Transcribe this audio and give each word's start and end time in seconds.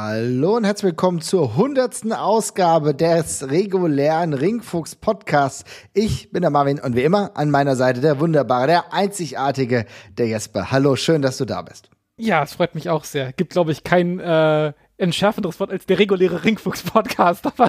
Hallo 0.00 0.54
und 0.56 0.62
herzlich 0.62 0.90
willkommen 0.90 1.20
zur 1.20 1.56
hundertsten 1.56 2.12
Ausgabe 2.12 2.94
des 2.94 3.50
regulären 3.50 4.32
Ringfuchs 4.32 4.94
Podcasts. 4.94 5.64
Ich 5.92 6.30
bin 6.30 6.42
der 6.42 6.52
Marvin 6.52 6.78
und 6.78 6.94
wie 6.94 7.02
immer 7.02 7.36
an 7.36 7.50
meiner 7.50 7.74
Seite 7.74 8.00
der 8.00 8.20
wunderbare, 8.20 8.68
der 8.68 8.92
einzigartige, 8.92 9.86
der 10.16 10.28
Jesper. 10.28 10.70
Hallo, 10.70 10.94
schön, 10.94 11.20
dass 11.20 11.36
du 11.36 11.46
da 11.46 11.62
bist. 11.62 11.90
Ja, 12.16 12.44
es 12.44 12.52
freut 12.52 12.76
mich 12.76 12.88
auch 12.88 13.02
sehr. 13.02 13.32
Gibt, 13.32 13.50
glaube 13.50 13.72
ich, 13.72 13.82
kein 13.82 14.20
äh, 14.20 14.72
entschärfenderes 14.98 15.58
Wort 15.60 15.70
als 15.70 15.86
der 15.86 15.98
reguläre 15.98 16.44
Ringfuchs-Podcast. 16.44 17.46
Aber 17.46 17.68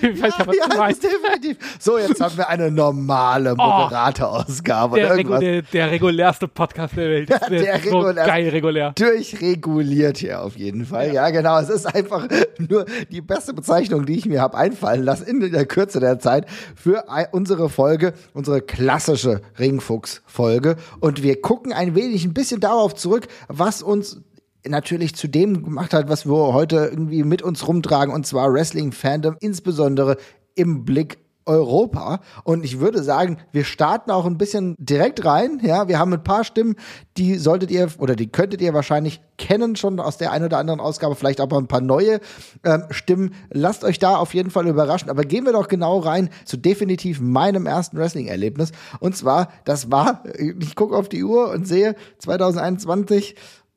ich 0.00 0.22
weiß 0.22 0.34
ja, 0.38 0.46
was 0.46 0.56
du 0.56 0.76
meinst. 0.78 1.02
definitiv. 1.02 1.56
So, 1.78 1.98
jetzt 1.98 2.20
haben 2.20 2.36
wir 2.36 2.48
eine 2.48 2.70
normale 2.70 3.54
Moderator-Ausgabe. 3.54 4.96
Der, 4.96 5.06
oder 5.06 5.16
regu 5.16 5.38
der, 5.38 5.62
der 5.62 5.90
regulärste 5.90 6.48
Podcast 6.48 6.96
der 6.96 7.10
Welt. 7.10 7.28
Der, 7.50 7.60
Der 7.60 7.80
so 7.80 7.98
regulär- 7.98 8.26
geil 8.26 8.48
regulär. 8.48 8.92
Durchreguliert 8.96 10.18
hier 10.18 10.42
auf 10.42 10.56
jeden 10.56 10.84
Fall. 10.86 11.12
Ja. 11.12 11.30
genau. 11.30 11.58
Es 11.58 11.68
ist 11.68 11.86
einfach 11.86 12.26
nur 12.58 12.86
die 13.10 13.20
beste 13.20 13.52
Bezeichnung, 13.52 14.06
die 14.06 14.16
ich 14.16 14.26
mir 14.26 14.40
habe 14.40 14.56
einfallen 14.56 15.02
lassen 15.02 15.26
in 15.26 15.52
der 15.52 15.66
Kürze 15.66 16.00
der 16.00 16.18
Zeit 16.18 16.46
für 16.76 17.04
unsere 17.32 17.68
Folge, 17.68 18.14
unsere 18.32 18.60
klassische 18.62 19.40
Ringfuchs-Folge. 19.58 20.76
Und 21.00 21.22
wir 21.22 21.40
gucken 21.40 21.72
ein 21.72 21.94
wenig, 21.94 22.24
ein 22.24 22.34
bisschen 22.34 22.60
darauf 22.60 22.94
zurück, 22.94 23.26
was 23.48 23.82
uns 23.82 24.20
natürlich 24.66 25.14
zu 25.14 25.28
dem 25.28 25.64
gemacht 25.64 25.92
hat, 25.92 26.08
was 26.08 26.26
wir 26.26 26.52
heute 26.52 26.88
irgendwie 26.90 27.22
mit 27.22 27.42
uns 27.42 27.66
rumtragen, 27.66 28.12
und 28.12 28.26
zwar 28.26 28.52
Wrestling-Fandom, 28.52 29.36
insbesondere 29.40 30.16
im 30.54 30.84
Blick 30.84 31.18
Europa. 31.46 32.20
Und 32.44 32.64
ich 32.64 32.80
würde 32.80 33.02
sagen, 33.02 33.38
wir 33.52 33.64
starten 33.64 34.10
auch 34.10 34.26
ein 34.26 34.38
bisschen 34.38 34.76
direkt 34.78 35.24
rein. 35.24 35.60
Ja, 35.62 35.88
wir 35.88 35.98
haben 35.98 36.12
ein 36.12 36.24
paar 36.24 36.44
Stimmen, 36.44 36.76
die 37.16 37.36
solltet 37.36 37.70
ihr 37.70 37.88
oder 37.98 38.16
die 38.16 38.28
könntet 38.28 38.60
ihr 38.60 38.74
wahrscheinlich 38.74 39.20
kennen 39.36 39.76
schon 39.76 39.98
aus 40.00 40.16
der 40.16 40.32
einen 40.32 40.46
oder 40.46 40.58
anderen 40.58 40.80
Ausgabe, 40.80 41.16
vielleicht 41.16 41.40
aber 41.40 41.58
ein 41.58 41.66
paar 41.66 41.80
neue 41.80 42.20
ähm, 42.64 42.84
Stimmen. 42.90 43.34
Lasst 43.50 43.84
euch 43.84 43.98
da 43.98 44.16
auf 44.16 44.32
jeden 44.34 44.50
Fall 44.50 44.66
überraschen. 44.66 45.10
Aber 45.10 45.24
gehen 45.24 45.44
wir 45.44 45.52
doch 45.52 45.68
genau 45.68 45.98
rein 45.98 46.30
zu 46.44 46.56
definitiv 46.56 47.20
meinem 47.20 47.66
ersten 47.66 47.98
Wrestling-Erlebnis. 47.98 48.72
Und 49.00 49.16
zwar, 49.16 49.48
das 49.64 49.90
war, 49.90 50.22
ich 50.38 50.76
gucke 50.76 50.96
auf 50.96 51.08
die 51.08 51.24
Uhr 51.24 51.50
und 51.50 51.66
sehe 51.66 51.96
2021. 52.18 53.34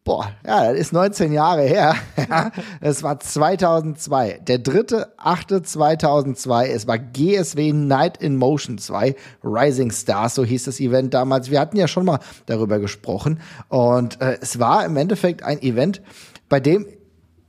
Boah, 0.07 0.31
ja, 0.45 0.71
das 0.71 0.79
ist 0.79 0.93
19 0.93 1.33
Jahre 1.33 1.63
her. 1.63 1.95
Es 2.79 3.03
war 3.03 3.19
2002. 3.19 4.39
Der 4.47 4.57
dritte, 4.57 5.11
achte 5.17 5.61
2002. 5.61 6.69
Es 6.69 6.87
war 6.87 6.97
GSW 6.97 7.73
Night 7.73 8.15
in 8.15 8.37
Motion 8.37 8.77
2. 8.77 9.17
Rising 9.43 9.91
Stars, 9.91 10.35
so 10.35 10.45
hieß 10.45 10.63
das 10.63 10.79
Event 10.79 11.13
damals. 11.13 11.51
Wir 11.51 11.59
hatten 11.59 11.75
ja 11.75 11.89
schon 11.89 12.05
mal 12.05 12.19
darüber 12.45 12.79
gesprochen. 12.79 13.41
Und 13.67 14.21
äh, 14.21 14.37
es 14.39 14.59
war 14.59 14.85
im 14.85 14.95
Endeffekt 14.95 15.43
ein 15.43 15.61
Event, 15.61 16.01
bei 16.47 16.61
dem 16.61 16.85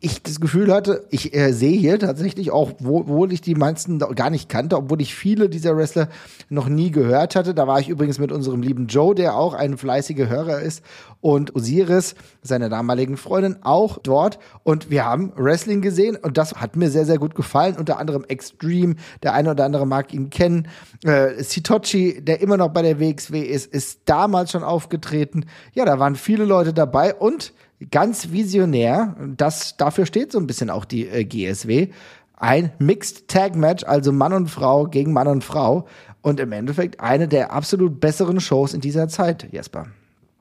ich 0.01 0.23
das 0.23 0.39
Gefühl 0.39 0.73
hatte, 0.73 1.07
ich 1.11 1.35
äh, 1.35 1.53
sehe 1.53 1.77
hier 1.77 1.99
tatsächlich 1.99 2.53
auch, 2.53 2.73
wo- 2.79 3.01
obwohl 3.01 3.33
ich 3.33 3.41
die 3.41 3.57
meisten 3.57 3.99
gar 3.99 4.31
nicht 4.31 4.49
kannte, 4.49 4.77
obwohl 4.77 5.01
ich 5.01 5.15
viele 5.15 5.49
dieser 5.49 5.77
Wrestler 5.77 6.09
noch 6.49 6.69
nie 6.69 6.93
gehört 6.93 7.35
hatte. 7.35 7.53
Da 7.53 7.67
war 7.67 7.81
ich 7.81 7.89
übrigens 7.89 8.21
mit 8.21 8.31
unserem 8.31 8.63
lieben 8.63 8.87
Joe, 8.87 9.15
der 9.17 9.37
auch 9.37 9.55
ein 9.55 9.77
fleißiger 9.77 10.29
Hörer 10.29 10.61
ist, 10.61 10.85
und 11.21 11.57
Osiris, 11.57 12.15
seiner 12.43 12.69
damaligen 12.69 13.17
Freundin, 13.17 13.57
auch 13.63 13.99
dort. 13.99 14.39
Und 14.63 14.89
wir 14.89 15.05
haben 15.05 15.33
Wrestling 15.35 15.81
gesehen 15.81 16.15
und 16.17 16.39
das 16.39 16.55
hat 16.55 16.77
mir 16.77 16.91
sehr, 16.91 17.05
sehr 17.05 17.19
gut 17.19 17.35
gefallen. 17.35 17.75
Unter 17.77 17.99
anderem 17.99 18.25
Extreme, 18.29 18.95
der 19.25 19.35
eine 19.35 19.51
oder 19.51 19.65
andere 19.65 19.85
mag 19.85 20.15
ihn 20.15 20.31
kennen. 20.31 20.69
Äh, 21.05 21.43
Sitochi, 21.43 22.23
der 22.23 22.41
immer 22.41 22.57
noch 22.57 22.69
bei 22.69 22.83
der 22.83 23.01
WXW 23.01 23.41
ist, 23.41 23.67
ist 23.73 24.03
damals 24.05 24.53
schon 24.53 24.63
aufgetreten. 24.63 25.47
Ja, 25.75 25.85
da 25.85 25.99
waren 25.99 26.15
viele 26.15 26.45
Leute 26.45 26.73
dabei 26.73 27.15
und 27.17 27.53
ganz 27.91 28.31
visionär, 28.33 29.17
das 29.37 29.77
dafür 29.77 30.07
steht 30.07 30.33
so 30.33 30.39
ein 30.39 30.47
bisschen 30.47 30.71
auch 30.71 30.85
die 30.85 31.07
äh, 31.07 31.25
GSW, 31.25 31.89
ein 32.37 32.73
Mixed 32.79 33.29
Tag 33.29 33.57
Match, 33.57 33.85
also 33.85 34.13
Mann 34.13 34.33
und 34.33 34.49
Frau 34.49 34.87
gegen 34.87 35.13
Mann 35.13 35.29
und 35.29 35.45
Frau 35.45 35.87
und 36.23 36.41
im 36.41 36.53
Endeffekt 36.53 37.01
eine 37.01 37.29
der 37.29 37.53
absolut 37.53 38.01
besseren 38.01 38.41
Shows 38.41 38.75
in 38.75 38.81
dieser 38.81 39.09
Zeit, 39.09 39.49
Jesper. 39.53 39.87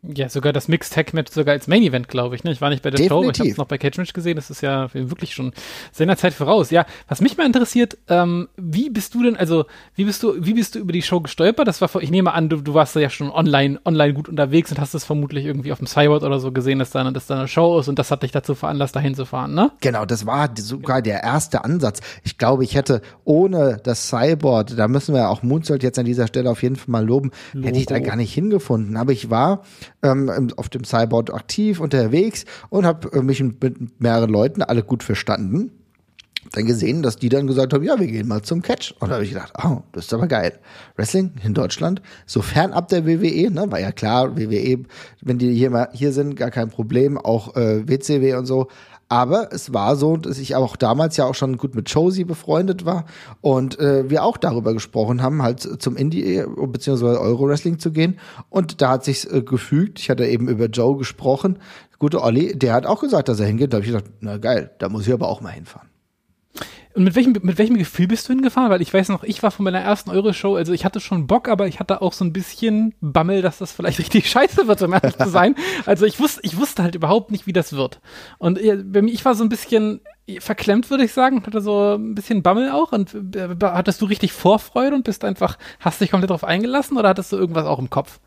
Ja, 0.04 0.30
sogar 0.30 0.54
das 0.54 0.68
Mixed 0.68 0.94
Tag 0.94 1.14
Match 1.14 1.34
sogar 1.34 1.54
als 1.54 1.68
Main 1.68 1.82
Event, 1.82 2.08
glaube 2.08 2.36
ich. 2.36 2.44
Ne? 2.44 2.52
Ich 2.52 2.62
war 2.62 2.70
nicht 2.70 2.84
bei 2.84 2.92
der 2.92 2.98
Show, 3.00 3.06
aber 3.06 3.14
ich 3.22 3.26
habe 3.26 3.32
Definitiv. 3.34 3.52
es 3.54 3.58
noch 3.58 3.66
bei 3.66 3.78
Cage 3.80 3.98
Match 3.98 4.14
gesehen. 4.14 4.36
Das 4.36 4.52
ist 4.52 4.62
ja 4.62 4.90
wirklich 4.94 5.34
schon 5.34 5.54
seiner 5.92 6.16
Zeit 6.18 6.34
voraus. 6.36 6.70
Ja, 6.70 6.86
was 7.08 7.20
mich 7.20 7.36
mal 7.36 7.46
interessiert, 7.48 7.98
ähm, 8.08 8.48
wie 8.58 8.92
bist 8.92 9.16
du 9.16 9.24
denn, 9.24 9.36
also 9.36 9.66
wie 9.96 10.06
bist 10.06 10.22
du, 10.22 10.36
wie 10.38 10.54
bist 10.54 10.76
du 10.76 10.80
über 10.80 10.94
die 10.94 11.02
Show 11.02 11.20
gestolpert? 11.20 11.68
Das 11.68 11.82
war, 11.82 11.88
vor- 11.88 12.04
ich 12.04 12.12
nehme 12.12 12.32
an, 12.34 12.48
du, 12.48 12.58
du 12.58 12.76
warst 12.76 12.96
ja 12.96 13.10
schon 13.10 13.32
online, 13.32 13.80
online 13.86 14.14
gut 14.14 14.30
unterwegs 14.30 14.72
und 14.72 14.80
hast 14.80 14.94
es 14.94 15.04
vermutlich 15.04 15.46
irgendwie 15.46 15.72
auf 15.72 15.80
dem 15.80 15.88
Cyborg 15.88 16.22
oder 16.24 16.40
so 16.40 16.52
gesehen, 16.52 16.78
dass 16.78 16.92
da, 16.92 17.10
dass 17.10 17.26
da 17.26 17.40
eine 17.40 17.48
Show 17.48 17.80
ist 17.80 17.88
und 17.88 17.98
das 17.98 18.12
hat 18.12 18.22
dich 18.22 18.32
dazu 18.32 18.54
veranlasst, 18.54 18.96
dahin 18.96 19.16
zu 19.16 19.26
fahren, 19.26 19.56
ne? 19.56 19.72
Genau, 19.82 20.06
das 20.06 20.28
war 20.28 20.52
sogar 20.58 21.02
der 21.02 21.24
erste 21.24 21.64
Ansatz. 21.66 22.02
Ich 22.24 22.38
glaube, 22.38 22.64
ich 22.64 22.76
hätte 22.76 23.02
ohne 23.26 23.80
das 23.84 24.08
Cyborg, 24.10 24.68
da 24.78 24.88
müssen 24.88 25.16
wir 25.16 25.30
auch 25.30 25.42
Moonsault 25.42 25.82
jetzt 25.82 25.98
an 25.98 26.06
dieser 26.06 26.28
Stelle 26.28 26.52
auf 26.52 26.62
jeden 26.62 26.76
Fall 26.76 26.86
mal 26.92 27.06
loben, 27.06 27.32
hätte 27.60 27.80
ich 27.80 27.88
da 27.88 27.98
gar 28.00 28.16
nicht 28.16 28.32
hingefunden. 28.34 28.96
Aber 28.96 29.12
ich 29.12 29.30
war 29.32 29.64
ähm, 30.04 30.52
auf 30.58 30.70
dem 30.70 30.84
Cyborg 30.84 31.34
aktiv 31.34 31.80
unterwegs 31.80 32.46
und 32.70 32.86
habe 32.86 33.12
äh, 33.18 33.22
mich 33.22 33.42
mit 33.42 34.00
mehreren 34.02 34.30
Leuten 34.30 34.62
alle 34.62 34.84
gut 34.84 35.04
verstanden. 35.04 35.72
Dann 36.54 36.66
gesehen, 36.66 37.04
dass 37.04 37.18
die 37.18 37.30
dann 37.30 37.48
gesagt 37.48 37.74
haben, 37.74 37.84
ja, 37.84 38.00
wir 38.00 38.08
gehen 38.08 38.28
mal 38.28 38.42
zum 38.42 38.62
Catch. 38.62 38.94
Und 39.00 39.10
da 39.10 39.16
habe 39.16 39.26
ich 39.26 39.32
gedacht, 39.32 39.52
oh, 39.64 39.82
das 39.92 40.06
ist 40.06 40.14
aber 40.14 40.28
geil. 40.28 40.58
Wrestling 40.96 41.32
in 41.44 41.54
Deutschland, 41.54 42.02
so 42.26 42.42
fernab 42.42 42.88
der 42.88 43.06
WWE, 43.06 43.52
ne, 43.52 43.70
war 43.70 43.80
ja 43.80 43.92
klar, 43.92 44.38
WWE, 44.38 44.86
wenn 45.22 45.38
die 45.38 45.54
hier 45.54 45.70
mal 45.70 45.90
hier 45.92 46.14
sind, 46.14 46.36
gar 46.36 46.52
kein 46.52 46.70
Problem, 46.70 47.18
auch 47.18 47.56
äh, 47.56 47.88
WCW 47.88 48.36
und 48.36 48.46
so. 48.46 48.68
Aber 49.10 49.54
es 49.54 49.74
war 49.74 49.96
so, 49.96 50.18
dass 50.18 50.38
ich 50.38 50.56
auch 50.56 50.76
damals 50.76 51.16
ja 51.16 51.26
auch 51.26 51.36
schon 51.36 51.58
gut 51.58 51.76
mit 51.76 51.90
Josie 51.90 52.26
befreundet 52.26 52.86
war 52.86 53.06
und 53.42 53.80
äh, 53.80 54.10
wir 54.10 54.24
auch 54.24 54.38
darüber 54.38 54.74
gesprochen 54.74 55.22
haben, 55.22 55.42
halt 55.42 55.82
zum 55.82 55.96
Indie- 55.96 56.44
bzw. 56.46 57.18
Euro-Wrestling 57.18 57.80
zu 57.80 57.92
gehen. 57.92 58.20
Und 58.50 58.82
da 58.82 58.90
hat 58.92 59.06
sich's 59.06 59.24
äh, 59.26 59.42
gefügt. 59.42 60.00
Ich 60.00 60.10
hatte 60.10 60.26
eben 60.26 60.50
über 60.50 60.66
Joe 60.66 60.98
gesprochen. 60.98 61.60
Gute 62.00 62.22
Olli, 62.22 62.58
der 62.58 62.74
hat 62.74 62.86
auch 62.86 63.00
gesagt, 63.00 63.30
dass 63.30 63.40
er 63.40 63.48
hingeht. 63.48 63.72
Da 63.72 63.78
habe 63.78 63.86
ich 63.86 63.92
gedacht, 63.92 64.12
na 64.20 64.38
geil, 64.38 64.72
da 64.80 64.90
muss 64.90 65.08
ich 65.08 65.14
aber 65.14 65.30
auch 65.30 65.42
mal 65.42 65.50
hinfahren. 65.52 65.90
Und 66.98 67.04
mit 67.04 67.14
welchem, 67.14 67.36
mit 67.44 67.60
welchem 67.60 67.78
Gefühl 67.78 68.08
bist 68.08 68.28
du 68.28 68.34
hingefahren? 68.34 68.72
Weil 68.72 68.82
ich 68.82 68.92
weiß 68.92 69.10
noch, 69.10 69.24
ich 69.24 69.44
war 69.44 69.52
von 69.52 69.64
meiner 69.64 69.80
ersten 69.80 70.10
Euro-Show, 70.10 70.56
also 70.56 70.74
ich 70.74 70.84
hatte 70.84 71.00
schon 71.00 71.28
Bock, 71.28 71.48
aber 71.48 71.68
ich 71.68 71.80
hatte 71.80 72.02
auch 72.02 72.12
so 72.12 72.26
ein 72.26 72.34
bisschen 72.34 72.96
Bammel, 73.02 73.44
dass 73.44 73.60
das 73.60 73.72
vielleicht 73.72 74.00
richtig 74.00 74.28
scheiße 74.28 74.68
wird, 74.68 74.82
um 74.82 74.94
ehrlich 74.94 75.16
zu 75.16 75.30
sein. 75.30 75.54
Also 75.86 76.08
ich 76.08 76.20
wusste, 76.20 76.42
ich 76.42 76.58
wusste 76.58 76.82
halt 76.82 76.96
überhaupt 76.96 77.30
nicht, 77.30 77.46
wie 77.46 77.54
das 77.54 77.74
wird. 77.74 78.02
Und 78.40 78.58
äh, 78.58 78.78
bei 78.78 79.04
mir, 79.04 79.14
ich 79.14 79.24
war 79.26 79.36
so 79.36 79.44
ein 79.44 79.50
bisschen 79.50 80.02
verklemmt, 80.40 80.90
würde 80.90 81.04
ich 81.04 81.14
sagen, 81.14 81.44
hatte 81.46 81.62
so 81.62 81.98
ein 81.98 82.16
bisschen 82.16 82.42
Bammel 82.42 82.72
auch. 82.72 82.92
Und 82.94 83.14
äh, 83.36 83.50
hattest 83.62 84.02
du 84.02 84.08
richtig 84.08 84.34
Vorfreude 84.34 84.96
und 84.96 85.04
bist 85.04 85.24
einfach, 85.24 85.60
hast 85.80 86.02
dich 86.02 86.10
komplett 86.10 86.32
drauf 86.32 86.44
eingelassen 86.44 86.98
oder 86.98 87.10
hattest 87.10 87.32
du 87.32 87.38
irgendwas 87.38 87.68
auch 87.68 87.78
im 87.78 87.92
Kopf? 87.92 88.20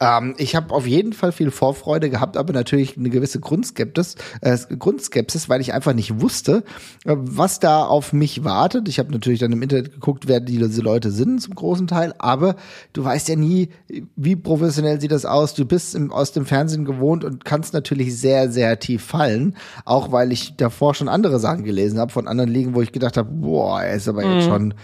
Ähm, 0.00 0.34
ich 0.38 0.56
habe 0.56 0.74
auf 0.74 0.86
jeden 0.86 1.12
Fall 1.12 1.32
viel 1.32 1.50
Vorfreude 1.50 2.10
gehabt, 2.10 2.36
aber 2.36 2.52
natürlich 2.52 2.96
eine 2.96 3.10
gewisse 3.10 3.40
Grundskepsis, 3.40 4.16
äh, 4.40 4.56
Grundskepsis, 4.76 5.48
weil 5.48 5.60
ich 5.60 5.72
einfach 5.72 5.94
nicht 5.94 6.20
wusste, 6.20 6.64
äh, 7.04 7.14
was 7.16 7.60
da 7.60 7.84
auf 7.84 8.12
mich 8.12 8.44
wartet. 8.44 8.88
Ich 8.88 8.98
habe 8.98 9.12
natürlich 9.12 9.40
dann 9.40 9.52
im 9.52 9.62
Internet 9.62 9.92
geguckt, 9.92 10.26
wer 10.26 10.40
diese 10.40 10.82
Leute 10.82 11.10
sind 11.10 11.40
zum 11.40 11.54
großen 11.54 11.86
Teil, 11.86 12.14
aber 12.18 12.56
du 12.92 13.04
weißt 13.04 13.28
ja 13.28 13.36
nie, 13.36 13.68
wie 14.16 14.36
professionell 14.36 15.00
sieht 15.00 15.12
das 15.12 15.24
aus. 15.24 15.54
Du 15.54 15.64
bist 15.64 15.94
im, 15.94 16.12
aus 16.12 16.32
dem 16.32 16.46
Fernsehen 16.46 16.84
gewohnt 16.84 17.24
und 17.24 17.44
kannst 17.44 17.72
natürlich 17.72 18.18
sehr, 18.18 18.50
sehr 18.50 18.78
tief 18.78 19.04
fallen, 19.04 19.56
auch 19.84 20.12
weil 20.12 20.32
ich 20.32 20.56
davor 20.56 20.94
schon 20.94 21.08
andere 21.08 21.38
Sachen 21.38 21.64
gelesen 21.64 21.98
habe 21.98 22.12
von 22.12 22.28
anderen 22.28 22.50
Ligen, 22.50 22.74
wo 22.74 22.82
ich 22.82 22.92
gedacht 22.92 23.16
habe, 23.16 23.30
boah, 23.30 23.82
er 23.82 23.94
ist 23.94 24.08
aber 24.08 24.24
jetzt 24.24 24.46
schon 24.46 24.74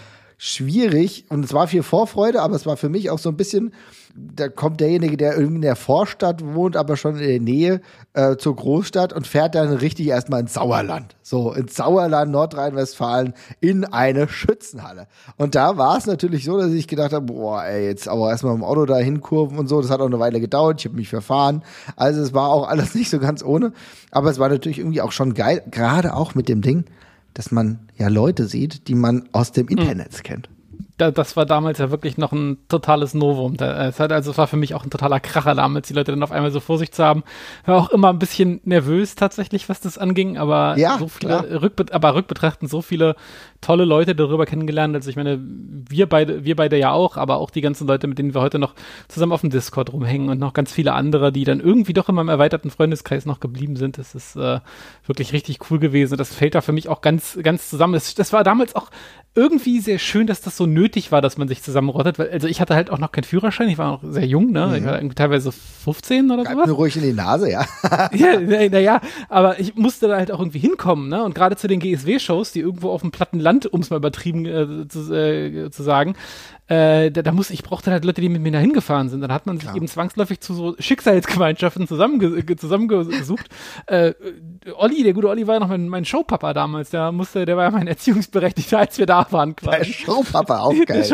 schwierig 0.43 1.25
und 1.29 1.45
es 1.45 1.53
war 1.53 1.67
viel 1.67 1.83
Vorfreude, 1.83 2.41
aber 2.41 2.55
es 2.55 2.65
war 2.65 2.75
für 2.75 2.89
mich 2.89 3.11
auch 3.11 3.19
so 3.19 3.29
ein 3.29 3.37
bisschen, 3.37 3.75
da 4.15 4.49
kommt 4.49 4.79
derjenige, 4.79 5.15
der 5.15 5.35
irgendwie 5.35 5.57
in 5.57 5.61
der 5.61 5.75
Vorstadt 5.75 6.43
wohnt, 6.43 6.75
aber 6.75 6.97
schon 6.97 7.15
in 7.17 7.27
der 7.27 7.39
Nähe 7.39 7.81
äh, 8.13 8.37
zur 8.37 8.55
Großstadt 8.55 9.13
und 9.13 9.27
fährt 9.27 9.53
dann 9.53 9.71
richtig 9.71 10.07
erstmal 10.07 10.39
ins 10.39 10.55
Sauerland. 10.55 11.15
So, 11.21 11.53
ins 11.53 11.75
Sauerland, 11.75 12.31
Nordrhein-Westfalen, 12.31 13.35
in 13.59 13.85
eine 13.85 14.27
Schützenhalle. 14.27 15.05
Und 15.37 15.53
da 15.53 15.77
war 15.77 15.99
es 15.99 16.07
natürlich 16.07 16.45
so, 16.45 16.57
dass 16.57 16.71
ich 16.71 16.87
gedacht 16.87 17.13
habe, 17.13 17.27
boah, 17.27 17.63
ey, 17.63 17.85
jetzt 17.85 18.07
aber 18.07 18.31
erstmal 18.31 18.55
im 18.55 18.63
Auto 18.63 18.87
dahin 18.87 19.21
kurven 19.21 19.59
und 19.59 19.67
so, 19.67 19.79
das 19.79 19.91
hat 19.91 20.01
auch 20.01 20.07
eine 20.07 20.17
Weile 20.17 20.39
gedauert, 20.39 20.81
ich 20.81 20.85
habe 20.85 20.95
mich 20.95 21.09
verfahren. 21.09 21.63
Also 21.95 22.19
es 22.19 22.33
war 22.33 22.49
auch 22.49 22.67
alles 22.67 22.95
nicht 22.95 23.11
so 23.11 23.19
ganz 23.19 23.43
ohne, 23.43 23.73
aber 24.09 24.31
es 24.31 24.39
war 24.39 24.49
natürlich 24.49 24.79
irgendwie 24.79 25.01
auch 25.01 25.11
schon 25.11 25.35
geil, 25.35 25.61
gerade 25.69 26.15
auch 26.15 26.33
mit 26.33 26.49
dem 26.49 26.61
Ding, 26.61 26.85
dass 27.33 27.51
man 27.51 27.79
ja 27.97 28.07
Leute 28.07 28.47
sieht, 28.47 28.87
die 28.87 28.95
man 28.95 29.29
aus 29.31 29.51
dem 29.51 29.67
Internet 29.67 30.23
kennt. 30.23 30.49
Da, 31.01 31.11
das 31.11 31.35
war 31.35 31.45
damals 31.45 31.79
ja 31.79 31.89
wirklich 31.89 32.17
noch 32.17 32.31
ein 32.31 32.57
totales 32.69 33.13
Novum. 33.13 33.55
Es 33.55 33.99
hat, 33.99 34.11
also 34.11 34.31
es 34.31 34.37
war 34.37 34.47
für 34.47 34.57
mich 34.57 34.75
auch 34.75 34.83
ein 34.83 34.89
totaler 34.89 35.19
Kracher 35.19 35.55
damals, 35.55 35.87
die 35.87 35.93
Leute 35.93 36.11
dann 36.11 36.21
auf 36.21 36.31
einmal 36.31 36.51
so 36.51 36.59
vor 36.59 36.77
sich 36.77 36.91
zu 36.91 37.03
haben. 37.03 37.23
War 37.65 37.77
auch 37.77 37.89
immer 37.89 38.09
ein 38.09 38.19
bisschen 38.19 38.61
nervös 38.63 39.15
tatsächlich, 39.15 39.67
was 39.67 39.81
das 39.81 39.97
anging, 39.97 40.37
aber 40.37 40.77
Ja, 40.77 40.97
so 40.99 41.07
viele, 41.07 41.61
rückbe 41.61 41.85
aber 41.91 42.13
rückbetrachten 42.13 42.67
so 42.67 42.81
viele 42.81 43.15
tolle 43.61 43.85
Leute 43.85 44.15
darüber 44.15 44.45
kennengelernt. 44.45 44.95
Also 44.95 45.09
ich 45.09 45.15
meine, 45.15 45.39
wir 45.41 46.07
beide, 46.07 46.43
wir 46.45 46.55
beide 46.55 46.77
ja 46.77 46.91
auch, 46.91 47.17
aber 47.17 47.37
auch 47.37 47.49
die 47.49 47.61
ganzen 47.61 47.87
Leute, 47.87 48.07
mit 48.07 48.19
denen 48.19 48.33
wir 48.33 48.41
heute 48.41 48.59
noch 48.59 48.75
zusammen 49.07 49.31
auf 49.31 49.41
dem 49.41 49.49
Discord 49.49 49.93
rumhängen 49.93 50.29
und 50.29 50.39
noch 50.39 50.53
ganz 50.53 50.71
viele 50.71 50.93
andere, 50.93 51.31
die 51.31 51.43
dann 51.43 51.59
irgendwie 51.59 51.93
doch 51.93 52.09
in 52.09 52.15
meinem 52.15 52.29
erweiterten 52.29 52.69
Freundeskreis 52.69 53.25
noch 53.25 53.39
geblieben 53.39 53.75
sind. 53.75 53.97
Das 53.97 54.13
ist 54.13 54.35
äh, 54.35 54.59
wirklich 55.05 55.33
richtig 55.33 55.59
cool 55.69 55.79
gewesen. 55.79 56.17
Das 56.17 56.33
fällt 56.33 56.55
da 56.55 56.61
für 56.61 56.73
mich 56.73 56.89
auch 56.89 57.01
ganz, 57.01 57.39
ganz 57.41 57.69
zusammen. 57.69 57.93
Das, 57.93 58.13
das 58.13 58.33
war 58.33 58.43
damals 58.43 58.75
auch 58.75 58.89
irgendwie 59.33 59.79
sehr 59.79 59.97
schön, 59.97 60.27
dass 60.27 60.41
das 60.41 60.57
so 60.57 60.65
nötig 60.65 61.11
war, 61.11 61.21
dass 61.21 61.37
man 61.37 61.47
sich 61.47 61.63
zusammenrottet, 61.63 62.19
weil, 62.19 62.29
also 62.31 62.47
ich 62.47 62.59
hatte 62.59 62.75
halt 62.75 62.89
auch 62.89 62.97
noch 62.97 63.13
keinen 63.13 63.23
Führerschein, 63.23 63.69
ich 63.69 63.77
war 63.77 63.91
noch 63.91 64.03
sehr 64.03 64.25
jung, 64.25 64.51
ne? 64.51 64.77
Ich 64.77 64.83
war 64.83 64.95
irgendwie 64.97 65.15
teilweise 65.15 65.53
15 65.53 66.29
oder 66.31 66.43
Greif 66.43 66.53
sowas. 66.53 66.67
mir 66.67 66.73
ruhig 66.73 66.97
in 66.97 67.03
die 67.03 67.13
Nase, 67.13 67.49
ja. 67.49 67.65
Ja, 68.13 68.39
naja, 68.39 68.69
na 68.71 68.79
ja, 68.79 69.01
aber 69.29 69.59
ich 69.59 69.75
musste 69.75 70.09
da 70.09 70.17
halt 70.17 70.31
auch 70.31 70.39
irgendwie 70.39 70.59
hinkommen, 70.59 71.07
ne? 71.07 71.23
Und 71.23 71.33
gerade 71.33 71.55
zu 71.55 71.67
den 71.69 71.79
GSW-Shows, 71.79 72.51
die 72.51 72.59
irgendwo 72.59 72.89
auf 72.89 73.01
dem 73.01 73.11
platten 73.11 73.39
Land, 73.39 73.67
um 73.71 73.79
es 73.79 73.89
mal 73.89 73.97
übertrieben 73.97 74.45
äh, 74.45 74.87
zu, 74.89 75.13
äh, 75.13 75.71
zu 75.71 75.83
sagen, 75.83 76.15
äh, 76.71 77.11
da, 77.11 77.21
da 77.21 77.31
muss 77.33 77.49
ich 77.49 77.63
brauchte 77.63 77.91
halt 77.91 78.05
Leute, 78.05 78.21
die 78.21 78.29
mit 78.29 78.41
mir 78.41 78.51
da 78.51 78.59
hingefahren 78.59 79.09
sind. 79.09 79.19
Dann 79.21 79.31
hat 79.33 79.45
man 79.45 79.59
sich 79.59 79.73
eben 79.75 79.87
zwangsläufig 79.87 80.39
zu 80.39 80.53
so 80.53 80.75
Schicksalsgemeinschaften 80.79 81.85
zusammenge 81.87 82.43
ge- 82.43 82.55
zusammengesucht. 82.55 83.47
Äh, 83.87 84.13
Olli, 84.77 85.03
der 85.03 85.13
gute 85.13 85.27
Olli 85.27 85.47
war 85.47 85.55
ja 85.55 85.59
noch 85.59 85.67
mein, 85.67 85.89
mein 85.89 86.05
Showpapa 86.05 86.53
damals. 86.53 86.91
Der 86.91 87.11
musste, 87.11 87.45
der 87.45 87.57
war 87.57 87.65
ja 87.65 87.71
mein 87.71 87.87
Erziehungsberechtigter, 87.87 88.79
als 88.79 88.97
wir 88.97 89.05
da 89.05 89.25
waren 89.31 89.55
Der 89.61 89.79
quasi. 89.79 89.91
Showpapa, 89.93 90.59
auch 90.59 90.73
geil, 90.85 91.05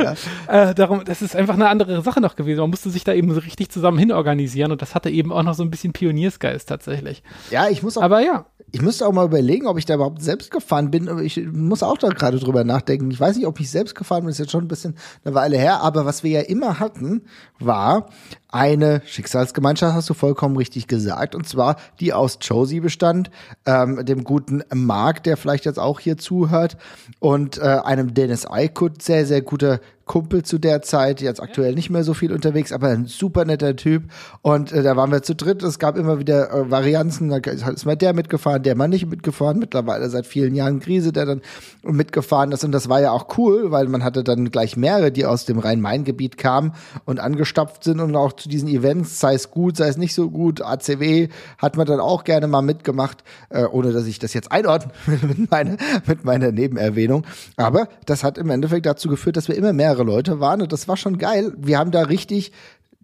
ja. 0.47 0.69
Äh, 0.69 0.75
darum, 0.75 1.03
das 1.05 1.21
ist 1.21 1.35
einfach 1.35 1.55
eine 1.55 1.69
andere 1.69 2.01
Sache 2.03 2.21
noch 2.21 2.35
gewesen. 2.35 2.59
Man 2.61 2.69
musste 2.69 2.89
sich 2.89 3.03
da 3.03 3.13
eben 3.13 3.33
so 3.33 3.39
richtig 3.39 3.69
zusammen 3.71 3.97
hinorganisieren 3.97 4.71
und 4.71 4.81
das 4.81 4.93
hatte 4.95 5.09
eben 5.09 5.31
auch 5.31 5.43
noch 5.43 5.55
so 5.55 5.63
ein 5.63 5.71
bisschen 5.71 5.93
Pioniersgeist 5.93 6.69
tatsächlich. 6.69 7.23
Ja, 7.49 7.67
ich 7.69 7.81
muss 7.81 7.97
auch 7.97 8.03
Aber 8.03 8.19
ja, 8.21 8.45
Ich 8.71 8.81
müsste 8.81 9.07
auch 9.07 9.13
mal 9.13 9.25
überlegen, 9.25 9.65
ob 9.67 9.77
ich 9.77 9.85
da 9.85 9.95
überhaupt 9.95 10.21
selbst 10.21 10.51
gefahren 10.51 10.91
bin. 10.91 11.09
Ich 11.23 11.41
muss 11.51 11.81
auch 11.83 11.97
da 11.97 12.09
gerade 12.09 12.37
drüber 12.37 12.63
nachdenken. 12.63 13.09
Ich 13.11 13.19
weiß 13.19 13.37
nicht, 13.37 13.47
ob 13.47 13.59
ich 13.59 13.71
selbst 13.71 13.95
gefahren 13.95 14.21
bin, 14.21 14.29
ist 14.29 14.37
jetzt 14.39 14.51
schon 14.51 14.65
ein 14.65 14.67
bisschen 14.67 14.95
eine 15.23 15.33
Weile 15.33 15.46
her. 15.53 15.81
Aber 15.81 16.05
was 16.05 16.23
wir 16.23 16.31
ja 16.31 16.41
immer 16.41 16.79
hatten, 16.79 17.23
war 17.59 18.09
eine 18.49 19.01
Schicksalsgemeinschaft, 19.05 19.93
hast 19.93 20.09
du 20.09 20.13
vollkommen 20.13 20.57
richtig 20.57 20.87
gesagt. 20.87 21.35
Und 21.35 21.47
zwar 21.47 21.75
die 21.99 22.13
aus 22.13 22.39
Josie 22.41 22.79
bestand, 22.79 23.29
ähm, 23.65 24.05
dem 24.05 24.23
guten 24.23 24.63
Mark, 24.73 25.23
der 25.23 25.37
vielleicht 25.37 25.65
jetzt 25.65 25.79
auch 25.79 25.99
hier 25.99 26.17
zuhört, 26.17 26.77
und 27.19 27.57
äh, 27.57 27.61
einem 27.61 28.13
Dennis 28.13 28.45
Aykut, 28.45 29.01
sehr, 29.01 29.25
sehr 29.25 29.41
guter 29.41 29.79
Kumpel 30.07 30.43
zu 30.43 30.57
der 30.57 30.81
Zeit, 30.81 31.21
jetzt 31.21 31.41
aktuell 31.41 31.75
nicht 31.75 31.89
mehr 31.89 32.03
so 32.03 32.13
viel 32.13 32.31
unterwegs, 32.31 32.71
aber 32.71 32.87
ein 32.87 33.05
super 33.05 33.45
netter 33.45 33.75
Typ. 33.75 34.03
Und 34.41 34.71
äh, 34.71 34.81
da 34.81 34.95
waren 34.95 35.11
wir 35.11 35.21
zu 35.21 35.35
dritt. 35.35 35.61
Es 35.61 35.77
gab 35.77 35.97
immer 35.97 36.17
wieder 36.17 36.51
äh, 36.51 36.71
Varianzen. 36.71 37.29
Da 37.29 37.37
ist 37.37 37.85
mal 37.85 37.95
der 37.95 38.13
mitgefahren, 38.13 38.63
der 38.63 38.75
mal 38.75 38.87
nicht 38.87 39.05
mitgefahren. 39.05 39.59
Mittlerweile 39.59 40.09
seit 40.09 40.25
vielen 40.25 40.55
Jahren 40.55 40.79
Krise, 40.79 41.11
der 41.11 41.25
dann 41.25 41.41
mitgefahren 41.83 42.51
ist. 42.51 42.63
Und 42.63 42.71
das 42.71 42.89
war 42.89 43.01
ja 43.01 43.11
auch 43.11 43.37
cool, 43.37 43.71
weil 43.71 43.87
man 43.87 44.03
hatte 44.03 44.23
dann 44.23 44.49
gleich 44.49 44.77
mehrere, 44.77 45.11
die 45.11 45.25
aus 45.25 45.45
dem 45.45 45.59
Rhein-Main-Gebiet 45.59 46.37
kamen 46.37 46.73
und 47.05 47.19
angestapft 47.19 47.83
sind 47.83 47.99
und 47.99 48.15
auch 48.15 48.31
zu 48.39 48.49
diesen 48.49 48.67
Events, 48.67 49.19
sei 49.19 49.33
es 49.33 49.51
gut, 49.51 49.77
sei 49.77 49.87
es 49.87 49.97
nicht 49.97 50.13
so 50.13 50.29
gut. 50.29 50.61
ACW 50.61 51.29
hat 51.57 51.77
man 51.77 51.85
dann 51.85 51.99
auch 51.99 52.23
gerne 52.23 52.47
mal 52.47 52.61
mitgemacht, 52.61 53.23
äh, 53.49 53.63
ohne 53.63 53.91
dass 53.91 54.05
ich 54.05 54.19
das 54.19 54.33
jetzt 54.33 54.51
einordne 54.51 54.91
mit 55.27 55.49
meiner, 55.51 55.77
mit 56.05 56.25
meiner 56.25 56.51
Nebenerwähnung. 56.51 57.25
Aber 57.55 57.87
das 58.05 58.23
hat 58.23 58.37
im 58.37 58.49
Endeffekt 58.49 58.85
dazu 58.85 59.09
geführt, 59.09 59.37
dass 59.37 59.47
wir 59.47 59.55
immer 59.55 59.73
mehrere 59.73 60.03
Leute 60.03 60.39
waren 60.39 60.61
und 60.61 60.71
das 60.71 60.87
war 60.87 60.97
schon 60.97 61.17
geil. 61.17 61.53
Wir 61.57 61.77
haben 61.77 61.91
da 61.91 62.03
richtig 62.03 62.51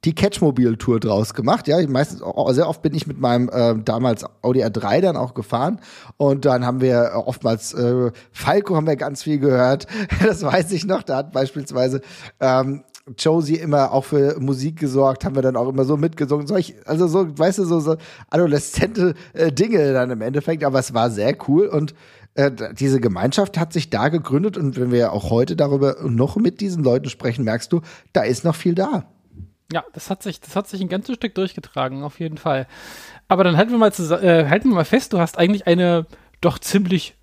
die 0.05 0.13
Catchmobil-Tour 0.13 0.99
draus 0.99 1.33
gemacht. 1.33 1.67
Ja, 1.67 1.85
meistens, 1.87 2.21
sehr 2.49 2.67
oft 2.67 2.81
bin 2.81 2.93
ich 2.93 3.07
mit 3.07 3.19
meinem 3.19 3.49
äh, 3.49 3.75
damals 3.83 4.25
Audi 4.41 4.63
R3 4.63 5.01
dann 5.01 5.17
auch 5.17 5.33
gefahren 5.33 5.79
und 6.17 6.45
dann 6.45 6.65
haben 6.65 6.81
wir 6.81 7.11
äh, 7.13 7.15
oftmals 7.15 7.73
äh, 7.73 8.11
Falco 8.31 8.75
haben 8.75 8.87
wir 8.87 8.95
ganz 8.95 9.23
viel 9.23 9.39
gehört. 9.39 9.87
Das 10.23 10.43
weiß 10.43 10.71
ich 10.71 10.85
noch. 10.85 11.03
Da 11.03 11.17
hat 11.17 11.31
beispielsweise 11.31 12.01
ähm, 12.39 12.83
Josie 13.17 13.57
immer 13.57 13.91
auch 13.91 14.05
für 14.05 14.39
Musik 14.39 14.79
gesorgt, 14.79 15.25
haben 15.25 15.35
wir 15.35 15.41
dann 15.41 15.57
auch 15.57 15.67
immer 15.67 15.83
so 15.83 15.97
mitgesungen. 15.97 16.47
Solch, 16.47 16.75
also 16.85 17.07
so, 17.07 17.37
weißt 17.37 17.59
du, 17.59 17.65
so, 17.65 17.79
so 17.79 17.97
adoleszente 18.29 19.13
äh, 19.33 19.51
Dinge 19.51 19.93
dann 19.93 20.09
im 20.09 20.21
Endeffekt, 20.21 20.63
aber 20.63 20.79
es 20.79 20.93
war 20.93 21.09
sehr 21.09 21.35
cool 21.47 21.67
und 21.67 21.93
äh, 22.35 22.51
diese 22.73 22.99
Gemeinschaft 23.01 23.57
hat 23.57 23.73
sich 23.73 23.89
da 23.89 24.09
gegründet 24.09 24.57
und 24.57 24.79
wenn 24.79 24.91
wir 24.91 25.11
auch 25.11 25.29
heute 25.29 25.55
darüber 25.55 25.97
noch 26.03 26.37
mit 26.37 26.61
diesen 26.61 26.83
Leuten 26.83 27.09
sprechen, 27.09 27.43
merkst 27.43 27.71
du, 27.73 27.81
da 28.13 28.23
ist 28.23 28.45
noch 28.45 28.55
viel 28.55 28.73
da. 28.73 29.05
Ja, 29.71 29.83
das 29.93 30.09
hat 30.09 30.23
sich, 30.23 30.39
das 30.39 30.55
hat 30.55 30.67
sich 30.67 30.81
ein 30.81 30.89
ganzes 30.89 31.15
Stück 31.15 31.35
durchgetragen, 31.35 32.03
auf 32.03 32.19
jeden 32.19 32.37
Fall. 32.37 32.67
Aber 33.27 33.43
dann 33.43 33.57
halten 33.57 33.71
wir 33.71 33.77
mal, 33.77 33.91
äh, 33.91 34.47
halten 34.49 34.69
wir 34.69 34.75
mal 34.75 34.85
fest, 34.85 35.13
du 35.13 35.19
hast 35.19 35.37
eigentlich 35.37 35.67
eine 35.67 36.05
doch 36.41 36.59
ziemlich 36.59 37.15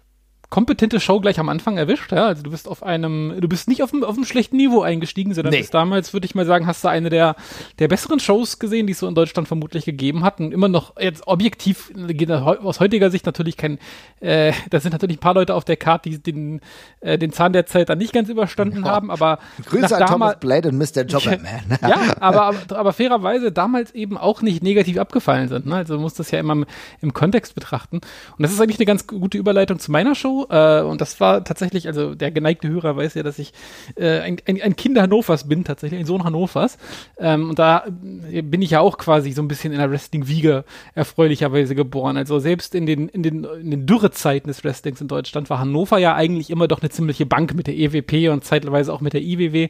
kompetente 0.51 0.99
Show 0.99 1.21
gleich 1.21 1.39
am 1.39 1.49
Anfang 1.49 1.79
erwischt, 1.79 2.11
ja. 2.13 2.27
Also 2.27 2.43
du 2.43 2.51
bist 2.51 2.67
auf 2.69 2.83
einem, 2.83 3.37
du 3.41 3.49
bist 3.49 3.69
nicht 3.69 3.83
auf 3.85 3.93
einem, 3.93 4.03
auf 4.03 4.17
einem 4.17 4.25
schlechten 4.25 4.57
Niveau 4.57 4.83
eingestiegen, 4.83 5.33
sondern 5.33 5.53
Nee. 5.53 5.61
bist 5.61 5.73
damals, 5.73 6.13
würde 6.13 6.27
ich 6.27 6.35
mal 6.35 6.45
sagen, 6.45 6.67
hast 6.67 6.83
du 6.83 6.89
eine 6.89 7.09
der, 7.09 7.37
der 7.79 7.87
besseren 7.87 8.19
Shows 8.19 8.59
gesehen, 8.59 8.89
die 8.89 8.93
es 8.93 8.99
so 8.99 9.07
in 9.07 9.15
Deutschland 9.15 9.47
vermutlich 9.47 9.85
gegeben 9.85 10.25
hat. 10.25 10.41
Und 10.41 10.53
immer 10.53 10.69
noch 10.69 10.97
jetzt 11.01 11.27
objektiv, 11.29 11.93
aus 12.63 12.81
heutiger 12.81 13.11
Sicht 13.11 13.27
natürlich 13.27 13.57
kein, 13.57 13.79
äh, 14.21 14.53
da 14.71 14.81
sind 14.81 14.93
natürlich 14.93 15.19
ein 15.19 15.21
paar 15.21 15.35
Leute 15.35 15.55
auf 15.55 15.65
der 15.65 15.77
Karte, 15.77 16.11
die 16.11 16.21
den, 16.21 16.61
äh, 17.01 17.17
den 17.17 17.33
Zahn 17.33 17.53
der 17.53 17.67
Zeit 17.67 17.89
dann 17.89 17.99
nicht 17.99 18.13
ganz 18.13 18.29
überstanden 18.29 18.85
haben, 18.85 19.11
aber 19.11 19.39
Grüße 19.67 19.97
an 19.97 20.07
Thomas 20.07 20.41
Blade 20.41 20.69
und 20.71 20.79
Mr. 20.79 21.03
Jobberman. 21.03 21.79
ja, 21.81 21.97
aber, 22.19 22.43
aber, 22.43 22.59
aber 22.71 22.93
fairerweise 22.93 23.53
damals 23.53 23.93
eben 23.93 24.19
auch 24.19 24.43
nicht 24.43 24.65
negativ 24.65 24.99
abgefallen 24.99 25.49
sind. 25.49 25.67
Ne? 25.67 25.77
Also 25.77 25.95
man 25.95 26.03
muss 26.03 26.15
das 26.15 26.33
ja 26.33 26.41
immer 26.41 26.55
im, 26.55 26.67
im 27.01 27.13
Kontext 27.15 27.55
betrachten. 27.55 27.97
Und 27.97 28.43
das 28.43 28.53
ist 28.53 28.61
eigentlich 28.61 28.79
eine 28.79 28.87
ganz 28.87 29.07
gute 29.07 29.39
Überleitung 29.39 29.79
zu 29.79 29.93
meiner 29.93 30.17
Show. 30.17 30.40
Äh, 30.49 30.83
und 30.83 31.01
das 31.01 31.21
war 31.21 31.45
tatsächlich, 31.45 31.87
also 31.87 32.15
der 32.15 32.31
geneigte 32.31 32.69
Hörer 32.69 32.97
weiß 32.97 33.15
ja, 33.15 33.23
dass 33.23 33.39
ich 33.39 33.53
äh, 33.97 34.21
ein, 34.21 34.37
ein, 34.47 34.61
ein 34.63 34.77
Kind 34.77 34.99
Hannovers 34.99 35.49
bin, 35.49 35.65
tatsächlich, 35.65 36.01
ein 36.01 36.07
Sohn 36.07 36.25
Hannovers. 36.25 36.79
Ähm, 37.19 37.51
und 37.51 37.59
da 37.59 37.85
äh, 38.31 38.43
bin 38.43 38.63
ich 38.63 38.71
ja 38.71 38.81
auch 38.81 38.99
quasi 38.99 39.33
so 39.33 39.43
ein 39.43 39.49
bisschen 39.49 39.73
in 39.73 39.79
der 39.79 39.91
Wrestling-Wiege 39.91 40.65
erfreulicherweise 40.95 41.75
geboren. 41.75 42.17
Also 42.17 42.39
selbst 42.39 42.75
in 42.75 42.87
den, 42.87 43.09
in 43.09 43.23
den, 43.23 43.45
in 43.45 43.71
den 43.71 43.87
Dürrezeiten 43.87 44.49
des 44.49 44.65
Wrestlings 44.65 45.01
in 45.01 45.09
Deutschland 45.09 45.51
war 45.51 45.59
Hannover 45.59 45.99
ja 45.99 46.15
eigentlich 46.15 46.51
immer 46.51 46.69
doch 46.69 46.81
eine 46.81 46.91
ziemliche 46.91 47.27
Bank 47.27 47.55
mit 47.55 47.67
der 47.67 47.77
EWP 47.77 48.31
und 48.31 48.45
zeitweise 48.45 48.93
auch 48.93 49.01
mit 49.01 49.13
der 49.13 49.23
IWW, 49.23 49.69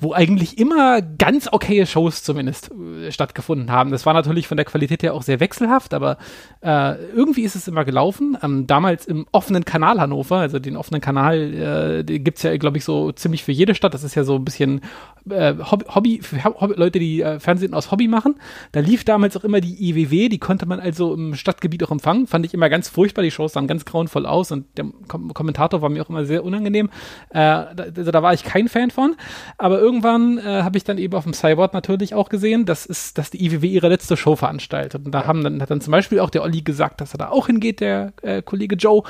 wo 0.00 0.12
eigentlich 0.12 0.58
immer 0.58 1.02
ganz 1.02 1.48
okaye 1.50 1.86
Shows 1.86 2.22
zumindest 2.22 2.70
äh, 2.70 3.12
stattgefunden 3.12 3.70
haben. 3.70 3.90
Das 3.90 4.06
war 4.06 4.14
natürlich 4.14 4.48
von 4.48 4.56
der 4.56 4.66
Qualität 4.66 5.02
her 5.02 5.14
auch 5.14 5.22
sehr 5.22 5.40
wechselhaft, 5.40 5.94
aber 5.94 6.18
äh, 6.60 6.94
irgendwie 7.14 7.42
ist 7.42 7.56
es 7.56 7.68
immer 7.68 7.84
gelaufen. 7.84 8.36
Ähm, 8.42 8.66
damals 8.66 9.06
im 9.06 9.26
offenen 9.32 9.64
Kanal 9.64 10.00
Hannover, 10.00 10.11
also 10.12 10.58
den 10.58 10.76
offenen 10.76 11.00
Kanal, 11.00 11.54
äh, 11.54 12.04
den 12.04 12.24
gibt's 12.24 12.42
ja, 12.42 12.56
glaube 12.56 12.78
ich, 12.78 12.84
so 12.84 13.12
ziemlich 13.12 13.44
für 13.44 13.52
jede 13.52 13.74
Stadt. 13.74 13.94
Das 13.94 14.04
ist 14.04 14.14
ja 14.14 14.24
so 14.24 14.36
ein 14.36 14.44
bisschen 14.44 14.80
äh, 15.28 15.54
Hobby, 15.70 15.84
Hobby 15.88 16.20
für 16.22 16.42
Hobby, 16.44 16.74
Leute, 16.76 16.98
die 16.98 17.22
äh, 17.22 17.38
Fernsehen 17.40 17.74
aus 17.74 17.90
Hobby 17.90 18.08
machen. 18.08 18.36
Da 18.72 18.80
lief 18.80 19.04
damals 19.04 19.36
auch 19.36 19.44
immer 19.44 19.60
die 19.60 19.90
IWW, 19.90 20.28
die 20.28 20.38
konnte 20.38 20.66
man 20.66 20.80
also 20.80 21.14
im 21.14 21.34
Stadtgebiet 21.34 21.84
auch 21.84 21.90
empfangen. 21.90 22.26
Fand 22.26 22.44
ich 22.46 22.54
immer 22.54 22.68
ganz 22.68 22.88
furchtbar. 22.88 23.22
Die 23.22 23.30
Shows 23.30 23.52
sahen 23.52 23.66
ganz 23.66 23.84
grauenvoll 23.84 24.26
aus 24.26 24.50
und 24.52 24.66
der 24.76 24.86
Kom 25.08 25.32
Kommentator 25.34 25.82
war 25.82 25.88
mir 25.88 26.02
auch 26.02 26.08
immer 26.08 26.24
sehr 26.24 26.44
unangenehm. 26.44 26.88
Äh, 27.30 27.34
da, 27.34 27.74
also 27.96 28.10
da 28.10 28.22
war 28.22 28.32
ich 28.32 28.44
kein 28.44 28.68
Fan 28.68 28.90
von. 28.90 29.16
Aber 29.58 29.78
irgendwann 29.78 30.38
äh, 30.38 30.62
habe 30.62 30.76
ich 30.76 30.84
dann 30.84 30.98
eben 30.98 31.14
auf 31.14 31.24
dem 31.24 31.34
Cyborg 31.34 31.72
natürlich 31.72 32.14
auch 32.14 32.28
gesehen, 32.28 32.64
dass, 32.64 32.86
ist, 32.86 33.18
dass 33.18 33.30
die 33.30 33.44
IWW 33.44 33.66
ihre 33.66 33.88
letzte 33.88 34.16
Show 34.16 34.36
veranstaltet. 34.36 35.04
Und 35.04 35.12
da 35.12 35.26
haben 35.26 35.42
dann, 35.44 35.62
hat 35.62 35.70
dann 35.70 35.80
zum 35.80 35.92
Beispiel 35.92 36.20
auch 36.20 36.30
der 36.30 36.42
Olli 36.42 36.62
gesagt, 36.62 37.00
dass 37.00 37.14
er 37.14 37.18
da 37.18 37.28
auch 37.28 37.46
hingeht, 37.46 37.80
der 37.80 38.12
äh, 38.22 38.42
Kollege 38.42 38.76
Joe. 38.76 39.02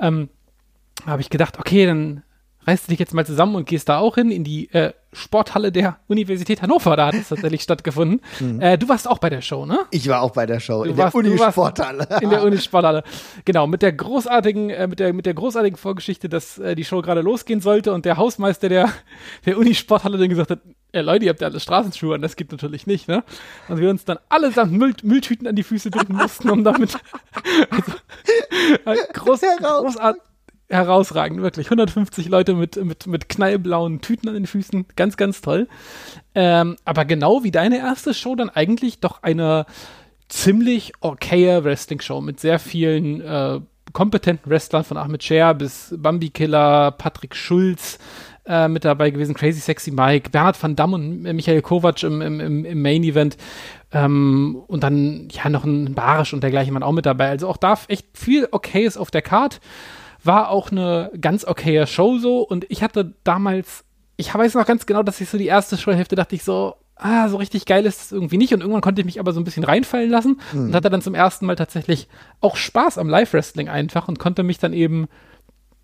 Ähm, 0.00 0.28
habe 1.04 1.20
ich 1.20 1.30
gedacht, 1.30 1.58
okay, 1.58 1.86
dann 1.86 2.22
reißt 2.66 2.88
du 2.88 2.90
dich 2.90 2.98
jetzt 2.98 3.14
mal 3.14 3.24
zusammen 3.24 3.54
und 3.54 3.66
gehst 3.68 3.88
da 3.88 3.98
auch 3.98 4.16
hin 4.16 4.32
in 4.32 4.42
die 4.42 4.72
äh, 4.72 4.92
Sporthalle 5.12 5.70
der 5.70 5.98
Universität 6.08 6.62
Hannover. 6.62 6.96
Da 6.96 7.06
hat 7.06 7.14
es 7.14 7.28
tatsächlich 7.28 7.62
stattgefunden. 7.62 8.20
Äh, 8.60 8.76
du 8.76 8.88
warst 8.88 9.06
auch 9.06 9.18
bei 9.18 9.30
der 9.30 9.40
Show, 9.40 9.66
ne? 9.66 9.78
Ich 9.92 10.08
war 10.08 10.20
auch 10.20 10.32
bei 10.32 10.46
der 10.46 10.58
Show 10.58 10.82
Du 10.82 10.90
in 10.90 10.96
der 10.96 11.04
warst- 11.04 11.14
warst 11.14 11.26
Unisporthalle. 11.26 12.08
In 12.22 12.30
der 12.30 12.42
Unisporthalle. 12.42 13.04
Genau, 13.44 13.68
mit 13.68 13.82
der 13.82 13.92
großartigen, 13.92 14.70
äh, 14.70 14.88
mit 14.88 14.98
der, 14.98 15.12
mit 15.12 15.26
der 15.26 15.34
großartigen 15.34 15.76
Vorgeschichte, 15.78 16.28
dass 16.28 16.58
äh, 16.58 16.74
die 16.74 16.84
Show 16.84 17.02
gerade 17.02 17.20
losgehen 17.20 17.60
sollte 17.60 17.92
und 17.92 18.04
der 18.04 18.16
Hausmeister 18.16 18.68
der, 18.68 18.90
der 19.46 19.58
Unisporthalle 19.58 20.18
dann 20.18 20.28
gesagt 20.28 20.50
hat, 20.50 20.58
ja 20.92 21.02
Leute, 21.02 21.26
ihr 21.26 21.30
habt 21.30 21.40
ja 21.42 21.46
alle 21.46 21.60
Straßenschuhe 21.60 22.16
an, 22.16 22.22
das 22.22 22.34
gibt 22.34 22.50
natürlich 22.50 22.88
nicht, 22.88 23.06
ne? 23.06 23.22
Und 23.68 23.78
wir 23.78 23.90
uns 23.90 24.04
dann 24.04 24.18
allesamt 24.28 24.72
Müll, 24.72 24.92
Mülltüten 25.04 25.46
an 25.46 25.54
die 25.54 25.62
Füße 25.62 25.90
binden 25.90 26.14
mussten, 26.14 26.50
um 26.50 26.64
damit 26.64 26.94
also, 27.70 27.92
äh, 28.86 28.96
groß, 29.12 29.40
großartig 29.60 30.22
herausragend, 30.68 31.42
wirklich. 31.42 31.68
150 31.68 32.28
Leute 32.28 32.54
mit, 32.54 32.76
mit, 32.76 33.06
mit 33.06 33.28
knallblauen 33.28 34.00
Tüten 34.00 34.28
an 34.28 34.34
den 34.34 34.46
Füßen. 34.46 34.86
Ganz, 34.96 35.16
ganz 35.16 35.40
toll. 35.40 35.68
Ähm, 36.34 36.76
aber 36.84 37.04
genau 37.04 37.44
wie 37.44 37.50
deine 37.50 37.78
erste 37.78 38.14
Show 38.14 38.34
dann 38.34 38.50
eigentlich 38.50 39.00
doch 39.00 39.22
eine 39.22 39.66
ziemlich 40.28 40.92
okaye 41.00 41.62
Wrestling-Show 41.64 42.20
mit 42.20 42.40
sehr 42.40 42.58
vielen 42.58 43.20
äh, 43.20 43.60
kompetenten 43.92 44.50
Wrestlern 44.50 44.84
von 44.84 44.96
Ahmed 44.96 45.22
Scher 45.22 45.54
bis 45.54 45.94
Bambi 45.96 46.30
Killer, 46.30 46.90
Patrick 46.90 47.34
Schulz, 47.34 47.98
äh, 48.46 48.68
mit 48.68 48.84
dabei 48.84 49.10
gewesen, 49.10 49.34
Crazy 49.34 49.60
Sexy 49.60 49.90
Mike, 49.90 50.30
Bernhard 50.30 50.62
van 50.62 50.76
Damme 50.76 50.96
und 50.96 51.22
Michael 51.22 51.62
Kovac 51.62 52.02
im, 52.02 52.20
im, 52.20 52.64
im 52.64 52.82
Main 52.82 53.02
Event. 53.04 53.36
Ähm, 53.92 54.62
und 54.66 54.82
dann 54.82 55.28
ja 55.30 55.48
noch 55.48 55.64
ein 55.64 55.94
Barisch 55.94 56.32
und 56.32 56.42
dergleichen 56.42 56.74
waren 56.74 56.82
auch 56.82 56.92
mit 56.92 57.06
dabei. 57.06 57.28
Also 57.28 57.48
auch 57.48 57.56
da 57.56 57.78
echt 57.88 58.06
viel 58.14 58.48
Okayes 58.50 58.96
auf 58.96 59.10
der 59.10 59.22
Card. 59.22 59.60
War 60.26 60.50
auch 60.50 60.70
eine 60.70 61.10
ganz 61.20 61.44
okaye 61.44 61.86
Show 61.86 62.18
so. 62.18 62.40
Und 62.40 62.66
ich 62.68 62.82
hatte 62.82 63.14
damals, 63.24 63.84
ich 64.16 64.34
weiß 64.34 64.54
noch 64.54 64.66
ganz 64.66 64.86
genau, 64.86 65.02
dass 65.02 65.20
ich 65.20 65.28
so 65.28 65.38
die 65.38 65.46
erste 65.46 65.76
Showhälfte 65.76 66.16
dachte 66.16 66.34
ich 66.34 66.44
so, 66.44 66.74
ah, 66.96 67.28
so 67.28 67.36
richtig 67.36 67.66
geil 67.66 67.86
ist 67.86 68.02
es 68.02 68.12
irgendwie 68.12 68.38
nicht. 68.38 68.52
Und 68.52 68.60
irgendwann 68.60 68.80
konnte 68.80 69.00
ich 69.00 69.06
mich 69.06 69.20
aber 69.20 69.32
so 69.32 69.40
ein 69.40 69.44
bisschen 69.44 69.64
reinfallen 69.64 70.10
lassen 70.10 70.40
mhm. 70.52 70.66
und 70.66 70.74
hatte 70.74 70.90
dann 70.90 71.02
zum 71.02 71.14
ersten 71.14 71.46
Mal 71.46 71.56
tatsächlich 71.56 72.08
auch 72.40 72.56
Spaß 72.56 72.98
am 72.98 73.08
Live-Wrestling 73.08 73.68
einfach 73.68 74.08
und 74.08 74.18
konnte 74.18 74.42
mich 74.42 74.58
dann 74.58 74.72
eben 74.72 75.06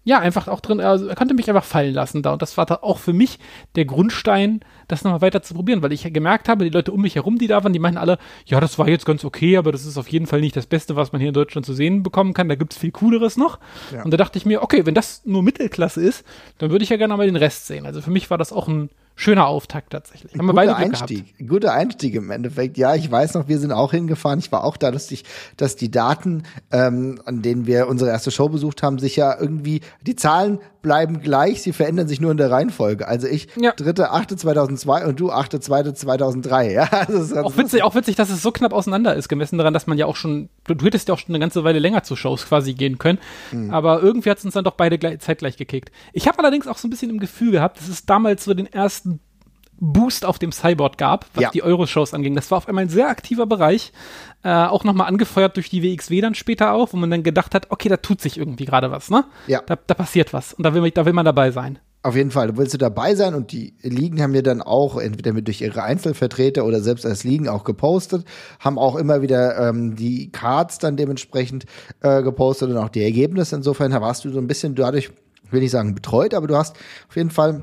ja, 0.04 0.18
einfach 0.18 0.49
auch 0.49 0.61
drin, 0.61 0.80
also 0.80 1.06
er 1.06 1.14
konnte 1.14 1.35
mich 1.35 1.49
einfach 1.49 1.64
fallen 1.64 1.94
lassen 1.94 2.23
da. 2.23 2.32
Und 2.32 2.42
das 2.42 2.56
war 2.56 2.66
da 2.66 2.80
auch 2.82 2.99
für 2.99 3.12
mich 3.12 3.38
der 3.76 3.85
Grundstein, 3.85 4.61
das 4.88 5.04
nochmal 5.04 5.21
weiter 5.21 5.42
zu 5.42 5.54
probieren, 5.54 5.82
weil 5.82 5.92
ich 5.92 6.12
gemerkt 6.12 6.49
habe, 6.49 6.64
die 6.64 6.71
Leute 6.71 6.92
um 6.92 7.00
mich 7.00 7.14
herum, 7.14 7.38
die 7.38 7.47
da 7.47 7.62
waren, 7.62 7.73
die 7.73 7.78
meinten 7.78 7.99
alle, 7.99 8.18
ja, 8.44 8.59
das 8.61 8.78
war 8.78 8.88
jetzt 8.88 9.06
ganz 9.06 9.25
okay, 9.25 9.56
aber 9.56 9.71
das 9.71 9.87
ist 9.87 9.99
auf 9.99 10.09
jeden 10.09 10.26
Fall 10.26 10.40
nicht 10.40 10.56
das 10.56 10.66
Beste, 10.66 10.97
was 10.97 11.12
man 11.12 11.21
hier 11.21 11.28
in 11.28 11.35
Deutschland 11.35 11.64
zu 11.64 11.73
sehen 11.73 12.02
bekommen 12.02 12.35
kann. 12.35 12.49
Da 12.49 12.56
gibt's 12.56 12.76
viel 12.76 12.90
Cooleres 12.90 13.37
noch. 13.37 13.61
Ja. 13.92 14.02
Und 14.02 14.11
da 14.11 14.16
dachte 14.16 14.38
ich 14.38 14.47
mir, 14.47 14.62
okay, 14.62 14.87
wenn 14.87 14.94
das 14.94 15.23
nur 15.25 15.42
Mittelklasse 15.42 16.02
ist, 16.02 16.25
dann 16.59 16.71
würde 16.71 16.82
ich 16.82 16.90
ja 16.90 16.97
gerne 16.97 17.16
mal 17.16 17.26
den 17.26 17.37
Rest 17.37 17.66
sehen. 17.68 17.87
Also 17.87 18.00
für 18.00 18.11
mich 18.11 18.28
war 18.30 18.38
das 18.38 18.52
auch 18.52 18.66
ein 18.66 18.90
schöner 19.14 19.47
Auftakt 19.47 19.90
tatsächlich. 19.90 20.33
Haben 20.37 20.47
wir 20.47 20.54
beide 20.54 20.76
Einstieg. 20.76 21.37
Gehabt. 21.37 21.50
Guter 21.50 21.73
Einstieg 21.73 22.14
im 22.14 22.31
Endeffekt. 22.31 22.76
Ja, 22.78 22.95
ich 22.95 23.11
weiß 23.11 23.35
noch, 23.35 23.49
wir 23.49 23.59
sind 23.59 23.73
auch 23.73 23.92
hingefahren. 23.92 24.38
Ich 24.38 24.50
war 24.52 24.64
auch 24.64 24.76
da, 24.76 24.90
dass, 24.90 25.11
ich, 25.11 25.25
dass 25.57 25.76
die 25.76 25.90
Daten, 25.90 26.45
ähm, 26.71 27.21
an 27.25 27.42
denen 27.42 27.66
wir 27.66 27.88
unsere 27.88 28.11
erste 28.11 28.31
Show 28.31 28.49
besucht 28.49 28.83
haben, 28.83 28.99
sich 28.99 29.16
ja 29.16 29.38
irgendwie, 29.38 29.81
die 30.02 30.16
Zahlen 30.16 30.59
bleiben 30.83 31.21
gleich, 31.21 31.62
sie 31.62 31.73
verändern 31.73 32.09
sich 32.09 32.21
nur 32.21 32.33
in 32.33 32.37
der 32.37 32.51
Reihenfolge. 32.51 33.07
Also 33.09 33.27
ich, 33.27 33.49
ja. 33.57 33.71
3.8.2002 33.71 35.07
und 35.07 35.21
du 35.21 35.33
8.2.2003. 35.33 36.62
Ja, 36.73 36.85
also 36.85 37.37
auch, 37.41 37.57
witzig, 37.57 37.83
auch 37.83 37.95
witzig, 37.95 38.17
dass 38.17 38.31
es 38.31 38.41
so 38.41 38.51
knapp 38.51 38.73
auseinander 38.73 39.15
ist, 39.15 39.29
gemessen 39.29 39.59
daran, 39.59 39.75
dass 39.75 39.87
man 39.87 39.99
ja 39.99 40.07
auch 40.07 40.17
schon, 40.17 40.49
du 40.67 40.85
hättest 40.85 41.09
ja 41.09 41.15
auch 41.15 41.19
schon 41.19 41.35
eine 41.35 41.39
ganze 41.39 41.65
Weile 41.65 41.79
länger 41.79 42.03
zu 42.03 42.17
Shows 42.17 42.47
quasi 42.47 42.75
gehen 42.75 42.99
können. 42.99 43.19
Mhm. 43.51 43.71
Aber 43.71 44.03
irgendwie 44.03 44.31
hat 44.31 44.39
es 44.39 44.45
uns 44.45 44.55
dann 44.55 44.65
doch 44.65 44.75
beide 44.75 44.99
gleich, 44.99 45.21
zeitgleich 45.21 45.57
gekickt. 45.57 45.91
Ich 46.12 46.29
habe 46.29 46.39
allerdings 46.39 46.67
auch 46.67 46.79
so 46.79 46.89
ein 46.89 46.91
bisschen 46.91 47.11
im 47.11 47.19
Gefühl 47.19 47.53
gehabt, 47.53 47.79
dass 47.79 47.89
es 47.89 48.07
damals 48.07 48.45
so 48.45 48.55
den 48.55 48.73
ersten 48.73 49.21
Boost 49.85 50.25
auf 50.25 50.39
dem 50.39 50.53
Cyborg 50.53 50.97
gab, 50.97 51.27
was 51.35 51.43
ja. 51.43 51.51
die 51.51 51.62
Euro-Shows 51.62 52.15
anging. 52.15 52.37
Das 52.37 52.51
war 52.53 52.59
auf 52.59 52.69
einmal 52.69 52.85
ein 52.85 52.89
sehr 52.89 53.09
aktiver 53.09 53.47
Bereich, 53.47 53.93
äh, 54.45 54.51
auch 54.51 54.85
nochmal 54.85 55.09
angefeuert 55.09 55.57
durch 55.57 55.71
die 55.71 55.83
WXW 55.83 56.21
dann 56.21 56.35
später 56.35 56.73
auch, 56.73 56.93
wo 56.93 56.97
man 56.97 57.11
dann 57.11 57.23
gedacht 57.23 57.55
hat, 57.55 57.71
okay, 57.71 57.89
da 57.89 57.97
tut 57.97 58.21
sich 58.21 58.39
irgendwie 58.39 58.65
gerade 58.65 58.91
was, 58.91 59.11
ne? 59.11 59.25
Ja. 59.47 59.63
Da, 59.67 59.77
da 59.87 59.95
passiert 59.95 60.33
was 60.33 60.53
und 60.53 60.65
da 60.65 60.75
will, 60.75 60.91
da 60.91 61.05
will 61.07 61.13
man 61.13 61.25
dabei 61.25 61.51
sein. 61.51 61.79
Auf 62.05 62.17
jeden 62.17 62.33
Fall, 62.33 62.49
da 62.49 62.57
willst 62.57 62.75
du 62.75 62.79
dabei 62.79 63.15
sein 63.15 63.35
und 63.35 63.53
die 63.53 63.75
Ligen 63.81 64.21
haben 64.21 64.33
wir 64.33 64.43
dann 64.43 64.61
auch 64.61 64.99
entweder 64.99 65.33
mit 65.33 65.47
durch 65.47 65.61
ihre 65.61 65.85
Einzelvertreter 65.85 66.65
oder 66.65 66.81
selbst 66.81 67.07
als 67.07 67.23
Ligen 67.23 67.49
auch 67.49 67.63
gepostet, 67.63 68.25
haben 68.59 68.77
auch 68.77 68.97
immer 68.97 69.23
wieder 69.23 69.69
ähm, 69.69 69.95
die 69.95 70.33
Cards 70.33 70.79
dann 70.79 70.97
dementsprechend 70.97 71.65
äh, 72.01 72.23
gepostet 72.25 72.71
und 72.71 72.77
auch 72.77 72.89
die 72.89 73.05
Ergebnisse. 73.05 73.55
Insofern 73.55 73.93
warst 73.93 74.25
du 74.25 74.31
so 74.31 74.39
ein 74.39 74.49
bisschen 74.49 74.75
dadurch, 74.75 75.13
will 75.53 75.63
ich 75.63 75.71
sagen, 75.71 75.95
betreut, 75.95 76.35
aber 76.35 76.49
du 76.49 76.57
hast 76.57 76.75
auf 77.09 77.15
jeden 77.15 77.31
Fall 77.31 77.63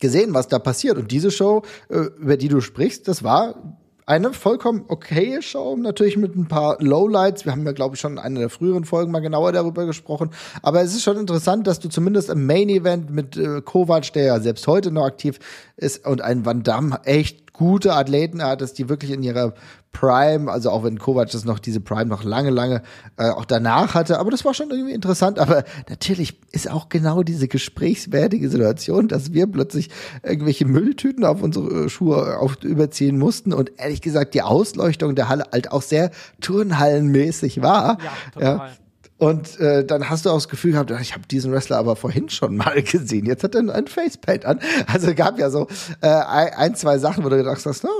gesehen, 0.00 0.32
was 0.32 0.48
da 0.48 0.58
passiert. 0.58 0.96
Und 0.96 1.10
diese 1.10 1.30
Show, 1.30 1.60
äh, 1.90 1.98
über 2.18 2.38
die 2.38 2.48
du 2.48 2.62
sprichst, 2.62 3.08
das 3.08 3.22
war 3.22 3.76
eine 4.10 4.32
vollkommen 4.32 4.86
okaye 4.88 5.40
Show, 5.40 5.76
natürlich 5.76 6.16
mit 6.16 6.34
ein 6.34 6.48
paar 6.48 6.82
Lowlights. 6.82 7.44
Wir 7.44 7.52
haben 7.52 7.64
ja, 7.64 7.70
glaube 7.70 7.94
ich, 7.94 8.00
schon 8.00 8.14
in 8.14 8.18
einer 8.18 8.40
der 8.40 8.50
früheren 8.50 8.84
Folgen 8.84 9.12
mal 9.12 9.20
genauer 9.20 9.52
darüber 9.52 9.86
gesprochen. 9.86 10.30
Aber 10.62 10.82
es 10.82 10.92
ist 10.96 11.04
schon 11.04 11.16
interessant, 11.16 11.68
dass 11.68 11.78
du 11.78 11.88
zumindest 11.88 12.28
im 12.28 12.44
Main 12.44 12.68
Event 12.68 13.10
mit 13.10 13.36
äh, 13.36 13.60
Kovac, 13.60 14.12
der 14.12 14.24
ja 14.24 14.40
selbst 14.40 14.66
heute 14.66 14.90
noch 14.90 15.04
aktiv 15.04 15.38
ist, 15.76 16.04
und 16.04 16.22
ein 16.22 16.44
Van 16.44 16.64
Damme 16.64 16.98
echt 17.04 17.52
gute 17.52 17.94
Athleten 17.94 18.42
hattest, 18.42 18.78
die 18.78 18.88
wirklich 18.88 19.12
in 19.12 19.22
ihrer 19.22 19.54
Prime, 19.92 20.50
also 20.50 20.70
auch 20.70 20.84
wenn 20.84 20.98
Kovac 20.98 21.30
das 21.30 21.44
noch 21.44 21.58
diese 21.58 21.80
Prime 21.80 22.06
noch 22.06 22.22
lange, 22.22 22.50
lange 22.50 22.82
äh, 23.16 23.30
auch 23.30 23.44
danach 23.44 23.94
hatte, 23.94 24.18
aber 24.18 24.30
das 24.30 24.44
war 24.44 24.54
schon 24.54 24.70
irgendwie 24.70 24.92
interessant. 24.92 25.38
Aber 25.38 25.64
natürlich 25.88 26.38
ist 26.52 26.70
auch 26.70 26.88
genau 26.88 27.22
diese 27.22 27.48
gesprächswertige 27.48 28.48
Situation, 28.48 29.08
dass 29.08 29.32
wir 29.32 29.46
plötzlich 29.46 29.90
irgendwelche 30.22 30.64
Mülltüten 30.64 31.24
auf 31.24 31.42
unsere 31.42 31.88
Schuhe 31.88 32.38
auf, 32.38 32.62
überziehen 32.62 33.18
mussten 33.18 33.52
und 33.52 33.72
ehrlich 33.78 34.00
gesagt 34.00 34.34
die 34.34 34.42
Ausleuchtung 34.42 35.14
der 35.14 35.28
Halle 35.28 35.44
halt 35.52 35.72
auch 35.72 35.82
sehr 35.82 36.10
turnhallenmäßig 36.40 37.60
war. 37.60 37.98
Ja, 38.00 38.12
total. 38.32 38.68
Ja. 38.68 38.72
Und 39.20 39.60
äh, 39.60 39.84
dann 39.84 40.08
hast 40.08 40.24
du 40.24 40.30
auch 40.30 40.36
das 40.36 40.48
Gefühl 40.48 40.72
gehabt, 40.72 40.90
ich 40.98 41.12
habe 41.12 41.26
diesen 41.26 41.52
Wrestler 41.52 41.76
aber 41.76 41.94
vorhin 41.94 42.30
schon 42.30 42.56
mal 42.56 42.82
gesehen. 42.82 43.26
Jetzt 43.26 43.44
hat 43.44 43.54
er 43.54 43.60
ein 43.70 43.86
Facepaint 43.86 44.46
an. 44.46 44.60
Also 44.86 45.14
gab 45.14 45.38
ja 45.38 45.50
so 45.50 45.68
äh, 46.00 46.08
ein, 46.08 46.74
zwei 46.74 46.96
Sachen, 46.96 47.22
wo 47.22 47.28
du 47.28 47.36
gedacht 47.36 47.60
hast, 47.66 47.84
no, 47.84 47.90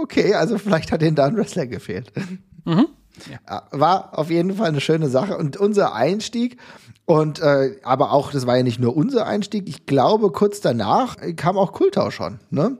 okay, 0.00 0.32
also 0.32 0.56
vielleicht 0.56 0.90
hat 0.90 1.02
ihnen 1.02 1.16
da 1.16 1.26
ein 1.26 1.36
Wrestler 1.36 1.66
gefehlt. 1.66 2.10
Mhm. 2.64 2.86
Ja. 3.30 3.64
War 3.72 4.18
auf 4.18 4.30
jeden 4.30 4.54
Fall 4.54 4.68
eine 4.68 4.80
schöne 4.80 5.10
Sache. 5.10 5.36
Und 5.36 5.58
unser 5.58 5.94
Einstieg, 5.94 6.56
und 7.04 7.40
äh, 7.40 7.76
aber 7.82 8.12
auch, 8.12 8.32
das 8.32 8.46
war 8.46 8.56
ja 8.56 8.62
nicht 8.62 8.80
nur 8.80 8.96
unser 8.96 9.26
Einstieg, 9.26 9.68
ich 9.68 9.84
glaube, 9.84 10.32
kurz 10.32 10.62
danach 10.62 11.18
kam 11.36 11.58
auch 11.58 11.72
Kultau 11.72 12.10
schon, 12.10 12.40
ne? 12.48 12.78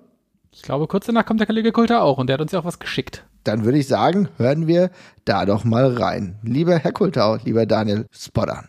Ich 0.52 0.62
glaube, 0.62 0.86
kurz 0.86 1.04
danach 1.04 1.26
kommt 1.26 1.40
der 1.40 1.46
Kollege 1.46 1.70
Kultau 1.70 2.00
auch 2.00 2.16
und 2.16 2.28
der 2.28 2.34
hat 2.34 2.40
uns 2.40 2.52
ja 2.52 2.60
auch 2.60 2.64
was 2.64 2.78
geschickt 2.78 3.26
dann 3.44 3.64
würde 3.64 3.78
ich 3.78 3.88
sagen, 3.88 4.28
hören 4.36 4.66
wir 4.66 4.90
da 5.24 5.46
doch 5.46 5.64
mal 5.64 5.96
rein. 5.96 6.38
Lieber 6.42 6.78
Herr 6.78 6.92
Kultau, 6.92 7.36
lieber 7.44 7.66
Daniel 7.66 8.06
Spoddan. 8.12 8.68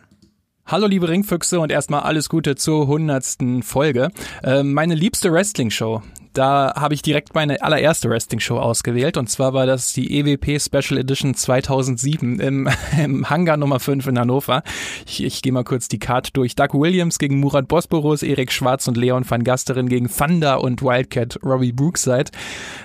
Hallo 0.64 0.86
liebe 0.86 1.08
Ringfüchse 1.08 1.60
und 1.60 1.72
erstmal 1.72 2.02
alles 2.02 2.28
Gute 2.28 2.54
zur 2.54 2.86
hundertsten 2.86 3.62
Folge. 3.62 4.10
Äh, 4.42 4.62
meine 4.62 4.94
liebste 4.94 5.32
Wrestling-Show, 5.32 6.02
da 6.32 6.72
habe 6.76 6.94
ich 6.94 7.02
direkt 7.02 7.34
meine 7.34 7.62
allererste 7.62 8.08
Wrestling-Show 8.08 8.58
ausgewählt 8.58 9.16
und 9.16 9.28
zwar 9.28 9.52
war 9.52 9.66
das 9.66 9.92
die 9.92 10.18
EWP 10.18 10.60
Special 10.60 10.98
Edition 10.98 11.34
2007 11.34 12.40
im, 12.40 12.68
im 13.02 13.28
Hangar 13.28 13.56
Nummer 13.56 13.80
5 13.80 14.06
in 14.06 14.18
Hannover. 14.18 14.62
Ich, 15.06 15.22
ich 15.22 15.42
gehe 15.42 15.52
mal 15.52 15.64
kurz 15.64 15.88
die 15.88 15.98
Card 15.98 16.36
durch. 16.36 16.54
Doug 16.54 16.72
Williams 16.72 17.18
gegen 17.18 17.38
Murat 17.40 17.68
Bosporus, 17.68 18.22
Erik 18.22 18.52
Schwarz 18.52 18.88
und 18.88 18.96
Leon 18.96 19.28
van 19.28 19.44
Gasteren 19.44 19.88
gegen 19.88 20.08
Thunder 20.08 20.62
und 20.62 20.82
Wildcat 20.82 21.38
Robbie 21.44 21.72
Brookside. 21.72 22.30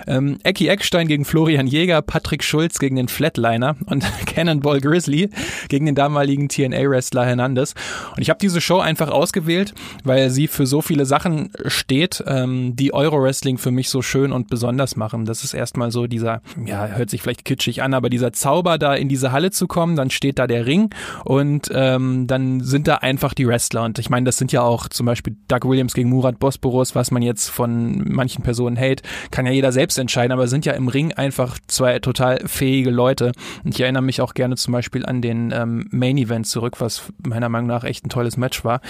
Ähm, 0.06 0.38
Ecki 0.42 0.68
Eckstein 0.68 1.08
gegen 1.08 1.24
Florian 1.24 1.66
Jäger, 1.66 2.02
Patrick 2.02 2.44
Schulz 2.44 2.78
gegen 2.78 2.96
den 2.96 3.08
Flatliner 3.08 3.76
und 3.86 4.04
Cannonball 4.26 4.80
Grizzly 4.80 5.30
gegen 5.68 5.86
den 5.86 5.94
damaligen 5.94 6.48
TNA-Wrestler 6.48 7.24
Hernandez. 7.24 7.74
Und 8.14 8.22
ich 8.22 8.30
habe 8.30 8.38
diese 8.40 8.60
Show 8.60 8.78
einfach 8.78 9.10
ausgewählt, 9.10 9.74
weil 10.04 10.30
sie 10.30 10.48
für 10.48 10.66
so 10.66 10.82
viele 10.82 11.06
Sachen 11.06 11.50
steht, 11.66 12.22
ähm, 12.26 12.76
die 12.76 12.92
Euro-Wrestling 12.92 13.37
Wrestling 13.38 13.58
für 13.58 13.70
mich 13.70 13.88
so 13.88 14.02
schön 14.02 14.32
und 14.32 14.48
besonders 14.48 14.96
machen. 14.96 15.24
Das 15.24 15.44
ist 15.44 15.54
erstmal 15.54 15.92
so 15.92 16.08
dieser, 16.08 16.42
ja, 16.66 16.88
hört 16.88 17.08
sich 17.08 17.22
vielleicht 17.22 17.44
kitschig 17.44 17.82
an, 17.82 17.94
aber 17.94 18.10
dieser 18.10 18.32
Zauber, 18.32 18.78
da 18.78 18.94
in 18.94 19.08
diese 19.08 19.30
Halle 19.30 19.52
zu 19.52 19.68
kommen, 19.68 19.94
dann 19.94 20.10
steht 20.10 20.40
da 20.40 20.48
der 20.48 20.66
Ring 20.66 20.90
und 21.24 21.70
ähm, 21.72 22.26
dann 22.26 22.60
sind 22.60 22.88
da 22.88 22.96
einfach 22.96 23.34
die 23.34 23.46
Wrestler. 23.46 23.84
Und 23.84 24.00
ich 24.00 24.10
meine, 24.10 24.24
das 24.24 24.38
sind 24.38 24.50
ja 24.50 24.62
auch 24.62 24.88
zum 24.88 25.06
Beispiel 25.06 25.36
Doug 25.46 25.68
Williams 25.68 25.94
gegen 25.94 26.08
Murat 26.08 26.40
Bosporus, 26.40 26.96
was 26.96 27.12
man 27.12 27.22
jetzt 27.22 27.48
von 27.48 28.02
manchen 28.12 28.42
Personen 28.42 28.74
hält, 28.74 29.02
kann 29.30 29.46
ja 29.46 29.52
jeder 29.52 29.70
selbst 29.70 29.98
entscheiden, 29.98 30.32
aber 30.32 30.48
sind 30.48 30.66
ja 30.66 30.72
im 30.72 30.88
Ring 30.88 31.12
einfach 31.12 31.60
zwei 31.68 32.00
total 32.00 32.40
fähige 32.44 32.90
Leute. 32.90 33.30
Und 33.62 33.72
ich 33.72 33.80
erinnere 33.80 34.02
mich 34.02 34.20
auch 34.20 34.34
gerne 34.34 34.56
zum 34.56 34.72
Beispiel 34.72 35.06
an 35.06 35.22
den 35.22 35.52
ähm, 35.52 35.86
Main 35.92 36.18
Event 36.18 36.48
zurück, 36.48 36.80
was 36.80 37.04
meiner 37.24 37.48
Meinung 37.48 37.68
nach 37.68 37.84
echt 37.84 38.04
ein 38.04 38.08
tolles 38.08 38.36
Match 38.36 38.64
war. 38.64 38.80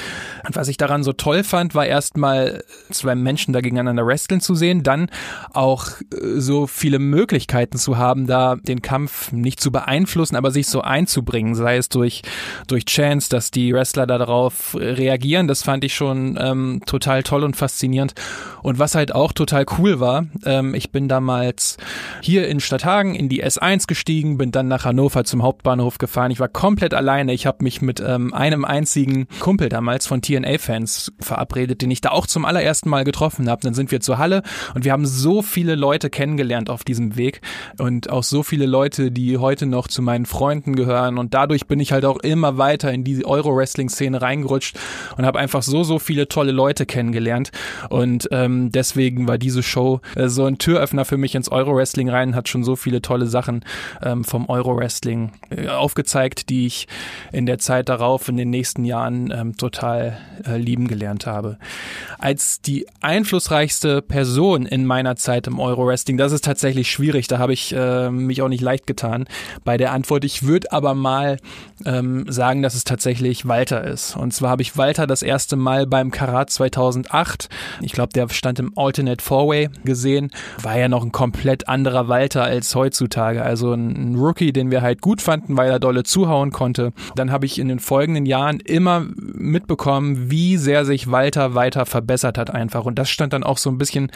Und 0.47 0.57
was 0.57 0.69
ich 0.69 0.79
daran 0.79 1.03
so 1.03 1.13
toll 1.13 1.45
fand, 1.45 1.75
war 1.75 1.85
erstmal 1.85 2.65
zwei 2.91 3.15
Menschen 3.15 3.53
da 3.53 3.61
gegeneinander 3.61 4.07
wresteln 4.07 4.38
Regeln 4.39 4.41
zu 4.41 4.55
sehen, 4.55 4.83
dann 4.83 5.11
auch 5.53 5.89
äh, 6.13 6.41
so 6.41 6.67
viele 6.67 6.99
Möglichkeiten 6.99 7.79
zu 7.79 7.99
haben, 7.99 8.27
da 8.27 8.57
den 8.57 8.83
Kampf 8.83 9.33
nicht 9.33 9.61
zu 9.61 9.71
beeinflussen, 9.71 10.37
aber 10.37 10.51
sich 10.51 10.67
so 10.69 10.81
einzubringen, 10.81 11.55
sei 11.55 11.77
es 11.77 11.89
durch, 11.89 12.23
durch 12.67 12.85
Chance, 12.85 13.29
dass 13.29 13.51
die 13.51 13.73
Wrestler 13.73 14.07
darauf 14.07 14.77
reagieren. 14.79 15.49
Das 15.49 15.63
fand 15.63 15.85
ich 15.85 15.95
schon 15.95 16.39
ähm, 16.41 16.81
total 16.87 17.23
toll 17.23 17.45
und 17.45 17.57
faszinierend. 17.57 18.15
Und 18.63 18.79
was 18.79 18.95
halt 18.95 19.15
auch 19.15 19.33
total 19.33 19.65
cool 19.79 20.01
war, 20.01 20.27
ähm, 20.45 20.75
ich 20.75 20.91
bin 20.91 21.09
damals 21.09 21.77
hier 22.23 22.49
in 22.49 22.61
Stadthagen 22.61 23.15
in 23.15 23.29
die 23.29 23.45
S1 23.45 23.87
gestiegen, 23.87 24.39
bin 24.39 24.51
dann 24.51 24.69
nach 24.69 24.85
Hannover 24.85 25.25
zum 25.25 25.43
Hauptbahnhof 25.43 25.99
gefahren. 25.99 26.31
Ich 26.31 26.41
war 26.41 26.49
komplett 26.49 26.95
alleine. 26.95 27.33
Ich 27.33 27.47
habe 27.47 27.65
mich 27.65 27.81
mit 27.83 28.01
ähm, 28.01 28.35
einem 28.35 28.65
einzigen 28.65 29.27
Kumpel 29.41 29.69
damals 29.69 30.07
von 30.07 30.23
TNA-Fans 30.23 31.13
verabredet, 31.21 31.83
den 31.83 31.91
ich 31.91 32.01
da 32.01 32.11
auch 32.11 32.27
zum 32.27 32.45
allerersten 32.45 32.89
Mal 32.89 33.05
getroffen 33.05 33.49
habe. 33.49 33.63
Dann 33.63 33.75
sind 33.75 33.91
wir 33.91 34.01
zur 34.01 34.19
Halle 34.19 34.28
Halle. 34.29 34.43
Und 34.75 34.85
wir 34.85 34.93
haben 34.93 35.07
so 35.07 35.43
viele 35.43 35.75
Leute 35.75 36.11
kennengelernt 36.11 36.71
auf 36.71 36.85
diesem 36.85 37.17
Weg 37.17 37.41
und 37.79 38.11
auch 38.11 38.23
so 38.23 38.43
viele 38.43 38.67
Leute, 38.67 39.11
die 39.11 39.39
heute 39.39 39.67
noch 39.67 39.89
zu 39.89 40.03
meinen 40.03 40.27
Freunden 40.27 40.77
gehören. 40.77 41.19
Und 41.19 41.35
dadurch 41.35 41.67
bin 41.67 41.81
ich 41.81 41.93
halt 41.93 42.05
auch 42.05 42.19
immer 42.19 42.59
weiter 42.59 42.93
in 42.93 43.05
die 43.05 43.25
Euro-Wrestling-Szene 43.25 44.21
reingerutscht 44.21 44.79
und 45.17 45.25
habe 45.25 45.39
einfach 45.39 45.63
so, 45.63 45.83
so 45.83 45.99
viele 45.99 46.29
tolle 46.29 46.53
Leute 46.53 46.87
kennengelernt. 46.87 47.51
Und 47.89 48.29
ähm, 48.31 48.71
deswegen 48.71 49.27
war 49.27 49.39
diese 49.39 49.63
Show 49.63 50.01
äh, 50.15 50.29
so 50.29 50.45
ein 50.45 50.59
Türöffner 50.59 51.05
für 51.05 51.17
mich 51.17 51.35
ins 51.35 51.51
Euro-Wrestling 51.51 52.11
rein, 52.11 52.35
hat 52.35 52.49
schon 52.49 52.65
so 52.65 52.77
viele 52.77 53.01
tolle 53.03 53.27
Sachen 53.27 53.65
ähm, 54.03 54.25
vom 54.25 54.49
Euro-Wrestling 54.49 55.33
äh, 55.51 55.69
aufgezeigt, 55.69 56.51
die 56.51 56.67
ich 56.67 56.87
in 57.33 57.47
der 57.47 57.59
Zeit 57.59 57.89
darauf 57.89 58.29
in 58.29 58.37
den 58.37 58.51
nächsten 58.51 58.85
Jahren 58.85 59.33
ähm, 59.35 59.57
total 59.57 60.19
äh, 60.47 60.57
lieben 60.57 60.89
gelernt 60.89 61.27
habe. 61.27 61.59
Als 62.19 62.61
die 62.61 62.87
einflussreichste 63.01 64.03
Person 64.03 64.18
in 64.23 64.87
meiner 64.87 65.17
Zeit 65.17 65.47
im 65.47 65.59
Euro-Wrestling, 65.59 66.17
das 66.17 66.33
ist 66.33 66.45
tatsächlich 66.45 66.91
schwierig, 66.91 67.27
da 67.29 67.39
habe 67.39 67.53
ich 67.53 67.75
äh, 67.75 68.11
mich 68.11 68.43
auch 68.43 68.49
nicht 68.49 68.61
leicht 68.61 68.87
getan 68.87 69.27
bei 69.65 69.77
der 69.77 69.93
Antwort. 69.93 70.25
Ich 70.25 70.45
würde 70.45 70.73
aber 70.73 70.95
mal 70.95 71.39
ähm, 71.85 72.25
sagen, 72.29 72.63
dass 72.63 72.75
es 72.75 72.85
tatsächlich 72.85 73.47
Walter 73.47 73.85
ist. 73.85 74.17
Und 74.17 74.33
zwar 74.33 74.51
habe 74.51 74.63
ich 74.63 74.77
Walter 74.77 75.07
das 75.07 75.23
erste 75.23 75.57
Mal 75.57 75.87
beim 75.87 76.11
Karat 76.11 76.51
2008, 76.51 77.49
ich 77.81 77.93
glaube, 77.93 78.13
der 78.13 78.29
stand 78.29 78.59
im 78.59 78.73
Alternate 78.77 79.23
Four-Way 79.23 79.71
gesehen, 79.85 80.31
war 80.63 80.79
ja 80.79 80.89
noch 80.89 81.05
ein 81.05 81.13
komplett 81.13 81.69
anderer 81.69 82.09
Walter 82.09 82.45
als 82.45 82.75
heutzutage. 82.75 83.43
Also 83.43 83.73
ein, 83.73 84.13
ein 84.13 84.15
Rookie, 84.17 84.53
den 84.53 84.71
wir 84.71 84.83
halt 84.83 85.01
gut 85.01 85.23
fanden, 85.23 85.57
weil 85.57 85.71
er 85.71 85.79
dolle 85.79 86.03
zuhauen 86.03 86.51
konnte. 86.51 86.93
Dann 87.15 87.31
habe 87.31 87.47
ich 87.47 87.59
in 87.59 87.69
den 87.69 87.79
folgenden 87.79 88.27
Jahren 88.27 88.61
immer 88.61 89.07
mitbekommen, 89.17 90.31
wie 90.31 90.57
sehr 90.57 90.85
sich 90.85 91.11
Walter 91.11 91.55
weiter 91.55 91.87
verbessert 91.87 92.39
hat 92.39 92.51
einfach. 92.51 92.85
Und 92.85 92.99
das 92.99 93.11
stand 93.11 93.33
dann 93.33 93.45
auch 93.45 93.59
so 93.59 93.71
ein 93.71 93.79
bisschen 93.79 94.08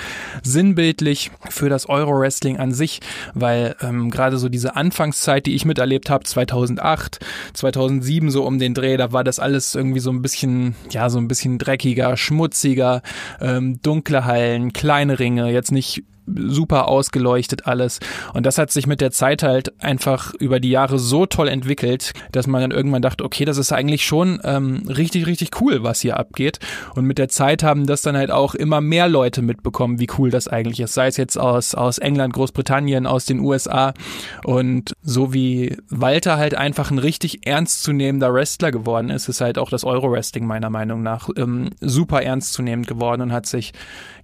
sinnbildlich 0.43 1.31
für 1.49 1.69
das 1.69 1.89
Euro-Wrestling 1.89 2.59
an 2.59 2.73
sich, 2.73 3.01
weil 3.35 3.77
ähm, 3.81 4.11
gerade 4.11 4.39
so 4.39 4.49
diese 4.49 4.77
Anfangszeit, 4.77 5.47
die 5.47 5.55
ich 5.55 5.65
miterlebt 5.65 6.11
habe, 6.11 6.25
2008, 6.25 7.21
2007 7.55 8.31
so 8.31 8.45
um 8.45 8.59
den 8.59 8.75
Dreh, 8.75 8.97
da 8.97 9.13
war 9.13 9.25
das 9.25 9.39
alles 9.39 9.75
irgendwie 9.75 10.01
so 10.01 10.11
ein 10.11 10.23
bisschen, 10.23 10.75
ja, 10.91 11.11
so 11.11 11.19
ein 11.19 11.29
bisschen 11.29 11.59
dreckiger, 11.59 12.17
schmutziger, 12.17 13.03
ähm, 13.41 13.81
dunkle 13.83 14.25
Hallen, 14.25 14.73
kleine 14.73 15.19
Ringe, 15.19 15.51
jetzt 15.51 15.73
nicht 15.73 16.05
super 16.27 16.89
ausgeleuchtet 16.89 17.67
alles. 17.67 18.01
Und 18.35 18.47
das 18.47 18.59
hat 18.59 18.71
sich 18.71 18.87
mit 18.87 19.01
der 19.01 19.11
Zeit 19.11 19.43
halt 19.43 19.81
einfach 19.83 20.35
über 20.35 20.61
die 20.61 20.71
Jahre 20.71 20.99
so 20.99 21.27
toll 21.27 21.49
entwickelt, 21.49 22.13
dass 22.33 22.47
man 22.47 22.61
dann 22.61 22.71
irgendwann 22.71 23.03
dachte, 23.03 23.25
okay, 23.25 23.45
das 23.45 23.59
ist 23.59 23.73
eigentlich 23.73 24.05
schon 24.05 24.41
ähm, 24.45 24.85
richtig, 24.89 25.27
richtig 25.27 25.61
cool, 25.61 25.83
was 25.83 26.01
hier 26.01 26.19
abgeht. 26.19 26.59
Und 26.95 27.07
mit 27.07 27.19
der 27.19 27.29
Zeit 27.29 27.63
haben 27.63 27.87
das 27.87 28.03
dann 28.03 28.17
halt 28.17 28.31
auch 28.31 28.55
immer 28.55 28.81
mehr 28.81 29.09
Leute 29.09 29.43
mitbekommen, 29.43 29.99
wie 29.99 30.09
cool 30.19 30.31
das 30.31 30.49
eigentlich 30.49 30.81
ist. 30.81 30.95
Sei 30.95 31.09
es 31.09 31.17
jetzt 31.17 31.39
aus, 31.39 31.75
aus 31.75 31.99
England, 31.99 32.35
Großbritannien, 32.35 33.07
aus 33.07 33.25
den 33.25 33.41
USA. 33.41 33.95
Und 34.45 34.95
so 35.03 35.33
wie 35.33 35.77
Walter 35.89 36.37
halt 36.37 36.55
einfach 36.55 36.91
ein 36.91 36.99
richtig 36.99 37.47
ernstzunehmender 37.47 38.33
Wrestler 38.33 38.71
geworden 38.71 39.11
ist, 39.11 39.29
ist 39.29 39.41
halt 39.41 39.59
auch 39.59 39.71
das 39.71 39.85
Euro-Wrestling 39.85 40.47
meiner 40.47 40.71
Meinung 40.71 41.03
nach 41.03 41.29
ähm, 41.37 41.71
super 41.81 42.23
ernstzunehmend 42.23 42.87
geworden 42.87 43.23
und 43.23 43.33
hat 43.33 43.47
sich 43.47 43.73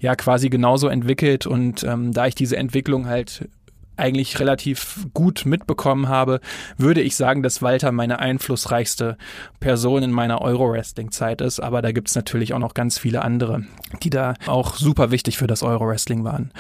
ja 0.00 0.14
quasi 0.14 0.49
genauso 0.49 0.88
entwickelt 0.88 1.47
und 1.47 1.85
ähm, 1.88 2.12
da 2.12 2.26
ich 2.26 2.35
diese 2.35 2.57
Entwicklung 2.57 3.07
halt 3.07 3.49
eigentlich 3.97 4.38
relativ 4.38 5.07
gut 5.12 5.45
mitbekommen 5.45 6.09
habe, 6.09 6.40
würde 6.76 7.00
ich 7.00 7.16
sagen, 7.16 7.42
dass 7.42 7.62
Walter 7.62 7.90
meine 7.90 8.21
einflussreichste 8.21 9.16
Person 9.61 10.04
in 10.04 10.12
meiner 10.12 10.40
Euro-Wrestling-Zeit 10.40 11.40
ist. 11.40 11.61
Aber 11.61 11.83
da 11.83 11.90
gibt's 11.92 12.14
natürlich 12.14 12.54
auch 12.54 12.61
noch 12.61 12.75
ganz 12.75 12.99
viele 12.99 13.23
andere, 13.23 13.64
die 14.02 14.11
da 14.11 14.35
auch 14.47 14.76
super 14.76 15.11
wichtig 15.11 15.37
für 15.37 15.49
das 15.49 15.62
Euro-Wrestling 15.62 16.25
waren. 16.25 16.52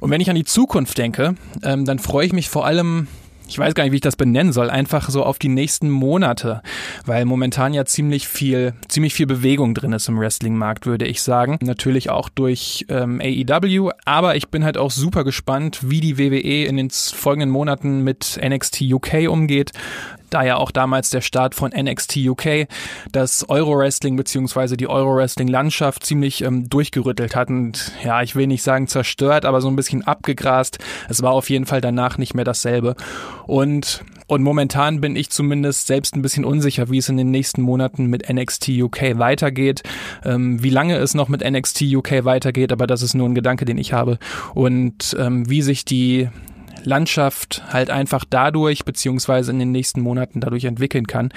Und 0.00 0.10
wenn 0.10 0.20
ich 0.20 0.28
an 0.28 0.36
die 0.36 0.44
Zukunft 0.44 0.98
denke, 0.98 1.36
ähm, 1.62 1.86
dann 1.86 1.98
freue 1.98 2.26
ich 2.26 2.32
mich 2.34 2.50
vor 2.50 2.66
allem 2.66 3.08
ich 3.54 3.58
weiß 3.60 3.74
gar 3.74 3.84
nicht, 3.84 3.92
wie 3.92 3.98
ich 3.98 4.02
das 4.02 4.16
benennen 4.16 4.52
soll, 4.52 4.68
einfach 4.68 5.08
so 5.08 5.22
auf 5.22 5.38
die 5.38 5.48
nächsten 5.48 5.88
Monate, 5.88 6.60
weil 7.06 7.24
momentan 7.24 7.72
ja 7.72 7.84
ziemlich 7.84 8.26
viel, 8.26 8.74
ziemlich 8.88 9.14
viel 9.14 9.26
Bewegung 9.26 9.74
drin 9.74 9.92
ist 9.92 10.08
im 10.08 10.18
Wrestling-Markt, 10.18 10.86
würde 10.86 11.06
ich 11.06 11.22
sagen. 11.22 11.58
Natürlich 11.62 12.10
auch 12.10 12.28
durch 12.28 12.84
ähm, 12.88 13.20
AEW, 13.22 13.92
aber 14.04 14.34
ich 14.34 14.48
bin 14.48 14.64
halt 14.64 14.76
auch 14.76 14.90
super 14.90 15.22
gespannt, 15.22 15.78
wie 15.82 16.00
die 16.00 16.18
WWE 16.18 16.64
in 16.64 16.76
den 16.76 16.90
folgenden 16.90 17.50
Monaten 17.50 18.02
mit 18.02 18.40
NXT 18.44 18.92
UK 18.92 19.28
umgeht 19.28 19.70
da 20.30 20.42
ja 20.42 20.56
auch 20.56 20.70
damals 20.70 21.10
der 21.10 21.20
Start 21.20 21.54
von 21.54 21.70
NXT 21.70 22.16
UK 22.16 22.66
das 23.12 23.48
Euro-Wrestling 23.48 24.16
beziehungsweise 24.16 24.76
die 24.76 24.88
Euro-Wrestling-Landschaft 24.88 26.04
ziemlich 26.04 26.42
ähm, 26.42 26.68
durchgerüttelt 26.68 27.36
hat 27.36 27.48
und 27.48 27.92
ja, 28.02 28.22
ich 28.22 28.34
will 28.36 28.46
nicht 28.46 28.62
sagen 28.62 28.86
zerstört, 28.86 29.44
aber 29.44 29.60
so 29.60 29.68
ein 29.68 29.76
bisschen 29.76 30.02
abgegrast. 30.06 30.78
Es 31.08 31.22
war 31.22 31.32
auf 31.32 31.50
jeden 31.50 31.66
Fall 31.66 31.80
danach 31.80 32.18
nicht 32.18 32.34
mehr 32.34 32.44
dasselbe. 32.44 32.96
Und 33.46 34.04
und 34.26 34.42
momentan 34.42 35.00
bin 35.02 35.16
ich 35.16 35.30
zumindest 35.30 35.86
selbst 35.86 36.16
ein 36.16 36.22
bisschen 36.22 36.46
unsicher, 36.46 36.90
wie 36.90 36.98
es 36.98 37.10
in 37.10 37.18
den 37.18 37.30
nächsten 37.30 37.60
Monaten 37.60 38.06
mit 38.06 38.32
NXT 38.32 38.70
UK 38.70 39.18
weitergeht, 39.18 39.82
ähm, 40.24 40.62
wie 40.62 40.70
lange 40.70 40.96
es 40.96 41.14
noch 41.14 41.28
mit 41.28 41.48
NXT 41.48 41.82
UK 41.82 42.24
weitergeht, 42.24 42.72
aber 42.72 42.86
das 42.86 43.02
ist 43.02 43.14
nur 43.14 43.28
ein 43.28 43.34
Gedanke, 43.34 43.66
den 43.66 43.76
ich 43.76 43.92
habe. 43.92 44.18
Und 44.54 45.14
ähm, 45.18 45.48
wie 45.48 45.60
sich 45.60 45.84
die 45.84 46.28
Landschaft 46.84 47.62
halt 47.72 47.90
einfach 47.90 48.24
dadurch, 48.28 48.84
beziehungsweise 48.84 49.50
in 49.50 49.58
den 49.58 49.72
nächsten 49.72 50.00
Monaten 50.00 50.40
dadurch 50.40 50.64
entwickeln 50.64 51.06
kann. 51.06 51.32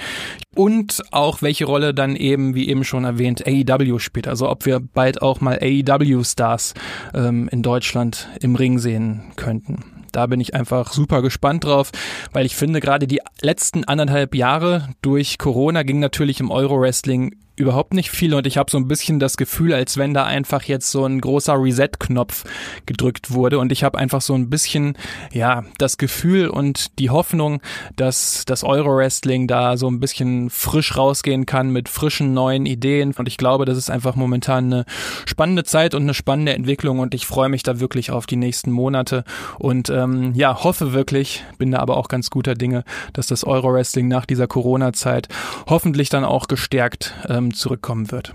Und 0.58 1.04
auch 1.12 1.40
welche 1.40 1.66
Rolle 1.66 1.94
dann 1.94 2.16
eben, 2.16 2.56
wie 2.56 2.68
eben 2.68 2.82
schon 2.82 3.04
erwähnt, 3.04 3.46
AEW 3.46 4.00
spielt. 4.00 4.26
Also 4.26 4.50
ob 4.50 4.66
wir 4.66 4.80
bald 4.80 5.22
auch 5.22 5.40
mal 5.40 5.60
AEW-Stars 5.62 6.74
ähm, 7.14 7.48
in 7.52 7.62
Deutschland 7.62 8.28
im 8.40 8.56
Ring 8.56 8.80
sehen 8.80 9.22
könnten. 9.36 9.84
Da 10.10 10.26
bin 10.26 10.40
ich 10.40 10.56
einfach 10.56 10.92
super 10.92 11.22
gespannt 11.22 11.62
drauf, 11.62 11.92
weil 12.32 12.44
ich 12.44 12.56
finde, 12.56 12.80
gerade 12.80 13.06
die 13.06 13.20
letzten 13.40 13.84
anderthalb 13.84 14.34
Jahre 14.34 14.88
durch 15.00 15.38
Corona 15.38 15.84
ging 15.84 16.00
natürlich 16.00 16.40
im 16.40 16.50
Euro-Wrestling 16.50 17.36
überhaupt 17.58 17.92
nicht 17.92 18.10
viel 18.10 18.34
und 18.34 18.46
ich 18.46 18.56
habe 18.56 18.70
so 18.70 18.78
ein 18.78 18.88
bisschen 18.88 19.18
das 19.18 19.36
Gefühl, 19.36 19.74
als 19.74 19.96
wenn 19.96 20.14
da 20.14 20.24
einfach 20.24 20.62
jetzt 20.62 20.90
so 20.90 21.04
ein 21.04 21.20
großer 21.20 21.54
Reset-Knopf 21.60 22.44
gedrückt 22.86 23.32
wurde 23.32 23.58
und 23.58 23.72
ich 23.72 23.84
habe 23.84 23.98
einfach 23.98 24.20
so 24.20 24.34
ein 24.34 24.48
bisschen, 24.48 24.96
ja, 25.32 25.64
das 25.78 25.98
Gefühl 25.98 26.48
und 26.48 26.98
die 26.98 27.10
Hoffnung, 27.10 27.60
dass 27.96 28.44
das 28.46 28.64
Euro-Wrestling 28.64 29.48
da 29.48 29.76
so 29.76 29.88
ein 29.88 30.00
bisschen 30.00 30.47
frisch 30.48 30.96
rausgehen 30.96 31.46
kann 31.46 31.70
mit 31.70 31.88
frischen 31.88 32.34
neuen 32.34 32.66
Ideen 32.66 33.14
und 33.16 33.28
ich 33.28 33.36
glaube, 33.36 33.64
das 33.64 33.78
ist 33.78 33.90
einfach 33.90 34.14
momentan 34.14 34.72
eine 34.72 34.84
spannende 35.26 35.64
Zeit 35.64 35.94
und 35.94 36.02
eine 36.02 36.14
spannende 36.14 36.54
Entwicklung 36.54 36.98
und 36.98 37.14
ich 37.14 37.26
freue 37.26 37.48
mich 37.48 37.62
da 37.62 37.80
wirklich 37.80 38.10
auf 38.10 38.26
die 38.26 38.36
nächsten 38.36 38.70
Monate 38.70 39.24
und 39.58 39.90
ähm, 39.90 40.32
ja, 40.34 40.62
hoffe 40.64 40.92
wirklich, 40.92 41.44
bin 41.58 41.70
da 41.70 41.78
aber 41.78 41.96
auch 41.96 42.08
ganz 42.08 42.30
guter 42.30 42.54
Dinge, 42.54 42.84
dass 43.12 43.26
das 43.26 43.44
Euro-Wrestling 43.44 44.08
nach 44.08 44.26
dieser 44.26 44.46
Corona-Zeit 44.46 45.28
hoffentlich 45.68 46.08
dann 46.08 46.24
auch 46.24 46.48
gestärkt 46.48 47.14
ähm, 47.28 47.54
zurückkommen 47.54 48.10
wird. 48.10 48.32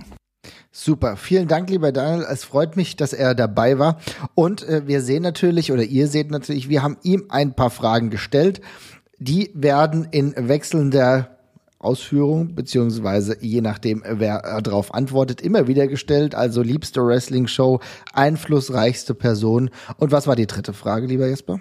Super, 0.76 1.18
vielen 1.18 1.48
Dank, 1.48 1.70
lieber 1.70 1.92
Daniel. 1.92 2.26
Es 2.28 2.44
freut 2.44 2.76
mich, 2.76 2.96
dass 2.96 3.14
er 3.14 3.36
dabei 3.36 3.78
war. 3.78 4.00
Und 4.34 4.68
äh, 4.68 4.88
wir 4.88 5.02
sehen 5.02 5.22
natürlich, 5.22 5.72
oder 5.72 5.84
ihr 5.84 6.08
seht 6.08 6.32
natürlich, 6.32 6.68
wir 6.68 6.82
haben 6.82 6.98
ihm 7.04 7.26
ein 7.30 7.54
paar 7.54 7.70
Fragen 7.70 8.10
gestellt. 8.10 8.60
Die 9.20 9.52
werden 9.54 10.08
in 10.10 10.34
wechselnder 10.36 11.33
Ausführung, 11.84 12.56
beziehungsweise 12.56 13.38
je 13.42 13.62
nachdem, 13.62 14.04
wer 14.08 14.62
darauf 14.62 14.94
antwortet, 14.94 15.42
immer 15.42 15.68
wieder 15.68 15.88
gestellt. 15.88 16.36
Also 16.36 16.62
liebste 16.62 17.06
Wrestling-Show, 17.06 17.80
einflussreichste 18.14 19.14
Person. 19.14 19.70
Und 19.98 20.12
was 20.12 20.28
war 20.28 20.36
die 20.36 20.48
dritte 20.48 20.74
Frage, 20.74 21.08
lieber 21.08 21.28
Jesper? 21.28 21.60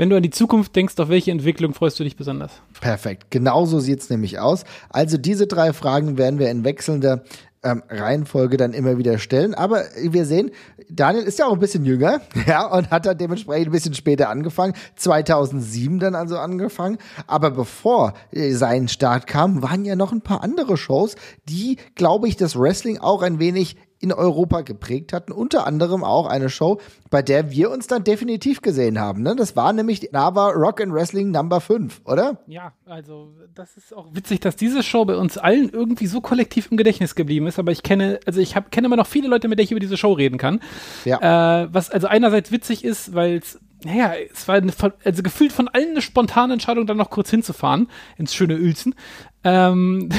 Wenn 0.00 0.08
du 0.08 0.16
an 0.16 0.22
die 0.22 0.30
Zukunft 0.30 0.74
denkst, 0.76 0.94
auf 0.96 1.10
welche 1.10 1.30
Entwicklung 1.30 1.74
freust 1.74 2.00
du 2.00 2.04
dich 2.04 2.16
besonders? 2.16 2.52
Perfekt, 2.80 3.30
genauso 3.30 3.80
sieht's 3.80 4.08
nämlich 4.08 4.38
aus. 4.38 4.64
Also 4.88 5.18
diese 5.18 5.46
drei 5.46 5.74
Fragen 5.74 6.16
werden 6.16 6.38
wir 6.38 6.50
in 6.50 6.64
wechselnder 6.64 7.22
ähm, 7.62 7.82
Reihenfolge 7.88 8.56
dann 8.56 8.72
immer 8.72 8.98
wieder 8.98 9.18
stellen. 9.18 9.54
Aber 9.54 9.84
wir 10.00 10.24
sehen, 10.24 10.50
Daniel 10.88 11.24
ist 11.24 11.38
ja 11.38 11.46
auch 11.46 11.52
ein 11.52 11.58
bisschen 11.58 11.84
jünger, 11.84 12.20
ja, 12.46 12.66
und 12.66 12.90
hat 12.90 13.06
dann 13.06 13.18
dementsprechend 13.18 13.68
ein 13.68 13.72
bisschen 13.72 13.94
später 13.94 14.28
angefangen, 14.28 14.74
2007 14.96 15.98
dann 15.98 16.14
also 16.14 16.38
angefangen. 16.38 16.98
Aber 17.26 17.50
bevor 17.50 18.14
äh, 18.32 18.52
sein 18.52 18.88
Start 18.88 19.26
kam, 19.26 19.62
waren 19.62 19.84
ja 19.84 19.96
noch 19.96 20.12
ein 20.12 20.22
paar 20.22 20.42
andere 20.42 20.76
Shows, 20.76 21.16
die, 21.48 21.76
glaube 21.94 22.28
ich, 22.28 22.36
das 22.36 22.58
Wrestling 22.58 22.98
auch 22.98 23.22
ein 23.22 23.38
wenig 23.38 23.76
in 24.00 24.12
Europa 24.12 24.62
geprägt 24.62 25.12
hatten. 25.12 25.30
Unter 25.30 25.66
anderem 25.66 26.02
auch 26.02 26.26
eine 26.26 26.48
Show, 26.48 26.80
bei 27.10 27.20
der 27.20 27.50
wir 27.50 27.70
uns 27.70 27.86
dann 27.86 28.02
definitiv 28.02 28.62
gesehen 28.62 28.98
haben. 28.98 29.22
Ne? 29.22 29.36
Das 29.36 29.56
war 29.56 29.72
nämlich 29.72 30.10
Nava 30.12 30.48
Rock 30.48 30.80
and 30.80 30.92
Wrestling 30.92 31.30
Number 31.30 31.60
5, 31.60 32.00
oder? 32.06 32.38
Ja, 32.46 32.72
also 32.86 33.34
das 33.54 33.76
ist 33.76 33.94
auch 33.94 34.06
witzig, 34.12 34.40
dass 34.40 34.56
diese 34.56 34.82
Show 34.82 35.04
bei 35.04 35.16
uns 35.16 35.36
allen 35.36 35.68
irgendwie 35.68 36.06
so 36.06 36.22
kollektiv 36.22 36.70
im 36.70 36.78
Gedächtnis 36.78 37.14
geblieben 37.14 37.46
ist. 37.46 37.58
Aber 37.58 37.72
ich 37.72 37.82
kenne, 37.82 38.20
also 38.26 38.40
ich 38.40 38.56
hab, 38.56 38.70
kenne 38.70 38.86
immer 38.86 38.96
noch 38.96 39.06
viele 39.06 39.28
Leute, 39.28 39.48
mit 39.48 39.58
denen 39.58 39.64
ich 39.64 39.72
über 39.72 39.80
diese 39.80 39.98
Show 39.98 40.14
reden 40.14 40.38
kann. 40.38 40.60
Ja. 41.04 41.64
Äh, 41.64 41.68
was 41.70 41.90
also 41.90 42.06
einerseits 42.06 42.50
witzig 42.50 42.84
ist, 42.84 43.14
weil 43.14 43.36
es 43.36 43.60
naja, 43.84 44.12
es 44.30 44.46
war 44.46 44.56
eine, 44.56 44.72
also 45.04 45.22
gefühlt 45.22 45.52
von 45.52 45.68
allen 45.68 45.92
eine 45.92 46.02
spontane 46.02 46.52
Entscheidung, 46.52 46.86
dann 46.86 46.98
noch 46.98 47.10
kurz 47.10 47.30
hinzufahren 47.30 47.88
ins 48.18 48.34
schöne 48.34 48.56
Uelzen. 48.56 48.94
Ähm, 49.42 50.10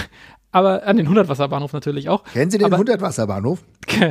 aber 0.51 0.85
an 0.85 0.97
den 0.97 1.07
100-Wasserbahnhof 1.07 1.73
natürlich 1.73 2.09
auch. 2.09 2.23
Kennen 2.25 2.51
Sie 2.51 2.57
den 2.57 2.73
100-Wasserbahnhof? 2.73 3.59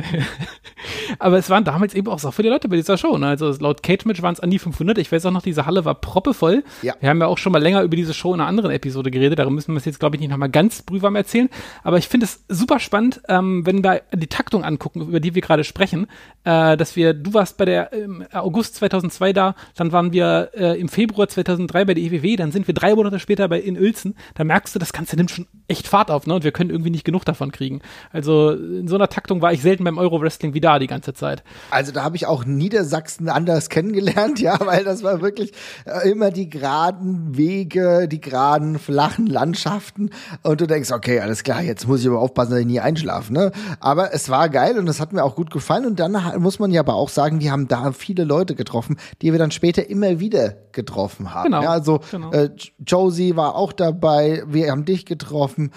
Aber 1.19 1.37
es 1.37 1.49
waren 1.49 1.63
damals 1.63 1.93
eben 1.93 2.07
auch 2.07 2.19
so 2.19 2.31
viele 2.31 2.49
Leute 2.49 2.67
bei 2.67 2.75
dieser 2.75 2.97
Show. 2.97 3.17
Ne? 3.17 3.27
Also 3.27 3.51
laut 3.59 3.83
Cage 3.83 4.05
Match 4.05 4.21
waren 4.21 4.33
es 4.33 4.39
an 4.39 4.49
die 4.49 4.59
500. 4.59 4.97
Ich 4.97 5.11
weiß 5.11 5.25
auch 5.25 5.31
noch, 5.31 5.41
diese 5.41 5.65
Halle 5.65 5.85
war 5.85 5.95
proppevoll. 5.95 6.63
Ja. 6.81 6.95
Wir 6.99 7.09
haben 7.09 7.19
ja 7.19 7.27
auch 7.27 7.37
schon 7.37 7.51
mal 7.51 7.61
länger 7.61 7.81
über 7.83 7.95
diese 7.95 8.13
Show 8.13 8.33
in 8.33 8.39
einer 8.39 8.49
anderen 8.49 8.71
Episode 8.71 9.11
geredet. 9.11 9.39
Darum 9.39 9.55
müssen 9.55 9.73
wir 9.73 9.77
es 9.77 9.85
jetzt, 9.85 9.99
glaube 9.99 10.15
ich, 10.15 10.19
nicht 10.19 10.29
nochmal 10.29 10.49
ganz 10.49 10.81
brühwarm 10.81 11.15
erzählen. 11.15 11.49
Aber 11.83 11.97
ich 11.97 12.07
finde 12.07 12.25
es 12.25 12.43
super 12.47 12.79
spannend, 12.79 13.21
ähm, 13.27 13.65
wenn 13.65 13.83
wir 13.83 14.01
die 14.13 14.27
Taktung 14.27 14.63
angucken, 14.63 15.01
über 15.01 15.19
die 15.19 15.35
wir 15.35 15.41
gerade 15.41 15.63
sprechen, 15.63 16.07
äh, 16.43 16.77
dass 16.77 16.95
wir, 16.95 17.13
du 17.13 17.33
warst 17.33 17.57
bei 17.57 17.65
der 17.65 17.93
im 17.93 18.25
August 18.31 18.75
2002 18.75 19.33
da, 19.33 19.55
dann 19.75 19.91
waren 19.91 20.13
wir 20.13 20.51
äh, 20.53 20.79
im 20.79 20.89
Februar 20.89 21.27
2003 21.27 21.85
bei 21.85 21.93
der 21.93 22.03
EWW, 22.03 22.35
dann 22.35 22.51
sind 22.51 22.67
wir 22.67 22.73
drei 22.73 22.95
Monate 22.95 23.19
später 23.19 23.47
bei 23.47 23.59
in 23.59 23.77
Uelzen. 23.77 24.15
Da 24.35 24.43
merkst 24.43 24.75
du, 24.75 24.79
das 24.79 24.93
Ganze 24.93 25.15
nimmt 25.15 25.31
schon 25.31 25.47
echt 25.67 25.87
Fahrt 25.87 26.11
auf, 26.11 26.27
ne? 26.27 26.30
Und 26.35 26.43
wir 26.43 26.51
können 26.51 26.69
irgendwie 26.69 26.89
nicht 26.89 27.03
genug 27.03 27.25
davon 27.25 27.51
kriegen. 27.51 27.81
Also 28.11 28.51
in 28.51 28.87
so 28.87 28.95
einer 28.95 29.09
Taktung 29.09 29.41
war 29.41 29.53
ich 29.53 29.61
selten 29.61 29.83
beim 29.83 29.97
Euro-Wrestling 29.97 30.53
wie 30.53 30.61
da 30.61 30.79
die 30.79 30.87
ganze 30.87 31.13
Zeit. 31.13 31.43
Also 31.69 31.91
da 31.91 32.03
habe 32.03 32.15
ich 32.15 32.25
auch 32.25 32.45
Niedersachsen 32.45 33.29
anders 33.29 33.69
kennengelernt, 33.69 34.39
ja, 34.39 34.57
weil 34.59 34.83
das 34.83 35.03
war 35.03 35.21
wirklich 35.21 35.51
äh, 35.85 36.09
immer 36.09 36.31
die 36.31 36.49
geraden 36.49 37.37
Wege, 37.37 38.07
die 38.07 38.21
geraden 38.21 38.79
flachen 38.79 39.27
Landschaften 39.27 40.09
und 40.43 40.61
du 40.61 40.67
denkst, 40.67 40.91
okay, 40.91 41.19
alles 41.19 41.43
klar, 41.43 41.61
jetzt 41.61 41.87
muss 41.87 42.01
ich 42.01 42.07
aber 42.07 42.19
aufpassen, 42.19 42.51
dass 42.51 42.59
ich 42.59 42.65
nie 42.65 42.79
einschlafe, 42.79 43.33
ne? 43.33 43.51
Aber 43.79 44.13
es 44.13 44.29
war 44.29 44.49
geil 44.49 44.77
und 44.77 44.87
es 44.87 44.99
hat 44.99 45.13
mir 45.13 45.23
auch 45.23 45.35
gut 45.35 45.51
gefallen 45.51 45.85
und 45.85 45.99
dann 45.99 46.17
muss 46.39 46.59
man 46.59 46.71
ja 46.71 46.81
aber 46.81 46.95
auch 46.95 47.09
sagen, 47.09 47.39
wir 47.39 47.51
haben 47.51 47.67
da 47.67 47.91
viele 47.91 48.23
Leute 48.23 48.55
getroffen, 48.55 48.97
die 49.21 49.31
wir 49.31 49.39
dann 49.39 49.51
später 49.51 49.89
immer 49.89 50.19
wieder 50.19 50.55
getroffen 50.71 51.33
haben. 51.33 51.45
Genau, 51.45 51.63
Ja, 51.63 51.69
also 51.71 51.99
genau. 52.11 52.31
äh, 52.31 52.49
Josie 52.85 53.35
war 53.35 53.55
auch 53.55 53.73
dabei, 53.73 54.43
wir 54.47 54.71
haben 54.71 54.85
dich 54.85 55.05
getroffen, 55.05 55.71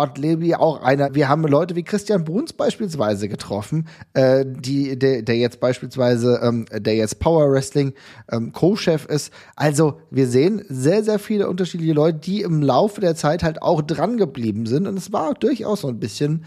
Lord 0.00 0.16
Levy 0.16 0.54
auch 0.54 0.80
einer. 0.82 1.14
Wir 1.14 1.28
haben 1.28 1.42
Leute 1.42 1.76
wie 1.76 1.82
Christian 1.82 2.24
Bruns 2.24 2.54
beispielsweise 2.54 3.28
getroffen, 3.28 3.86
äh, 4.14 4.46
die, 4.46 4.98
der, 4.98 5.20
der 5.20 5.36
jetzt 5.36 5.60
beispielsweise, 5.60 6.40
ähm, 6.42 6.64
der 6.72 6.96
jetzt 6.96 7.20
Power 7.20 7.52
Wrestling 7.52 7.92
ähm, 8.32 8.52
Co-Chef 8.52 9.04
ist. 9.04 9.30
Also 9.56 10.00
wir 10.10 10.26
sehen 10.26 10.64
sehr, 10.70 11.04
sehr 11.04 11.18
viele 11.18 11.50
unterschiedliche 11.50 11.92
Leute, 11.92 12.18
die 12.18 12.40
im 12.40 12.62
Laufe 12.62 13.02
der 13.02 13.14
Zeit 13.14 13.42
halt 13.42 13.60
auch 13.60 13.82
dran 13.82 14.16
geblieben 14.16 14.64
sind. 14.64 14.86
Und 14.86 14.96
es 14.96 15.12
war 15.12 15.34
durchaus 15.34 15.82
so 15.82 15.88
ein 15.88 16.00
bisschen, 16.00 16.46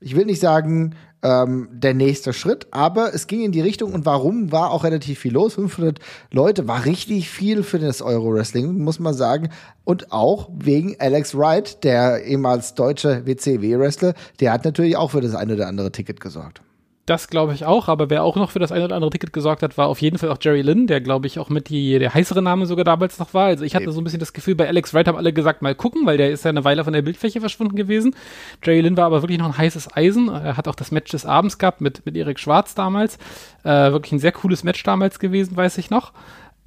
ich 0.00 0.16
will 0.16 0.26
nicht 0.26 0.40
sagen, 0.40 0.96
ähm, 1.22 1.68
der 1.72 1.94
nächste 1.94 2.32
Schritt, 2.32 2.68
aber 2.70 3.14
es 3.14 3.26
ging 3.26 3.42
in 3.42 3.52
die 3.52 3.60
Richtung 3.60 3.92
und 3.92 4.06
warum 4.06 4.52
war 4.52 4.70
auch 4.70 4.84
relativ 4.84 5.18
viel 5.18 5.32
los. 5.32 5.54
500 5.54 5.98
Leute 6.30 6.68
war 6.68 6.84
richtig 6.84 7.28
viel 7.28 7.62
für 7.62 7.78
das 7.78 8.02
Euro-Wrestling, 8.02 8.78
muss 8.78 9.00
man 9.00 9.14
sagen. 9.14 9.50
Und 9.84 10.12
auch 10.12 10.48
wegen 10.54 10.96
Alex 10.98 11.36
Wright, 11.36 11.82
der 11.82 12.24
ehemals 12.24 12.74
deutsche 12.74 13.26
WCW-Wrestler, 13.26 14.14
der 14.40 14.52
hat 14.52 14.64
natürlich 14.64 14.96
auch 14.96 15.10
für 15.10 15.20
das 15.20 15.34
eine 15.34 15.54
oder 15.54 15.66
andere 15.66 15.90
Ticket 15.92 16.20
gesorgt. 16.20 16.62
Das 17.08 17.28
glaube 17.28 17.54
ich 17.54 17.64
auch, 17.64 17.88
aber 17.88 18.10
wer 18.10 18.22
auch 18.22 18.36
noch 18.36 18.50
für 18.50 18.58
das 18.58 18.70
eine 18.70 18.84
oder 18.84 18.94
andere 18.94 19.10
Ticket 19.10 19.32
gesorgt 19.32 19.62
hat, 19.62 19.78
war 19.78 19.86
auf 19.88 20.02
jeden 20.02 20.18
Fall 20.18 20.30
auch 20.30 20.36
Jerry 20.38 20.60
Lynn, 20.60 20.86
der 20.86 21.00
glaube 21.00 21.26
ich 21.26 21.38
auch 21.38 21.48
mit 21.48 21.70
die, 21.70 21.98
der 21.98 22.12
heißere 22.12 22.42
Name 22.42 22.66
sogar 22.66 22.84
damals 22.84 23.18
noch 23.18 23.32
war. 23.32 23.46
Also 23.46 23.64
ich 23.64 23.74
hatte 23.74 23.90
so 23.92 24.02
ein 24.02 24.04
bisschen 24.04 24.20
das 24.20 24.34
Gefühl, 24.34 24.54
bei 24.54 24.68
Alex 24.68 24.92
Wright 24.92 25.08
haben 25.08 25.16
alle 25.16 25.32
gesagt, 25.32 25.62
mal 25.62 25.74
gucken, 25.74 26.04
weil 26.04 26.18
der 26.18 26.30
ist 26.30 26.44
ja 26.44 26.50
eine 26.50 26.64
Weile 26.64 26.84
von 26.84 26.92
der 26.92 27.00
Bildfläche 27.00 27.40
verschwunden 27.40 27.76
gewesen. 27.76 28.14
Jerry 28.62 28.82
Lynn 28.82 28.98
war 28.98 29.06
aber 29.06 29.22
wirklich 29.22 29.38
noch 29.38 29.46
ein 29.46 29.56
heißes 29.56 29.96
Eisen. 29.96 30.28
Er 30.28 30.58
hat 30.58 30.68
auch 30.68 30.74
das 30.74 30.90
Match 30.90 31.10
des 31.10 31.24
Abends 31.24 31.56
gehabt 31.56 31.80
mit, 31.80 32.04
mit 32.04 32.14
Erik 32.14 32.38
Schwarz 32.38 32.74
damals. 32.74 33.16
Äh, 33.64 33.90
wirklich 33.90 34.12
ein 34.12 34.18
sehr 34.18 34.32
cooles 34.32 34.62
Match 34.62 34.82
damals 34.82 35.18
gewesen, 35.18 35.56
weiß 35.56 35.78
ich 35.78 35.88
noch. 35.88 36.12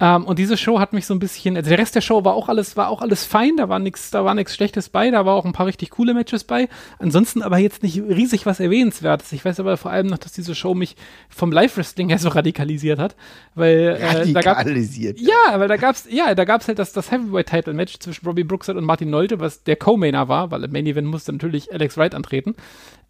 Ähm, 0.00 0.24
und 0.24 0.38
diese 0.38 0.56
Show 0.56 0.80
hat 0.80 0.92
mich 0.92 1.06
so 1.06 1.14
ein 1.14 1.18
bisschen, 1.18 1.56
also 1.56 1.68
der 1.68 1.78
Rest 1.78 1.94
der 1.94 2.00
Show 2.00 2.24
war 2.24 2.34
auch 2.34 2.48
alles, 2.48 2.76
war 2.76 2.88
auch 2.88 3.02
alles 3.02 3.24
fein, 3.24 3.56
da 3.56 3.68
war 3.68 3.78
nichts, 3.78 4.10
da 4.10 4.24
war 4.24 4.34
nichts 4.34 4.54
Schlechtes 4.54 4.88
bei, 4.88 5.10
da 5.10 5.24
war 5.26 5.34
auch 5.34 5.44
ein 5.44 5.52
paar 5.52 5.66
richtig 5.66 5.90
coole 5.90 6.12
Matches 6.12 6.44
bei. 6.44 6.68
Ansonsten 6.98 7.42
aber 7.42 7.58
jetzt 7.58 7.82
nicht 7.82 7.98
riesig 7.98 8.44
was 8.46 8.58
Erwähnenswertes. 8.58 9.32
Ich 9.32 9.44
weiß 9.44 9.60
aber 9.60 9.76
vor 9.76 9.90
allem 9.90 10.08
noch, 10.08 10.18
dass 10.18 10.32
diese 10.32 10.54
Show 10.54 10.74
mich 10.74 10.96
vom 11.28 11.52
Live-Wrestling 11.52 12.08
her 12.08 12.18
so 12.18 12.30
radikalisiert 12.30 12.98
hat, 12.98 13.14
weil 13.54 13.98
äh, 14.00 14.32
da 14.32 14.40
gab 14.40 14.58
Radikalisiert. 14.58 15.20
ja, 15.20 15.58
weil 15.58 15.68
da 15.68 15.76
gab's, 15.76 16.06
ja, 16.10 16.34
da 16.34 16.44
gab's 16.44 16.68
halt 16.68 16.78
das, 16.78 16.92
das 16.92 17.10
Heavyweight-Title-Match 17.10 17.98
zwischen 18.00 18.26
Robbie 18.26 18.44
Brookside 18.44 18.78
und 18.78 18.84
Martin 18.84 19.10
Nolte, 19.10 19.38
was 19.40 19.62
der 19.62 19.76
Co-Mainer 19.76 20.28
war, 20.28 20.50
weil 20.50 20.64
im 20.64 20.72
Main 20.72 20.86
Event 20.86 21.06
musste 21.06 21.32
natürlich 21.32 21.72
Alex 21.72 21.96
Wright 21.96 22.14
antreten. 22.14 22.56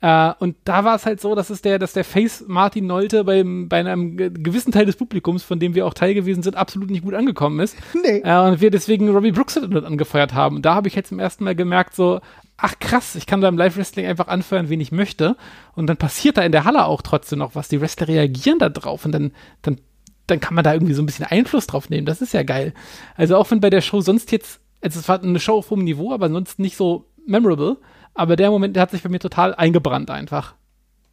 Äh, 0.02 0.32
und 0.40 0.56
da 0.64 0.84
war 0.84 0.96
es 0.96 1.06
halt 1.06 1.20
so, 1.20 1.34
dass 1.36 1.48
es 1.48 1.62
der, 1.62 1.78
dass 1.78 1.92
der 1.92 2.04
Face 2.04 2.44
Martin 2.48 2.86
Nolte 2.86 3.22
beim, 3.24 3.68
bei 3.68 3.78
einem 3.78 4.16
ge- 4.16 4.30
gewissen 4.30 4.72
Teil 4.72 4.84
des 4.84 4.96
Publikums, 4.96 5.44
von 5.44 5.60
dem 5.60 5.74
wir 5.76 5.86
auch 5.86 5.94
Teil 5.94 6.12
gewesen 6.12 6.42
sind, 6.42 6.56
absolut 6.56 6.90
nicht 6.90 7.04
gut 7.04 7.14
angekommen 7.14 7.60
ist. 7.60 7.76
Nee. 8.02 8.20
Äh, 8.24 8.38
und 8.48 8.60
wir 8.60 8.70
deswegen 8.72 9.08
Robbie 9.08 9.30
Brookside 9.32 9.68
mit 9.68 9.84
angefeuert 9.84 10.34
haben. 10.34 10.56
Und 10.56 10.66
da 10.66 10.74
habe 10.74 10.88
ich 10.88 10.94
jetzt 10.96 11.10
zum 11.10 11.20
ersten 11.20 11.44
Mal 11.44 11.54
gemerkt, 11.54 11.94
so, 11.94 12.20
ach 12.56 12.74
krass, 12.80 13.14
ich 13.14 13.26
kann 13.26 13.40
beim 13.40 13.56
Live-Wrestling 13.56 14.06
einfach 14.06 14.26
anfeuern, 14.26 14.68
wen 14.68 14.80
ich 14.80 14.90
möchte. 14.90 15.36
Und 15.76 15.86
dann 15.86 15.96
passiert 15.96 16.36
da 16.36 16.42
in 16.42 16.52
der 16.52 16.64
Halle 16.64 16.84
auch 16.86 17.02
trotzdem 17.02 17.38
noch 17.38 17.54
was. 17.54 17.68
Die 17.68 17.80
Wrestler 17.80 18.08
reagieren 18.08 18.58
da 18.58 18.68
drauf 18.68 19.04
und 19.04 19.12
dann, 19.12 19.30
dann, 19.62 19.80
dann 20.26 20.40
kann 20.40 20.54
man 20.54 20.64
da 20.64 20.72
irgendwie 20.74 20.94
so 20.94 21.02
ein 21.02 21.06
bisschen 21.06 21.26
Einfluss 21.26 21.68
drauf 21.68 21.90
nehmen. 21.90 22.06
Das 22.06 22.20
ist 22.20 22.34
ja 22.34 22.42
geil. 22.42 22.74
Also 23.14 23.36
auch 23.36 23.48
wenn 23.52 23.60
bei 23.60 23.70
der 23.70 23.80
Show 23.82 24.00
sonst 24.00 24.32
jetzt, 24.32 24.58
also 24.80 24.98
es 24.98 25.08
war 25.08 25.22
eine 25.22 25.38
Show 25.38 25.58
auf 25.58 25.70
hohem 25.70 25.84
Niveau, 25.84 26.12
aber 26.12 26.28
sonst 26.28 26.58
nicht 26.58 26.76
so 26.76 27.06
memorable. 27.24 27.76
Aber 28.14 28.36
der 28.36 28.50
Moment, 28.50 28.76
der 28.76 28.82
hat 28.82 28.90
sich 28.90 29.02
bei 29.02 29.08
mir 29.08 29.18
total 29.18 29.54
eingebrannt 29.54 30.10
einfach. 30.10 30.54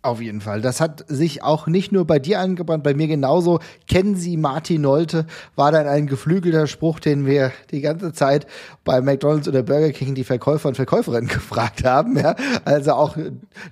Auf 0.02 0.22
jeden 0.22 0.40
Fall. 0.40 0.62
Das 0.62 0.80
hat 0.80 1.04
sich 1.10 1.44
auch 1.44 1.68
nicht 1.68 1.92
nur 1.92 2.08
bei 2.08 2.20
dir 2.20 2.40
angebrannt, 2.40 2.86
bei 2.86 2.94
mir 2.94 3.08
genauso. 3.08 3.60
Kennen 3.86 4.16
Sie 4.16 4.38
Martin 4.38 4.84
Nolte? 4.84 5.26
War 5.58 5.74
dann 5.74 5.88
ein 5.88 6.08
geflügelter 6.08 6.68
Spruch, 6.68 7.02
den 7.02 7.26
wir 7.26 7.52
die 7.72 7.82
ganze 7.82 8.14
Zeit 8.14 8.48
bei 8.86 9.02
McDonalds 9.02 9.50
oder 9.50 9.62
Burger 9.62 9.92
King 9.92 10.16
die 10.16 10.24
Verkäufer 10.24 10.70
und 10.70 10.76
Verkäuferinnen 10.76 11.28
gefragt 11.28 11.84
haben. 11.84 12.18
Ja? 12.18 12.38
Also 12.64 12.94
auch 12.94 13.18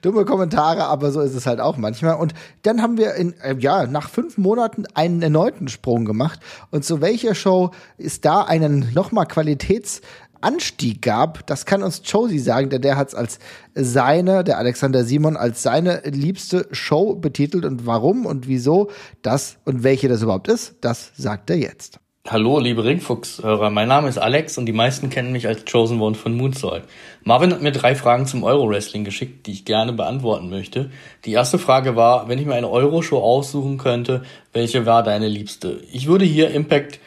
dumme 0.01 0.25
Kommentare, 0.25 0.83
aber 0.87 1.11
so 1.11 1.21
ist 1.21 1.33
es 1.33 1.45
halt 1.45 1.61
auch 1.61 1.77
manchmal. 1.77 2.15
Und 2.15 2.33
dann 2.63 2.81
haben 2.81 2.97
wir 2.97 3.13
in, 3.15 3.33
äh, 3.39 3.55
ja, 3.59 3.87
nach 3.87 4.09
fünf 4.09 4.37
Monaten 4.37 4.83
einen 4.95 5.21
erneuten 5.21 5.69
Sprung 5.69 6.03
gemacht. 6.03 6.41
Und 6.71 6.83
zu 6.83 6.99
welcher 6.99 7.35
Show 7.35 7.71
ist 7.97 8.25
da 8.25 8.41
einen 8.41 8.91
nochmal 8.93 9.27
Qualitäts 9.27 10.01
Anstieg 10.41 11.02
gab, 11.02 11.45
das 11.47 11.65
kann 11.65 11.84
uns 11.84 12.02
Josie 12.06 12.39
sagen, 12.39 12.69
denn 12.69 12.82
der 12.82 12.97
hat 12.97 13.10
es 13.10 13.15
als 13.15 13.39
seine, 13.76 14.43
der 14.43 14.58
Alexander 14.58 15.04
Simon, 15.04 15.38
als 15.38 15.63
seine 15.63 16.02
liebste 16.06 16.67
Show 16.71 17.15
betitelt 17.15 17.65
und 17.65 17.86
warum 17.86 18.26
und 18.26 18.47
wieso 18.47 18.89
das 19.21 19.58
und 19.65 19.84
welche 19.84 20.08
das 20.08 20.21
überhaupt 20.21 20.47
ist, 20.47 20.76
das 20.82 21.12
sagt 21.15 21.50
er 21.50 21.58
jetzt. 21.58 22.00
Hallo, 22.30 22.60
liebe 22.60 22.84
Ringfuchs-Hörer, 22.84 23.69
mein 23.69 23.88
Name 23.88 24.10
ist 24.10 24.17
Alex 24.17 24.58
und 24.58 24.65
die 24.65 24.73
meisten 24.73 25.10
kennen 25.10 25.32
mich 25.32 25.47
als 25.47 25.63
Chosen 25.63 26.02
One 26.02 26.15
von 26.15 26.36
Moonsault. 26.36 26.84
Marvin 27.23 27.54
hat 27.54 27.62
mir 27.62 27.71
drei 27.71 27.95
Fragen 27.95 28.26
zum 28.26 28.43
Euro-Wrestling 28.43 29.06
geschickt, 29.06 29.47
die 29.47 29.54
ich 29.54 29.63
gerne 29.63 29.93
beantworten 29.93 30.50
möchte. 30.50 30.91
Die 31.23 31.32
erste 31.32 31.58
Frage 31.58 31.95
war, 31.95 32.28
wenn 32.28 32.38
ich 32.38 32.45
mir 32.45 32.56
eine 32.56 32.69
Euro-Show 32.69 33.17
aussuchen 33.17 33.78
könnte, 33.78 34.23
welche 34.52 34.86
war 34.86 35.04
deine 35.04 35.30
liebste? 35.30 35.80
Ich 35.93 36.08
würde 36.08 36.26
hier 36.26 36.52
Impact, 36.52 37.00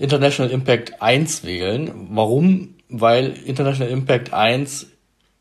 International 0.00 0.50
Impact 0.50 1.02
1 1.02 1.44
wählen. 1.44 2.08
Warum? 2.10 2.74
Weil 2.88 3.34
International 3.44 3.92
Impact 3.92 4.32
1 4.32 4.86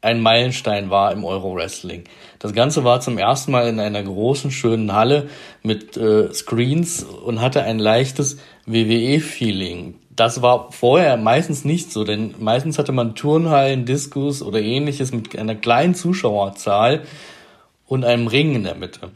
ein 0.01 0.21
Meilenstein 0.21 0.89
war 0.89 1.11
im 1.11 1.25
Euro-Wrestling. 1.25 2.03
Das 2.39 2.53
Ganze 2.53 2.83
war 2.83 3.01
zum 3.01 3.17
ersten 3.17 3.51
Mal 3.51 3.67
in 3.67 3.79
einer 3.79 4.03
großen, 4.03 4.51
schönen 4.51 4.93
Halle 4.93 5.29
mit 5.63 5.97
äh, 5.97 6.33
Screens 6.33 7.03
und 7.03 7.41
hatte 7.41 7.63
ein 7.63 7.79
leichtes 7.79 8.37
WWE-Feeling. 8.65 9.95
Das 10.09 10.41
war 10.41 10.71
vorher 10.71 11.17
meistens 11.17 11.65
nicht 11.65 11.91
so, 11.91 12.03
denn 12.03 12.35
meistens 12.39 12.77
hatte 12.77 12.91
man 12.91 13.15
Turnhallen, 13.15 13.85
Diskus 13.85 14.41
oder 14.41 14.61
ähnliches 14.61 15.13
mit 15.13 15.37
einer 15.37 15.55
kleinen 15.55 15.95
Zuschauerzahl 15.95 17.03
und 17.85 18.05
einem 18.05 18.27
Ring 18.27 18.55
in 18.55 18.63
der 18.63 18.75
Mitte. 18.75 19.11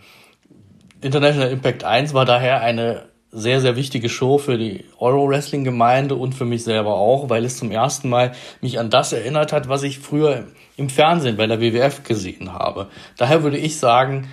International 1.01 1.51
Impact 1.51 1.83
1 1.83 2.13
war 2.13 2.25
daher 2.25 2.61
eine 2.61 3.12
sehr, 3.33 3.61
sehr 3.61 3.75
wichtige 3.75 4.09
Show 4.09 4.37
für 4.37 4.57
die 4.57 4.85
Euro-Wrestling-Gemeinde 4.99 6.15
und 6.15 6.33
für 6.33 6.45
mich 6.45 6.63
selber 6.63 6.95
auch, 6.95 7.29
weil 7.29 7.43
es 7.43 7.57
zum 7.57 7.71
ersten 7.71 8.07
Mal 8.07 8.33
mich 8.61 8.79
an 8.79 8.91
das 8.91 9.11
erinnert 9.11 9.51
hat, 9.51 9.67
was 9.67 9.83
ich 9.83 9.99
früher 9.99 10.45
im 10.77 10.89
Fernsehen 10.89 11.35
bei 11.35 11.47
der 11.47 11.59
WWF 11.59 12.03
gesehen 12.03 12.53
habe. 12.53 12.87
Daher 13.17 13.43
würde 13.43 13.57
ich 13.57 13.79
sagen, 13.79 14.29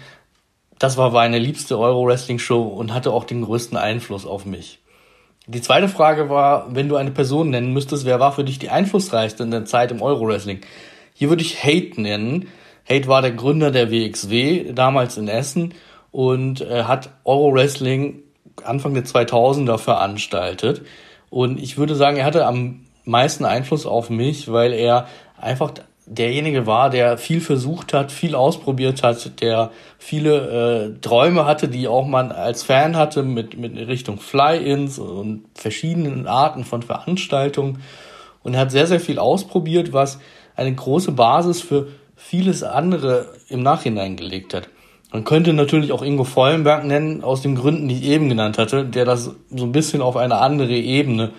das 0.79 0.97
war 0.97 1.11
meine 1.11 1.39
liebste 1.39 1.79
Euro-Wrestling-Show 1.79 2.63
und 2.63 2.93
hatte 2.95 3.13
auch 3.13 3.25
den 3.25 3.43
größten 3.43 3.79
Einfluss 3.79 4.27
auf 4.27 4.45
mich. 4.45 4.81
Die 5.47 5.63
zweite 5.63 5.89
Frage 5.89 6.29
war, 6.29 6.75
wenn 6.75 6.89
du 6.89 6.97
eine 6.97 7.11
Person 7.11 7.51
nennen 7.51 7.73
müsstest, 7.73 8.05
wer 8.05 8.21
war 8.21 8.33
für 8.33 8.45
dich 8.45 8.59
die 8.59 8.71
einflussreichste 8.71 9.43
in 9.43 9.51
der 9.51 9.65
Zeit 9.65 9.91
im 9.91 10.03
Euro-Wrestling? 10.03 10.61
Hier 11.15 11.29
würde 11.29 11.43
ich 11.43 11.65
Hate 11.65 12.01
nennen. 12.01 12.49
Hate 12.89 13.09
war 13.09 13.23
der 13.23 13.33
Gründer 13.33 13.71
der 13.71 13.91
WXW, 13.91 14.73
damals 14.73 15.17
in 15.17 15.29
Essen, 15.29 15.75
und 16.13 16.61
äh, 16.61 16.85
hat 16.85 17.11
Euro-Wrestling 17.25 18.23
Anfang 18.65 18.95
der 18.95 19.05
2000er 19.05 19.79
veranstaltet. 19.79 20.83
Und 21.31 21.61
ich 21.61 21.79
würde 21.79 21.95
sagen, 21.95 22.17
er 22.17 22.25
hatte 22.25 22.47
am 22.47 22.87
meisten 23.05 23.45
Einfluss 23.45 23.87
auf 23.87 24.11
mich, 24.11 24.51
weil 24.51 24.73
er 24.73 25.07
einfach 25.39 25.73
derjenige 26.07 26.67
war, 26.67 26.91
der 26.91 27.19
viel 27.19 27.41
versucht 27.41 27.93
hat, 27.93 28.11
viel 28.11 28.35
ausprobiert 28.35 29.03
hat, 29.03 29.41
der 29.41 29.71
viele 29.99 30.95
äh, 30.97 31.01
Träume 31.01 31.47
hatte, 31.47 31.69
die 31.69 31.87
auch 31.87 32.07
man 32.07 32.33
als 32.33 32.65
Fan 32.65 32.97
hatte 32.97 33.23
mit, 33.23 33.57
mit 33.57 33.77
Richtung 33.77 34.19
Fly-Ins 34.19 34.99
und 34.99 35.45
verschiedenen 35.55 36.27
Arten 36.27 36.65
von 36.65 36.83
Veranstaltungen. 36.83 37.83
Und 38.43 38.55
er 38.55 38.61
hat 38.61 38.71
sehr, 38.73 38.89
sehr 38.89 39.01
viel 39.01 39.19
ausprobiert, 39.19 39.93
was 39.93 40.19
eine 40.57 40.75
große 40.75 41.13
Basis 41.13 41.61
für 41.61 41.89
vieles 42.17 42.65
andere 42.65 43.29
im 43.49 43.63
Nachhinein 43.63 44.17
gelegt 44.17 44.53
hat. 44.53 44.69
Man 45.13 45.25
könnte 45.25 45.53
natürlich 45.53 45.93
auch 45.93 46.03
Ingo 46.03 46.25
Vollenberg 46.25 46.85
nennen, 46.85 47.25
aus 47.25 47.43
den 47.43 47.57
Gründen, 47.57 47.89
die 47.89 47.97
ich 47.97 48.05
eben 48.05 48.29
genannt 48.29 48.59
hatte, 48.59 48.85
der 48.85 49.05
das 49.05 49.33
so 49.51 49.65
ein 49.65 49.73
bisschen 49.73 50.03
auf 50.03 50.17
eine 50.17 50.37
andere 50.37 50.73
Ebene 50.73 51.33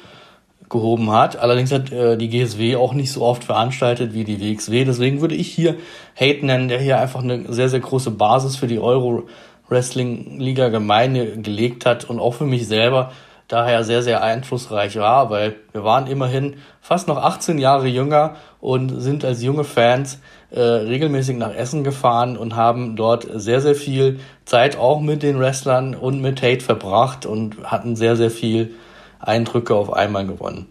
gehoben 0.70 1.12
hat. 1.12 1.38
Allerdings 1.38 1.72
hat 1.72 1.92
äh, 1.92 2.18
die 2.18 2.30
GSW 2.30 2.76
auch 2.76 2.94
nicht 2.94 3.12
so 3.12 3.22
oft 3.22 3.44
veranstaltet 3.44 4.14
wie 4.14 4.24
die 4.24 4.42
WXW. 4.42 4.84
Deswegen 4.84 5.22
würde 5.22 5.36
ich 5.36 5.50
hier 5.52 5.76
Hate 6.16 6.46
nennen, 6.46 6.68
der 6.68 6.80
hier 6.80 7.00
einfach 7.00 7.24
eine 7.24 7.52
sehr, 7.54 7.70
sehr 7.70 7.80
große 7.80 8.12
Basis 8.12 8.56
für 8.56 8.68
die 8.68 8.80
Euro 8.80 9.28
Wrestling 9.70 10.40
Liga 10.40 10.68
Gemeinde 10.70 11.38
gelegt 11.38 11.86
hat 11.86 12.04
und 12.04 12.20
auch 12.20 12.34
für 12.34 12.46
mich 12.46 12.68
selber 12.68 13.12
daher 13.48 13.84
sehr, 13.84 14.02
sehr 14.02 14.24
einflussreich 14.24 14.96
war, 14.98 15.30
weil 15.30 15.56
wir 15.74 15.84
waren 15.84 16.08
immerhin 16.08 16.56
fast 16.80 17.08
noch 17.08 17.18
18 17.18 17.58
Jahre 17.58 17.88
jünger 17.88 18.36
und 18.62 19.02
sind 19.02 19.26
als 19.26 19.44
junge 19.44 19.66
Fans 19.66 20.20
äh, 20.52 20.60
regelmäßig 20.60 21.38
nach 21.38 21.56
Essen 21.56 21.84
gefahren 21.84 22.38
und 22.38 22.56
haben 22.56 22.96
dort 22.96 23.28
sehr, 23.34 23.62
sehr 23.62 23.76
viel 23.76 24.20
Zeit 24.46 24.78
auch 24.78 25.00
mit 25.00 25.24
den 25.24 25.40
Wrestlern 25.40 25.96
und 25.96 26.22
mit 26.22 26.40
Tate 26.40 26.64
verbracht 26.64 27.26
und 27.26 27.64
hatten 27.64 27.96
sehr, 27.96 28.16
sehr 28.16 28.32
viel 28.32 28.72
Eindrücke 29.20 29.74
auf 29.74 29.94
einmal 29.94 30.28
gewonnen. 30.28 30.68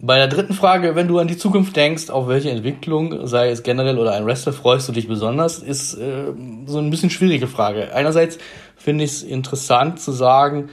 Bei 0.00 0.16
der 0.16 0.28
dritten 0.28 0.52
Frage, 0.52 0.94
wenn 0.94 1.08
du 1.08 1.18
an 1.18 1.26
die 1.26 1.36
Zukunft 1.36 1.74
denkst, 1.74 2.08
auf 2.08 2.28
welche 2.28 2.50
Entwicklung, 2.50 3.26
sei 3.26 3.50
es 3.50 3.64
generell 3.64 3.98
oder 3.98 4.12
ein 4.12 4.26
Wrestler, 4.26 4.52
freust 4.52 4.88
du 4.88 4.92
dich 4.92 5.08
besonders, 5.08 5.58
ist 5.58 5.94
äh, 5.94 6.32
so 6.66 6.78
ein 6.78 6.90
bisschen 6.90 7.10
schwierige 7.10 7.48
Frage. 7.48 7.92
Einerseits 7.92 8.38
finde 8.76 9.02
ich 9.02 9.10
es 9.10 9.22
interessant 9.24 9.98
zu 9.98 10.12
sagen, 10.12 10.68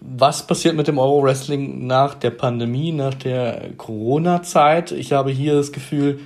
was 0.00 0.46
passiert 0.46 0.76
mit 0.76 0.88
dem 0.88 0.98
Euro-Wrestling 0.98 1.86
nach 1.86 2.14
der 2.14 2.30
Pandemie, 2.30 2.92
nach 2.92 3.14
der 3.14 3.70
Corona-Zeit? 3.78 4.92
Ich 4.92 5.12
habe 5.12 5.30
hier 5.30 5.54
das 5.54 5.72
Gefühl, 5.72 6.20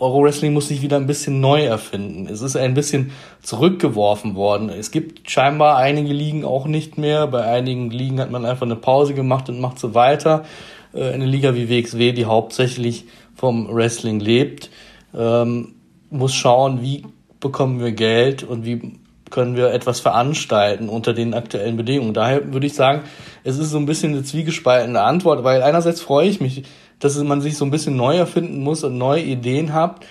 Euro-Wrestling 0.00 0.52
muss 0.52 0.68
sich 0.68 0.82
wieder 0.82 0.96
ein 0.96 1.06
bisschen 1.06 1.40
neu 1.40 1.64
erfinden. 1.64 2.26
Es 2.26 2.42
ist 2.42 2.56
ein 2.56 2.74
bisschen 2.74 3.12
zurückgeworfen 3.42 4.34
worden. 4.34 4.68
Es 4.68 4.90
gibt 4.90 5.30
scheinbar 5.30 5.76
einige 5.76 6.12
Ligen 6.12 6.44
auch 6.44 6.66
nicht 6.66 6.98
mehr. 6.98 7.26
Bei 7.28 7.44
einigen 7.44 7.90
Ligen 7.90 8.20
hat 8.20 8.30
man 8.30 8.44
einfach 8.44 8.66
eine 8.66 8.76
Pause 8.76 9.14
gemacht 9.14 9.48
und 9.48 9.60
macht 9.60 9.78
so 9.78 9.94
weiter. 9.94 10.44
Äh, 10.92 11.12
eine 11.12 11.26
Liga 11.26 11.54
wie 11.54 11.68
WXW, 11.68 12.12
die 12.12 12.26
hauptsächlich 12.26 13.04
vom 13.36 13.72
Wrestling 13.72 14.20
lebt, 14.20 14.70
ähm, 15.16 15.74
muss 16.10 16.34
schauen, 16.34 16.82
wie 16.82 17.04
bekommen 17.38 17.80
wir 17.80 17.92
Geld 17.92 18.42
und 18.42 18.64
wie 18.64 18.98
können 19.30 19.56
wir 19.56 19.72
etwas 19.72 20.00
veranstalten 20.00 20.88
unter 20.88 21.14
den 21.14 21.34
aktuellen 21.34 21.76
Bedingungen. 21.76 22.12
Daher 22.12 22.52
würde 22.52 22.66
ich 22.66 22.74
sagen, 22.74 23.02
es 23.44 23.58
ist 23.58 23.70
so 23.70 23.78
ein 23.78 23.86
bisschen 23.86 24.12
eine 24.12 24.24
zwiegespaltene 24.24 25.00
Antwort, 25.00 25.44
weil 25.44 25.62
einerseits 25.62 26.00
freue 26.00 26.28
ich 26.28 26.40
mich, 26.40 26.64
dass 27.00 27.20
man 27.22 27.40
sich 27.40 27.56
so 27.56 27.64
ein 27.64 27.70
bisschen 27.70 27.96
neu 27.96 28.16
erfinden 28.16 28.62
muss 28.62 28.84
und 28.84 28.96
neue 28.96 29.22
Ideen 29.22 29.72
hat, 29.74 30.06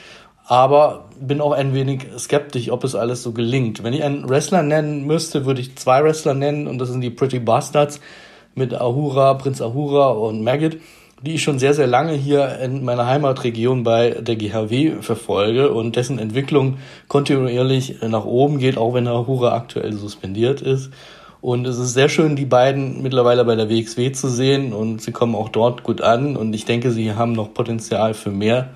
aber 0.45 1.05
bin 1.19 1.41
auch 1.41 1.51
ein 1.51 1.73
wenig 1.73 2.07
skeptisch, 2.17 2.69
ob 2.71 2.83
es 2.83 2.95
alles 2.95 3.23
so 3.23 3.31
gelingt. 3.31 3.83
Wenn 3.83 3.93
ich 3.93 4.03
einen 4.03 4.27
Wrestler 4.27 4.63
nennen 4.63 5.05
müsste, 5.05 5.45
würde 5.45 5.61
ich 5.61 5.77
zwei 5.77 6.03
Wrestler 6.03 6.33
nennen 6.33 6.67
und 6.67 6.79
das 6.79 6.89
sind 6.89 7.01
die 7.01 7.09
Pretty 7.09 7.39
Bastards 7.39 8.01
mit 8.55 8.73
Ahura, 8.73 9.35
Prinz 9.35 9.61
Ahura 9.61 10.09
und 10.09 10.43
Maggot 10.43 10.77
die 11.21 11.35
ich 11.35 11.43
schon 11.43 11.59
sehr, 11.59 11.73
sehr 11.73 11.87
lange 11.87 12.13
hier 12.13 12.59
in 12.59 12.83
meiner 12.85 13.05
Heimatregion 13.05 13.83
bei 13.83 14.11
der 14.11 14.35
GHW 14.35 15.01
verfolge 15.01 15.71
und 15.71 15.95
dessen 15.95 16.17
Entwicklung 16.17 16.77
kontinuierlich 17.07 17.97
nach 18.01 18.25
oben 18.25 18.57
geht, 18.57 18.77
auch 18.77 18.93
wenn 18.93 19.09
Hure 19.09 19.51
aktuell 19.51 19.93
suspendiert 19.93 20.61
ist. 20.61 20.91
Und 21.41 21.65
es 21.65 21.77
ist 21.77 21.93
sehr 21.93 22.09
schön, 22.09 22.35
die 22.35 22.45
beiden 22.45 23.01
mittlerweile 23.01 23.45
bei 23.45 23.55
der 23.55 23.69
WXW 23.69 24.11
zu 24.11 24.27
sehen 24.27 24.73
und 24.73 25.01
sie 25.01 25.11
kommen 25.11 25.35
auch 25.35 25.49
dort 25.49 25.83
gut 25.83 26.01
an 26.01 26.35
und 26.35 26.53
ich 26.53 26.65
denke, 26.65 26.91
sie 26.91 27.13
haben 27.13 27.31
noch 27.31 27.53
Potenzial 27.53 28.13
für 28.13 28.31
mehr. 28.31 28.71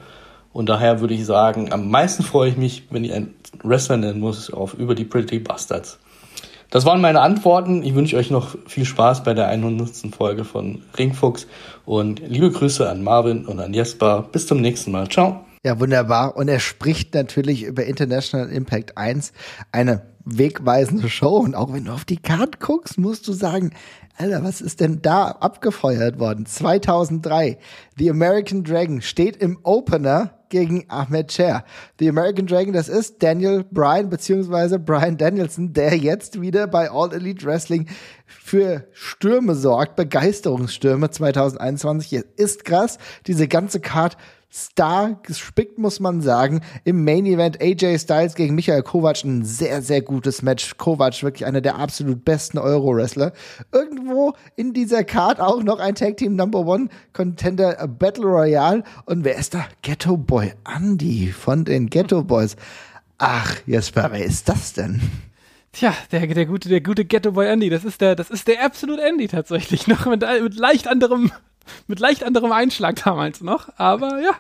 Und 0.53 0.69
daher 0.69 1.01
würde 1.01 1.13
ich 1.13 1.25
sagen, 1.25 1.73
am 1.73 1.89
meisten 1.89 2.23
freue 2.23 2.49
ich 2.49 2.57
mich, 2.57 2.87
wenn 2.89 3.03
ich 3.03 3.13
einen 3.13 3.33
Wrestler 3.63 3.97
nennen 3.97 4.19
muss, 4.19 4.53
auf 4.53 4.75
über 4.75 4.95
die 4.95 5.03
Pretty 5.03 5.39
Bastards. 5.39 5.99
Das 6.69 6.85
waren 6.85 7.01
meine 7.01 7.21
Antworten. 7.21 7.83
Ich 7.83 7.95
wünsche 7.95 8.17
euch 8.17 8.31
noch 8.31 8.55
viel 8.65 8.85
Spaß 8.85 9.23
bei 9.23 9.33
der 9.33 9.47
100. 9.47 10.15
Folge 10.15 10.43
von 10.43 10.81
Ringfuchs 10.97 11.47
und 11.85 12.19
liebe 12.27 12.49
Grüße 12.49 12.89
an 12.89 13.03
Marvin 13.03 13.45
und 13.45 13.59
an 13.59 13.73
Jesper. 13.73 14.27
Bis 14.31 14.47
zum 14.47 14.61
nächsten 14.61 14.91
Mal. 14.91 15.07
Ciao. 15.09 15.45
Ja, 15.65 15.79
wunderbar. 15.79 16.35
Und 16.35 16.47
er 16.47 16.59
spricht 16.59 17.13
natürlich 17.13 17.63
über 17.63 17.85
International 17.85 18.49
Impact 18.49 18.97
1, 18.97 19.33
eine 19.71 20.01
wegweisende 20.25 21.09
Show. 21.09 21.37
Und 21.37 21.55
auch 21.55 21.73
wenn 21.73 21.85
du 21.85 21.91
auf 21.91 22.05
die 22.05 22.17
Karte 22.17 22.57
guckst, 22.59 22.97
musst 22.97 23.27
du 23.27 23.33
sagen, 23.33 23.71
Alter, 24.17 24.43
was 24.43 24.61
ist 24.61 24.79
denn 24.79 25.01
da 25.01 25.29
abgefeuert 25.29 26.19
worden? 26.19 26.45
2003. 26.45 27.57
The 27.97 28.09
American 28.09 28.63
Dragon 28.63 29.01
steht 29.01 29.37
im 29.37 29.57
Opener 29.63 30.37
gegen 30.49 30.85
Ahmed 30.87 31.31
Cher. 31.31 31.65
The 31.97 32.09
American 32.09 32.45
Dragon, 32.45 32.73
das 32.73 32.87
ist 32.87 33.23
Daniel 33.23 33.63
Bryan 33.63 34.09
beziehungsweise 34.09 34.77
Bryan 34.77 35.17
Danielson, 35.17 35.73
der 35.73 35.97
jetzt 35.97 36.39
wieder 36.39 36.67
bei 36.67 36.91
All 36.91 37.11
Elite 37.11 37.43
Wrestling 37.43 37.87
für 38.27 38.87
Stürme 38.91 39.55
sorgt, 39.55 39.95
Begeisterungsstürme 39.95 41.09
2021. 41.09 42.23
Ist 42.35 42.65
krass, 42.65 42.99
diese 43.25 43.47
ganze 43.47 43.79
Card 43.79 44.15
Star 44.55 45.19
gespickt, 45.23 45.79
muss 45.79 45.99
man 45.99 46.21
sagen. 46.21 46.61
Im 46.83 47.03
Main 47.03 47.25
Event 47.25 47.59
AJ 47.59 47.97
Styles 47.97 48.35
gegen 48.35 48.53
Michael 48.53 48.83
Kovac 48.83 49.23
ein 49.23 49.43
sehr, 49.43 49.81
sehr 49.81 50.03
gutes 50.03 50.43
Match. 50.43 50.77
Kovac 50.77 51.23
wirklich 51.23 51.47
einer 51.47 51.61
der 51.61 51.79
absolut 51.79 52.23
besten 52.23 52.59
Euro-Wrestler. 52.59 53.33
Irgendwo 53.71 54.33
in 54.55 54.73
dieser 54.73 55.03
Card 55.03 55.39
auch 55.39 55.63
noch 55.63 55.79
ein 55.79 55.95
Tag 55.95 56.17
Team 56.17 56.35
Number 56.35 56.59
One 56.59 56.89
Contender 57.13 57.87
Battle 57.87 58.25
Royale. 58.25 58.83
Und 59.05 59.23
wer 59.23 59.37
ist 59.37 59.55
da? 59.55 59.65
Ghetto 59.81 60.17
Boy 60.17 60.53
Andy 60.71 61.31
von 61.31 61.65
den 61.65 61.89
Ghetto 61.89 62.23
Boys. 62.23 62.55
Ach, 63.17 63.55
Jesper, 63.65 64.09
wer 64.11 64.23
ist 64.23 64.49
das 64.49 64.73
denn? 64.73 65.01
Tja, 65.71 65.95
der, 66.11 66.27
der 66.27 66.45
gute, 66.45 66.69
der 66.69 66.81
gute 66.81 67.05
Ghetto 67.05 67.31
Boy 67.31 67.47
Andy, 67.47 67.71
das 67.71 67.83
ist 67.83 68.01
der, 68.01 68.15
das 68.15 68.29
ist 68.29 68.47
der 68.47 68.63
absolute 68.63 69.01
Andy 69.01 69.27
tatsächlich 69.27 69.87
noch 69.87 70.05
mit, 70.05 70.21
mit 70.21 70.55
leicht 70.55 70.87
anderem 70.87 71.31
mit 71.87 71.99
leicht 71.99 72.23
anderem 72.23 72.51
Einschlag 72.51 73.03
damals 73.03 73.41
noch, 73.41 73.69
aber 73.77 74.21
ja. 74.21 74.31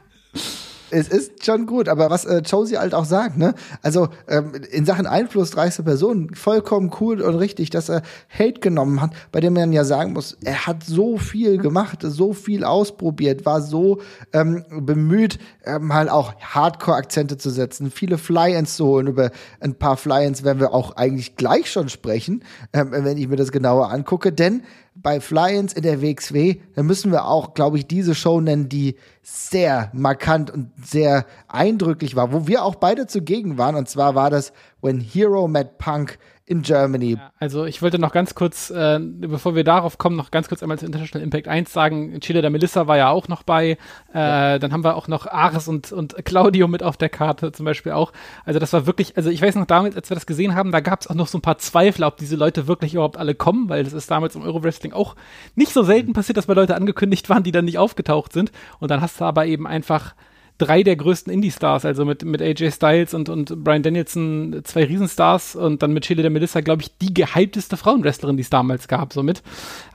Es 0.95 1.07
ist 1.07 1.43
schon 1.43 1.65
gut, 1.65 1.89
aber 1.89 2.11
was 2.11 2.23
äh, 2.23 2.43
Josie 2.45 2.77
halt 2.77 2.93
auch 2.93 3.05
sagt, 3.05 3.35
ne? 3.35 3.55
Also 3.81 4.09
ähm, 4.27 4.51
in 4.69 4.85
Sachen 4.85 5.07
einflussreichste 5.07 5.81
Person, 5.81 6.35
vollkommen 6.35 6.91
cool 6.99 7.19
und 7.21 7.33
richtig, 7.33 7.71
dass 7.71 7.89
er 7.89 8.03
Hate 8.29 8.59
genommen 8.59 9.01
hat, 9.01 9.09
bei 9.31 9.39
dem 9.39 9.53
man 9.53 9.73
ja 9.73 9.85
sagen 9.85 10.13
muss, 10.13 10.37
er 10.43 10.67
hat 10.67 10.83
so 10.83 11.17
viel 11.17 11.57
gemacht, 11.57 12.01
so 12.03 12.33
viel 12.33 12.63
ausprobiert, 12.63 13.43
war 13.43 13.61
so 13.61 14.01
ähm, 14.33 14.65
bemüht, 14.69 15.39
ähm, 15.65 15.91
halt 15.95 16.11
auch 16.11 16.35
Hardcore-Akzente 16.39 17.39
zu 17.39 17.49
setzen, 17.49 17.89
viele 17.89 18.19
Fly-Ins 18.19 18.75
zu 18.75 18.85
holen. 18.85 19.07
Über 19.07 19.31
ein 19.61 19.73
paar 19.73 19.97
Fly-Ins 19.97 20.43
werden 20.43 20.59
wir 20.59 20.75
auch 20.75 20.95
eigentlich 20.95 21.37
gleich 21.37 21.71
schon 21.71 21.89
sprechen, 21.89 22.43
ähm, 22.71 22.89
wenn 22.91 23.17
ich 23.17 23.27
mir 23.27 23.37
das 23.37 23.51
genauer 23.51 23.89
angucke, 23.89 24.31
denn 24.31 24.61
bei 24.95 25.19
Fly-Ins 25.19 25.73
in 25.73 25.83
der 25.83 26.01
WXW, 26.01 26.57
dann 26.75 26.85
müssen 26.85 27.11
wir 27.11 27.25
auch, 27.25 27.53
glaube 27.53 27.77
ich, 27.77 27.87
diese 27.87 28.15
Show 28.15 28.39
nennen, 28.39 28.69
die 28.69 28.95
sehr 29.21 29.89
markant 29.93 30.51
und 30.51 30.71
sehr 30.83 31.25
eindrücklich 31.47 32.15
war, 32.15 32.31
wo 32.31 32.47
wir 32.47 32.63
auch 32.63 32.75
beide 32.75 33.07
zugegen 33.07 33.57
waren. 33.57 33.75
Und 33.75 33.89
zwar 33.89 34.15
war 34.15 34.29
das 34.29 34.53
When 34.81 34.99
Hero 34.99 35.47
Met 35.47 35.77
Punk 35.77 36.19
in 36.45 36.61
Germany. 36.61 37.11
Ja, 37.11 37.31
also 37.39 37.65
ich 37.65 37.81
wollte 37.81 37.99
noch 37.99 38.11
ganz 38.11 38.35
kurz, 38.35 38.69
äh, 38.69 38.99
bevor 38.99 39.55
wir 39.55 39.63
darauf 39.63 39.97
kommen, 39.97 40.17
noch 40.17 40.29
ganz 40.29 40.49
kurz 40.49 40.61
einmal 40.61 40.77
zu 40.77 40.85
International 40.85 41.23
Impact 41.23 41.47
1 41.47 41.71
sagen, 41.71 42.19
Chile 42.19 42.41
der 42.41 42.49
Melissa 42.49 42.85
war 42.85 42.97
ja 42.97 43.09
auch 43.09 43.29
noch 43.29 43.43
bei, 43.43 43.77
äh, 44.13 44.19
ja. 44.19 44.59
dann 44.59 44.73
haben 44.73 44.83
wir 44.83 44.95
auch 44.95 45.07
noch 45.07 45.25
Ares 45.25 45.69
und, 45.69 45.93
und 45.93 46.25
Claudio 46.25 46.67
mit 46.67 46.83
auf 46.83 46.97
der 46.97 47.07
Karte 47.07 47.53
zum 47.53 47.65
Beispiel 47.65 47.93
auch. 47.93 48.11
Also 48.43 48.59
das 48.59 48.73
war 48.73 48.85
wirklich, 48.85 49.15
also 49.15 49.29
ich 49.29 49.41
weiß 49.41 49.55
noch 49.55 49.65
damals, 49.65 49.95
als 49.95 50.09
wir 50.09 50.15
das 50.15 50.25
gesehen 50.25 50.53
haben, 50.53 50.73
da 50.73 50.81
gab 50.81 50.99
es 50.99 51.07
auch 51.07 51.15
noch 51.15 51.27
so 51.27 51.37
ein 51.37 51.41
paar 51.41 51.59
Zweifel, 51.59 52.03
ob 52.03 52.17
diese 52.17 52.35
Leute 52.35 52.67
wirklich 52.67 52.93
überhaupt 52.93 53.17
alle 53.17 53.35
kommen, 53.35 53.69
weil 53.69 53.85
das 53.85 53.93
ist 53.93 54.11
damals 54.11 54.35
im 54.35 54.41
Euro-Wrestling 54.41 54.91
auch 54.91 55.15
nicht 55.55 55.71
so 55.71 55.83
selten 55.83 56.11
passiert, 56.11 56.37
dass 56.37 56.47
bei 56.47 56.53
Leute 56.53 56.75
angekündigt 56.75 57.29
waren, 57.29 57.43
die 57.43 57.53
dann 57.53 57.65
nicht 57.65 57.77
aufgetaucht 57.77 58.33
sind. 58.33 58.51
Und 58.79 58.91
dann 58.91 58.99
hast 58.99 59.21
du 59.21 59.25
aber 59.25 59.45
eben 59.45 59.65
einfach 59.65 60.13
drei 60.57 60.83
der 60.83 60.95
größten 60.95 61.31
Indie-Stars, 61.33 61.85
also 61.85 62.05
mit, 62.05 62.23
mit 62.23 62.41
AJ 62.41 62.71
Styles 62.71 63.13
und, 63.13 63.29
und 63.29 63.63
Brian 63.63 63.83
Danielson, 63.83 64.61
zwei 64.63 64.85
Riesenstars 64.85 65.55
und 65.55 65.81
dann 65.81 65.93
mit 65.93 66.05
Chile 66.05 66.21
der 66.21 66.31
Melissa, 66.31 66.61
glaube 66.61 66.83
ich, 66.83 66.97
die 66.97 67.13
gehypteste 67.13 67.77
Frauenwrestlerin, 67.77 68.37
die 68.37 68.43
es 68.43 68.49
damals 68.49 68.87
gab, 68.87 69.13
somit. 69.13 69.41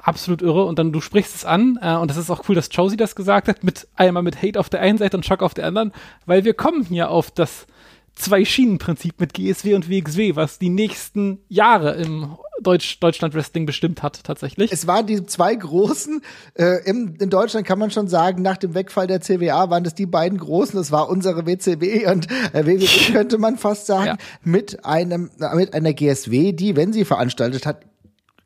Absolut 0.03 0.43
irre. 0.43 0.65
Und 0.65 0.79
dann, 0.79 0.93
du 0.93 1.01
sprichst 1.01 1.35
es 1.35 1.45
an, 1.45 1.79
äh, 1.81 1.95
und 1.95 2.11
das 2.11 2.17
ist 2.17 2.31
auch 2.31 2.49
cool, 2.49 2.55
dass 2.55 2.69
Josie 2.73 2.97
das 2.97 3.15
gesagt 3.15 3.49
hat, 3.49 3.63
mit 3.63 3.87
einmal 3.95 4.23
mit 4.23 4.43
Hate 4.43 4.59
auf 4.59 4.69
der 4.69 4.81
einen 4.81 4.99
Seite 4.99 5.17
und 5.17 5.27
Schock 5.27 5.43
auf 5.43 5.55
der 5.55 5.67
anderen, 5.67 5.93
weil 6.27 6.45
wir 6.45 6.55
kommen 6.55 6.85
hier 6.85 7.11
auf 7.11 7.31
das 7.31 7.67
Zwei-Schienen-Prinzip 8.17 9.21
mit 9.21 9.33
GSW 9.33 9.75
und 9.75 9.89
WXW, 9.89 10.35
was 10.35 10.59
die 10.59 10.71
nächsten 10.71 11.39
Jahre 11.49 11.93
im 11.93 12.37
Deutsch, 12.63 12.99
Deutschland 13.01 13.35
Wrestling 13.35 13.67
bestimmt 13.67 14.03
hat, 14.03 14.25
tatsächlich. 14.25 14.73
Es 14.73 14.87
waren 14.87 15.07
die 15.07 15.25
zwei 15.27 15.55
großen, 15.55 16.23
äh, 16.55 16.85
im, 16.85 17.15
in 17.19 17.31
Deutschland 17.31 17.67
kann 17.67 17.79
man 17.79 17.91
schon 17.91 18.09
sagen, 18.09 18.43
nach 18.43 18.57
dem 18.57 18.75
Wegfall 18.75 19.07
der 19.07 19.21
CWA 19.21 19.71
waren 19.71 19.85
das 19.85 19.95
die 19.95 20.07
beiden 20.07 20.39
großen, 20.39 20.77
das 20.77 20.91
war 20.91 21.09
unsere 21.09 21.47
WCW 21.47 22.11
und 22.11 22.31
äh, 22.53 22.67
WWE 22.67 23.13
könnte 23.13 23.39
man 23.39 23.57
fast 23.57 23.87
sagen, 23.87 24.07
ja. 24.07 24.17
mit 24.43 24.85
einem, 24.85 25.31
mit 25.55 25.75
einer 25.75 25.93
GSW, 25.93 26.53
die, 26.53 26.77
wenn 26.77 26.93
sie 26.93 27.05
veranstaltet 27.05 27.67
hat, 27.67 27.83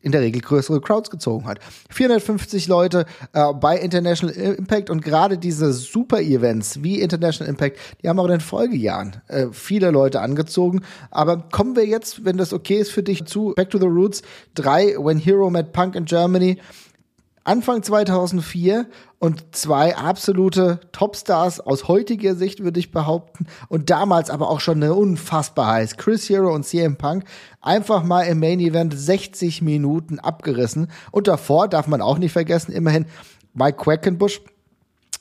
in 0.02 0.12
der 0.12 0.20
Regel 0.20 0.42
größere 0.42 0.80
Crowds 0.80 1.10
gezogen 1.10 1.46
hat. 1.46 1.58
450 1.90 2.68
Leute 2.68 3.06
äh, 3.32 3.52
bei 3.54 3.78
International 3.78 4.34
Impact 4.34 4.90
und 4.90 5.02
gerade 5.02 5.38
diese 5.38 5.72
Super-Events 5.72 6.82
wie 6.82 7.00
International 7.00 7.48
Impact, 7.48 7.78
die 8.02 8.08
haben 8.08 8.18
auch 8.18 8.26
in 8.26 8.32
den 8.32 8.40
Folgejahren 8.40 9.22
äh, 9.28 9.46
viele 9.52 9.90
Leute 9.90 10.20
angezogen. 10.20 10.82
Aber 11.10 11.38
kommen 11.38 11.76
wir 11.76 11.86
jetzt, 11.86 12.24
wenn 12.24 12.36
das 12.36 12.52
okay 12.52 12.76
ist 12.76 12.90
für 12.90 13.02
dich, 13.02 13.24
zu 13.24 13.52
Back 13.56 13.70
to 13.70 13.78
the 13.78 13.86
Roots 13.86 14.22
3, 14.54 14.96
When 14.98 15.18
Hero 15.18 15.48
Met 15.50 15.72
Punk 15.72 15.94
in 15.94 16.04
Germany. 16.04 16.58
Anfang 17.44 17.82
2004 17.82 18.86
und 19.22 19.54
zwei 19.54 19.96
absolute 19.96 20.80
Topstars 20.90 21.60
aus 21.60 21.86
heutiger 21.86 22.34
Sicht, 22.34 22.64
würde 22.64 22.80
ich 22.80 22.90
behaupten. 22.90 23.46
Und 23.68 23.88
damals 23.88 24.30
aber 24.30 24.50
auch 24.50 24.58
schon 24.58 24.82
eine 24.82 24.94
unfassbar 24.94 25.68
heiß. 25.68 25.96
Chris 25.96 26.28
Hero 26.28 26.52
und 26.52 26.64
CM 26.66 26.96
Punk 26.96 27.22
einfach 27.60 28.02
mal 28.02 28.22
im 28.22 28.40
Main 28.40 28.58
Event 28.58 28.98
60 28.98 29.62
Minuten 29.62 30.18
abgerissen. 30.18 30.90
Und 31.12 31.28
davor 31.28 31.68
darf 31.68 31.86
man 31.86 32.02
auch 32.02 32.18
nicht 32.18 32.32
vergessen, 32.32 32.72
immerhin 32.72 33.06
Mike 33.54 33.78
Quackenbush 33.78 34.40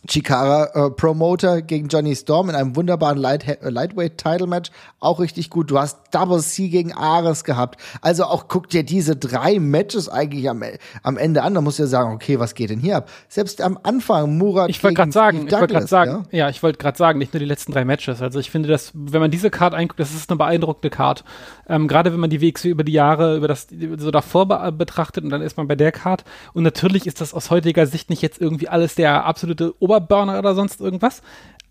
Chikara 0.08 0.88
äh, 0.88 0.90
Promoter 0.90 1.62
gegen 1.62 1.88
Johnny 1.88 2.16
Storm 2.16 2.50
in 2.50 2.56
einem 2.56 2.76
wunderbaren 2.76 3.18
Light 3.18 3.48
äh, 3.48 3.70
Lightweight 3.70 4.18
Title 4.18 4.48
Match 4.48 4.72
auch 5.00 5.20
richtig 5.20 5.50
gut. 5.50 5.70
Du 5.70 5.78
hast 5.78 6.00
Double 6.12 6.40
C 6.40 6.70
gegen 6.70 6.94
Ares 6.94 7.44
gehabt. 7.44 7.80
Also 8.02 8.24
auch 8.26 8.48
guck 8.48 8.70
dir 8.70 8.84
diese 8.84 9.16
drei 9.16 9.60
Matches 9.60 10.10
eigentlich 10.10 10.50
am, 10.50 10.64
am 11.04 11.18
Ende 11.18 11.44
an. 11.44 11.54
Da 11.54 11.62
musst 11.62 11.78
du 11.78 11.84
ja 11.84 11.88
sagen, 11.88 12.14
okay, 12.14 12.40
was 12.40 12.56
geht 12.56 12.72
denn 12.72 12.80
hier 12.80 12.98
ab? 12.98 13.10
Selbst 13.30 13.62
am 13.62 13.78
Anfang 13.84 14.38
Murat 14.38 14.70
Ich 14.70 14.84
wollte 14.84 14.96
gerade 14.96 15.12
sagen, 15.12 15.46
ich 15.46 15.54
wollte 15.54 15.74
gerade 15.74 15.88
sagen, 15.88 16.26
ja, 16.32 16.38
ja 16.40 16.50
ich 16.50 16.64
wollte 16.64 16.80
gerade 16.80 16.98
sagen, 16.98 17.20
nicht 17.20 17.34
nur 17.34 17.40
die 17.40 17.46
letzten 17.46 17.72
drei 17.72 17.86
Matches. 17.86 18.22
Also 18.22 18.40
ich 18.40 18.50
finde, 18.50 18.70
dass 18.70 18.92
wenn 18.96 19.22
man 19.22 19.30
diese 19.30 19.52
Card 19.52 19.76
einguckt, 19.76 20.00
das 20.00 20.14
ist 20.14 20.32
eine 20.32 20.38
beeindruckende 20.38 20.90
Card. 20.90 21.24
Ähm, 21.70 21.88
Gerade 21.88 22.12
wenn 22.12 22.20
man 22.20 22.30
die 22.30 22.42
WXW 22.42 22.70
über 22.70 22.84
die 22.84 22.94
Jahre 22.94 23.38
über 23.38 23.48
das 23.48 23.68
so 23.98 24.10
davor 24.10 24.48
be 24.48 24.72
betrachtet 24.72 25.24
und 25.24 25.30
dann 25.30 25.42
ist 25.42 25.58
man 25.58 25.68
bei 25.68 25.76
der 25.76 25.92
Card 25.92 26.24
und 26.54 26.64
natürlich 26.64 27.06
ist 27.06 27.22
das 27.22 27.34
aus 27.34 27.50
heutiger 27.50 27.86
Sicht 27.86 28.10
nicht 28.10 28.22
jetzt 28.22 28.40
irgendwie 28.42 28.68
alles 28.68 28.96
der 28.96 29.26
absolute 29.26 29.74
Ober 29.80 29.91
Oberburner 29.92 30.40
oder 30.40 30.56
sonst 30.56 30.82
irgendwas. 30.82 31.22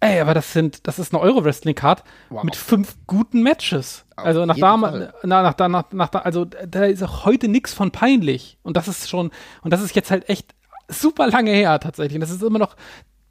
Ey, 0.01 0.21
aber 0.21 0.33
das 0.33 0.53
sind, 0.55 0.87
das 0.87 0.99
ist 0.99 1.13
eine 1.13 1.23
Euro-Wrestling-Card 1.23 2.03
wow. 2.31 2.43
mit 2.43 2.57
fünf 2.57 2.97
guten 3.07 3.43
Matches. 3.43 4.07
Auf 4.17 4.25
also 4.25 4.47
nach 4.47 4.57
damals, 4.57 5.13
na, 5.23 5.43
nach, 5.43 5.59
nach, 5.69 5.93
nach, 5.93 6.25
also 6.25 6.47
da 6.47 6.85
ist 6.85 7.03
auch 7.03 7.27
heute 7.27 7.49
nichts 7.49 7.75
von 7.75 7.91
peinlich. 7.91 8.59
Und 8.63 8.79
das 8.79 8.89
ist 8.89 9.11
schon, 9.11 9.31
und 9.63 9.73
das 9.73 9.83
ist 9.83 9.95
jetzt 9.95 10.11
halt 10.11 10.29
echt 10.31 10.55
super 10.89 11.29
lange 11.29 11.51
her 11.51 11.79
tatsächlich. 11.81 12.15
Und 12.15 12.23
das 12.23 12.31
ist 12.31 12.43
immer 12.43 12.59
noch 12.59 12.77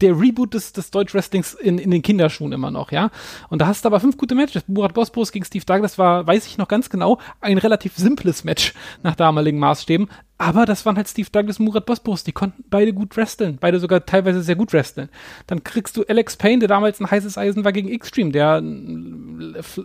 der 0.01 0.17
Reboot 0.17 0.53
des, 0.53 0.71
des 0.71 0.91
Deutsch-Wrestlings 0.91 1.55
in, 1.55 1.77
in 1.77 1.91
den 1.91 2.01
Kinderschuhen 2.01 2.51
immer 2.51 2.71
noch, 2.71 2.91
ja. 2.91 3.09
Und 3.49 3.61
da 3.61 3.67
hast 3.67 3.83
du 3.83 3.87
aber 3.87 3.99
fünf 3.99 4.17
gute 4.17 4.35
Matches. 4.35 4.63
Murat 4.67 4.93
Bosporus 4.93 5.31
gegen 5.31 5.45
Steve 5.45 5.65
Douglas 5.65 5.97
war, 5.97 6.25
weiß 6.25 6.45
ich 6.45 6.57
noch 6.57 6.67
ganz 6.67 6.89
genau, 6.89 7.19
ein 7.41 7.57
relativ 7.57 7.95
simples 7.97 8.43
Match 8.43 8.73
nach 9.03 9.15
damaligen 9.15 9.59
Maßstäben. 9.59 10.07
Aber 10.41 10.65
das 10.65 10.85
waren 10.85 10.95
halt 10.95 11.09
Steve 11.09 11.27
Douglas 11.29 11.59
Murat 11.59 11.85
Bosporus. 11.85 12.23
Die 12.23 12.31
konnten 12.31 12.63
beide 12.69 12.93
gut 12.93 13.17
wresteln. 13.17 13.57
Beide 13.59 13.77
sogar 13.77 14.05
teilweise 14.05 14.41
sehr 14.41 14.55
gut 14.55 14.71
wresteln. 14.71 15.09
Dann 15.47 15.65
kriegst 15.65 15.97
du 15.97 16.05
Alex 16.07 16.37
Payne, 16.37 16.59
der 16.59 16.69
damals 16.69 17.01
ein 17.01 17.11
heißes 17.11 17.37
Eisen 17.37 17.65
war 17.65 17.73
gegen 17.73 17.89
Extreme, 17.89 18.31
der 18.31 18.63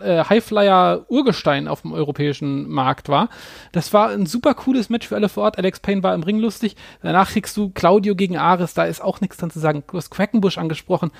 äh, 0.01 0.23
Highflyer 0.23 1.05
Urgestein 1.09 1.67
auf 1.67 1.81
dem 1.81 1.91
europäischen 1.91 2.69
Markt 2.69 3.09
war. 3.09 3.27
Das 3.73 3.91
war 3.91 4.11
ein 4.11 4.25
super 4.25 4.53
cooles 4.53 4.89
Match 4.89 5.09
für 5.09 5.15
alle 5.15 5.27
vor 5.27 5.43
Ort. 5.43 5.57
Alex 5.57 5.81
Payne 5.81 6.03
war 6.03 6.15
im 6.15 6.23
Ring 6.23 6.39
lustig. 6.39 6.77
Danach 7.01 7.31
kriegst 7.31 7.57
du 7.57 7.71
Claudio 7.71 8.15
gegen 8.15 8.37
Ares. 8.37 8.73
Da 8.73 8.85
ist 8.85 9.03
auch 9.03 9.19
nichts 9.19 9.35
dran 9.35 9.51
zu 9.51 9.59
sagen. 9.59 9.83
Du 9.91 9.97
hast 9.97 10.09
Quackenbush 10.09 10.57
angesprochen 10.57 11.11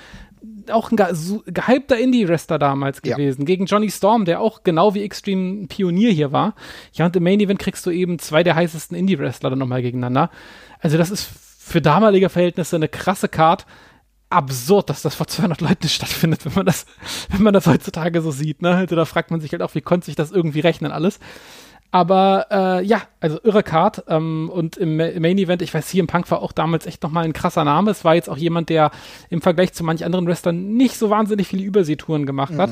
auch 0.70 0.90
ein 0.90 0.96
gehypter 0.96 1.98
Indie-Wrestler 1.98 2.58
damals 2.58 3.02
gewesen. 3.02 3.42
Ja. 3.42 3.46
Gegen 3.46 3.66
Johnny 3.66 3.90
Storm, 3.90 4.24
der 4.24 4.40
auch 4.40 4.62
genau 4.62 4.94
wie 4.94 5.02
Extreme 5.02 5.62
ein 5.62 5.68
Pionier 5.68 6.10
hier 6.10 6.32
war. 6.32 6.54
Ja, 6.92 7.06
und 7.06 7.16
im 7.16 7.22
Main 7.22 7.40
Event 7.40 7.58
kriegst 7.58 7.84
du 7.86 7.90
eben 7.90 8.18
zwei 8.18 8.42
der 8.42 8.54
heißesten 8.54 8.96
Indie-Wrestler 8.96 9.50
dann 9.50 9.58
nochmal 9.58 9.82
gegeneinander. 9.82 10.30
Also 10.80 10.98
das 10.98 11.10
ist 11.10 11.28
für 11.58 11.80
damalige 11.80 12.28
Verhältnisse 12.28 12.76
eine 12.76 12.88
krasse 12.88 13.28
Card. 13.28 13.66
Absurd, 14.28 14.90
dass 14.90 15.02
das 15.02 15.14
vor 15.14 15.28
200 15.28 15.60
Leuten 15.60 15.88
stattfindet, 15.88 16.44
wenn 16.44 16.54
man 16.54 16.66
das, 16.66 16.86
wenn 17.30 17.42
man 17.42 17.54
das 17.54 17.66
heutzutage 17.66 18.20
so 18.22 18.32
sieht. 18.32 18.60
Ne? 18.60 18.74
Also 18.74 18.96
da 18.96 19.04
fragt 19.04 19.30
man 19.30 19.40
sich 19.40 19.52
halt 19.52 19.62
auch, 19.62 19.74
wie 19.76 19.82
konnte 19.82 20.06
sich 20.06 20.16
das 20.16 20.32
irgendwie 20.32 20.60
rechnen 20.60 20.90
alles. 20.90 21.20
Aber 21.90 22.46
äh, 22.50 22.84
ja, 22.84 23.02
also 23.20 23.38
irre 23.42 23.62
Card. 23.62 24.04
Ähm, 24.08 24.50
und 24.52 24.76
im, 24.76 24.96
Main 24.96 25.38
Event, 25.38 25.62
ich 25.62 25.72
weiß, 25.72 25.86
CM 25.86 26.06
Punk 26.06 26.30
war 26.30 26.42
auch 26.42 26.52
damals 26.52 26.86
echt 26.86 27.02
nochmal 27.02 27.24
ein 27.24 27.32
krasser 27.32 27.64
Name. 27.64 27.90
Es 27.90 28.04
war 28.04 28.14
jetzt 28.14 28.28
auch 28.28 28.36
jemand, 28.36 28.68
der 28.68 28.90
im 29.30 29.40
Vergleich 29.40 29.72
zu 29.72 29.84
manch 29.84 30.04
anderen 30.04 30.26
Wrestlern 30.26 30.74
nicht 30.74 30.96
so 30.96 31.10
wahnsinnig 31.10 31.48
viele 31.48 31.62
Überseetouren 31.62 32.26
gemacht 32.26 32.54
mhm. 32.54 32.60
hat. 32.60 32.70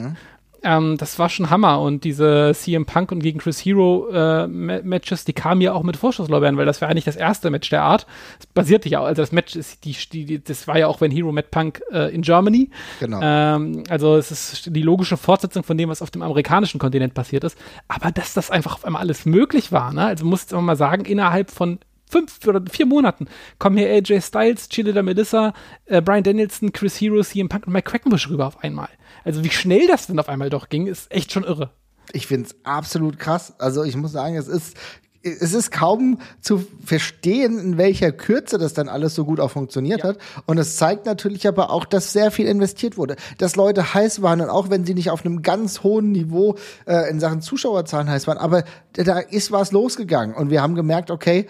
Ähm, 0.65 0.97
das 0.97 1.19
war 1.19 1.29
schon 1.29 1.51
Hammer. 1.51 1.81
Und 1.81 2.05
diese 2.05 2.53
CM 2.55 2.87
Punk 2.87 3.13
und 3.13 3.21
gegen 3.21 3.39
Chris 3.39 3.65
Hero 3.65 4.09
äh, 4.11 4.47
Matches, 4.49 5.25
die 5.25 5.33
kamen 5.33 5.61
ja 5.61 5.73
auch 5.73 5.83
mit 5.83 5.97
Vorschusslorbeeren, 5.97 6.57
weil 6.57 6.67
das 6.67 6.81
war 6.81 6.89
eigentlich 6.89 7.05
das 7.05 7.17
erste 7.17 7.51
Match 7.51 7.69
der 7.71 7.83
Art. 7.83 8.07
Es 8.41 8.47
basierte 8.47 8.89
ja, 8.89 9.03
also 9.03 9.23
das 9.23 9.33
Match 9.33 9.55
ist 9.55 9.85
die, 9.85 9.97
die, 10.11 10.43
das 10.43 10.67
war 10.67 10.79
ja 10.79 10.89
auch 10.89 11.01
wenn 11.01 11.11
Hero 11.11 11.33
met 11.33 11.51
Punk 11.51 11.83
äh, 11.93 12.15
in 12.15 12.23
Germany. 12.23 12.71
Genau. 13.01 13.21
Ähm, 13.23 13.85
also 13.89 14.17
es 14.17 14.31
ist 14.31 14.75
die 14.75 14.83
logische 14.83 15.17
Fortsetzung 15.17 15.63
von 15.63 15.77
dem, 15.77 15.89
was 15.91 16.03
auf 16.03 16.11
dem 16.11 16.23
amerikanischen 16.23 16.81
Kontinent 16.81 17.15
passiert 17.15 17.45
ist. 17.45 17.59
Aber 17.89 18.11
dass 18.11 18.35
das 18.35 18.51
einfach 18.51 18.75
auf 18.75 18.85
einmal 18.85 19.03
alles 19.03 19.27
möglich 19.27 19.71
war, 19.71 19.93
ne? 19.93 20.07
Also 20.07 20.25
muss 20.25 20.51
man 20.51 20.65
mal 20.65 20.77
sagen, 20.77 21.05
innerhalb 21.05 21.51
von 21.51 21.79
fünf 22.15 22.47
oder 22.47 22.63
vier 22.71 22.87
Monaten 22.87 23.27
kommen 23.59 23.77
hier 23.77 23.89
AJ 23.89 24.21
Styles, 24.21 24.69
Chile 24.69 25.03
Melissa, 25.03 25.53
äh, 25.87 26.01
Brian 26.01 26.23
Danielson, 26.23 26.73
Chris 26.73 27.01
Hero, 27.01 27.21
CM 27.23 27.49
Punk 27.49 27.67
und 27.67 27.73
Mike 27.73 27.91
Quackenbush 27.91 28.31
rüber 28.31 28.47
auf 28.47 28.63
einmal. 28.63 28.89
Also 29.25 29.43
wie 29.43 29.51
schnell 29.51 29.89
das 29.89 30.07
denn 30.07 30.21
auf 30.21 30.29
einmal 30.29 30.49
doch 30.49 30.69
ging, 30.69 30.87
ist 30.87 31.11
echt 31.11 31.33
schon 31.33 31.43
irre. 31.43 31.71
Ich 32.13 32.29
finde 32.29 32.47
es 32.47 32.57
absolut 32.65 33.19
krass. 33.19 33.55
Also 33.59 33.83
ich 33.83 33.97
muss 33.97 34.13
sagen, 34.13 34.37
es 34.37 34.47
ist 34.47 34.77
es 35.25 35.55
ist 35.55 35.71
kaum 35.71 36.19
zu 36.41 36.65
verstehen, 36.85 37.59
in 37.59 37.79
welcher 37.79 38.13
Kürze 38.13 38.59
das 38.59 38.75
dann 38.75 38.91
alles 38.91 39.15
so 39.15 39.25
gut 39.25 39.41
auch 39.41 39.51
funktioniert 39.51 40.01
ja. 40.01 40.11
hat. 40.11 40.19
Und 40.45 40.59
es 40.59 40.77
zeigt 40.77 41.07
natürlich 41.07 41.49
aber 41.49 41.71
auch, 41.71 41.87
dass 41.87 42.13
sehr 42.13 42.31
viel 42.31 42.47
investiert 42.47 42.99
wurde. 42.99 43.17
Dass 43.39 43.57
Leute 43.57 43.95
heiß 43.95 44.21
waren 44.21 44.43
und 44.43 44.51
auch 44.51 44.69
wenn 44.69 44.85
sie 44.85 44.93
nicht 44.93 45.11
auf 45.11 45.25
einem 45.25 45.41
ganz 45.41 45.83
hohen 45.83 46.13
Niveau 46.13 46.57
äh, 46.87 47.09
in 47.09 47.21
Sachen 47.21 47.41
Zuschauerzahlen 47.41 48.09
heiß 48.09 48.27
waren, 48.27 48.37
aber 48.37 48.65
da 48.93 49.19
ist 49.19 49.51
was 49.51 49.73
losgegangen. 49.73 50.35
Und 50.35 50.51
wir 50.51 50.61
haben 50.61 50.75
gemerkt, 50.75 51.11
okay, 51.11 51.47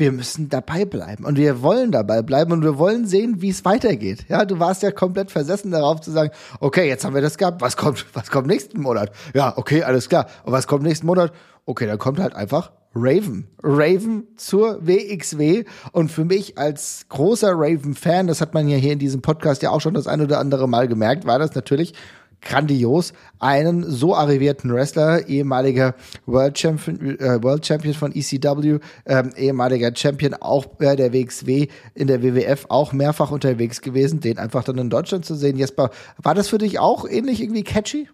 wir 0.00 0.10
müssen 0.10 0.48
dabei 0.48 0.84
bleiben 0.84 1.24
und 1.24 1.36
wir 1.36 1.62
wollen 1.62 1.92
dabei 1.92 2.22
bleiben 2.22 2.52
und 2.52 2.62
wir 2.64 2.78
wollen 2.78 3.06
sehen, 3.06 3.40
wie 3.42 3.50
es 3.50 3.64
weitergeht. 3.64 4.24
Ja, 4.28 4.44
du 4.44 4.58
warst 4.58 4.82
ja 4.82 4.90
komplett 4.90 5.30
versessen 5.30 5.70
darauf 5.70 6.00
zu 6.00 6.10
sagen, 6.10 6.30
okay, 6.58 6.88
jetzt 6.88 7.04
haben 7.04 7.14
wir 7.14 7.22
das 7.22 7.38
gehabt, 7.38 7.60
was 7.60 7.76
kommt, 7.76 8.06
was 8.14 8.30
kommt 8.30 8.46
nächsten 8.48 8.80
Monat? 8.80 9.12
Ja, 9.34 9.56
okay, 9.56 9.82
alles 9.82 10.08
klar. 10.08 10.26
Und 10.44 10.52
was 10.52 10.66
kommt 10.66 10.82
nächsten 10.82 11.06
Monat? 11.06 11.32
Okay, 11.66 11.86
dann 11.86 11.98
kommt 11.98 12.18
halt 12.18 12.34
einfach 12.34 12.72
Raven. 12.94 13.46
Raven 13.62 14.26
zur 14.36 14.84
WXW. 14.84 15.64
Und 15.92 16.10
für 16.10 16.24
mich 16.24 16.58
als 16.58 17.06
großer 17.08 17.52
Raven-Fan, 17.54 18.26
das 18.26 18.40
hat 18.40 18.54
man 18.54 18.68
ja 18.68 18.76
hier 18.76 18.92
in 18.92 18.98
diesem 18.98 19.22
Podcast 19.22 19.62
ja 19.62 19.70
auch 19.70 19.80
schon 19.80 19.94
das 19.94 20.08
ein 20.08 20.20
oder 20.20 20.38
andere 20.40 20.68
Mal 20.68 20.88
gemerkt, 20.88 21.24
war 21.26 21.38
das 21.38 21.54
natürlich 21.54 21.94
grandios, 22.40 23.12
einen 23.38 23.88
so 23.88 24.14
arrivierten 24.14 24.72
Wrestler, 24.72 25.28
ehemaliger 25.28 25.94
World 26.26 26.58
Champion, 26.58 27.18
äh, 27.18 27.42
World 27.42 27.66
Champion 27.66 27.94
von 27.94 28.12
ECW, 28.14 28.78
ähm, 29.06 29.30
ehemaliger 29.36 29.94
Champion 29.94 30.34
auch 30.34 30.66
bei 30.66 30.96
der 30.96 31.12
WXW 31.12 31.68
in 31.94 32.06
der 32.06 32.22
WWF 32.22 32.66
auch 32.68 32.92
mehrfach 32.92 33.30
unterwegs 33.30 33.80
gewesen, 33.80 34.20
den 34.20 34.38
einfach 34.38 34.64
dann 34.64 34.78
in 34.78 34.90
Deutschland 34.90 35.24
zu 35.24 35.34
sehen. 35.34 35.56
Jesper, 35.56 35.90
war 36.22 36.34
das 36.34 36.48
für 36.48 36.58
dich 36.58 36.78
auch 36.78 37.08
ähnlich 37.08 37.42
irgendwie 37.42 37.64
catchy? 37.64 38.08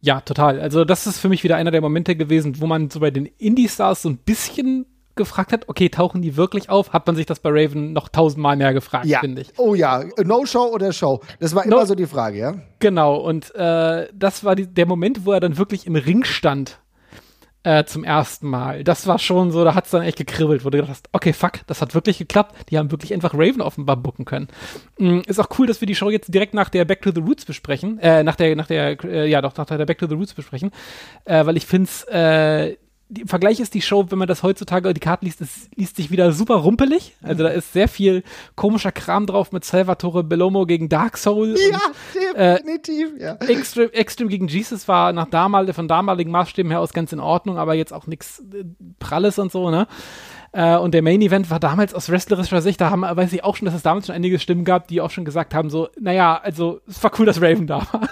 Ja, 0.00 0.20
total. 0.20 0.60
Also 0.60 0.84
das 0.84 1.06
ist 1.06 1.18
für 1.18 1.30
mich 1.30 1.44
wieder 1.44 1.56
einer 1.56 1.70
der 1.70 1.80
Momente 1.80 2.14
gewesen, 2.14 2.60
wo 2.60 2.66
man 2.66 2.90
so 2.90 3.00
bei 3.00 3.10
den 3.10 3.24
Indie-Stars 3.24 4.02
so 4.02 4.10
ein 4.10 4.18
bisschen 4.18 4.84
gefragt 5.16 5.52
hat, 5.52 5.68
okay, 5.68 5.88
tauchen 5.88 6.22
die 6.22 6.36
wirklich 6.36 6.70
auf? 6.70 6.92
Hat 6.92 7.06
man 7.06 7.16
sich 7.16 7.26
das 7.26 7.40
bei 7.40 7.50
Raven 7.50 7.92
noch 7.92 8.08
tausendmal 8.08 8.56
mehr 8.56 8.72
gefragt, 8.72 9.06
ja. 9.06 9.20
finde 9.20 9.42
ich. 9.42 9.52
Oh 9.56 9.74
ja, 9.74 10.04
No-Show 10.22 10.72
oder 10.72 10.92
Show? 10.92 11.20
Das 11.40 11.54
war 11.54 11.66
no 11.66 11.76
immer 11.76 11.86
so 11.86 11.94
die 11.94 12.06
Frage, 12.06 12.38
ja? 12.38 12.54
Genau, 12.80 13.16
und 13.16 13.54
äh, 13.54 14.08
das 14.12 14.44
war 14.44 14.56
die, 14.56 14.66
der 14.66 14.86
Moment, 14.86 15.24
wo 15.24 15.32
er 15.32 15.40
dann 15.40 15.56
wirklich 15.58 15.86
im 15.86 15.96
Ring 15.96 16.24
stand 16.24 16.78
äh, 17.64 17.84
zum 17.84 18.04
ersten 18.04 18.48
Mal. 18.48 18.84
Das 18.84 19.06
war 19.06 19.18
schon 19.18 19.50
so, 19.50 19.64
da 19.64 19.74
hat 19.74 19.86
es 19.86 19.90
dann 19.90 20.02
echt 20.02 20.18
gekribbelt, 20.18 20.64
wo 20.64 20.70
du 20.70 20.78
gedacht 20.78 20.90
hast, 20.90 21.08
okay, 21.12 21.32
fuck, 21.32 21.66
das 21.66 21.80
hat 21.80 21.94
wirklich 21.94 22.18
geklappt. 22.18 22.70
Die 22.70 22.78
haben 22.78 22.90
wirklich 22.90 23.12
einfach 23.12 23.32
Raven 23.34 23.62
offenbar 23.62 23.96
bucken 23.96 24.24
können. 24.24 24.48
Mhm, 24.98 25.22
ist 25.26 25.40
auch 25.40 25.48
cool, 25.58 25.66
dass 25.66 25.80
wir 25.80 25.86
die 25.86 25.94
Show 25.94 26.10
jetzt 26.10 26.32
direkt 26.32 26.54
nach 26.54 26.68
der 26.68 26.84
Back 26.84 27.02
to 27.02 27.10
the 27.12 27.20
Roots 27.20 27.44
besprechen, 27.44 27.98
äh, 27.98 28.22
nach 28.22 28.36
der, 28.36 28.54
nach 28.54 28.66
der, 28.66 29.02
äh, 29.04 29.28
ja 29.28 29.40
doch, 29.40 29.56
nach 29.56 29.66
der 29.66 29.86
Back 29.86 29.98
to 29.98 30.06
the 30.06 30.14
Roots 30.14 30.34
besprechen, 30.34 30.70
äh, 31.24 31.44
weil 31.46 31.56
ich 31.56 31.66
finde 31.66 31.88
es, 31.88 32.76
im 33.18 33.28
Vergleich 33.28 33.60
ist 33.60 33.74
die 33.74 33.82
Show, 33.82 34.06
wenn 34.10 34.18
man 34.18 34.28
das 34.28 34.42
heutzutage 34.42 34.92
die 34.94 35.00
Karte 35.00 35.24
liest, 35.24 35.40
es 35.40 35.68
liest 35.74 35.96
sich 35.96 36.10
wieder 36.10 36.32
super 36.32 36.56
rumpelig. 36.56 37.14
Also 37.22 37.42
da 37.42 37.50
ist 37.50 37.72
sehr 37.72 37.88
viel 37.88 38.22
komischer 38.56 38.92
Kram 38.92 39.26
drauf 39.26 39.52
mit 39.52 39.64
Salvatore 39.64 40.24
Belomo 40.24 40.66
gegen 40.66 40.88
Dark 40.88 41.16
Soul. 41.16 41.56
Ja, 41.58 41.80
und, 42.30 42.36
äh, 42.36 42.56
definitiv, 42.56 43.08
äh, 43.18 43.22
ja. 43.22 43.34
Extreme, 43.36 43.92
Extreme 43.92 44.30
gegen 44.30 44.48
Jesus 44.48 44.88
war 44.88 45.12
nach 45.12 45.28
damal, 45.28 45.72
von 45.72 45.88
damaligen 45.88 46.30
Maßstäben 46.30 46.70
her 46.70 46.80
aus 46.80 46.92
ganz 46.92 47.12
in 47.12 47.20
Ordnung, 47.20 47.58
aber 47.58 47.74
jetzt 47.74 47.92
auch 47.92 48.06
nichts 48.06 48.42
äh, 48.52 48.64
Pralles 48.98 49.38
und 49.38 49.52
so, 49.52 49.70
ne? 49.70 49.86
Äh, 50.52 50.76
und 50.76 50.94
der 50.94 51.02
Main 51.02 51.20
Event 51.20 51.50
war 51.50 51.58
damals 51.58 51.94
aus 51.94 52.08
wrestlerischer 52.08 52.62
Sicht, 52.62 52.80
da 52.80 52.90
haben, 52.90 53.02
weiß 53.02 53.32
ich 53.32 53.42
auch 53.42 53.56
schon, 53.56 53.66
dass 53.66 53.74
es 53.74 53.82
damals 53.82 54.06
schon 54.06 54.14
einige 54.14 54.38
Stimmen 54.38 54.64
gab, 54.64 54.86
die 54.86 55.00
auch 55.00 55.10
schon 55.10 55.24
gesagt 55.24 55.52
haben, 55.52 55.68
so, 55.68 55.88
naja, 55.98 56.40
also 56.40 56.80
es 56.86 57.02
war 57.02 57.10
cool, 57.18 57.26
dass 57.26 57.42
Raven 57.42 57.66
da 57.66 57.86
war. 57.90 58.08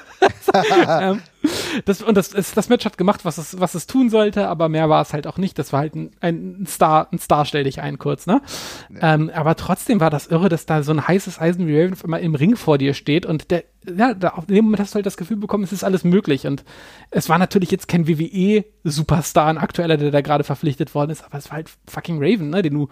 ähm, 1.03 1.23
Das, 1.85 2.03
und 2.03 2.17
das, 2.17 2.33
ist, 2.33 2.57
das 2.57 2.69
Match 2.69 2.85
hat 2.85 2.99
gemacht, 2.99 3.25
was 3.25 3.39
es, 3.39 3.59
was 3.59 3.75
es 3.75 3.87
tun 3.87 4.11
sollte, 4.11 4.47
aber 4.49 4.69
mehr 4.69 4.89
war 4.89 5.03
es 5.03 5.13
halt 5.13 5.27
auch 5.27 5.39
nicht. 5.39 5.59
Das 5.59 5.73
war 5.73 5.81
halt 5.81 5.95
ein, 5.95 6.11
ein 6.21 6.67
Star, 6.67 7.09
ein 7.13 7.19
Star 7.19 7.45
stell 7.45 7.65
dich 7.65 7.81
ein 7.81 7.99
kurz, 7.99 8.27
ne? 8.27 8.43
Ja. 8.91 9.15
Ähm, 9.15 9.31
aber 9.35 9.57
trotzdem 9.57 10.01
war 10.01 10.11
das 10.11 10.27
irre, 10.27 10.49
dass 10.49 10.67
da 10.67 10.83
so 10.83 10.93
ein 10.93 11.07
heißes 11.07 11.41
Eisen 11.41 11.67
wie 11.67 11.81
Raven 11.81 11.97
immer 12.05 12.21
im 12.21 12.35
Ring 12.35 12.57
vor 12.57 12.79
dir 12.79 12.95
steht 12.95 13.27
und 13.27 13.51
der, 13.51 13.65
ja, 13.85 14.15
da, 14.15 14.43
in 14.47 14.55
dem 14.55 14.65
Moment 14.67 14.81
hast 14.81 14.95
du 14.95 14.97
halt 14.97 15.07
das 15.07 15.17
Gefühl 15.17 15.37
bekommen, 15.37 15.65
es 15.65 15.73
ist 15.73 15.85
alles 15.85 16.05
möglich. 16.05 16.47
Und 16.47 16.65
es 17.11 17.29
war 17.29 17.39
natürlich 17.39 17.71
jetzt 17.71 17.89
kein 17.89 18.07
WWE-Superstar, 18.07 19.49
ein 19.49 19.59
aktueller, 19.59 19.97
der 19.97 20.11
da 20.11 20.21
gerade 20.21 20.45
verpflichtet 20.45 20.95
worden 20.95 21.11
ist, 21.11 21.25
aber 21.25 21.39
es 21.39 21.51
war 21.51 21.57
halt 21.57 21.71
fucking 21.89 22.19
Raven, 22.21 22.51
ne, 22.51 22.63
den 22.63 22.75
du 22.75 22.89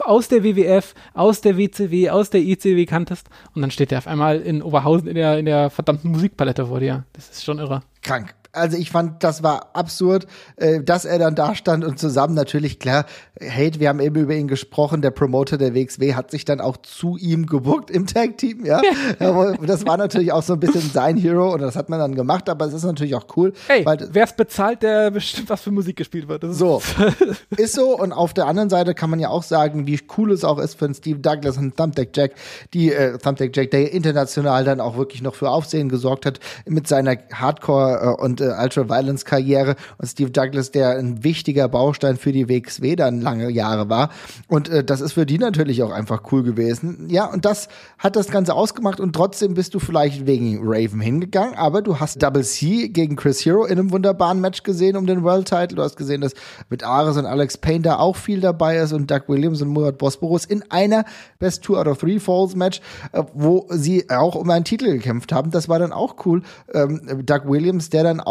aus 0.00 0.28
der 0.28 0.42
WWF, 0.42 0.94
aus 1.14 1.40
der 1.40 1.58
WCW, 1.58 2.10
aus 2.10 2.30
der 2.30 2.40
ECW 2.40 2.86
kanntest. 2.86 3.28
Und 3.54 3.62
dann 3.62 3.70
steht 3.70 3.90
der 3.90 3.98
auf 3.98 4.06
einmal 4.06 4.40
in 4.40 4.62
Oberhausen 4.62 5.08
in 5.08 5.14
der, 5.14 5.38
in 5.38 5.44
der 5.44 5.68
verdammten 5.70 6.10
Musikpalette 6.10 6.66
vor 6.66 6.80
dir. 6.80 7.04
Das 7.12 7.28
ist 7.28 7.44
schon 7.44 7.58
irre. 7.58 7.82
Krank 8.02 8.34
also 8.52 8.76
ich 8.76 8.90
fand, 8.90 9.22
das 9.22 9.42
war 9.42 9.70
absurd, 9.74 10.26
äh, 10.56 10.82
dass 10.82 11.04
er 11.04 11.18
dann 11.18 11.34
da 11.34 11.54
stand 11.54 11.84
und 11.84 11.98
zusammen 11.98 12.34
natürlich, 12.34 12.78
klar, 12.78 13.06
Hate, 13.40 13.78
wir 13.78 13.88
haben 13.88 14.00
eben 14.00 14.16
über 14.16 14.34
ihn 14.34 14.48
gesprochen, 14.48 15.02
der 15.02 15.12
Promoter 15.12 15.56
der 15.56 15.74
WXW 15.74 16.14
hat 16.14 16.30
sich 16.30 16.44
dann 16.44 16.60
auch 16.60 16.76
zu 16.78 17.16
ihm 17.16 17.46
gebuckt 17.46 17.90
im 17.90 18.06
Tag-Team, 18.06 18.64
ja. 18.64 18.80
ja. 19.20 19.52
Das 19.66 19.86
war 19.86 19.96
natürlich 19.96 20.32
auch 20.32 20.42
so 20.42 20.54
ein 20.54 20.60
bisschen 20.60 20.90
sein 20.92 21.16
Hero 21.16 21.52
und 21.52 21.60
das 21.60 21.76
hat 21.76 21.88
man 21.88 22.00
dann 22.00 22.14
gemacht, 22.14 22.48
aber 22.48 22.66
es 22.66 22.74
ist 22.74 22.84
natürlich 22.84 23.14
auch 23.14 23.26
cool. 23.36 23.52
Hey, 23.68 23.84
wer 23.86 24.24
es 24.24 24.32
bezahlt, 24.32 24.82
der 24.82 25.10
bestimmt, 25.10 25.48
was 25.48 25.60
für 25.60 25.70
Musik 25.70 25.96
gespielt 25.96 26.28
wird. 26.28 26.42
Ist 26.44 26.58
so, 26.58 26.82
ist 27.56 27.74
so 27.74 27.96
und 27.96 28.12
auf 28.12 28.34
der 28.34 28.46
anderen 28.46 28.70
Seite 28.70 28.94
kann 28.94 29.10
man 29.10 29.20
ja 29.20 29.28
auch 29.28 29.44
sagen, 29.44 29.86
wie 29.86 30.00
cool 30.16 30.32
es 30.32 30.44
auch 30.44 30.58
ist 30.58 30.74
für 30.74 30.92
Steve 30.92 31.20
Douglas 31.20 31.56
und 31.56 31.76
Thumbtack 31.76 32.08
Jack, 32.14 32.32
die 32.74 32.92
äh, 32.92 33.16
Thumbtack 33.18 33.54
Jack, 33.54 33.70
der 33.70 33.92
international 33.92 34.64
dann 34.64 34.80
auch 34.80 34.96
wirklich 34.96 35.22
noch 35.22 35.34
für 35.34 35.50
Aufsehen 35.50 35.88
gesorgt 35.88 36.26
hat 36.26 36.40
mit 36.66 36.88
seiner 36.88 37.16
Hardcore 37.32 38.16
äh, 38.18 38.22
und 38.22 38.39
und 38.40 38.48
äh, 38.48 38.62
Ultra-Violence-Karriere 38.62 39.76
und 39.98 40.06
Steve 40.06 40.30
Douglas, 40.30 40.70
der 40.70 40.98
ein 40.98 41.22
wichtiger 41.24 41.68
Baustein 41.68 42.16
für 42.16 42.32
die 42.32 42.48
WXW 42.48 42.96
dann 42.96 43.20
lange 43.20 43.50
Jahre 43.50 43.88
war. 43.88 44.10
Und 44.48 44.68
äh, 44.68 44.84
das 44.84 45.00
ist 45.00 45.12
für 45.12 45.26
die 45.26 45.38
natürlich 45.38 45.82
auch 45.82 45.90
einfach 45.90 46.22
cool 46.32 46.42
gewesen. 46.42 47.06
Ja, 47.08 47.26
und 47.26 47.44
das 47.44 47.68
hat 47.98 48.16
das 48.16 48.28
Ganze 48.28 48.54
ausgemacht 48.54 49.00
und 49.00 49.14
trotzdem 49.14 49.54
bist 49.54 49.74
du 49.74 49.78
vielleicht 49.78 50.26
wegen 50.26 50.60
Raven 50.62 51.00
hingegangen, 51.00 51.54
aber 51.54 51.82
du 51.82 52.00
hast 52.00 52.22
Double 52.22 52.44
C 52.44 52.88
gegen 52.88 53.16
Chris 53.16 53.44
Hero 53.44 53.64
in 53.64 53.78
einem 53.78 53.92
wunderbaren 53.92 54.40
Match 54.40 54.62
gesehen 54.62 54.96
um 54.96 55.06
den 55.06 55.22
World 55.22 55.48
Title. 55.48 55.76
Du 55.76 55.82
hast 55.82 55.96
gesehen, 55.96 56.20
dass 56.20 56.34
mit 56.68 56.84
Ares 56.84 57.16
und 57.16 57.26
Alex 57.26 57.58
Payne 57.58 57.82
da 57.82 57.98
auch 57.98 58.16
viel 58.16 58.40
dabei 58.40 58.76
ist 58.76 58.92
und 58.92 59.10
Doug 59.10 59.22
Williams 59.28 59.62
und 59.62 59.68
Murat 59.68 59.98
Bosporus 59.98 60.44
in 60.44 60.64
einer 60.70 61.04
Best 61.38 61.62
Two 61.62 61.76
out 61.76 61.86
of 61.86 61.98
Three 61.98 62.18
Falls 62.18 62.54
Match, 62.54 62.80
äh, 63.12 63.22
wo 63.34 63.66
sie 63.70 64.08
auch 64.10 64.34
um 64.34 64.48
einen 64.50 64.64
Titel 64.64 64.86
gekämpft 64.86 65.32
haben. 65.32 65.50
Das 65.50 65.68
war 65.68 65.78
dann 65.78 65.92
auch 65.92 66.16
cool. 66.24 66.42
Ähm, 66.72 67.00
Doug 67.24 67.42
Williams, 67.46 67.90
der 67.90 68.04
dann 68.04 68.20
auch 68.20 68.29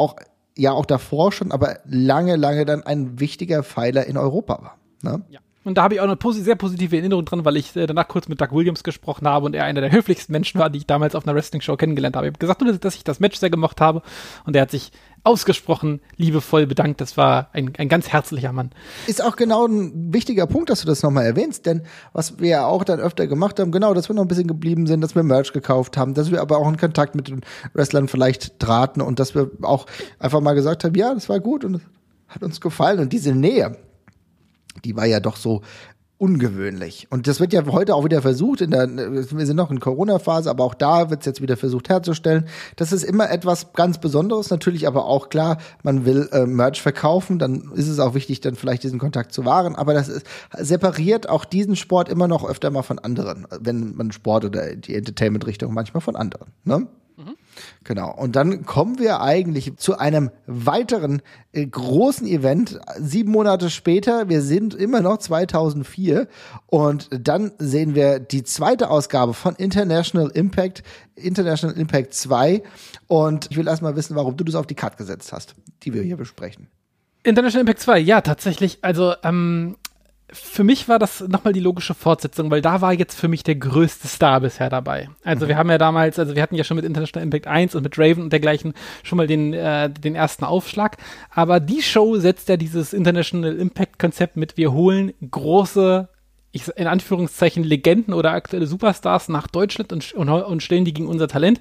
ja 0.58 0.72
auch 0.72 0.86
davor 0.86 1.32
schon, 1.32 1.52
aber 1.52 1.80
lange, 1.86 2.36
lange 2.36 2.66
dann 2.66 2.84
ein 2.84 3.20
wichtiger 3.20 3.64
Pfeiler 3.64 4.06
in 4.06 4.18
Europa 4.18 4.62
war. 4.62 4.78
Ne? 5.02 5.24
Ja. 5.30 5.40
Und 5.66 5.78
da 5.78 5.84
habe 5.84 5.94
ich 5.94 6.02
auch 6.02 6.06
eine 6.06 6.18
sehr 6.34 6.56
positive 6.56 6.98
Erinnerung 6.98 7.26
dran, 7.26 7.44
weil 7.44 7.58
ich 7.58 7.76
äh, 7.76 7.86
danach 7.86 8.08
kurz 8.08 8.28
mit 8.28 8.40
Doug 8.40 8.52
Williams 8.52 8.84
gesprochen 8.84 9.28
habe 9.28 9.46
und 9.46 9.54
er 9.54 9.66
einer 9.66 9.82
der 9.82 9.92
höflichsten 9.92 10.32
Menschen 10.32 10.60
war, 10.60 10.70
die 10.70 10.80
ich 10.80 10.88
damals 10.88 11.16
auf 11.16 11.28
einer 11.28 11.36
Wrestling-Show 11.36 11.76
kennengelernt 11.76 12.16
habe. 12.16 12.28
Ich 12.28 12.32
habe 12.32 12.40
gesagt, 12.40 12.86
dass 12.86 12.96
ich 12.96 13.04
das 13.04 13.20
Match 13.20 13.38
sehr 13.38 13.50
gemocht 13.50 13.82
habe 13.82 14.02
und 14.46 14.56
er 14.56 14.64
hat 14.64 14.72
sich 14.72 14.92
ausgesprochen 15.24 16.02
liebevoll 16.18 16.66
bedankt. 16.66 17.02
Das 17.02 17.18
war 17.18 17.50
ein, 17.54 17.74
ein 17.78 17.90
ganz 17.90 18.10
herzlicher 18.10 18.52
Mann. 18.52 18.72
Ist 19.08 19.24
auch 19.24 19.36
genau 19.36 19.66
ein 19.66 20.14
wichtiger 20.14 20.48
Punkt, 20.48 20.70
dass 20.70 20.82
du 20.82 20.88
das 20.88 21.04
nochmal 21.04 21.26
erwähnst, 21.26 21.66
denn 21.66 21.84
was 22.14 22.40
wir 22.40 22.50
ja 22.50 22.66
auch 22.66 22.84
dann 22.84 23.00
öfter 23.00 23.28
gemacht 23.28 23.60
haben, 23.60 23.72
genau, 23.72 23.94
dass 23.94 24.10
wir 24.10 24.16
noch 24.16 24.24
ein 24.24 24.28
bisschen 24.28 24.48
geblieben 24.48 24.88
sind, 24.88 25.02
dass 25.02 25.16
wir 25.16 25.24
Merch 25.24 25.54
gekauft 25.54 25.98
haben, 25.98 26.14
dass 26.14 26.32
wir 26.32 26.42
aber 26.42 26.58
auch 26.58 26.68
in 26.68 26.78
Kontakt 26.78 27.16
mit 27.16 27.28
den 27.28 27.42
Wrestlern 27.74 28.08
vielleicht 28.08 28.60
traten 28.60 29.02
und 29.02 29.20
dass 29.20 29.36
wir 29.36 29.52
auch 29.62 29.86
einfach 30.20 30.42
mal 30.42 30.54
gesagt 30.54 30.84
haben, 30.84 30.96
ja, 30.96 31.14
das 31.14 31.30
war 31.30 31.40
gut 31.40 31.66
und 31.66 31.82
hat 32.28 32.44
uns 32.44 32.62
gefallen 32.62 33.00
und 33.00 33.12
diese 33.14 33.34
Nähe, 33.34 33.78
die 34.86 34.96
war 34.96 35.06
ja 35.06 35.20
doch 35.20 35.36
so 35.36 35.62
ungewöhnlich. 36.20 37.08
Und 37.10 37.28
das 37.28 37.40
wird 37.40 37.54
ja 37.54 37.66
heute 37.66 37.96
auch 37.96 38.04
wieder 38.04 38.22
versucht, 38.22 38.60
in 38.60 38.72
der, 38.72 38.88
wir 38.90 39.46
sind 39.46 39.56
noch 39.56 39.72
in 39.72 39.80
Corona-Phase, 39.80 40.50
aber 40.50 40.66
auch 40.66 40.74
da 40.74 41.10
wird 41.10 41.22
es 41.22 41.26
jetzt 41.26 41.42
wieder 41.42 41.56
versucht 41.56 41.88
herzustellen. 41.88 42.46
Das 42.76 42.92
ist 42.92 43.04
immer 43.04 43.32
etwas 43.32 43.72
ganz 43.74 44.00
Besonderes, 44.00 44.50
natürlich 44.50 44.86
aber 44.86 45.06
auch 45.06 45.30
klar, 45.30 45.58
man 45.82 46.06
will 46.06 46.28
äh, 46.34 46.46
Merch 46.46 46.82
verkaufen, 46.82 47.40
dann 47.40 47.72
ist 47.74 47.88
es 47.88 48.00
auch 48.00 48.14
wichtig, 48.14 48.42
dann 48.42 48.56
vielleicht 48.56 48.84
diesen 48.84 49.00
Kontakt 49.00 49.32
zu 49.32 49.46
wahren, 49.46 49.76
aber 49.76 49.94
das 49.94 50.10
ist, 50.10 50.26
separiert 50.58 51.30
auch 51.30 51.46
diesen 51.46 51.78
Sport 51.78 52.10
immer 52.10 52.28
noch 52.28 52.48
öfter 52.48 52.70
mal 52.70 52.84
von 52.84 53.00
anderen, 53.00 53.48
wenn 53.58 53.96
man 53.96 54.12
Sport 54.12 54.44
oder 54.44 54.76
die 54.76 54.96
Entertainment-Richtung 54.96 55.74
manchmal 55.74 56.02
von 56.02 56.18
anderen. 56.18 56.52
Ne? 56.66 56.86
Genau. 57.84 58.14
Und 58.14 58.36
dann 58.36 58.66
kommen 58.66 59.00
wir 59.00 59.22
eigentlich 59.22 59.76
zu 59.78 59.98
einem 59.98 60.32
weiteren 60.46 61.22
äh, 61.52 61.66
großen 61.66 62.28
Event. 62.28 62.80
Sieben 62.98 63.32
Monate 63.32 63.70
später, 63.70 64.30
wir 64.30 64.42
sind 64.42 64.74
immer 64.74 65.02
noch 65.02 65.18
2004 65.18 66.28
und 66.68 67.10
dann 67.12 67.52
sehen 67.58 67.96
wir 67.96 68.20
die 68.20 68.44
zweite 68.44 68.90
Ausgabe 68.90 69.34
von 69.34 69.56
International 69.56 70.30
Impact, 70.30 70.84
International 71.16 71.78
Impact 71.78 72.14
2 72.14 72.64
und 73.08 73.48
ich 73.50 73.58
will 73.58 73.68
erstmal 73.68 73.96
wissen, 73.96 74.16
warum 74.16 74.38
du 74.38 74.44
das 74.44 74.56
auf 74.56 74.68
die 74.68 74.76
Karte 74.76 74.98
gesetzt 74.98 75.34
hast, 75.34 75.56
die 75.84 75.94
wir 75.94 76.02
hier 76.02 76.18
besprechen. 76.18 76.68
International 77.24 77.62
Impact 77.62 77.82
2, 77.82 78.00
ja, 78.00 78.22
tatsächlich. 78.22 78.80
Also, 78.82 79.14
ähm, 79.24 79.76
für 80.32 80.64
mich 80.64 80.88
war 80.88 81.00
das 81.00 81.22
nochmal 81.22 81.54
die 81.54 81.60
logische 81.60 81.94
Fortsetzung, 81.94 82.52
weil 82.52 82.62
da 82.62 82.82
war 82.82 82.94
jetzt 82.94 83.20
für 83.20 83.28
mich 83.28 83.44
der 83.44 83.56
größte 83.56 84.08
Star 84.08 84.42
bisher 84.42 84.70
dabei. 84.70 85.10
Also 85.24 85.46
mhm. 85.46 85.50
wir 85.50 85.58
haben 85.58 85.70
ja 85.70 85.78
damals, 85.78 86.20
also 86.20 86.36
wir 86.36 86.42
hatten 86.42 86.56
ja 86.56 86.64
schon 86.64 86.76
mit 86.76 86.86
International 86.86 87.24
Impact 87.24 87.48
1 87.48 87.76
und 87.76 87.84
mit 87.84 87.98
Raven 87.98 88.24
und 88.24 88.34
dergleichen 88.34 88.74
schon 89.04 89.18
mal 89.18 89.28
den, 89.28 89.54
äh, 89.54 89.90
den 89.90 90.16
ersten 90.16 90.46
Aufschlag. 90.46 90.98
Aber 91.32 91.60
die 91.60 91.82
Show 91.82 92.18
setzt 92.18 92.50
ja 92.50 92.58
dieses 92.58 92.94
International 92.94 93.56
Impact 93.56 94.00
Konzept 94.00 94.38
mit, 94.38 94.58
wir 94.58 94.72
holen 94.72 95.14
große 95.30 96.10
ich, 96.52 96.68
in 96.76 96.88
Anführungszeichen 96.88 97.64
Legenden 97.64 98.14
oder 98.14 98.32
aktuelle 98.32 98.66
Superstars 98.66 99.30
nach 99.30 99.48
Deutschland 99.48 99.94
und, 99.94 100.14
und, 100.14 100.30
und 100.30 100.64
stellen 100.64 100.86
die 100.86 100.94
gegen 100.94 101.08
unser 101.08 101.28
Talent, 101.28 101.60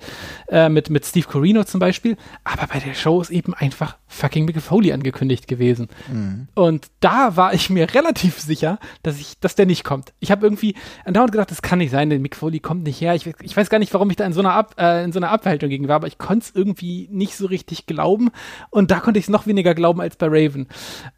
äh, 0.48 0.68
mit, 0.68 0.90
mit 0.90 1.04
Steve 1.04 1.26
Corino 1.26 1.64
zum 1.64 1.80
Beispiel. 1.80 2.16
Aber 2.44 2.66
bei 2.66 2.78
der 2.78 2.94
Show 2.94 3.20
ist 3.20 3.30
eben 3.30 3.54
einfach 3.54 3.96
fucking 4.06 4.46
Mick 4.46 4.60
Foley 4.60 4.92
angekündigt 4.92 5.46
gewesen. 5.46 5.88
Mhm. 6.10 6.48
Und 6.54 6.86
da 7.00 7.36
war 7.36 7.52
ich 7.52 7.70
mir 7.70 7.86
relativ 7.94 8.40
sicher, 8.40 8.78
dass 9.02 9.20
ich, 9.20 9.38
dass 9.40 9.54
der 9.54 9.66
nicht 9.66 9.84
kommt. 9.84 10.12
Ich 10.20 10.30
habe 10.30 10.46
irgendwie 10.46 10.74
andauernd 11.04 11.32
gedacht, 11.32 11.50
das 11.50 11.62
kann 11.62 11.78
nicht 11.78 11.90
sein, 11.90 12.08
denn 12.08 12.22
Mick 12.22 12.34
Foley 12.34 12.60
kommt 12.60 12.84
nicht 12.84 13.00
her. 13.00 13.14
Ich, 13.14 13.26
ich 13.42 13.56
weiß 13.56 13.68
gar 13.68 13.78
nicht, 13.78 13.92
warum 13.92 14.10
ich 14.10 14.16
da 14.16 14.24
in 14.24 14.32
so 14.32 14.40
einer, 14.40 14.54
Ab, 14.54 14.74
äh, 14.78 15.04
in 15.04 15.12
so 15.12 15.18
einer 15.18 15.30
Abhaltung 15.30 15.68
gegen 15.68 15.88
war, 15.88 15.96
aber 15.96 16.06
ich 16.06 16.18
konnte 16.18 16.46
es 16.46 16.54
irgendwie 16.54 17.08
nicht 17.10 17.36
so 17.36 17.46
richtig 17.46 17.86
glauben. 17.86 18.30
Und 18.70 18.90
da 18.90 19.00
konnte 19.00 19.18
ich 19.18 19.26
es 19.26 19.30
noch 19.30 19.46
weniger 19.46 19.74
glauben 19.74 20.00
als 20.00 20.16
bei 20.16 20.26
Raven. 20.28 20.66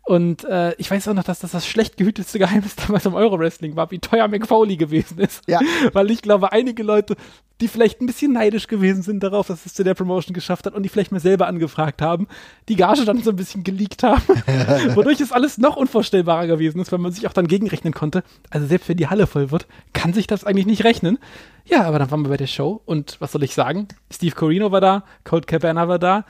Und 0.04 0.44
äh, 0.44 0.74
ich 0.74 0.90
weiß 0.90 1.06
auch 1.06 1.14
noch, 1.14 1.22
dass 1.22 1.38
das 1.38 1.52
das 1.52 1.66
schlecht 1.66 1.96
gehütetste 1.96 2.40
Geheimnis 2.40 2.74
damals 2.86 3.06
im 3.06 3.14
Euro-Wrestling 3.14 3.59
war, 3.76 3.90
wie 3.90 3.98
teuer 3.98 4.28
McFoley 4.28 4.76
gewesen 4.76 5.18
ist. 5.18 5.42
Ja. 5.48 5.60
Weil 5.92 6.10
ich 6.10 6.22
glaube, 6.22 6.52
einige 6.52 6.82
Leute, 6.82 7.16
die 7.60 7.68
vielleicht 7.68 8.00
ein 8.00 8.06
bisschen 8.06 8.32
neidisch 8.32 8.66
gewesen 8.66 9.02
sind 9.02 9.22
darauf, 9.22 9.46
dass 9.46 9.66
es 9.66 9.74
zu 9.74 9.84
der 9.84 9.94
Promotion 9.94 10.34
geschafft 10.34 10.66
hat 10.66 10.74
und 10.74 10.82
die 10.82 10.88
vielleicht 10.88 11.12
mal 11.12 11.20
selber 11.20 11.46
angefragt 11.46 12.00
haben, 12.00 12.26
die 12.68 12.76
Gage 12.76 13.04
dann 13.04 13.22
so 13.22 13.30
ein 13.30 13.36
bisschen 13.36 13.64
geleakt 13.64 14.02
haben, 14.02 14.22
wodurch 14.94 15.20
es 15.20 15.32
alles 15.32 15.58
noch 15.58 15.76
unvorstellbarer 15.76 16.46
gewesen 16.46 16.80
ist, 16.80 16.90
weil 16.90 16.98
man 16.98 17.12
sich 17.12 17.28
auch 17.28 17.32
dann 17.32 17.48
gegenrechnen 17.48 17.92
konnte. 17.92 18.22
Also 18.48 18.66
selbst 18.66 18.88
wenn 18.88 18.96
die 18.96 19.08
Halle 19.08 19.26
voll 19.26 19.50
wird, 19.50 19.66
kann 19.92 20.12
sich 20.12 20.26
das 20.26 20.44
eigentlich 20.44 20.66
nicht 20.66 20.84
rechnen. 20.84 21.18
Ja, 21.66 21.84
aber 21.84 21.98
dann 21.98 22.10
waren 22.10 22.22
wir 22.22 22.30
bei 22.30 22.36
der 22.36 22.46
Show 22.46 22.80
und 22.84 23.16
was 23.20 23.32
soll 23.32 23.42
ich 23.42 23.54
sagen? 23.54 23.88
Steve 24.10 24.34
Corino 24.34 24.72
war 24.72 24.80
da, 24.80 25.04
Cold 25.24 25.46
Cabana 25.46 25.86
war 25.86 25.98
da, 25.98 26.24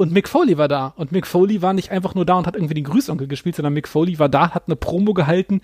und 0.00 0.12
Mick 0.12 0.30
Foley 0.30 0.56
war 0.56 0.66
da. 0.66 0.94
Und 0.96 1.12
Mick 1.12 1.26
Foley 1.26 1.60
war 1.60 1.74
nicht 1.74 1.90
einfach 1.90 2.14
nur 2.14 2.24
da 2.24 2.36
und 2.36 2.46
hat 2.46 2.56
irgendwie 2.56 2.72
den 2.72 2.84
Grüßonkel 2.84 3.28
gespielt, 3.28 3.56
sondern 3.56 3.74
Mick 3.74 3.86
Foley 3.86 4.18
war 4.18 4.30
da, 4.30 4.52
hat 4.54 4.62
eine 4.66 4.74
Promo 4.74 5.12
gehalten, 5.12 5.60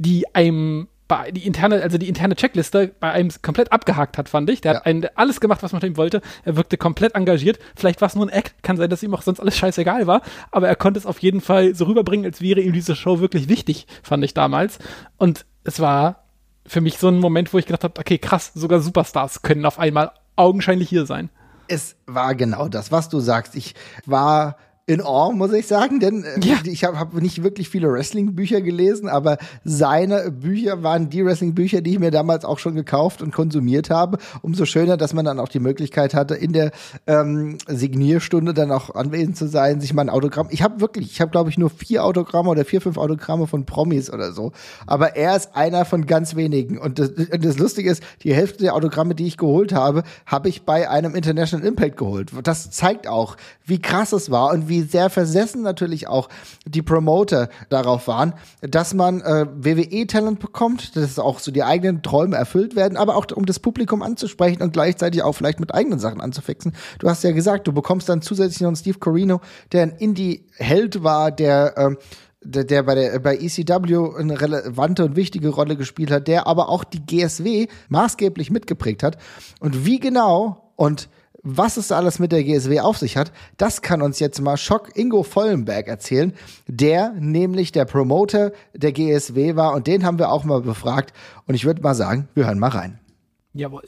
die 0.00 0.34
einem 0.34 0.88
die 1.32 1.44
interne, 1.44 1.82
also 1.82 1.98
die 1.98 2.08
interne 2.08 2.36
Checkliste 2.36 2.94
bei 3.00 3.10
einem 3.10 3.30
komplett 3.42 3.72
abgehakt 3.72 4.16
hat, 4.16 4.28
fand 4.28 4.48
ich. 4.48 4.60
Der 4.60 4.72
ja. 4.72 4.78
hat 4.78 4.86
ein, 4.86 5.06
alles 5.16 5.40
gemacht, 5.40 5.60
was 5.62 5.72
man 5.72 5.80
von 5.80 5.90
ihm 5.90 5.96
wollte. 5.96 6.20
Er 6.44 6.54
wirkte 6.54 6.76
komplett 6.76 7.16
engagiert. 7.16 7.58
Vielleicht 7.74 8.00
war 8.00 8.06
es 8.06 8.14
nur 8.14 8.26
ein 8.26 8.28
Act, 8.28 8.62
kann 8.62 8.76
sein, 8.76 8.88
dass 8.88 9.02
ihm 9.02 9.12
auch 9.12 9.22
sonst 9.22 9.40
alles 9.40 9.56
scheißegal 9.56 10.06
war, 10.06 10.22
aber 10.52 10.68
er 10.68 10.76
konnte 10.76 11.00
es 11.00 11.06
auf 11.06 11.18
jeden 11.18 11.40
Fall 11.40 11.74
so 11.74 11.86
rüberbringen, 11.86 12.24
als 12.24 12.40
wäre 12.40 12.60
ihm 12.60 12.72
diese 12.72 12.94
Show 12.94 13.18
wirklich 13.18 13.48
wichtig, 13.48 13.88
fand 14.04 14.24
ich 14.24 14.34
damals. 14.34 14.78
Und 15.16 15.46
es 15.64 15.80
war 15.80 16.26
für 16.64 16.80
mich 16.80 16.96
so 16.96 17.08
ein 17.08 17.18
Moment, 17.18 17.52
wo 17.52 17.58
ich 17.58 17.66
gedacht 17.66 17.82
habe, 17.82 17.98
okay, 17.98 18.18
krass, 18.18 18.52
sogar 18.54 18.78
Superstars 18.78 19.42
können 19.42 19.66
auf 19.66 19.80
einmal 19.80 20.12
augenscheinlich 20.36 20.88
hier 20.88 21.06
sein 21.06 21.28
es 21.70 21.94
war 22.06 22.34
genau 22.34 22.66
das, 22.66 22.90
was 22.90 23.08
du 23.08 23.20
sagst. 23.20 23.54
Ich 23.54 23.76
war 24.04 24.56
in 24.86 25.00
awe, 25.00 25.32
muss 25.32 25.52
ich 25.52 25.66
sagen, 25.68 26.00
denn 26.00 26.24
äh, 26.24 26.40
Ja. 26.42 26.56
ich 26.64 26.82
habe 26.84 26.98
hab 26.98 27.14
nicht 27.14 27.44
wirklich 27.44 27.68
viele 27.68 27.92
Wrestling-Bücher 27.92 28.60
gelesen, 28.60 29.08
aber 29.08 29.38
seine 29.62 30.32
Bücher 30.32 30.82
waren 30.82 31.10
die 31.10 31.24
Wrestling-Bücher, 31.24 31.80
die 31.80 31.92
ich 31.92 31.98
mir 32.00 32.10
damals 32.10 32.44
auch 32.44 32.58
schon 32.58 32.74
gekauft 32.74 33.22
und 33.22 33.32
konsumiert 33.32 33.88
habe. 33.90 34.18
Umso 34.42 34.64
schöner, 34.64 34.96
dass 34.96 35.12
man 35.14 35.24
dann 35.24 35.38
auch 35.38 35.48
die 35.48 35.60
Möglichkeit 35.60 36.12
hatte, 36.14 36.34
in 36.34 36.52
der 36.52 36.72
ähm, 37.06 37.58
Signierstunde 37.68 38.52
dann 38.52 38.72
auch 38.72 38.94
anwesend 38.94 39.36
zu 39.36 39.46
sein, 39.46 39.80
sich 39.80 39.94
mal 39.94 40.02
ein 40.02 40.10
Autogramm. 40.10 40.48
Ich 40.50 40.62
habe 40.62 40.80
wirklich, 40.80 41.12
ich 41.12 41.20
habe 41.20 41.30
glaube 41.30 41.50
ich 41.50 41.58
nur 41.58 41.70
vier 41.70 42.04
Autogramme 42.04 42.50
oder 42.50 42.64
vier, 42.64 42.80
fünf 42.80 42.98
Autogramme 42.98 43.46
von 43.46 43.66
Promis 43.66 44.10
oder 44.12 44.32
so. 44.32 44.50
Aber 44.86 45.14
er 45.14 45.36
ist 45.36 45.54
einer 45.54 45.84
von 45.84 46.06
ganz 46.06 46.34
wenigen. 46.34 46.78
Und 46.78 46.98
das, 46.98 47.10
und 47.10 47.44
das 47.44 47.58
Lustige 47.58 47.90
ist, 47.90 48.02
die 48.24 48.34
Hälfte 48.34 48.64
der 48.64 48.74
Autogramme, 48.74 49.14
die 49.14 49.26
ich 49.26 49.36
geholt 49.36 49.72
habe, 49.72 50.02
habe 50.26 50.48
ich 50.48 50.62
bei 50.62 50.90
einem 50.90 51.14
International 51.14 51.64
Impact 51.64 51.96
geholt. 51.96 52.30
Das 52.42 52.70
zeigt 52.70 53.06
auch, 53.06 53.36
wie 53.64 53.80
krass 53.80 54.12
es 54.12 54.30
war 54.32 54.50
und 54.52 54.68
wie 54.68 54.79
sehr 54.82 55.10
versessen 55.10 55.62
natürlich 55.62 56.08
auch 56.08 56.28
die 56.66 56.82
Promoter 56.82 57.48
darauf 57.68 58.08
waren, 58.08 58.34
dass 58.60 58.94
man 58.94 59.20
äh, 59.20 59.46
WWE-Talent 59.52 60.40
bekommt, 60.40 60.96
dass 60.96 61.18
auch 61.18 61.38
so 61.38 61.50
die 61.50 61.62
eigenen 61.62 62.02
Träume 62.02 62.36
erfüllt 62.36 62.76
werden, 62.76 62.96
aber 62.96 63.16
auch 63.16 63.26
um 63.34 63.46
das 63.46 63.58
Publikum 63.58 64.02
anzusprechen 64.02 64.62
und 64.62 64.72
gleichzeitig 64.72 65.22
auch 65.22 65.32
vielleicht 65.32 65.60
mit 65.60 65.74
eigenen 65.74 65.98
Sachen 65.98 66.20
anzufixen. 66.20 66.72
Du 66.98 67.08
hast 67.08 67.24
ja 67.24 67.32
gesagt, 67.32 67.66
du 67.66 67.72
bekommst 67.72 68.08
dann 68.08 68.22
zusätzlich 68.22 68.60
noch 68.60 68.68
einen 68.68 68.76
Steve 68.76 68.98
Corino, 68.98 69.40
der 69.72 69.82
ein 69.82 69.90
Indie-Held 69.90 71.02
war, 71.02 71.30
der 71.30 71.74
ähm, 71.76 71.98
der 72.42 72.82
bei 72.82 72.94
der 72.94 73.18
bei 73.18 73.36
ECW 73.36 74.18
eine 74.18 74.40
relevante 74.40 75.04
und 75.04 75.14
wichtige 75.16 75.50
Rolle 75.50 75.76
gespielt 75.76 76.10
hat, 76.10 76.26
der 76.26 76.46
aber 76.46 76.70
auch 76.70 76.84
die 76.84 77.04
GSW 77.04 77.66
maßgeblich 77.88 78.50
mitgeprägt 78.50 79.02
hat. 79.02 79.18
Und 79.60 79.84
wie 79.84 80.00
genau 80.00 80.72
und 80.76 81.10
was 81.42 81.76
es 81.76 81.92
alles 81.92 82.18
mit 82.18 82.32
der 82.32 82.44
GSW 82.44 82.80
auf 82.80 82.98
sich 82.98 83.16
hat, 83.16 83.32
das 83.56 83.82
kann 83.82 84.02
uns 84.02 84.18
jetzt 84.18 84.40
mal 84.40 84.56
Schock 84.56 84.96
Ingo 84.96 85.22
Vollenberg 85.22 85.88
erzählen, 85.88 86.34
der 86.66 87.12
nämlich 87.12 87.72
der 87.72 87.84
Promoter 87.84 88.52
der 88.74 88.92
GSW 88.92 89.56
war 89.56 89.74
und 89.74 89.86
den 89.86 90.04
haben 90.04 90.18
wir 90.18 90.30
auch 90.30 90.44
mal 90.44 90.60
befragt. 90.60 91.12
Und 91.46 91.54
ich 91.54 91.64
würde 91.64 91.82
mal 91.82 91.94
sagen, 91.94 92.28
wir 92.34 92.46
hören 92.46 92.58
mal 92.58 92.68
rein. 92.68 93.00
Jawohl. 93.52 93.84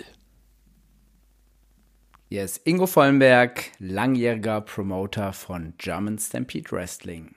Hier 2.29 2.45
ist 2.45 2.63
Ingo 2.65 2.87
Vollenberg, 2.87 3.65
langjähriger 3.79 4.63
Promoter 4.63 5.35
von 5.35 5.75
German 5.77 6.19
Stampede 6.19 6.71
Wrestling. 6.73 7.35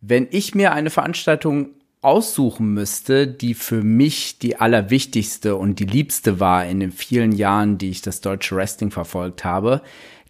Wenn 0.00 0.26
ich 0.30 0.54
mir 0.54 0.72
eine 0.72 0.90
Veranstaltung 0.90 1.79
aussuchen 2.02 2.72
müsste, 2.72 3.26
die 3.26 3.54
für 3.54 3.82
mich 3.82 4.38
die 4.38 4.56
allerwichtigste 4.56 5.56
und 5.56 5.78
die 5.78 5.86
liebste 5.86 6.40
war 6.40 6.64
in 6.66 6.80
den 6.80 6.92
vielen 6.92 7.32
Jahren, 7.32 7.78
die 7.78 7.90
ich 7.90 8.02
das 8.02 8.20
deutsche 8.20 8.56
Wrestling 8.56 8.90
verfolgt 8.90 9.44
habe, 9.44 9.82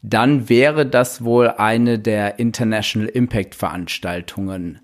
dann 0.02 0.48
wäre 0.48 0.86
das 0.86 1.22
wohl 1.22 1.48
eine 1.48 1.98
der 1.98 2.38
International 2.38 3.08
Impact 3.08 3.54
Veranstaltungen. 3.54 4.80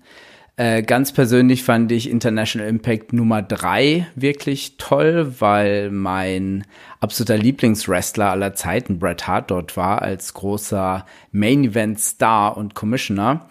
Äh, 0.55 0.81
ganz 0.81 1.11
persönlich 1.11 1.63
fand 1.63 1.91
ich 1.91 2.09
International 2.09 2.67
Impact 2.67 3.13
Nummer 3.13 3.43
drei 3.43 4.07
wirklich 4.15 4.77
toll, 4.77 5.35
weil 5.39 5.91
mein 5.91 6.65
absoluter 6.99 7.37
Lieblingswrestler 7.37 8.31
aller 8.31 8.55
Zeiten, 8.55 8.97
Bret 8.97 9.27
Hart, 9.27 9.51
dort 9.51 9.77
war 9.77 10.01
als 10.01 10.33
großer 10.33 11.05
Main 11.31 11.63
Event 11.63 11.99
Star 11.99 12.57
und 12.57 12.73
Commissioner. 12.73 13.49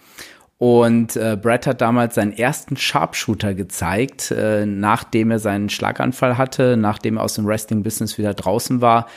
Und 0.59 1.15
äh, 1.15 1.37
Brett 1.39 1.67
hat 1.67 1.81
damals 1.81 2.15
seinen 2.15 2.33
ersten 2.33 2.77
Sharpshooter 2.77 3.53
gezeigt, 3.53 4.31
äh, 4.31 4.65
nachdem 4.65 5.29
er 5.29 5.39
seinen 5.39 5.69
Schlaganfall 5.69 6.37
hatte, 6.37 6.77
nachdem 6.77 7.17
er 7.17 7.23
aus 7.23 7.35
dem 7.35 7.45
Wrestling-Business 7.45 8.17
wieder 8.17 8.33
draußen 8.33 8.81
war. 8.81 9.07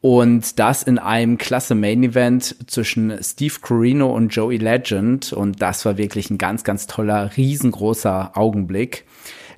Und 0.00 0.58
das 0.58 0.82
in 0.82 0.98
einem 0.98 1.38
klasse 1.38 1.74
Main-Event 1.74 2.70
zwischen 2.70 3.22
Steve 3.22 3.54
Corino 3.60 4.14
und 4.14 4.28
Joey 4.28 4.58
Legend. 4.58 5.32
Und 5.32 5.62
das 5.62 5.84
war 5.84 5.96
wirklich 5.96 6.30
ein 6.30 6.38
ganz, 6.38 6.62
ganz 6.62 6.86
toller, 6.86 7.36
riesengroßer 7.36 8.32
Augenblick. 8.34 9.04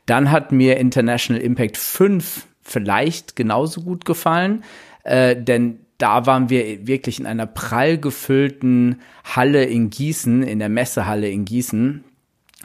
Dann 0.07 0.31
hat 0.31 0.53
mir 0.53 0.79
International 0.79 1.43
Impact 1.43 1.77
5 1.77 2.47
vielleicht 2.63 3.37
genauso 3.37 3.83
gut 3.83 4.05
gefallen, 4.05 4.65
äh, 5.03 5.37
denn 5.37 5.81
da 5.99 6.27
waren 6.27 6.51
wir 6.51 6.87
wirklich 6.87 7.19
in 7.19 7.27
einer 7.27 7.47
prall 7.47 7.99
gefüllten 7.99 9.01
Halle 9.25 9.65
in 9.65 9.91
Gießen, 9.91 10.43
in 10.43 10.59
der 10.59 10.69
Messehalle 10.69 11.29
in 11.29 11.45
Gießen. 11.45 12.05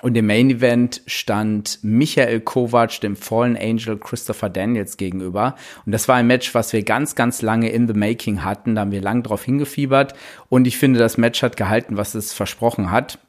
Und 0.01 0.17
im 0.17 0.25
Main 0.25 0.49
Event 0.49 1.01
stand 1.05 1.79
Michael 1.83 2.39
Kovac 2.41 2.99
dem 3.01 3.15
Fallen 3.15 3.55
Angel 3.55 3.99
Christopher 3.99 4.49
Daniels 4.49 4.97
gegenüber. 4.97 5.55
Und 5.85 5.91
das 5.91 6.07
war 6.07 6.15
ein 6.15 6.25
Match, 6.25 6.55
was 6.55 6.73
wir 6.73 6.81
ganz, 6.81 7.13
ganz 7.13 7.43
lange 7.43 7.69
in 7.69 7.87
the 7.87 7.93
making 7.93 8.43
hatten. 8.43 8.75
Da 8.75 8.81
haben 8.81 8.91
wir 8.91 9.01
lang 9.01 9.21
drauf 9.21 9.43
hingefiebert. 9.43 10.15
Und 10.49 10.65
ich 10.65 10.77
finde, 10.77 10.99
das 10.99 11.17
Match 11.17 11.43
hat 11.43 11.55
gehalten, 11.55 11.97
was 11.97 12.15
es 12.15 12.33
versprochen 12.33 12.89
hat. 12.89 13.19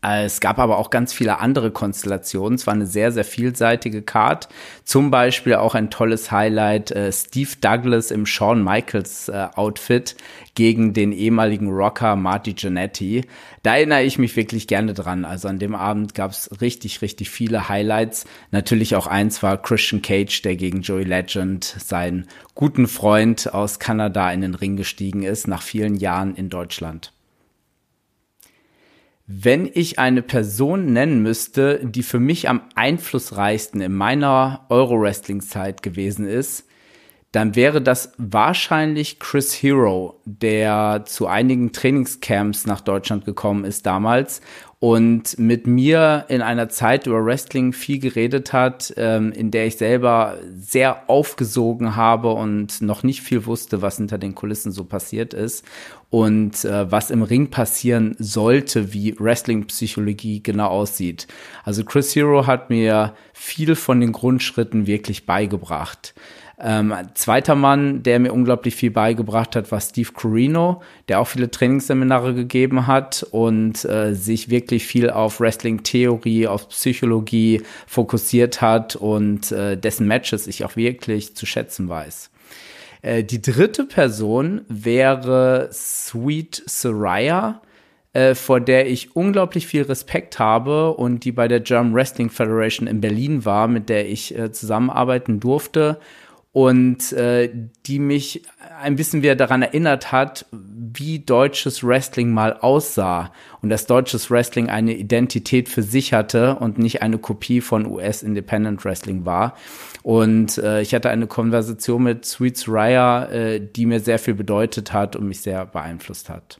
Es 0.00 0.38
gab 0.38 0.60
aber 0.60 0.78
auch 0.78 0.90
ganz 0.90 1.12
viele 1.12 1.40
andere 1.40 1.72
Konstellationen. 1.72 2.54
Es 2.54 2.68
war 2.68 2.74
eine 2.74 2.86
sehr, 2.86 3.10
sehr 3.10 3.24
vielseitige 3.24 4.02
Card. 4.02 4.48
Zum 4.84 5.10
Beispiel 5.10 5.56
auch 5.56 5.74
ein 5.74 5.90
tolles 5.90 6.30
Highlight, 6.30 6.92
äh, 6.92 7.10
Steve 7.10 7.50
Douglas 7.60 8.12
im 8.12 8.24
Shawn 8.24 8.62
Michaels 8.62 9.28
äh, 9.28 9.48
Outfit 9.56 10.14
gegen 10.54 10.92
den 10.92 11.10
ehemaligen 11.10 11.68
Rocker 11.68 12.14
Marty 12.14 12.54
Jannetty. 12.56 13.24
Da 13.64 13.74
erinnere 13.74 14.04
ich 14.04 14.18
mich 14.18 14.36
wirklich 14.36 14.68
gerne 14.68 14.94
dran. 14.94 15.24
Also 15.24 15.48
an 15.48 15.58
dem 15.58 15.74
Abend 15.74 16.14
gab 16.14 16.30
es 16.30 16.48
richtig, 16.60 17.02
richtig 17.02 17.28
viele 17.30 17.68
Highlights. 17.68 18.24
Natürlich 18.52 18.94
auch 18.94 19.08
eins 19.08 19.42
war 19.42 19.60
Christian 19.60 20.00
Cage, 20.00 20.42
der 20.42 20.54
gegen 20.54 20.82
Joey 20.82 21.04
Legend, 21.04 21.64
seinen 21.64 22.28
guten 22.54 22.86
Freund 22.86 23.52
aus 23.52 23.80
Kanada, 23.80 24.30
in 24.30 24.42
den 24.42 24.54
Ring 24.54 24.76
gestiegen 24.76 25.24
ist, 25.24 25.48
nach 25.48 25.62
vielen 25.62 25.96
Jahren 25.96 26.36
in 26.36 26.50
Deutschland. 26.50 27.12
Wenn 29.30 29.70
ich 29.70 29.98
eine 29.98 30.22
Person 30.22 30.94
nennen 30.94 31.22
müsste, 31.22 31.84
die 31.84 32.02
für 32.02 32.18
mich 32.18 32.48
am 32.48 32.62
einflussreichsten 32.74 33.82
in 33.82 33.92
meiner 33.92 34.64
Euro-Wrestling-Zeit 34.70 35.82
gewesen 35.82 36.26
ist, 36.26 36.64
dann 37.30 37.54
wäre 37.54 37.82
das 37.82 38.14
wahrscheinlich 38.16 39.18
Chris 39.18 39.52
Hero, 39.52 40.22
der 40.24 41.04
zu 41.04 41.26
einigen 41.26 41.72
Trainingscamps 41.72 42.64
nach 42.64 42.80
Deutschland 42.80 43.26
gekommen 43.26 43.66
ist 43.66 43.84
damals 43.84 44.40
und 44.80 45.36
mit 45.40 45.66
mir 45.66 46.26
in 46.28 46.40
einer 46.40 46.68
Zeit 46.68 47.06
über 47.08 47.24
Wrestling 47.24 47.72
viel 47.72 47.98
geredet 47.98 48.52
hat, 48.52 48.94
ähm, 48.96 49.32
in 49.32 49.50
der 49.50 49.66
ich 49.66 49.76
selber 49.76 50.38
sehr 50.56 51.10
aufgesogen 51.10 51.96
habe 51.96 52.30
und 52.30 52.80
noch 52.80 53.02
nicht 53.02 53.22
viel 53.22 53.44
wusste, 53.46 53.82
was 53.82 53.96
hinter 53.96 54.18
den 54.18 54.36
Kulissen 54.36 54.70
so 54.70 54.84
passiert 54.84 55.34
ist 55.34 55.64
und 56.10 56.64
äh, 56.64 56.90
was 56.90 57.10
im 57.10 57.22
Ring 57.22 57.50
passieren 57.50 58.14
sollte, 58.20 58.92
wie 58.92 59.18
Wrestling-Psychologie 59.18 60.44
genau 60.44 60.68
aussieht. 60.68 61.26
Also 61.64 61.84
Chris 61.84 62.14
Hero 62.14 62.46
hat 62.46 62.70
mir 62.70 63.14
viel 63.32 63.74
von 63.74 64.00
den 64.00 64.12
Grundschritten 64.12 64.86
wirklich 64.86 65.26
beigebracht. 65.26 66.14
Ähm, 66.60 66.92
zweiter 67.14 67.54
Mann, 67.54 68.02
der 68.02 68.18
mir 68.18 68.32
unglaublich 68.32 68.74
viel 68.74 68.90
beigebracht 68.90 69.54
hat, 69.54 69.70
war 69.70 69.80
Steve 69.80 70.10
Corino, 70.12 70.82
der 71.06 71.20
auch 71.20 71.28
viele 71.28 71.52
Trainingsseminare 71.52 72.34
gegeben 72.34 72.88
hat 72.88 73.24
und 73.30 73.84
äh, 73.84 74.12
sich 74.14 74.48
wirklich 74.50 74.84
viel 74.84 75.08
auf 75.08 75.40
Wrestling-Theorie, 75.40 76.48
auf 76.48 76.68
Psychologie 76.70 77.62
fokussiert 77.86 78.60
hat 78.60 78.96
und 78.96 79.52
äh, 79.52 79.76
dessen 79.76 80.08
Matches 80.08 80.48
ich 80.48 80.64
auch 80.64 80.74
wirklich 80.74 81.36
zu 81.36 81.46
schätzen 81.46 81.88
weiß. 81.88 82.30
Äh, 83.02 83.22
die 83.22 83.40
dritte 83.40 83.84
Person 83.84 84.62
wäre 84.66 85.68
Sweet 85.72 86.64
Soraya, 86.66 87.62
äh, 88.14 88.34
vor 88.34 88.60
der 88.60 88.90
ich 88.90 89.14
unglaublich 89.14 89.68
viel 89.68 89.82
Respekt 89.82 90.40
habe 90.40 90.92
und 90.94 91.24
die 91.24 91.30
bei 91.30 91.46
der 91.46 91.60
German 91.60 91.94
Wrestling 91.94 92.30
Federation 92.30 92.88
in 92.88 93.00
Berlin 93.00 93.44
war, 93.44 93.68
mit 93.68 93.88
der 93.88 94.08
ich 94.08 94.36
äh, 94.36 94.50
zusammenarbeiten 94.50 95.38
durfte 95.38 96.00
und 96.58 97.12
äh, 97.12 97.50
die 97.86 98.00
mich 98.00 98.42
ein 98.82 98.96
bisschen 98.96 99.22
wieder 99.22 99.36
daran 99.36 99.62
erinnert 99.62 100.10
hat, 100.10 100.44
wie 100.50 101.20
deutsches 101.20 101.84
Wrestling 101.84 102.32
mal 102.32 102.52
aussah 102.52 103.32
und 103.62 103.68
dass 103.68 103.86
deutsches 103.86 104.28
Wrestling 104.28 104.68
eine 104.68 104.94
Identität 104.94 105.68
für 105.68 105.84
sich 105.84 106.12
hatte 106.12 106.56
und 106.56 106.76
nicht 106.76 107.00
eine 107.00 107.18
Kopie 107.18 107.60
von 107.60 107.86
US 107.86 108.24
Independent 108.24 108.84
Wrestling 108.84 109.24
war. 109.24 109.54
Und 110.02 110.58
äh, 110.58 110.80
ich 110.80 110.96
hatte 110.96 111.10
eine 111.10 111.28
Konversation 111.28 112.02
mit 112.02 112.24
Sweet 112.24 112.56
Soraya, 112.56 113.26
äh, 113.26 113.60
die 113.60 113.86
mir 113.86 114.00
sehr 114.00 114.18
viel 114.18 114.34
bedeutet 114.34 114.92
hat 114.92 115.14
und 115.14 115.28
mich 115.28 115.42
sehr 115.42 115.64
beeinflusst 115.64 116.28
hat 116.28 116.58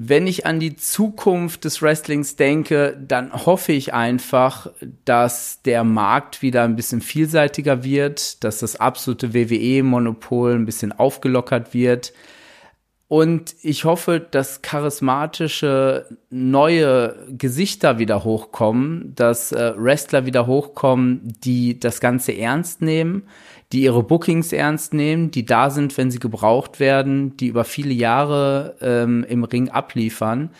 wenn 0.00 0.28
ich 0.28 0.46
an 0.46 0.60
die 0.60 0.76
Zukunft 0.76 1.64
des 1.64 1.82
Wrestlings 1.82 2.36
denke, 2.36 2.96
dann 3.04 3.32
hoffe 3.32 3.72
ich 3.72 3.94
einfach, 3.94 4.70
dass 5.04 5.60
der 5.62 5.82
Markt 5.82 6.40
wieder 6.40 6.62
ein 6.62 6.76
bisschen 6.76 7.00
vielseitiger 7.00 7.82
wird, 7.82 8.44
dass 8.44 8.60
das 8.60 8.76
absolute 8.76 9.34
WWE-Monopol 9.34 10.54
ein 10.54 10.66
bisschen 10.66 10.92
aufgelockert 10.92 11.74
wird. 11.74 12.12
Und 13.08 13.56
ich 13.62 13.84
hoffe, 13.84 14.20
dass 14.20 14.62
charismatische 14.62 16.06
neue 16.30 17.16
Gesichter 17.30 17.98
wieder 17.98 18.22
hochkommen, 18.22 19.14
dass 19.16 19.50
äh, 19.50 19.72
Wrestler 19.76 20.26
wieder 20.26 20.46
hochkommen, 20.46 21.22
die 21.42 21.80
das 21.80 22.00
Ganze 22.00 22.38
ernst 22.38 22.82
nehmen, 22.82 23.24
die 23.72 23.82
ihre 23.82 24.02
Bookings 24.02 24.52
ernst 24.52 24.94
nehmen, 24.94 25.30
die 25.30 25.44
da 25.44 25.70
sind, 25.70 25.96
wenn 25.98 26.10
sie 26.10 26.18
gebraucht 26.18 26.80
werden, 26.80 27.36
die 27.36 27.48
über 27.48 27.64
viele 27.64 27.92
Jahre 27.92 28.76
ähm, 28.80 29.24
im 29.28 29.44
Ring 29.44 29.68
abliefern. 29.68 30.50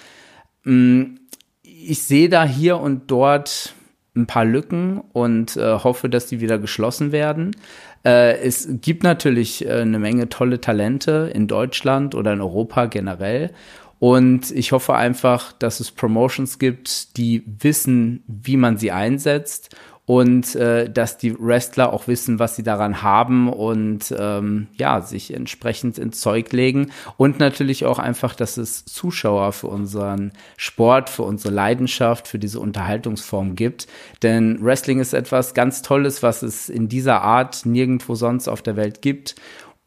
Mm, 0.65 1.15
ich 1.63 2.03
sehe 2.03 2.29
da 2.29 2.45
hier 2.45 2.79
und 2.79 3.11
dort 3.11 3.75
ein 4.15 4.27
paar 4.27 4.45
Lücken 4.45 5.01
und 5.13 5.57
äh, 5.57 5.79
hoffe, 5.79 6.09
dass 6.11 6.27
die 6.27 6.41
wieder 6.41 6.59
geschlossen 6.59 7.13
werden. 7.13 7.57
Äh, 8.05 8.39
es 8.41 8.69
gibt 8.81 9.05
natürlich 9.05 9.65
äh, 9.65 9.81
eine 9.81 9.99
Menge 9.99 10.29
tolle 10.29 10.61
Talente 10.61 11.31
in 11.33 11.47
Deutschland 11.47 12.15
oder 12.15 12.33
in 12.33 12.41
Europa 12.41 12.87
generell. 12.87 13.53
Und 14.01 14.51
ich 14.51 14.73
hoffe 14.73 14.95
einfach, 14.95 15.53
dass 15.53 15.81
es 15.81 15.91
Promotions 15.91 16.59
gibt, 16.59 17.17
die 17.17 17.43
wissen, 17.47 18.23
wie 18.27 18.57
man 18.57 18.77
sie 18.77 18.93
einsetzt 18.93 19.75
und 20.09 20.55
äh, 20.55 20.91
dass 20.91 21.19
die 21.19 21.39
Wrestler 21.39 21.93
auch 21.93 22.09
wissen, 22.09 22.39
was 22.39 22.57
sie 22.57 22.63
daran 22.63 23.03
haben 23.03 23.53
und 23.53 24.15
ähm, 24.19 24.69
ja, 24.73 25.03
sich 25.03 25.35
entsprechend 25.35 25.99
ins 25.99 26.21
Zeug 26.21 26.51
legen 26.51 26.93
und 27.19 27.39
natürlich 27.39 27.85
auch 27.85 27.99
einfach, 27.99 28.35
dass 28.35 28.57
es 28.57 28.87
Zuschauer 28.87 29.53
für 29.53 29.67
unseren 29.67 30.33
Sport, 30.57 31.11
für 31.11 31.25
unsere 31.25 31.53
Leidenschaft, 31.53 32.27
für 32.27 32.39
diese 32.39 32.59
Unterhaltungsform 32.59 33.55
gibt. 33.55 33.87
Denn 34.23 34.65
Wrestling 34.65 34.99
ist 34.99 35.13
etwas 35.13 35.53
ganz 35.53 35.83
Tolles, 35.83 36.23
was 36.23 36.43
es 36.43 36.71
in 36.71 36.89
dieser 36.89 37.21
Art 37.21 37.67
nirgendwo 37.67 38.15
sonst 38.15 38.49
auf 38.49 38.63
der 38.63 38.77
Welt 38.77 39.03
gibt. 39.03 39.35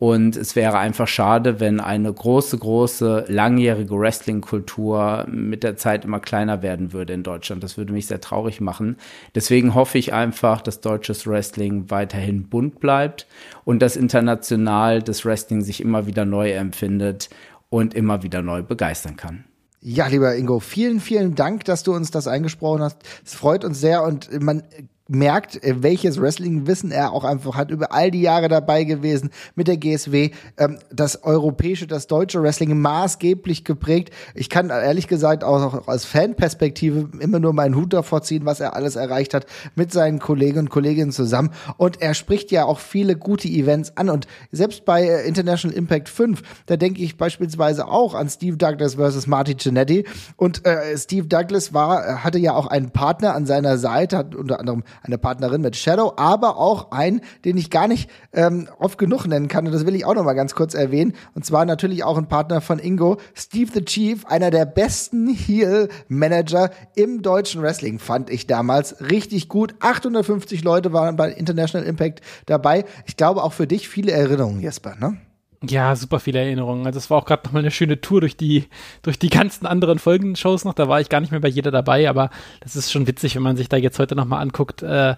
Und 0.01 0.35
es 0.35 0.55
wäre 0.55 0.79
einfach 0.79 1.07
schade, 1.07 1.59
wenn 1.59 1.79
eine 1.79 2.11
große, 2.11 2.57
große, 2.57 3.25
langjährige 3.27 3.99
Wrestling-Kultur 3.99 5.27
mit 5.29 5.61
der 5.61 5.77
Zeit 5.77 6.05
immer 6.05 6.19
kleiner 6.19 6.63
werden 6.63 6.91
würde 6.91 7.13
in 7.13 7.21
Deutschland. 7.21 7.63
Das 7.63 7.77
würde 7.77 7.93
mich 7.93 8.07
sehr 8.07 8.19
traurig 8.19 8.61
machen. 8.61 8.97
Deswegen 9.35 9.75
hoffe 9.75 9.99
ich 9.99 10.11
einfach, 10.11 10.61
dass 10.61 10.81
deutsches 10.81 11.27
Wrestling 11.27 11.91
weiterhin 11.91 12.49
bunt 12.49 12.79
bleibt 12.79 13.27
und 13.63 13.83
dass 13.83 13.95
international 13.95 15.03
das 15.03 15.23
Wrestling 15.23 15.61
sich 15.61 15.81
immer 15.81 16.07
wieder 16.07 16.25
neu 16.25 16.51
empfindet 16.51 17.29
und 17.69 17.93
immer 17.93 18.23
wieder 18.23 18.41
neu 18.41 18.63
begeistern 18.63 19.17
kann. 19.17 19.43
Ja, 19.81 20.07
lieber 20.07 20.35
Ingo, 20.35 20.59
vielen, 20.59 20.99
vielen 20.99 21.35
Dank, 21.35 21.65
dass 21.65 21.83
du 21.83 21.93
uns 21.93 22.09
das 22.09 22.27
eingesprochen 22.27 22.81
hast. 22.81 22.97
Es 23.23 23.35
freut 23.35 23.63
uns 23.63 23.79
sehr 23.79 24.01
und 24.01 24.41
man 24.41 24.63
merkt, 25.11 25.61
äh, 25.63 25.83
welches 25.83 26.19
Wrestling-Wissen 26.19 26.91
er 26.91 27.11
auch 27.11 27.23
einfach 27.23 27.55
hat, 27.55 27.69
über 27.69 27.91
all 27.91 28.11
die 28.11 28.21
Jahre 28.21 28.47
dabei 28.47 28.83
gewesen 28.83 29.29
mit 29.55 29.67
der 29.67 29.77
GSW, 29.77 30.31
ähm, 30.57 30.79
das 30.91 31.23
europäische, 31.23 31.87
das 31.87 32.07
deutsche 32.07 32.41
Wrestling 32.41 32.79
maßgeblich 32.79 33.65
geprägt. 33.65 34.11
Ich 34.35 34.49
kann 34.49 34.69
ehrlich 34.69 35.07
gesagt 35.07 35.43
auch 35.43 35.87
aus 35.87 36.05
Fanperspektive 36.05 37.09
immer 37.19 37.39
nur 37.39 37.53
meinen 37.53 37.75
Hut 37.75 37.93
davor 37.93 38.21
ziehen, 38.21 38.45
was 38.45 38.59
er 38.59 38.75
alles 38.75 38.95
erreicht 38.95 39.33
hat 39.33 39.45
mit 39.75 39.91
seinen 39.91 40.19
Kollegen 40.19 40.59
und 40.59 40.69
Kolleginnen 40.69 41.11
zusammen. 41.11 41.51
Und 41.77 42.01
er 42.01 42.13
spricht 42.13 42.51
ja 42.51 42.65
auch 42.65 42.79
viele 42.79 43.15
gute 43.15 43.47
Events 43.47 43.97
an. 43.97 44.09
Und 44.09 44.27
selbst 44.51 44.85
bei 44.85 45.03
äh, 45.03 45.27
International 45.27 45.75
Impact 45.75 46.09
5, 46.09 46.41
da 46.67 46.77
denke 46.77 47.01
ich 47.01 47.17
beispielsweise 47.17 47.87
auch 47.87 48.13
an 48.13 48.29
Steve 48.29 48.57
Douglas 48.57 48.95
versus 48.95 49.27
Marty 49.27 49.55
Jannetty. 49.59 50.05
Und 50.37 50.65
äh, 50.65 50.97
Steve 50.97 51.27
Douglas 51.27 51.73
war, 51.73 52.23
hatte 52.23 52.39
ja 52.39 52.53
auch 52.53 52.67
einen 52.67 52.91
Partner 52.91 53.35
an 53.35 53.45
seiner 53.45 53.77
Seite, 53.77 54.17
hat 54.17 54.35
unter 54.35 54.59
anderem 54.59 54.83
eine 55.01 55.17
Partnerin 55.17 55.61
mit 55.61 55.75
Shadow, 55.75 56.13
aber 56.17 56.57
auch 56.57 56.91
einen, 56.91 57.21
den 57.45 57.57
ich 57.57 57.69
gar 57.69 57.87
nicht 57.87 58.09
ähm, 58.33 58.67
oft 58.79 58.97
genug 58.97 59.25
nennen 59.25 59.47
kann. 59.47 59.65
Und 59.65 59.73
das 59.73 59.85
will 59.85 59.95
ich 59.95 60.05
auch 60.05 60.15
noch 60.15 60.23
mal 60.23 60.33
ganz 60.33 60.55
kurz 60.55 60.73
erwähnen. 60.73 61.13
Und 61.33 61.45
zwar 61.45 61.65
natürlich 61.65 62.03
auch 62.03 62.17
ein 62.17 62.27
Partner 62.27 62.61
von 62.61 62.79
Ingo, 62.79 63.17
Steve 63.33 63.71
the 63.73 63.83
Chief, 63.83 64.25
einer 64.25 64.51
der 64.51 64.65
besten 64.65 65.27
Heel-Manager 65.27 66.71
im 66.95 67.21
deutschen 67.21 67.61
Wrestling, 67.61 67.99
fand 67.99 68.29
ich 68.29 68.47
damals 68.47 69.01
richtig 69.01 69.49
gut. 69.49 69.75
850 69.79 70.63
Leute 70.63 70.93
waren 70.93 71.15
bei 71.15 71.31
International 71.31 71.87
Impact 71.87 72.21
dabei. 72.45 72.85
Ich 73.05 73.17
glaube 73.17 73.43
auch 73.43 73.53
für 73.53 73.67
dich 73.67 73.89
viele 73.89 74.11
Erinnerungen, 74.11 74.61
Jesper, 74.61 74.95
ne? 74.99 75.17
Ja, 75.63 75.95
super 75.95 76.19
viele 76.19 76.39
Erinnerungen. 76.39 76.87
Also 76.87 76.97
es 76.97 77.11
war 77.11 77.19
auch 77.19 77.25
gerade 77.25 77.43
nochmal 77.45 77.61
eine 77.61 77.69
schöne 77.69 78.01
Tour 78.01 78.21
durch 78.21 78.35
die, 78.35 78.65
durch 79.03 79.19
die 79.19 79.29
ganzen 79.29 79.67
anderen 79.67 79.99
Folgenshows 79.99 80.65
noch. 80.65 80.73
Da 80.73 80.87
war 80.87 81.01
ich 81.01 81.09
gar 81.09 81.21
nicht 81.21 81.29
mehr 81.29 81.39
bei 81.39 81.49
jeder 81.49 81.69
dabei, 81.69 82.09
aber 82.09 82.31
das 82.61 82.75
ist 82.75 82.91
schon 82.91 83.05
witzig, 83.05 83.35
wenn 83.35 83.43
man 83.43 83.57
sich 83.57 83.69
da 83.69 83.77
jetzt 83.77 83.99
heute 83.99 84.15
nochmal 84.15 84.41
anguckt, 84.41 84.81
äh, 84.81 85.15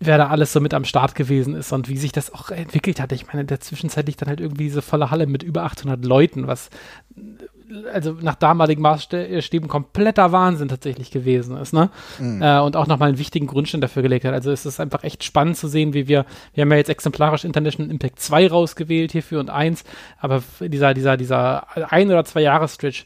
wer 0.00 0.18
da 0.18 0.28
alles 0.28 0.52
so 0.52 0.60
mit 0.60 0.74
am 0.74 0.84
Start 0.84 1.14
gewesen 1.14 1.54
ist 1.54 1.72
und 1.72 1.88
wie 1.88 1.96
sich 1.96 2.10
das 2.10 2.32
auch 2.34 2.50
entwickelt 2.50 3.00
hat. 3.00 3.12
Ich 3.12 3.28
meine, 3.28 3.42
in 3.42 3.46
der 3.46 3.60
Zwischenzeit 3.60 4.06
liegt 4.06 4.20
dann 4.20 4.28
halt 4.28 4.40
irgendwie 4.40 4.64
diese 4.64 4.82
volle 4.82 5.12
Halle 5.12 5.28
mit 5.28 5.44
über 5.44 5.62
800 5.62 6.04
Leuten, 6.04 6.48
was 6.48 6.70
also 7.92 8.16
nach 8.20 8.34
damaligen 8.34 8.82
Maßstäben 8.82 9.68
kompletter 9.68 10.32
Wahnsinn 10.32 10.68
tatsächlich 10.68 11.10
gewesen 11.10 11.56
ist, 11.56 11.72
ne? 11.72 11.90
Mhm. 12.18 12.42
Äh, 12.42 12.60
und 12.60 12.76
auch 12.76 12.86
nochmal 12.86 13.08
einen 13.08 13.18
wichtigen 13.18 13.46
Grundstein 13.46 13.80
dafür 13.80 14.02
gelegt 14.02 14.24
hat. 14.24 14.34
Also 14.34 14.50
es 14.50 14.66
ist 14.66 14.80
einfach 14.80 15.04
echt 15.04 15.24
spannend 15.24 15.56
zu 15.56 15.68
sehen, 15.68 15.94
wie 15.94 16.08
wir, 16.08 16.24
wir 16.54 16.62
haben 16.62 16.70
ja 16.70 16.78
jetzt 16.78 16.90
exemplarisch 16.90 17.44
International 17.44 17.90
Impact 17.90 18.20
2 18.20 18.48
rausgewählt 18.48 19.12
hierfür 19.12 19.40
und 19.40 19.50
1, 19.50 19.84
aber 20.18 20.42
dieser, 20.60 20.94
dieser, 20.94 21.16
dieser 21.16 21.92
ein 21.92 22.08
oder 22.08 22.24
zwei 22.24 22.40
Jahres-Stretch, 22.40 23.04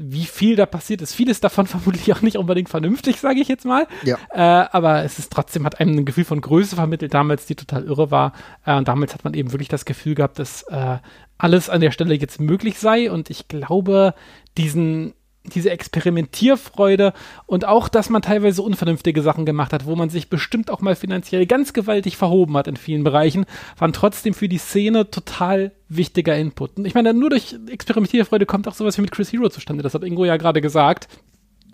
wie 0.00 0.24
viel 0.24 0.54
da 0.54 0.64
passiert 0.64 1.02
ist. 1.02 1.14
Vieles 1.14 1.40
davon 1.40 1.66
vermutlich 1.66 2.10
auch 2.12 2.22
nicht 2.22 2.36
unbedingt 2.36 2.68
vernünftig, 2.68 3.20
sage 3.20 3.40
ich 3.40 3.48
jetzt 3.48 3.66
mal. 3.66 3.86
Ja. 4.04 4.16
Äh, 4.30 4.68
aber 4.72 5.04
es 5.04 5.18
ist 5.18 5.32
trotzdem, 5.32 5.66
hat 5.66 5.80
einem 5.80 5.98
ein 5.98 6.04
Gefühl 6.04 6.24
von 6.24 6.40
Größe 6.40 6.76
vermittelt 6.76 7.12
damals, 7.12 7.46
die 7.46 7.56
total 7.56 7.84
irre 7.84 8.10
war. 8.10 8.32
Äh, 8.64 8.76
und 8.76 8.88
damals 8.88 9.12
hat 9.12 9.24
man 9.24 9.34
eben 9.34 9.52
wirklich 9.52 9.68
das 9.68 9.84
Gefühl 9.84 10.14
gehabt, 10.14 10.38
dass 10.38 10.62
äh, 10.62 10.98
alles 11.38 11.70
an 11.70 11.80
der 11.80 11.92
Stelle 11.92 12.14
jetzt 12.14 12.40
möglich 12.40 12.78
sei. 12.78 13.10
Und 13.10 13.30
ich 13.30 13.48
glaube, 13.48 14.14
diesen 14.56 15.14
diese 15.48 15.70
Experimentierfreude 15.70 17.12
und 17.46 17.66
auch, 17.66 17.88
dass 17.88 18.10
man 18.10 18.22
teilweise 18.22 18.62
unvernünftige 18.62 19.22
Sachen 19.22 19.46
gemacht 19.46 19.72
hat, 19.72 19.86
wo 19.86 19.96
man 19.96 20.10
sich 20.10 20.28
bestimmt 20.28 20.70
auch 20.70 20.80
mal 20.80 20.96
finanziell 20.96 21.46
ganz 21.46 21.72
gewaltig 21.72 22.16
verhoben 22.16 22.56
hat 22.56 22.68
in 22.68 22.76
vielen 22.76 23.04
Bereichen, 23.04 23.46
waren 23.78 23.92
trotzdem 23.92 24.34
für 24.34 24.48
die 24.48 24.58
Szene 24.58 25.10
total 25.10 25.72
wichtiger 25.88 26.36
Input. 26.36 26.76
Und 26.76 26.86
ich 26.86 26.94
meine, 26.94 27.14
nur 27.14 27.30
durch 27.30 27.56
Experimentierfreude 27.68 28.46
kommt 28.46 28.68
auch 28.68 28.74
sowas 28.74 28.96
wie 28.98 29.02
mit 29.02 29.10
Chris 29.10 29.32
Hero 29.32 29.48
zustande. 29.48 29.82
Das 29.82 29.94
hat 29.94 30.04
Ingo 30.04 30.24
ja 30.24 30.36
gerade 30.36 30.60
gesagt, 30.60 31.08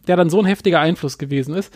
der 0.07 0.17
dann 0.17 0.31
so 0.31 0.39
ein 0.39 0.47
heftiger 0.47 0.81
Einfluss 0.81 1.19
gewesen 1.19 1.55
ist. 1.55 1.73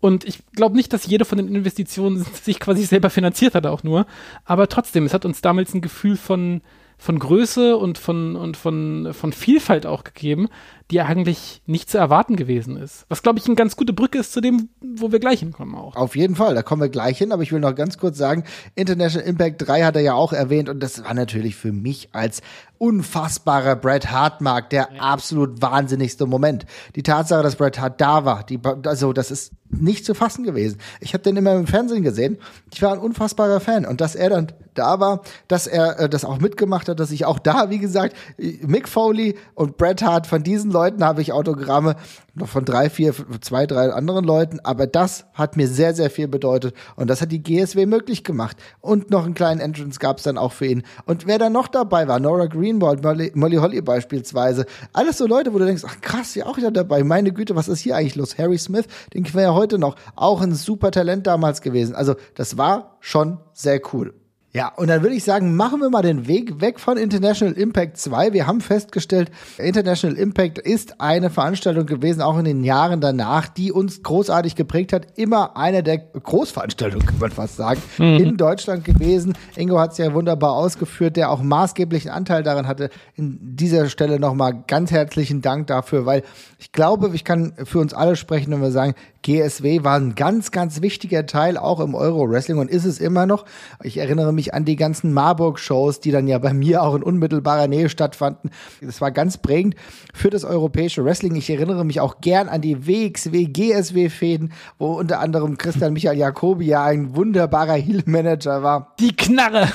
Und 0.00 0.24
ich 0.24 0.38
glaube 0.52 0.76
nicht, 0.76 0.92
dass 0.92 1.06
jede 1.06 1.24
von 1.24 1.38
den 1.38 1.54
Investitionen 1.54 2.24
sich 2.42 2.58
quasi 2.58 2.84
selber 2.84 3.10
finanziert 3.10 3.54
hat, 3.54 3.66
auch 3.66 3.82
nur. 3.82 4.06
Aber 4.44 4.68
trotzdem, 4.68 5.04
es 5.04 5.14
hat 5.14 5.24
uns 5.24 5.40
damals 5.40 5.74
ein 5.74 5.82
Gefühl 5.82 6.16
von, 6.16 6.62
von 6.98 7.18
Größe 7.18 7.76
und 7.76 7.98
von, 7.98 8.36
und 8.36 8.56
von, 8.56 9.12
von 9.12 9.32
Vielfalt 9.32 9.86
auch 9.86 10.04
gegeben, 10.04 10.48
die 10.90 11.00
eigentlich 11.00 11.62
nicht 11.66 11.90
zu 11.90 11.98
erwarten 11.98 12.36
gewesen 12.36 12.76
ist. 12.76 13.06
Was, 13.08 13.22
glaube 13.22 13.38
ich, 13.38 13.46
eine 13.46 13.56
ganz 13.56 13.76
gute 13.76 13.92
Brücke 13.92 14.18
ist 14.18 14.32
zu 14.32 14.40
dem, 14.40 14.68
wo 14.80 15.10
wir 15.10 15.18
gleich 15.18 15.40
hinkommen 15.40 15.74
auch. 15.74 15.96
Auf 15.96 16.14
jeden 16.14 16.36
Fall, 16.36 16.54
da 16.54 16.62
kommen 16.62 16.82
wir 16.82 16.88
gleich 16.88 17.18
hin, 17.18 17.32
aber 17.32 17.42
ich 17.42 17.50
will 17.50 17.60
noch 17.60 17.74
ganz 17.74 17.98
kurz 17.98 18.18
sagen, 18.18 18.44
International 18.76 19.28
Impact 19.28 19.66
3 19.66 19.82
hat 19.82 19.96
er 19.96 20.02
ja 20.02 20.14
auch 20.14 20.32
erwähnt 20.32 20.68
und 20.68 20.80
das 20.80 21.02
war 21.02 21.14
natürlich 21.14 21.56
für 21.56 21.72
mich 21.72 22.10
als 22.12 22.40
unfassbarer 22.78 23.76
Bret 23.76 24.10
Hart 24.10 24.40
Mark 24.40 24.70
der 24.70 24.88
ja. 24.92 25.00
absolut 25.00 25.62
wahnsinnigste 25.62 26.26
Moment. 26.26 26.66
Die 26.94 27.02
Tatsache, 27.02 27.42
dass 27.42 27.56
Bret 27.56 27.80
Hart 27.80 28.00
da 28.00 28.24
war, 28.24 28.44
die, 28.44 28.60
also 28.84 29.12
das 29.12 29.30
ist 29.30 29.52
nicht 29.68 30.04
zu 30.04 30.14
fassen 30.14 30.44
gewesen. 30.44 30.78
Ich 31.00 31.12
habe 31.12 31.24
den 31.24 31.36
immer 31.36 31.54
im 31.54 31.66
Fernsehen 31.66 32.02
gesehen. 32.02 32.38
Ich 32.72 32.82
war 32.82 32.92
ein 32.92 32.98
unfassbarer 32.98 33.60
Fan 33.60 33.84
und 33.84 34.00
dass 34.00 34.14
er 34.14 34.30
dann 34.30 34.52
da 34.74 35.00
war, 35.00 35.22
dass 35.48 35.66
er 35.66 35.98
äh, 35.98 36.08
das 36.08 36.24
auch 36.24 36.38
mitgemacht 36.38 36.88
hat, 36.88 37.00
dass 37.00 37.10
ich 37.10 37.24
auch 37.24 37.38
da, 37.38 37.70
wie 37.70 37.78
gesagt, 37.78 38.14
Mick 38.36 38.88
Foley 38.88 39.36
und 39.54 39.76
Bret 39.76 40.02
Hart 40.02 40.26
von 40.26 40.42
diesen 40.42 40.70
Leuten 40.76 41.02
habe 41.02 41.22
ich 41.22 41.32
Autogramme, 41.32 41.96
noch 42.34 42.48
von 42.48 42.66
drei, 42.66 42.90
vier, 42.90 43.14
zwei, 43.40 43.66
drei 43.66 43.90
anderen 43.90 44.26
Leuten, 44.26 44.60
aber 44.62 44.86
das 44.86 45.24
hat 45.32 45.56
mir 45.56 45.68
sehr, 45.68 45.94
sehr 45.94 46.10
viel 46.10 46.28
bedeutet 46.28 46.74
und 46.96 47.08
das 47.08 47.22
hat 47.22 47.32
die 47.32 47.42
GSW 47.42 47.86
möglich 47.86 48.24
gemacht. 48.24 48.58
Und 48.82 49.10
noch 49.10 49.24
einen 49.24 49.32
kleinen 49.32 49.60
Entrance 49.60 49.98
gab 49.98 50.18
es 50.18 50.24
dann 50.24 50.36
auch 50.36 50.52
für 50.52 50.66
ihn. 50.66 50.82
Und 51.06 51.26
wer 51.26 51.38
da 51.38 51.48
noch 51.48 51.68
dabei 51.68 52.08
war, 52.08 52.20
Nora 52.20 52.44
Greenwald, 52.44 53.02
Molly, 53.02 53.32
Molly 53.34 53.56
Holly 53.56 53.80
beispielsweise, 53.80 54.66
alles 54.92 55.16
so 55.16 55.26
Leute, 55.26 55.54
wo 55.54 55.58
du 55.58 55.64
denkst, 55.64 55.84
ach 55.86 55.98
krass, 56.02 56.34
ja 56.34 56.44
auch 56.44 56.58
wieder 56.58 56.70
dabei, 56.70 57.02
meine 57.04 57.32
Güte, 57.32 57.56
was 57.56 57.68
ist 57.68 57.80
hier 57.80 57.96
eigentlich 57.96 58.16
los? 58.16 58.36
Harry 58.36 58.58
Smith, 58.58 58.84
den 59.14 59.24
kennen 59.24 59.36
wir 59.36 59.42
ja 59.44 59.54
heute 59.54 59.78
noch, 59.78 59.96
auch 60.14 60.42
ein 60.42 60.54
super 60.54 60.90
Talent 60.90 61.26
damals 61.26 61.62
gewesen. 61.62 61.94
Also 61.94 62.16
das 62.34 62.58
war 62.58 62.98
schon 63.00 63.38
sehr 63.54 63.80
cool. 63.94 64.12
Ja, 64.56 64.72
und 64.74 64.88
dann 64.88 65.02
würde 65.02 65.14
ich 65.14 65.22
sagen, 65.22 65.54
machen 65.54 65.82
wir 65.82 65.90
mal 65.90 66.00
den 66.00 66.28
Weg 66.28 66.62
weg 66.62 66.80
von 66.80 66.96
International 66.96 67.52
Impact 67.52 67.98
2. 67.98 68.32
Wir 68.32 68.46
haben 68.46 68.62
festgestellt, 68.62 69.30
International 69.58 70.16
Impact 70.16 70.58
ist 70.58 70.98
eine 70.98 71.28
Veranstaltung 71.28 71.84
gewesen, 71.84 72.22
auch 72.22 72.38
in 72.38 72.46
den 72.46 72.64
Jahren 72.64 73.02
danach, 73.02 73.48
die 73.48 73.70
uns 73.70 74.02
großartig 74.02 74.54
geprägt 74.54 74.94
hat. 74.94 75.08
Immer 75.16 75.58
eine 75.58 75.82
der 75.82 75.98
Großveranstaltungen, 75.98 77.04
kann 77.04 77.18
man 77.18 77.32
fast 77.32 77.56
sagen, 77.56 77.82
mhm. 77.98 78.16
in 78.16 78.36
Deutschland 78.38 78.86
gewesen. 78.86 79.36
Ingo 79.56 79.78
hat 79.78 79.92
es 79.92 79.98
ja 79.98 80.14
wunderbar 80.14 80.52
ausgeführt, 80.52 81.16
der 81.16 81.30
auch 81.32 81.42
maßgeblichen 81.42 82.10
Anteil 82.10 82.42
daran 82.42 82.66
hatte. 82.66 82.88
In 83.14 83.38
dieser 83.56 83.90
Stelle 83.90 84.18
nochmal 84.18 84.64
ganz 84.66 84.90
herzlichen 84.90 85.42
Dank 85.42 85.66
dafür, 85.66 86.06
weil 86.06 86.22
ich 86.58 86.72
glaube, 86.72 87.10
ich 87.12 87.24
kann 87.24 87.52
für 87.64 87.78
uns 87.78 87.92
alle 87.92 88.16
sprechen, 88.16 88.52
wenn 88.52 88.62
wir 88.62 88.70
sagen, 88.70 88.94
GSW 89.26 89.82
war 89.82 89.98
ein 89.98 90.14
ganz, 90.14 90.52
ganz 90.52 90.82
wichtiger 90.82 91.26
Teil 91.26 91.58
auch 91.58 91.80
im 91.80 91.96
Euro-Wrestling 91.96 92.58
und 92.58 92.70
ist 92.70 92.84
es 92.84 93.00
immer 93.00 93.26
noch. 93.26 93.44
Ich 93.82 93.96
erinnere 93.96 94.32
mich 94.32 94.54
an 94.54 94.64
die 94.64 94.76
ganzen 94.76 95.12
Marburg-Shows, 95.12 95.98
die 95.98 96.12
dann 96.12 96.28
ja 96.28 96.38
bei 96.38 96.54
mir 96.54 96.80
auch 96.84 96.94
in 96.94 97.02
unmittelbarer 97.02 97.66
Nähe 97.66 97.88
stattfanden. 97.88 98.52
Das 98.80 99.00
war 99.00 99.10
ganz 99.10 99.36
prägend 99.38 99.74
für 100.14 100.30
das 100.30 100.44
europäische 100.44 101.04
Wrestling. 101.04 101.34
Ich 101.34 101.50
erinnere 101.50 101.84
mich 101.84 101.98
auch 101.98 102.20
gern 102.20 102.48
an 102.48 102.60
die 102.60 102.86
WXW, 102.86 103.46
GSW-Fäden, 103.46 104.52
wo 104.78 104.92
unter 104.92 105.18
anderem 105.18 105.58
Christian 105.58 105.92
Michael 105.92 106.18
Jacobi 106.18 106.66
ja 106.66 106.84
ein 106.84 107.16
wunderbarer 107.16 107.74
Heel-Manager 107.74 108.62
war. 108.62 108.94
Die 109.00 109.16
Knarre! 109.16 109.66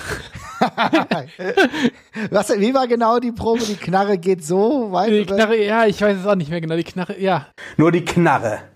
Was, 2.30 2.58
wie 2.58 2.74
war 2.74 2.88
genau 2.88 3.20
die 3.20 3.34
Probe? 3.34 3.66
Die 3.66 3.76
Knarre 3.76 4.18
geht 4.18 4.46
so 4.46 4.94
weit? 4.94 5.12
Die 5.12 5.26
Knarre, 5.26 5.62
ja, 5.62 5.86
ich 5.88 6.00
weiß 6.02 6.20
es 6.20 6.26
auch 6.26 6.36
nicht 6.36 6.52
mehr 6.52 6.62
genau. 6.62 6.78
Die 6.78 6.86
Knarre, 6.86 7.20
ja. 7.20 7.48
Nur 7.76 7.92
die 7.92 8.06
Knarre 8.06 8.71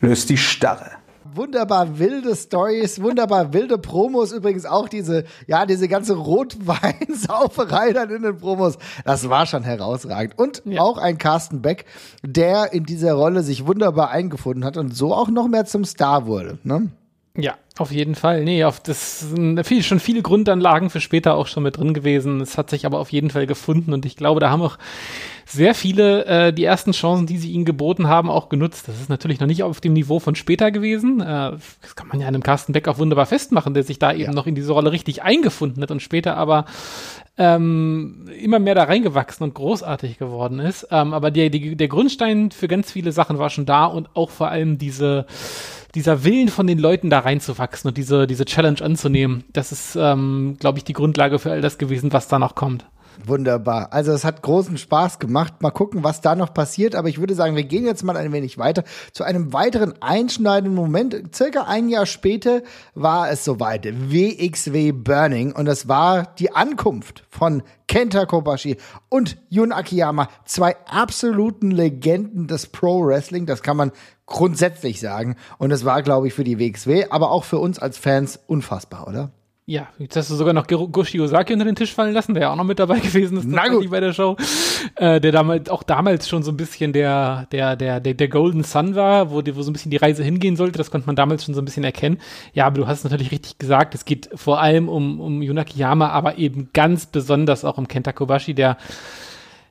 löst 0.00 0.28
die 0.28 0.36
Starre. 0.36 0.90
Wunderbar 1.34 1.98
wilde 1.98 2.34
Stories, 2.34 3.02
wunderbar 3.02 3.52
wilde 3.52 3.76
Promos, 3.76 4.32
übrigens 4.32 4.64
auch 4.64 4.88
diese, 4.88 5.24
ja, 5.46 5.66
diese 5.66 5.86
ganze 5.86 6.14
Rotweinsauferei 6.14 7.92
dann 7.92 8.08
in 8.10 8.22
den 8.22 8.38
Promos. 8.38 8.78
Das 9.04 9.28
war 9.28 9.44
schon 9.44 9.62
herausragend. 9.62 10.38
Und 10.38 10.62
ja. 10.64 10.80
auch 10.80 10.96
ein 10.96 11.18
Carsten 11.18 11.60
Beck, 11.60 11.84
der 12.22 12.72
in 12.72 12.84
dieser 12.84 13.12
Rolle 13.12 13.42
sich 13.42 13.66
wunderbar 13.66 14.10
eingefunden 14.10 14.64
hat 14.64 14.78
und 14.78 14.96
so 14.96 15.12
auch 15.12 15.28
noch 15.28 15.48
mehr 15.48 15.66
zum 15.66 15.84
Star 15.84 16.26
wurde. 16.26 16.58
Ne? 16.64 16.90
Ja, 17.36 17.54
auf 17.78 17.92
jeden 17.92 18.14
Fall. 18.14 18.44
Nee, 18.44 18.64
auf 18.64 18.80
das 18.80 19.20
sind 19.20 19.64
viel, 19.66 19.82
schon 19.82 20.00
viele 20.00 20.22
Grundanlagen 20.22 20.88
für 20.88 21.00
später 21.00 21.34
auch 21.34 21.46
schon 21.46 21.62
mit 21.62 21.76
drin 21.76 21.92
gewesen. 21.92 22.40
Es 22.40 22.56
hat 22.56 22.70
sich 22.70 22.86
aber 22.86 22.98
auf 22.98 23.12
jeden 23.12 23.30
Fall 23.30 23.46
gefunden 23.46 23.92
und 23.92 24.06
ich 24.06 24.16
glaube, 24.16 24.40
da 24.40 24.50
haben 24.50 24.62
auch 24.62 24.78
sehr 25.44 25.74
viele 25.74 26.24
äh, 26.24 26.52
die 26.52 26.64
ersten 26.64 26.92
Chancen, 26.92 27.26
die 27.26 27.38
sie 27.38 27.52
ihnen 27.52 27.64
geboten 27.64 28.08
haben, 28.08 28.30
auch 28.30 28.48
genutzt. 28.48 28.88
Das 28.88 29.00
ist 29.00 29.08
natürlich 29.08 29.38
noch 29.38 29.46
nicht 29.46 29.62
auf 29.62 29.80
dem 29.80 29.92
Niveau 29.92 30.18
von 30.18 30.34
später 30.34 30.70
gewesen. 30.70 31.20
Äh, 31.20 31.52
das 31.82 31.94
kann 31.94 32.08
man 32.08 32.20
ja 32.20 32.26
einem 32.26 32.42
Carsten 32.42 32.72
Beck 32.72 32.88
auch 32.88 32.98
wunderbar 32.98 33.26
festmachen, 33.26 33.74
der 33.74 33.84
sich 33.84 33.98
da 33.98 34.12
eben 34.12 34.22
ja. 34.22 34.32
noch 34.32 34.46
in 34.46 34.54
diese 34.54 34.72
Rolle 34.72 34.90
richtig 34.90 35.22
eingefunden 35.22 35.82
hat 35.82 35.90
und 35.90 36.00
später 36.00 36.36
aber 36.36 36.64
ähm, 37.38 38.24
immer 38.40 38.58
mehr 38.58 38.74
da 38.74 38.84
reingewachsen 38.84 39.44
und 39.44 39.54
großartig 39.54 40.18
geworden 40.18 40.58
ist. 40.58 40.88
Ähm, 40.90 41.12
aber 41.12 41.30
die, 41.30 41.50
die, 41.50 41.76
der 41.76 41.88
Grundstein 41.88 42.50
für 42.50 42.66
ganz 42.66 42.90
viele 42.90 43.12
Sachen 43.12 43.38
war 43.38 43.50
schon 43.50 43.66
da 43.66 43.84
und 43.84 44.16
auch 44.16 44.30
vor 44.30 44.48
allem 44.48 44.78
diese 44.78 45.26
dieser 45.94 46.24
Willen 46.24 46.48
von 46.48 46.66
den 46.66 46.78
Leuten 46.78 47.10
da 47.10 47.20
reinzuwachsen 47.20 47.88
und 47.88 47.96
diese, 47.96 48.26
diese 48.26 48.44
Challenge 48.44 48.80
anzunehmen, 48.82 49.44
das 49.52 49.72
ist, 49.72 49.96
ähm, 49.96 50.56
glaube 50.58 50.78
ich, 50.78 50.84
die 50.84 50.92
Grundlage 50.92 51.38
für 51.38 51.52
all 51.52 51.60
das 51.60 51.78
gewesen, 51.78 52.12
was 52.12 52.28
da 52.28 52.38
noch 52.38 52.54
kommt. 52.54 52.84
Wunderbar. 53.24 53.92
Also 53.92 54.12
es 54.12 54.24
hat 54.24 54.42
großen 54.42 54.78
Spaß 54.78 55.18
gemacht. 55.18 55.62
Mal 55.62 55.70
gucken, 55.70 56.04
was 56.04 56.20
da 56.20 56.34
noch 56.34 56.52
passiert. 56.52 56.94
Aber 56.94 57.08
ich 57.08 57.18
würde 57.18 57.34
sagen, 57.34 57.56
wir 57.56 57.64
gehen 57.64 57.84
jetzt 57.84 58.02
mal 58.02 58.16
ein 58.16 58.32
wenig 58.32 58.58
weiter 58.58 58.84
zu 59.12 59.24
einem 59.24 59.52
weiteren 59.52 59.94
einschneidenden 60.00 60.74
Moment. 60.74 61.34
Circa 61.34 61.62
ein 61.62 61.88
Jahr 61.88 62.06
später 62.06 62.62
war 62.94 63.30
es 63.30 63.44
soweit. 63.44 63.86
WXW 63.86 64.92
Burning. 64.92 65.52
Und 65.52 65.66
es 65.66 65.88
war 65.88 66.34
die 66.38 66.52
Ankunft 66.52 67.24
von 67.30 67.62
Kenta 67.88 68.26
Kobashi 68.26 68.76
und 69.08 69.36
Jun 69.48 69.72
Akiyama. 69.72 70.28
Zwei 70.44 70.76
absoluten 70.86 71.70
Legenden 71.70 72.46
des 72.46 72.66
Pro 72.66 73.06
Wrestling. 73.06 73.46
Das 73.46 73.62
kann 73.62 73.76
man 73.76 73.92
grundsätzlich 74.26 75.00
sagen. 75.00 75.36
Und 75.58 75.70
es 75.70 75.84
war, 75.84 76.02
glaube 76.02 76.26
ich, 76.26 76.34
für 76.34 76.44
die 76.44 76.58
WXW, 76.58 77.06
aber 77.10 77.30
auch 77.30 77.44
für 77.44 77.58
uns 77.58 77.78
als 77.78 77.96
Fans 77.96 78.40
unfassbar, 78.46 79.06
oder? 79.08 79.30
Ja, 79.68 79.88
jetzt 79.98 80.14
hast 80.14 80.30
du 80.30 80.36
sogar 80.36 80.54
noch 80.54 80.68
Goshi 80.68 81.20
Osaki 81.20 81.52
unter 81.52 81.64
den 81.64 81.74
Tisch 81.74 81.92
fallen 81.92 82.14
lassen, 82.14 82.34
der 82.34 82.44
ja 82.44 82.52
auch 82.52 82.56
noch 82.56 82.62
mit 82.62 82.78
dabei 82.78 83.00
gewesen 83.00 83.38
ist 83.38 83.48
Na 83.48 83.66
gut. 83.66 83.90
bei 83.90 83.98
der 83.98 84.12
Show. 84.12 84.36
Äh, 84.94 85.20
der 85.20 85.32
damals, 85.32 85.68
auch 85.70 85.82
damals 85.82 86.28
schon 86.28 86.44
so 86.44 86.52
ein 86.52 86.56
bisschen 86.56 86.92
der, 86.92 87.48
der, 87.50 87.74
der, 87.74 87.98
der, 87.98 88.14
der 88.14 88.28
Golden 88.28 88.62
Sun 88.62 88.94
war, 88.94 89.32
wo, 89.32 89.42
wo 89.44 89.62
so 89.62 89.70
ein 89.70 89.72
bisschen 89.72 89.90
die 89.90 89.96
Reise 89.96 90.22
hingehen 90.22 90.54
sollte. 90.54 90.78
Das 90.78 90.92
konnte 90.92 91.08
man 91.08 91.16
damals 91.16 91.44
schon 91.44 91.54
so 91.54 91.60
ein 91.60 91.64
bisschen 91.64 91.82
erkennen. 91.82 92.18
Ja, 92.52 92.66
aber 92.66 92.76
du 92.76 92.86
hast 92.86 92.98
es 92.98 93.04
natürlich 93.04 93.32
richtig 93.32 93.58
gesagt. 93.58 93.96
Es 93.96 94.04
geht 94.04 94.30
vor 94.36 94.60
allem 94.60 94.88
um, 94.88 95.18
um 95.18 95.42
Yunaki 95.42 95.80
Yama, 95.80 96.10
aber 96.10 96.38
eben 96.38 96.70
ganz 96.72 97.06
besonders 97.06 97.64
auch 97.64 97.76
um 97.76 97.88
Kenta 97.88 98.12
Kobashi, 98.12 98.54
der 98.54 98.76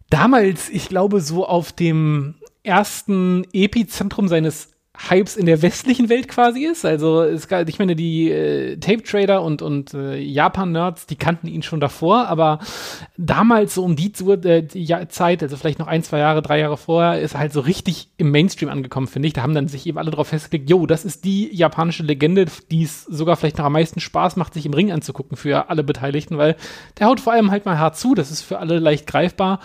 damals, 0.09 0.69
ich 0.69 0.89
glaube, 0.89 1.21
so 1.21 1.47
auf 1.47 1.71
dem 1.71 2.35
ersten 2.63 3.45
Epizentrum 3.53 4.27
seines 4.27 4.74
Hypes 5.09 5.35
in 5.35 5.45
der 5.45 5.61
westlichen 5.61 6.09
Welt 6.09 6.27
quasi 6.27 6.65
ist. 6.65 6.85
Also 6.85 7.21
es, 7.21 7.47
ich 7.67 7.79
meine, 7.79 7.95
die 7.95 8.31
äh, 8.31 8.77
Tape 8.77 9.03
Trader 9.03 9.41
und, 9.41 9.61
und 9.61 9.93
äh, 9.93 10.17
Japan-Nerds, 10.17 11.07
die 11.07 11.15
kannten 11.15 11.47
ihn 11.47 11.63
schon 11.63 11.79
davor, 11.79 12.27
aber 12.27 12.59
damals 13.17 13.75
so 13.75 13.83
um 13.83 13.95
die, 13.95 14.11
äh, 14.27 14.61
die 14.61 14.95
Zeit, 15.09 15.43
also 15.43 15.57
vielleicht 15.57 15.79
noch 15.79 15.87
ein, 15.87 16.03
zwei 16.03 16.19
Jahre, 16.19 16.41
drei 16.41 16.59
Jahre 16.59 16.77
vorher, 16.77 17.21
ist 17.21 17.33
er 17.33 17.41
halt 17.41 17.53
so 17.53 17.61
richtig 17.61 18.09
im 18.17 18.31
Mainstream 18.31 18.69
angekommen, 18.69 19.07
finde 19.07 19.27
ich. 19.27 19.33
Da 19.33 19.41
haben 19.41 19.55
dann 19.55 19.67
sich 19.67 19.85
eben 19.85 19.97
alle 19.97 20.11
drauf 20.11 20.27
festgelegt, 20.27 20.69
jo, 20.69 20.85
das 20.85 21.05
ist 21.05 21.25
die 21.25 21.53
japanische 21.55 22.03
Legende, 22.03 22.45
die 22.71 22.83
es 22.83 23.03
sogar 23.03 23.35
vielleicht 23.35 23.57
noch 23.57 23.65
am 23.65 23.73
meisten 23.73 23.99
Spaß 23.99 24.35
macht, 24.35 24.53
sich 24.53 24.65
im 24.65 24.73
Ring 24.73 24.91
anzugucken 24.91 25.37
für 25.37 25.69
alle 25.69 25.83
Beteiligten, 25.83 26.37
weil 26.37 26.55
der 26.99 27.07
haut 27.07 27.19
vor 27.19 27.33
allem 27.33 27.51
halt 27.51 27.65
mal 27.65 27.79
hart 27.79 27.97
zu, 27.97 28.15
das 28.15 28.31
ist 28.31 28.41
für 28.41 28.59
alle 28.59 28.79
leicht 28.79 29.07
greifbar. 29.07 29.59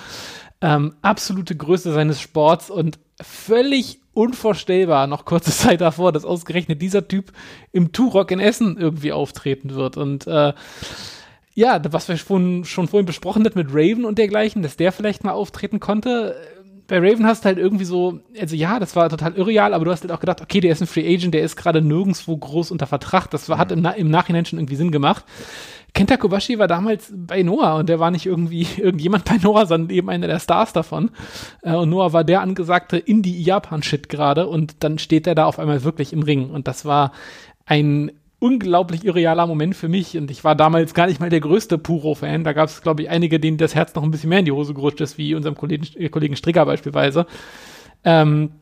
Ähm, 0.62 0.94
absolute 1.00 1.56
Größe 1.56 1.92
seines 1.92 2.20
Sports 2.20 2.70
und 2.70 2.98
völlig 3.20 3.99
unvorstellbar, 4.14 5.06
noch 5.06 5.24
kurze 5.24 5.50
Zeit 5.56 5.80
davor, 5.80 6.12
dass 6.12 6.24
ausgerechnet 6.24 6.82
dieser 6.82 7.06
Typ 7.08 7.32
im 7.72 7.92
Turok 7.92 8.30
in 8.30 8.40
Essen 8.40 8.76
irgendwie 8.78 9.12
auftreten 9.12 9.74
wird. 9.74 9.96
Und 9.96 10.26
äh, 10.26 10.52
ja, 11.54 11.80
was 11.92 12.08
wir 12.08 12.16
schon, 12.16 12.64
schon 12.64 12.88
vorhin 12.88 13.06
besprochen 13.06 13.44
hatten 13.44 13.58
mit 13.58 13.68
Raven 13.70 14.04
und 14.04 14.18
dergleichen, 14.18 14.62
dass 14.62 14.76
der 14.76 14.92
vielleicht 14.92 15.24
mal 15.24 15.32
auftreten 15.32 15.80
konnte. 15.80 16.36
Bei 16.86 16.98
Raven 16.98 17.26
hast 17.26 17.44
du 17.44 17.46
halt 17.46 17.58
irgendwie 17.58 17.84
so, 17.84 18.20
also 18.38 18.56
ja, 18.56 18.80
das 18.80 18.96
war 18.96 19.08
total 19.08 19.34
irreal, 19.34 19.74
aber 19.74 19.84
du 19.84 19.92
hast 19.92 20.02
halt 20.02 20.10
auch 20.10 20.20
gedacht, 20.20 20.40
okay, 20.40 20.60
der 20.60 20.72
ist 20.72 20.80
ein 20.80 20.88
Free 20.88 21.06
Agent, 21.06 21.34
der 21.34 21.42
ist 21.42 21.56
gerade 21.56 21.82
nirgendwo 21.82 22.36
groß 22.36 22.72
unter 22.72 22.88
Vertrag. 22.88 23.28
Das 23.30 23.48
war, 23.48 23.58
hat 23.58 23.70
im, 23.70 23.84
im 23.84 24.10
Nachhinein 24.10 24.44
schon 24.44 24.58
irgendwie 24.58 24.74
Sinn 24.76 24.90
gemacht. 24.90 25.24
Kenta 25.94 26.16
Kobashi 26.16 26.58
war 26.58 26.68
damals 26.68 27.12
bei 27.14 27.42
Noah 27.42 27.76
und 27.76 27.88
der 27.88 27.98
war 27.98 28.10
nicht 28.10 28.26
irgendwie 28.26 28.66
irgendjemand 28.76 29.24
bei 29.24 29.36
Noah, 29.36 29.66
sondern 29.66 29.94
eben 29.94 30.10
einer 30.10 30.26
der 30.26 30.40
Stars 30.40 30.72
davon. 30.72 31.10
Äh, 31.62 31.74
und 31.74 31.90
Noah 31.90 32.12
war 32.12 32.24
der 32.24 32.40
angesagte 32.40 32.98
Indie-Japan-Shit 32.98 34.08
gerade 34.08 34.46
und 34.46 34.82
dann 34.84 34.98
steht 34.98 35.26
er 35.26 35.34
da 35.34 35.46
auf 35.46 35.58
einmal 35.58 35.84
wirklich 35.84 36.12
im 36.12 36.22
Ring. 36.22 36.50
Und 36.50 36.68
das 36.68 36.84
war 36.84 37.12
ein 37.66 38.12
unglaublich 38.40 39.04
irrealer 39.04 39.46
Moment 39.46 39.76
für 39.76 39.88
mich 39.88 40.16
und 40.16 40.30
ich 40.30 40.44
war 40.44 40.56
damals 40.56 40.94
gar 40.94 41.06
nicht 41.06 41.20
mal 41.20 41.28
der 41.28 41.40
größte 41.40 41.76
Puro-Fan. 41.78 42.42
Da 42.42 42.54
gab 42.54 42.68
es, 42.68 42.82
glaube 42.82 43.02
ich, 43.02 43.10
einige, 43.10 43.38
denen 43.38 43.58
das 43.58 43.74
Herz 43.74 43.94
noch 43.94 44.02
ein 44.02 44.10
bisschen 44.10 44.30
mehr 44.30 44.38
in 44.38 44.46
die 44.46 44.52
Hose 44.52 44.74
gerutscht 44.74 45.00
ist, 45.02 45.18
wie 45.18 45.34
unserem 45.34 45.56
Kollegen, 45.56 45.86
äh, 45.96 46.08
Kollegen 46.08 46.36
Stricker 46.36 46.64
beispielsweise. 46.64 47.26
Ähm, 48.02 48.52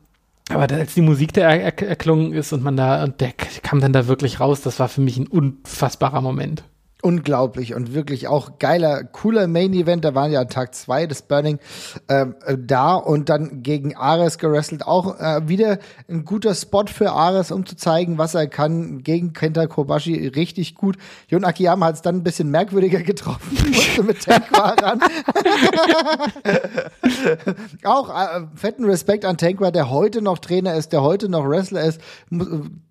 aber 0.49 0.69
als 0.73 0.95
die 0.95 1.01
Musik 1.01 1.33
da 1.33 1.41
er 1.41 1.81
erklungen 1.81 2.33
ist 2.33 2.51
und 2.53 2.63
man 2.63 2.75
da, 2.75 3.03
und 3.03 3.21
der 3.21 3.31
kam 3.31 3.79
dann 3.79 3.93
da 3.93 4.07
wirklich 4.07 4.39
raus, 4.39 4.61
das 4.61 4.79
war 4.79 4.89
für 4.89 5.01
mich 5.01 5.17
ein 5.17 5.27
unfassbarer 5.27 6.21
Moment. 6.21 6.63
Unglaublich 7.01 7.75
und 7.75 7.93
wirklich 7.93 8.27
auch 8.27 8.59
geiler, 8.59 9.05
cooler 9.05 9.47
Main 9.47 9.71
Event. 9.71 10.03
Da 10.03 10.15
waren 10.15 10.33
ja 10.33 10.43
Tag 10.43 10.75
zwei 10.75 11.07
des 11.07 11.21
Burning 11.21 11.57
ähm, 12.09 12.35
äh, 12.45 12.57
da 12.59 12.95
und 12.95 13.29
dann 13.29 13.63
gegen 13.63 13.95
Ares 13.95 14.37
gerestelt. 14.37 14.85
Auch 14.85 15.17
äh, 15.17 15.47
wieder 15.47 15.79
ein 16.09 16.25
guter 16.25 16.53
Spot 16.53 16.87
für 16.87 17.13
Ares, 17.13 17.53
um 17.53 17.65
zu 17.65 17.77
zeigen, 17.77 18.17
was 18.17 18.35
er 18.35 18.47
kann. 18.47 19.01
Gegen 19.01 19.31
Kenta 19.31 19.67
Kobashi 19.67 20.27
richtig 20.27 20.75
gut. 20.75 20.97
Jun 21.29 21.45
Akiyama 21.45 21.85
hat 21.85 21.95
es 21.95 22.01
dann 22.01 22.15
ein 22.15 22.23
bisschen 22.23 22.51
merkwürdiger 22.51 23.01
getroffen. 23.01 23.57
Musste 23.73 24.03
mit 24.03 24.21
Tankwa 24.21 24.71
ran. 24.71 24.99
auch 27.85 28.09
äh, 28.09 28.41
fetten 28.55 28.83
Respekt 28.83 29.23
an 29.23 29.37
Tankwa, 29.37 29.71
der 29.71 29.89
heute 29.89 30.21
noch 30.21 30.39
Trainer 30.39 30.75
ist, 30.75 30.91
der 30.91 31.01
heute 31.01 31.29
noch 31.29 31.47
Wrestler 31.47 31.85
ist. 31.85 32.01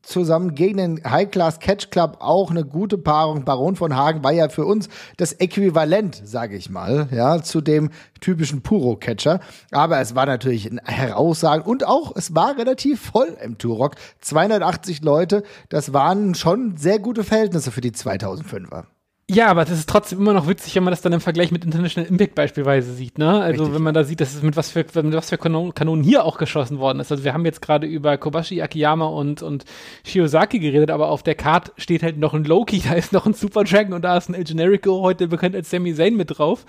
Zusammen 0.09 0.54
gegen 0.54 0.78
den 0.78 1.04
High 1.04 1.30
Class 1.30 1.61
Catch 1.61 1.90
Club 1.90 2.16
auch 2.20 2.50
eine 2.50 2.64
gute 2.64 2.96
Paarung. 2.96 3.44
Baron 3.44 3.76
von 3.76 3.94
Hagen 3.94 4.24
war 4.24 4.32
ja 4.32 4.48
für 4.48 4.64
uns 4.64 4.88
das 5.18 5.34
Äquivalent, 5.34 6.22
sage 6.24 6.56
ich 6.56 6.70
mal, 6.70 7.09
ja, 7.11 7.42
zu 7.42 7.61
dem 7.61 7.90
typischen 8.22 8.62
Puro-Catcher. 8.62 9.40
Aber 9.70 10.00
es 10.00 10.14
war 10.14 10.24
natürlich 10.24 10.64
ein 10.64 10.80
Heraussagen 10.82 11.62
und 11.62 11.86
auch, 11.86 12.16
es 12.16 12.34
war 12.34 12.56
relativ 12.56 13.02
voll 13.02 13.36
im 13.44 13.59
Turok. 13.59 13.96
280 14.22 15.02
Leute, 15.02 15.42
das 15.68 15.92
waren 15.92 16.34
schon 16.34 16.78
sehr 16.78 17.00
gute 17.00 17.22
Verhältnisse 17.22 17.70
für 17.70 17.82
die 17.82 17.92
2005er. 17.92 18.84
Ja, 19.30 19.48
aber 19.48 19.66
das 19.66 19.78
ist 19.78 19.90
trotzdem 19.90 20.20
immer 20.20 20.32
noch 20.32 20.48
witzig, 20.48 20.74
wenn 20.74 20.84
man 20.84 20.90
das 20.90 21.02
dann 21.02 21.12
im 21.12 21.20
Vergleich 21.20 21.50
mit 21.50 21.62
International 21.62 22.08
Impact 22.08 22.34
beispielsweise 22.34 22.94
sieht, 22.94 23.18
ne? 23.18 23.42
Also 23.42 23.64
Richtig. 23.64 23.74
wenn 23.74 23.82
man 23.82 23.92
da 23.92 24.02
sieht, 24.02 24.22
dass 24.22 24.34
es 24.34 24.42
mit 24.42 24.56
was 24.56 24.70
für, 24.70 24.86
mit 25.02 25.12
was 25.12 25.28
für 25.28 25.36
Kanonen 25.36 26.02
hier 26.02 26.24
auch 26.24 26.38
geschossen 26.38 26.78
worden 26.78 27.00
ist. 27.00 27.12
Also 27.12 27.24
wir 27.24 27.34
haben 27.34 27.44
jetzt 27.44 27.60
gerade 27.60 27.86
über 27.86 28.16
Kobashi 28.16 28.62
Akiyama 28.62 29.04
und, 29.04 29.42
und 29.42 29.66
Shiozaki 30.06 30.60
geredet, 30.60 30.90
aber 30.90 31.10
auf 31.10 31.22
der 31.22 31.34
Card 31.34 31.72
steht 31.76 32.02
halt 32.02 32.16
noch 32.16 32.32
ein 32.32 32.44
Loki, 32.44 32.80
da 32.88 32.94
ist 32.94 33.12
noch 33.12 33.26
ein 33.26 33.34
Super 33.34 33.64
Dragon 33.64 33.92
und 33.92 34.00
da 34.00 34.16
ist 34.16 34.30
ein 34.30 34.34
El 34.34 34.44
Generico, 34.44 35.02
heute 35.02 35.28
bekannt 35.28 35.54
als 35.54 35.68
Sami 35.68 35.94
Zayn 35.94 36.16
mit 36.16 36.38
drauf. 36.38 36.64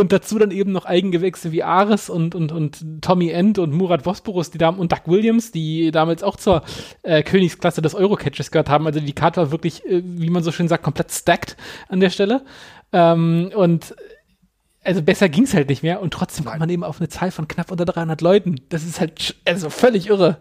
Und 0.00 0.12
dazu 0.12 0.38
dann 0.38 0.50
eben 0.50 0.72
noch 0.72 0.86
Eigengewächse 0.86 1.52
wie 1.52 1.62
Ares 1.62 2.08
und, 2.08 2.34
und, 2.34 2.52
und 2.52 3.02
Tommy 3.02 3.28
End 3.28 3.58
und 3.58 3.72
Murat 3.72 4.02
Bosporus, 4.04 4.50
die 4.50 4.58
da 4.58 4.70
und 4.70 4.92
Doug 4.92 5.02
Williams, 5.06 5.52
die 5.52 5.90
damals 5.90 6.22
auch 6.22 6.36
zur 6.36 6.62
äh, 7.02 7.22
Königsklasse 7.22 7.82
des 7.82 7.94
Eurocatches 7.94 8.50
gehört 8.50 8.70
haben. 8.70 8.86
Also 8.86 9.00
die 9.00 9.12
Karte 9.12 9.40
war 9.40 9.50
wirklich, 9.50 9.84
äh, 9.84 10.02
wie 10.04 10.30
man 10.30 10.42
so 10.42 10.52
schön 10.52 10.68
sagt, 10.68 10.82
komplett 10.82 11.12
stacked 11.12 11.56
an 11.88 12.00
der 12.00 12.10
Stelle. 12.10 12.42
Ähm, 12.92 13.52
und 13.54 13.94
also 14.82 15.02
besser 15.02 15.28
ging 15.28 15.44
es 15.44 15.54
halt 15.54 15.68
nicht 15.68 15.82
mehr 15.82 16.00
und 16.00 16.12
trotzdem 16.14 16.46
kommt 16.46 16.60
man 16.60 16.70
eben 16.70 16.84
auf 16.84 17.00
eine 17.00 17.08
Zahl 17.08 17.30
von 17.30 17.46
knapp 17.46 17.70
unter 17.70 17.84
300 17.84 18.20
Leuten. 18.22 18.62
Das 18.70 18.84
ist 18.84 19.00
halt 19.00 19.36
also 19.44 19.68
völlig 19.68 20.08
irre. 20.08 20.38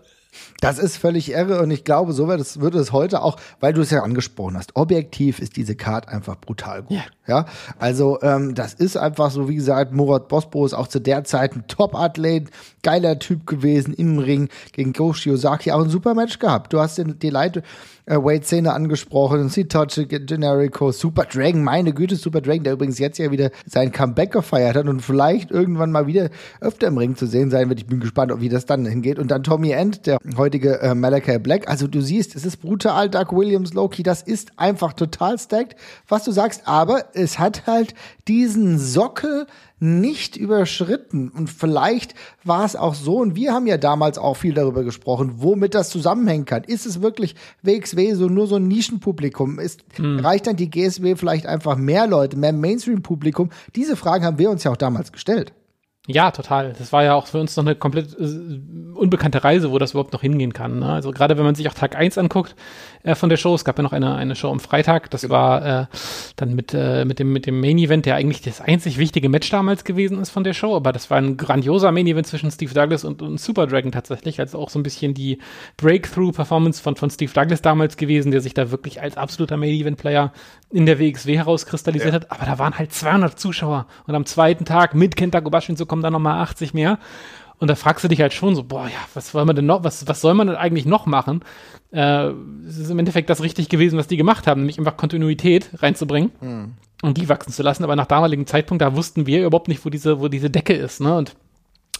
Das 0.62 0.78
ist 0.80 0.98
völlig 0.98 1.32
irre 1.32 1.62
und 1.62 1.72
ich 1.72 1.84
glaube, 1.84 2.14
so 2.14 2.28
wird 2.28 2.40
es, 2.40 2.62
wird 2.62 2.76
es 2.76 2.92
heute 2.92 3.22
auch, 3.24 3.38
weil 3.60 3.74
du 3.74 3.82
es 3.82 3.90
ja 3.90 4.04
angesprochen 4.04 4.56
hast. 4.58 4.76
Objektiv 4.76 5.40
ist 5.40 5.58
diese 5.58 5.76
Card 5.76 6.08
einfach 6.08 6.40
brutal 6.40 6.84
gut. 6.84 6.98
Ja. 6.98 7.04
Ja, 7.30 7.46
also 7.78 8.18
ähm, 8.24 8.56
das 8.56 8.74
ist 8.74 8.98
einfach 8.98 9.30
so, 9.30 9.48
wie 9.48 9.56
gesagt, 9.56 9.94
Murat 9.94 10.30
Bosbo 10.30 10.66
ist 10.66 10.74
auch 10.74 10.88
zu 10.88 11.00
der 11.00 11.24
Zeit 11.26 11.56
ein 11.56 11.66
Top-Athlet, 11.68 12.50
geiler 12.82 13.20
Typ 13.20 13.46
gewesen 13.46 13.94
im 13.94 14.18
Ring 14.18 14.50
gegen 14.72 14.94
Go 14.94 15.14
Shiozaki, 15.14 15.72
auch 15.72 15.84
ein 15.84 15.92
super 15.92 16.16
Match 16.16 16.40
gehabt. 16.40 16.74
Du 16.74 16.80
hast 16.80 16.98
den, 16.98 17.20
die 17.20 17.30
Light 17.30 17.62
äh, 18.10 18.16
Weight-Szene 18.16 18.74
angesprochen, 18.74 19.50
Sitochi, 19.50 20.06
Generico, 20.08 20.92
Super 20.92 21.26
Dragon, 21.26 21.64
meine 21.64 21.94
Güte, 21.94 22.16
Super 22.16 22.42
Dragon, 22.42 22.64
der 22.64 22.74
übrigens 22.74 22.98
jetzt 22.98 23.20
ja 23.20 23.30
wieder 23.30 23.52
sein 23.68 23.92
Comeback 23.92 24.32
gefeiert 24.32 24.76
hat 24.76 24.88
und 24.88 25.02
vielleicht 25.02 25.52
irgendwann 25.52 25.92
mal 25.92 26.08
wieder 26.08 26.30
öfter 26.60 26.88
im 26.88 26.98
Ring 26.98 27.16
zu 27.16 27.28
sehen 27.28 27.52
sein 27.52 27.70
wird. 27.70 27.80
Ich 27.80 27.86
bin 27.86 28.00
gespannt, 28.00 28.34
wie 28.40 28.50
das 28.50 28.66
dann 28.66 28.86
hingeht. 28.86 29.20
Und 29.20 29.30
dann 29.30 29.44
Tommy 29.44 29.72
End, 29.72 30.08
der 30.08 30.18
heutige 30.38 30.82
äh, 30.82 30.96
Malachi 30.96 31.38
Black. 31.38 31.70
Also 31.70 31.88
du 31.88 32.02
siehst, 32.02 32.36
es 32.36 32.46
ist 32.46 32.58
brutal, 32.58 33.10
Doug 33.10 33.32
Williams, 33.32 33.74
Loki, 33.74 34.02
das 34.02 34.24
ist 34.24 34.54
einfach 34.58 34.94
total 34.94 35.38
stacked, 35.38 35.76
was 36.08 36.24
du 36.24 36.32
sagst, 36.32 36.64
aber 36.66 37.16
es 37.20 37.40
hat 37.40 37.68
halt 37.68 37.94
diesen 38.28 38.80
Sockel 38.80 39.46
nicht 39.80 40.36
überschritten. 40.36 41.30
Und 41.30 41.50
vielleicht 41.50 42.16
war 42.44 42.66
es 42.66 42.76
auch 42.76 42.96
so, 42.96 43.18
und 43.18 43.36
wir 43.36 43.54
haben 43.54 43.68
ja 43.68 43.78
damals 43.78 44.18
auch 44.18 44.36
viel 44.36 44.54
darüber 44.54 44.84
gesprochen, 44.84 45.36
womit 45.38 45.74
das 45.76 45.90
zusammenhängen 45.90 46.46
kann. 46.46 46.64
Ist 46.64 46.86
es 46.86 47.02
wirklich 47.02 47.36
WXW 47.62 48.14
so 48.14 48.28
nur 48.28 48.48
so 48.48 48.56
ein 48.56 48.68
Nischenpublikum? 48.68 49.60
Ist, 49.60 49.84
Reicht 49.98 50.48
dann 50.48 50.56
die 50.56 50.70
GSW 50.70 51.16
vielleicht 51.16 51.46
einfach 51.46 51.78
mehr 51.78 52.08
Leute, 52.08 52.38
mehr 52.38 52.54
Mainstream-Publikum? 52.54 53.50
Diese 53.76 53.96
Fragen 53.96 54.26
haben 54.26 54.40
wir 54.40 54.50
uns 54.50 54.64
ja 54.64 54.72
auch 54.72 54.78
damals 54.78 55.12
gestellt. 55.12 55.54
Ja, 56.12 56.32
total. 56.32 56.74
Das 56.76 56.92
war 56.92 57.04
ja 57.04 57.14
auch 57.14 57.28
für 57.28 57.38
uns 57.38 57.56
noch 57.56 57.64
eine 57.64 57.76
komplett 57.76 58.20
äh, 58.20 58.60
unbekannte 58.96 59.44
Reise, 59.44 59.70
wo 59.70 59.78
das 59.78 59.92
überhaupt 59.92 60.12
noch 60.12 60.22
hingehen 60.22 60.54
kann. 60.54 60.80
Ne? 60.80 60.88
Also 60.92 61.12
gerade 61.12 61.38
wenn 61.38 61.44
man 61.44 61.54
sich 61.54 61.70
auch 61.70 61.76
Tag 61.76 61.96
1 61.96 62.18
anguckt 62.18 62.56
äh, 63.04 63.14
von 63.14 63.30
der 63.30 63.38
Show, 63.38 63.54
es 63.54 63.64
gab 63.64 63.78
ja 63.78 63.84
noch 63.84 63.94
eine, 63.94 64.16
eine 64.16 64.36
Show 64.36 64.50
am 64.50 64.60
Freitag, 64.60 65.12
das 65.12 65.30
war 65.30 65.84
äh, 65.84 65.86
dann 66.36 66.56
mit, 66.56 66.74
äh, 66.74 67.06
mit, 67.06 67.20
dem, 67.20 67.32
mit 67.32 67.46
dem 67.46 67.62
Main 67.62 67.78
Event, 67.78 68.08
der 68.08 68.16
eigentlich 68.16 68.42
das 68.42 68.60
einzig 68.60 68.98
wichtige 68.98 69.30
Match 69.30 69.52
damals 69.52 69.84
gewesen 69.84 70.20
ist 70.20 70.32
von 70.32 70.44
der 70.44 70.54
Show, 70.54 70.76
aber 70.76 70.92
das 70.94 71.12
war 71.12 71.20
ein 71.20 71.38
grandioser 71.38 71.92
Main 71.92 72.08
Event 72.08 72.26
zwischen 72.26 72.50
Steve 72.50 72.74
Douglas 72.74 73.04
und, 73.04 73.22
und 73.22 73.40
Super 73.40 73.68
Dragon 73.68 73.92
tatsächlich, 73.92 74.40
also 74.40 74.58
auch 74.58 74.72
so 74.72 74.80
ein 74.80 74.84
bisschen 74.84 75.14
die 75.14 75.38
Breakthrough-Performance 75.78 76.82
von, 76.82 76.96
von 76.96 77.12
Steve 77.12 77.32
Douglas 77.32 77.62
damals 77.62 77.98
gewesen, 77.98 78.32
der 78.32 78.42
sich 78.42 78.56
da 78.56 78.72
wirklich 78.72 79.00
als 79.00 79.16
absoluter 79.16 79.58
Main 79.58 79.76
Event-Player 79.76 80.34
in 80.72 80.86
der 80.86 81.00
WXW 81.00 81.38
herauskristallisiert 81.38 82.14
hat, 82.14 82.32
aber 82.32 82.46
da 82.46 82.60
waren 82.60 82.78
halt 82.78 82.94
200 82.94 83.40
Zuschauer 83.40 83.88
und 84.06 84.16
am 84.16 84.26
zweiten 84.26 84.66
Tag 84.66 84.94
mit 84.94 85.16
Kenta 85.16 85.42
Kobashi 85.42 85.76
so 85.76 85.86
kommen 85.86 86.04
dann 86.04 86.14
nochmal 86.14 86.42
80 86.42 86.74
mehr. 86.74 87.00
Und 87.58 87.68
da 87.68 87.76
fragst 87.76 88.06
du 88.06 88.08
dich 88.08 88.22
halt 88.22 88.34
schon 88.34 88.56
so, 88.56 88.64
boah, 88.64 88.86
ja, 88.86 89.00
was 89.14 89.32
soll 89.32 89.44
man 89.44 89.56
denn 89.56 89.66
noch, 89.66 89.84
was, 89.84 90.08
was 90.08 90.22
soll 90.22 90.34
man 90.34 90.48
denn 90.48 90.56
eigentlich 90.56 90.86
noch 90.86 91.06
machen? 91.06 91.42
Äh, 91.92 92.30
es 92.68 92.78
ist 92.78 92.90
im 92.90 93.00
Endeffekt 93.00 93.30
das 93.30 93.42
richtig 93.42 93.68
gewesen, 93.68 94.00
was 94.00 94.08
die 94.08 94.16
gemacht 94.16 94.48
haben, 94.48 94.62
nämlich 94.62 94.80
einfach 94.80 94.96
Kontinuität 94.96 95.70
reinzubringen 95.74 96.32
und 97.02 97.18
die 97.18 97.28
wachsen 97.28 97.52
zu 97.52 97.62
lassen. 97.62 97.84
Aber 97.84 97.98
nach 97.98 98.06
damaligem 98.06 98.46
Zeitpunkt, 98.46 98.82
da 98.82 98.96
wussten 98.96 99.26
wir 99.28 99.46
überhaupt 99.46 99.68
nicht, 99.68 99.84
wo 99.84 99.90
diese, 99.90 100.22
wo 100.22 100.30
diese 100.30 100.50
Decke 100.50 100.74
ist, 100.74 101.02
ne? 101.02 101.18
Und 101.18 101.36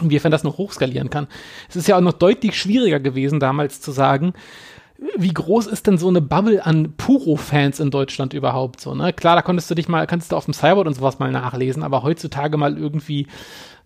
inwiefern 0.02 0.32
das 0.32 0.46
noch 0.46 0.58
hochskalieren 0.58 1.10
kann. 1.10 1.28
Es 1.68 1.76
ist 1.76 1.90
ja 1.90 1.98
auch 1.98 2.02
noch 2.02 2.14
deutlich 2.14 2.58
schwieriger 2.58 3.02
gewesen, 3.02 3.42
damals 3.42 3.82
zu 3.82 3.92
sagen, 3.92 4.34
wie 5.18 5.34
groß 5.34 5.68
ist 5.68 5.88
denn 5.88 5.98
so 5.98 6.08
eine 6.08 6.22
Bubble 6.22 6.66
an 6.66 6.94
Puro-Fans 6.98 7.80
in 7.80 7.92
Deutschland 7.92 8.34
überhaupt 8.34 8.82
so, 8.82 8.94
ne? 8.96 9.14
Klar, 9.14 9.36
da 9.36 9.42
konntest 9.42 9.70
du 9.70 9.76
dich 9.76 9.88
mal, 9.88 10.08
kannst 10.08 10.32
du 10.32 10.36
auf 10.36 10.46
dem 10.46 10.54
Cyborg 10.54 10.88
und 10.88 10.94
sowas 10.94 11.20
mal 11.20 11.32
nachlesen, 11.32 11.84
aber 11.84 12.04
heutzutage 12.04 12.58
mal 12.58 12.78
irgendwie 12.78 13.28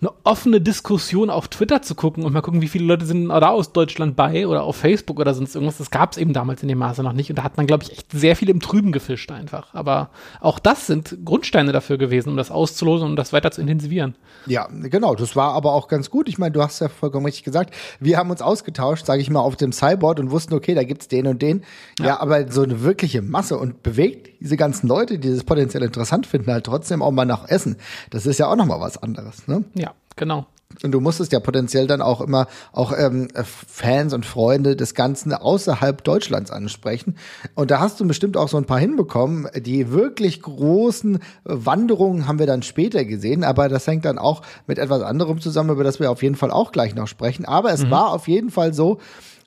eine 0.02 0.12
offene 0.24 0.62
Diskussion 0.62 1.30
auf 1.30 1.48
Twitter 1.48 1.82
zu 1.82 1.96
gucken 1.96 2.24
und 2.24 2.34
mal 2.34 2.42
gucken, 2.42 2.62
wie 2.62 2.68
viele 2.68 2.86
Leute 2.86 3.06
sind 3.06 3.30
da 3.30 3.50
aus 3.50 3.74
Deutschland 3.74 4.16
bei 4.16 4.48
oder 4.48 4.64
auf 4.64 4.76
Facebook 4.76 5.20
oder 5.20 5.34
sonst 5.34 5.56
irgendwas, 5.56 5.78
das 5.78 5.92
gab 5.92 6.12
es 6.12 6.18
eben 6.18 6.34
damals 6.34 6.62
in 6.62 6.68
dem 6.68 6.78
Maße 6.78 7.04
noch 7.04 7.14
nicht 7.14 7.30
und 7.30 7.38
da 7.38 7.44
hat 7.44 7.58
man, 7.58 7.68
glaube 7.68 7.84
ich, 7.84 7.92
echt 7.92 8.12
sehr 8.12 8.36
viel 8.36 8.50
im 8.50 8.60
Trüben 8.60 8.92
gefischt 8.92 9.32
einfach. 9.32 9.74
Aber 9.74 10.10
auch 10.42 10.60
das 10.60 10.88
sind 10.88 11.18
Grundsteine 11.26 11.72
dafür 11.72 11.98
gewesen, 11.98 12.30
um 12.30 12.38
das 12.38 12.52
auszulosen 12.52 13.06
und 13.06 13.12
um 13.12 13.16
das 13.16 13.34
weiter 13.34 13.52
zu 13.52 13.62
intensivieren. 13.62 14.16
Ja, 14.46 14.68
genau. 14.72 15.16
Das 15.16 15.36
war 15.36 15.54
aber 15.54 15.74
auch 15.74 15.88
ganz 15.88 16.10
gut. 16.10 16.28
Ich 16.28 16.38
meine, 16.38 16.52
du 16.52 16.62
hast 16.62 16.80
ja 16.80 16.90
vollkommen 16.90 17.26
richtig 17.26 17.44
gesagt. 17.44 17.74
Wir 18.00 18.18
haben 18.18 18.30
uns 18.30 18.42
ausgetauscht, 18.42 19.06
sage 19.06 19.22
ich 19.22 19.30
mal, 19.30 19.40
auf 19.40 19.56
dem 19.56 19.72
Cyborg 19.72 20.20
und 20.20 20.32
wussten, 20.32 20.54
okay, 20.54 20.76
da 20.76 20.84
gibt's 20.84 21.08
den 21.08 21.28
und 21.28 21.42
den. 21.42 21.64
Ja. 22.00 22.20
aber 22.20 22.52
so 22.52 22.64
eine 22.64 22.82
wirkliche 22.82 23.22
Masse 23.22 23.58
und 23.58 23.84
bewegt 23.84 24.30
diese 24.42 24.58
ganzen 24.58 24.88
Leute, 24.88 25.20
die 25.20 25.30
das 25.30 25.44
potenziell 25.44 25.84
interessant 25.84 26.28
finden, 26.28 26.52
halt 26.52 26.66
trotzdem 26.66 27.02
auch 27.02 27.12
mal 27.12 27.26
nach 27.26 27.48
Essen. 27.48 27.78
Das 28.10 28.26
ist 28.26 28.40
ja 28.40 28.48
auch 28.48 28.56
noch 28.56 28.66
mal 28.66 28.80
was 28.80 29.02
anderes. 29.02 29.48
Ne? 29.48 29.64
Ja, 29.76 29.93
genau. 30.16 30.48
Und 30.82 30.92
du 30.92 31.00
musstest 31.00 31.32
ja 31.32 31.40
potenziell 31.40 31.86
dann 31.88 32.02
auch 32.02 32.22
immer 32.22 32.48
auch 32.72 32.94
ähm, 32.98 33.28
Fans 33.44 34.14
und 34.14 34.26
Freunde 34.26 34.76
des 34.76 34.96
Ganzen 34.96 35.34
außerhalb 35.34 36.04
Deutschlands 36.04 36.50
ansprechen. 36.50 37.16
Und 37.54 37.70
da 37.70 37.80
hast 37.80 38.00
du 38.00 38.08
bestimmt 38.08 38.38
auch 38.38 38.48
so 38.48 38.58
ein 38.58 38.66
paar 38.66 38.80
hinbekommen. 38.80 39.48
Die 39.56 39.92
wirklich 39.92 40.42
großen 40.42 41.20
Wanderungen 41.44 42.28
haben 42.28 42.40
wir 42.40 42.48
dann 42.48 42.64
später 42.64 43.06
gesehen, 43.06 43.44
aber 43.44 43.70
das 43.70 43.86
hängt 43.86 44.06
dann 44.06 44.18
auch 44.18 44.42
mit 44.66 44.80
etwas 44.80 45.04
anderem 45.04 45.40
zusammen, 45.42 45.70
über 45.70 45.84
das 45.84 46.00
wir 46.00 46.10
auf 46.10 46.24
jeden 46.24 46.36
Fall 46.36 46.52
auch 46.52 46.72
gleich 46.72 46.96
noch 46.96 47.08
sprechen. 47.08 47.46
Aber 47.46 47.72
es 47.72 47.90
war 47.90 48.12
auf 48.12 48.28
jeden 48.28 48.50
Fall 48.50 48.74
so, 48.74 49.00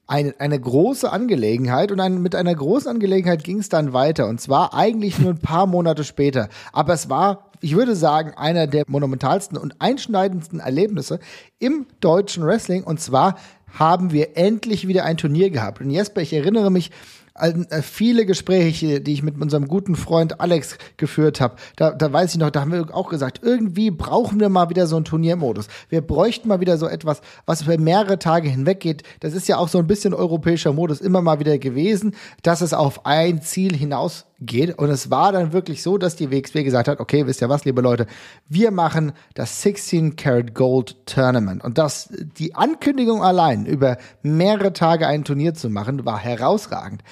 eine, 0.08 0.34
eine 0.38 0.60
große 0.60 1.10
Angelegenheit 1.10 1.90
und 1.90 2.00
ein, 2.00 2.22
mit 2.22 2.34
einer 2.34 2.54
großen 2.54 2.88
Angelegenheit 2.88 3.42
ging 3.42 3.58
es 3.58 3.68
dann 3.68 3.92
weiter 3.92 4.28
und 4.28 4.40
zwar 4.40 4.72
eigentlich 4.72 5.18
nur 5.18 5.30
ein 5.30 5.40
paar 5.40 5.66
Monate 5.66 6.04
später. 6.04 6.48
Aber 6.72 6.92
es 6.92 7.10
war, 7.10 7.45
ich 7.60 7.76
würde 7.76 7.96
sagen, 7.96 8.32
einer 8.36 8.66
der 8.66 8.84
monumentalsten 8.86 9.58
und 9.58 9.80
einschneidendsten 9.80 10.60
Erlebnisse 10.60 11.20
im 11.58 11.86
deutschen 12.00 12.44
Wrestling 12.44 12.84
und 12.84 13.00
zwar 13.00 13.36
haben 13.66 14.12
wir 14.12 14.36
endlich 14.36 14.88
wieder 14.88 15.04
ein 15.04 15.16
Turnier 15.16 15.50
gehabt. 15.50 15.80
Und 15.80 15.90
Jesper, 15.90 16.22
ich 16.22 16.32
erinnere 16.32 16.70
mich, 16.70 16.90
an 17.38 17.66
äh, 17.70 17.82
viele 17.82 18.26
Gespräche, 18.26 19.00
die 19.00 19.12
ich 19.12 19.22
mit 19.22 19.40
unserem 19.40 19.68
guten 19.68 19.96
Freund 19.96 20.40
Alex 20.40 20.78
geführt 20.96 21.40
habe, 21.40 21.56
da, 21.76 21.90
da 21.90 22.12
weiß 22.12 22.32
ich 22.32 22.38
noch, 22.38 22.50
da 22.50 22.60
haben 22.60 22.72
wir 22.72 22.94
auch 22.94 23.08
gesagt, 23.08 23.40
irgendwie 23.42 23.90
brauchen 23.90 24.40
wir 24.40 24.48
mal 24.48 24.70
wieder 24.70 24.86
so 24.86 24.96
einen 24.96 25.04
Turniermodus. 25.04 25.68
Wir 25.88 26.00
bräuchten 26.00 26.48
mal 26.48 26.60
wieder 26.60 26.78
so 26.78 26.86
etwas, 26.88 27.20
was 27.44 27.62
für 27.62 27.78
mehrere 27.78 28.18
Tage 28.18 28.48
hinweg 28.48 28.80
geht. 28.80 29.02
Das 29.20 29.34
ist 29.34 29.48
ja 29.48 29.58
auch 29.58 29.68
so 29.68 29.78
ein 29.78 29.86
bisschen 29.86 30.14
europäischer 30.14 30.72
Modus 30.72 31.00
immer 31.00 31.22
mal 31.22 31.38
wieder 31.40 31.58
gewesen, 31.58 32.14
dass 32.42 32.60
es 32.60 32.72
auf 32.72 33.06
ein 33.06 33.42
Ziel 33.42 33.76
hinaus 33.76 34.26
geht. 34.40 34.78
Und 34.78 34.90
es 34.90 35.10
war 35.10 35.32
dann 35.32 35.52
wirklich 35.52 35.82
so, 35.82 35.98
dass 35.98 36.16
die 36.16 36.30
WXW 36.30 36.62
gesagt 36.62 36.88
hat, 36.88 37.00
okay, 37.00 37.26
wisst 37.26 37.40
ihr 37.40 37.48
was, 37.48 37.64
liebe 37.64 37.80
Leute, 37.80 38.06
wir 38.48 38.70
machen 38.70 39.12
das 39.34 39.62
16 39.62 40.16
Karat 40.16 40.54
Gold 40.54 41.06
Tournament. 41.06 41.64
Und 41.64 41.78
das, 41.78 42.08
die 42.38 42.54
Ankündigung 42.54 43.22
allein 43.22 43.66
über 43.66 43.96
mehrere 44.22 44.72
Tage 44.72 45.06
ein 45.06 45.24
Turnier 45.24 45.54
zu 45.54 45.70
machen, 45.70 46.04
war 46.04 46.18
herausragend. 46.18 47.02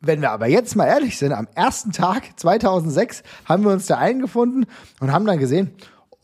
Wenn 0.00 0.20
wir 0.20 0.32
aber 0.32 0.48
jetzt 0.48 0.74
mal 0.74 0.86
ehrlich 0.86 1.16
sind, 1.18 1.32
am 1.32 1.46
ersten 1.54 1.92
Tag 1.92 2.24
2006 2.36 3.22
haben 3.44 3.62
wir 3.64 3.70
uns 3.70 3.86
da 3.86 3.98
eingefunden 3.98 4.66
und 5.00 5.12
haben 5.12 5.26
dann 5.26 5.38
gesehen, 5.38 5.72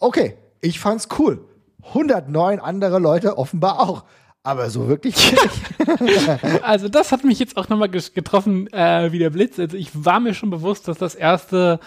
okay, 0.01 0.37
ich 0.61 0.81
fand's 0.81 1.09
cool. 1.19 1.45
109 1.89 2.59
andere 2.59 2.99
Leute 2.99 3.39
offenbar 3.39 3.81
auch. 3.81 4.05
Aber 4.49 4.71
so 4.71 4.89
wirklich 4.89 5.15
Also 6.63 6.89
das 6.89 7.13
hat 7.13 7.23
mich 7.23 7.39
jetzt 7.39 7.59
auch 7.59 7.69
nochmal 7.69 7.91
getroffen 7.91 8.73
äh, 8.73 9.13
wie 9.13 9.19
der 9.19 9.29
Blitz. 9.29 9.59
Also 9.59 9.77
ich 9.77 9.91
war 9.93 10.21
mir 10.21 10.33
schon 10.33 10.49
bewusst, 10.49 10.89
dass 10.89 10.97
das 10.97 11.15
erste 11.15 11.81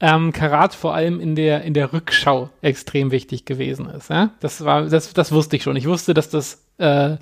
ähm, 0.00 0.32
Karat 0.32 0.74
vor 0.74 0.92
allem 0.92 1.20
in 1.20 1.36
der 1.36 1.62
in 1.62 1.72
der 1.72 1.92
Rückschau 1.92 2.50
extrem 2.62 3.12
wichtig 3.12 3.44
gewesen 3.44 3.88
ist. 3.88 4.10
Ja? 4.10 4.30
Das 4.40 4.64
war 4.64 4.86
das 4.86 5.12
das 5.12 5.30
wusste 5.30 5.54
ich 5.54 5.62
schon. 5.62 5.76
Ich 5.76 5.86
wusste, 5.86 6.12
dass 6.12 6.28
das 6.28 6.64
äh, 6.78 7.16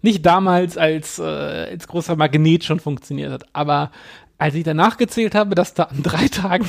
nicht 0.00 0.24
damals 0.24 0.78
als 0.78 1.18
äh, 1.18 1.22
als 1.22 1.86
großer 1.86 2.16
Magnet 2.16 2.64
schon 2.64 2.80
funktioniert 2.80 3.32
hat. 3.32 3.44
Aber 3.52 3.90
als 4.38 4.54
ich 4.54 4.64
danach 4.64 4.96
gezählt 4.96 5.34
habe, 5.34 5.54
dass 5.54 5.74
da 5.74 5.82
an 5.82 6.02
drei 6.02 6.28
Tagen 6.30 6.66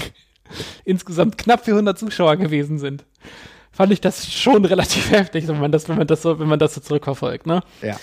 insgesamt 0.83 1.37
knapp 1.37 1.63
400 1.63 1.97
Zuschauer 1.97 2.35
gewesen 2.35 2.79
sind, 2.79 3.05
fand 3.71 3.91
ich 3.93 4.01
das 4.01 4.31
schon 4.31 4.65
relativ 4.65 5.11
heftig, 5.11 5.47
wenn 5.47 5.59
man 5.59 5.71
das, 5.71 5.89
wenn 5.89 5.97
man 5.97 6.07
das 6.07 6.21
so, 6.21 6.39
wenn 6.39 6.47
man 6.47 6.59
das 6.59 6.75
so 6.75 6.81
zurückverfolgt, 6.81 7.45
ne? 7.45 7.61
Ja. 7.81 7.97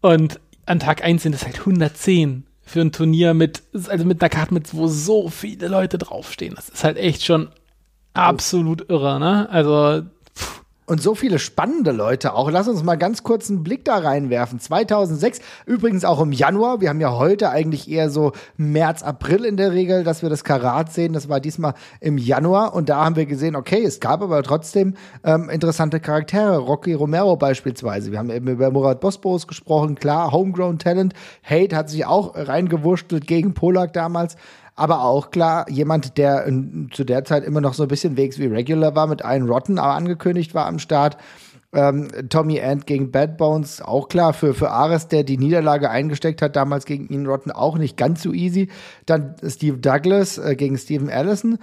Und 0.00 0.40
an 0.66 0.80
Tag 0.80 1.04
1 1.04 1.22
sind 1.22 1.34
es 1.34 1.44
halt 1.44 1.60
110 1.60 2.44
für 2.62 2.80
ein 2.80 2.92
Turnier 2.92 3.34
mit, 3.34 3.62
also 3.72 4.04
mit 4.04 4.22
einer 4.22 4.30
Karte, 4.30 4.54
mit 4.54 4.74
wo 4.74 4.86
so 4.86 5.28
viele 5.28 5.68
Leute 5.68 5.98
draufstehen. 5.98 6.54
Das 6.54 6.68
ist 6.68 6.84
halt 6.84 6.96
echt 6.96 7.24
schon 7.24 7.48
absolut 8.14 8.88
irre, 8.88 9.18
ne? 9.18 9.48
Also, 9.50 10.02
Und 10.84 11.00
so 11.00 11.14
viele 11.14 11.38
spannende 11.38 11.92
Leute 11.92 12.34
auch. 12.34 12.50
Lass 12.50 12.66
uns 12.66 12.82
mal 12.82 12.96
ganz 12.96 13.22
kurz 13.22 13.48
einen 13.48 13.62
Blick 13.62 13.84
da 13.84 13.98
reinwerfen. 13.98 14.58
2006, 14.58 15.40
übrigens 15.64 16.04
auch 16.04 16.20
im 16.20 16.32
Januar. 16.32 16.80
Wir 16.80 16.88
haben 16.88 17.00
ja 17.00 17.16
heute 17.16 17.50
eigentlich 17.50 17.88
eher 17.88 18.10
so 18.10 18.32
März, 18.56 19.04
April 19.04 19.44
in 19.44 19.56
der 19.56 19.70
Regel, 19.72 20.02
dass 20.02 20.22
wir 20.22 20.28
das 20.28 20.42
Karat 20.42 20.92
sehen. 20.92 21.12
Das 21.12 21.28
war 21.28 21.38
diesmal 21.38 21.74
im 22.00 22.18
Januar. 22.18 22.74
Und 22.74 22.88
da 22.88 23.04
haben 23.04 23.14
wir 23.14 23.26
gesehen, 23.26 23.54
okay, 23.54 23.84
es 23.84 24.00
gab 24.00 24.22
aber 24.22 24.42
trotzdem 24.42 24.94
ähm, 25.22 25.48
interessante 25.50 26.00
Charaktere. 26.00 26.58
Rocky 26.58 26.94
Romero 26.94 27.36
beispielsweise. 27.36 28.10
Wir 28.10 28.18
haben 28.18 28.30
eben 28.30 28.48
über 28.48 28.72
Murat 28.72 29.00
Bosporus 29.00 29.46
gesprochen. 29.46 29.94
Klar, 29.94 30.32
Homegrown 30.32 30.80
Talent. 30.80 31.14
Hate 31.44 31.76
hat 31.76 31.90
sich 31.90 32.06
auch 32.06 32.34
reingewurschtelt 32.34 33.28
gegen 33.28 33.54
Polak 33.54 33.92
damals. 33.92 34.36
Aber 34.82 35.04
auch 35.04 35.30
klar, 35.30 35.70
jemand, 35.70 36.18
der 36.18 36.44
in, 36.44 36.90
zu 36.92 37.04
der 37.04 37.24
Zeit 37.24 37.44
immer 37.44 37.60
noch 37.60 37.74
so 37.74 37.84
ein 37.84 37.88
bisschen 37.88 38.16
wegs 38.16 38.40
wie 38.40 38.46
Regular 38.46 38.96
war, 38.96 39.06
mit 39.06 39.24
allen 39.24 39.48
Rotten, 39.48 39.78
aber 39.78 39.94
angekündigt 39.94 40.56
war 40.56 40.66
am 40.66 40.80
Start. 40.80 41.18
Ähm, 41.72 42.08
Tommy 42.28 42.60
Ant 42.60 42.88
gegen 42.88 43.12
Bad 43.12 43.38
Bones, 43.38 43.80
auch 43.80 44.08
klar. 44.08 44.32
Für, 44.32 44.54
für 44.54 44.72
Ares, 44.72 45.06
der 45.06 45.22
die 45.22 45.38
Niederlage 45.38 45.88
eingesteckt 45.88 46.42
hat, 46.42 46.56
damals 46.56 46.84
gegen 46.84 47.08
Ian 47.12 47.26
Rotten, 47.26 47.52
auch 47.52 47.78
nicht 47.78 47.96
ganz 47.96 48.24
so 48.24 48.32
easy. 48.32 48.70
Dann 49.06 49.36
Steve 49.46 49.78
Douglas 49.78 50.38
äh, 50.38 50.56
gegen 50.56 50.76
Steven 50.76 51.08
Allison. 51.08 51.58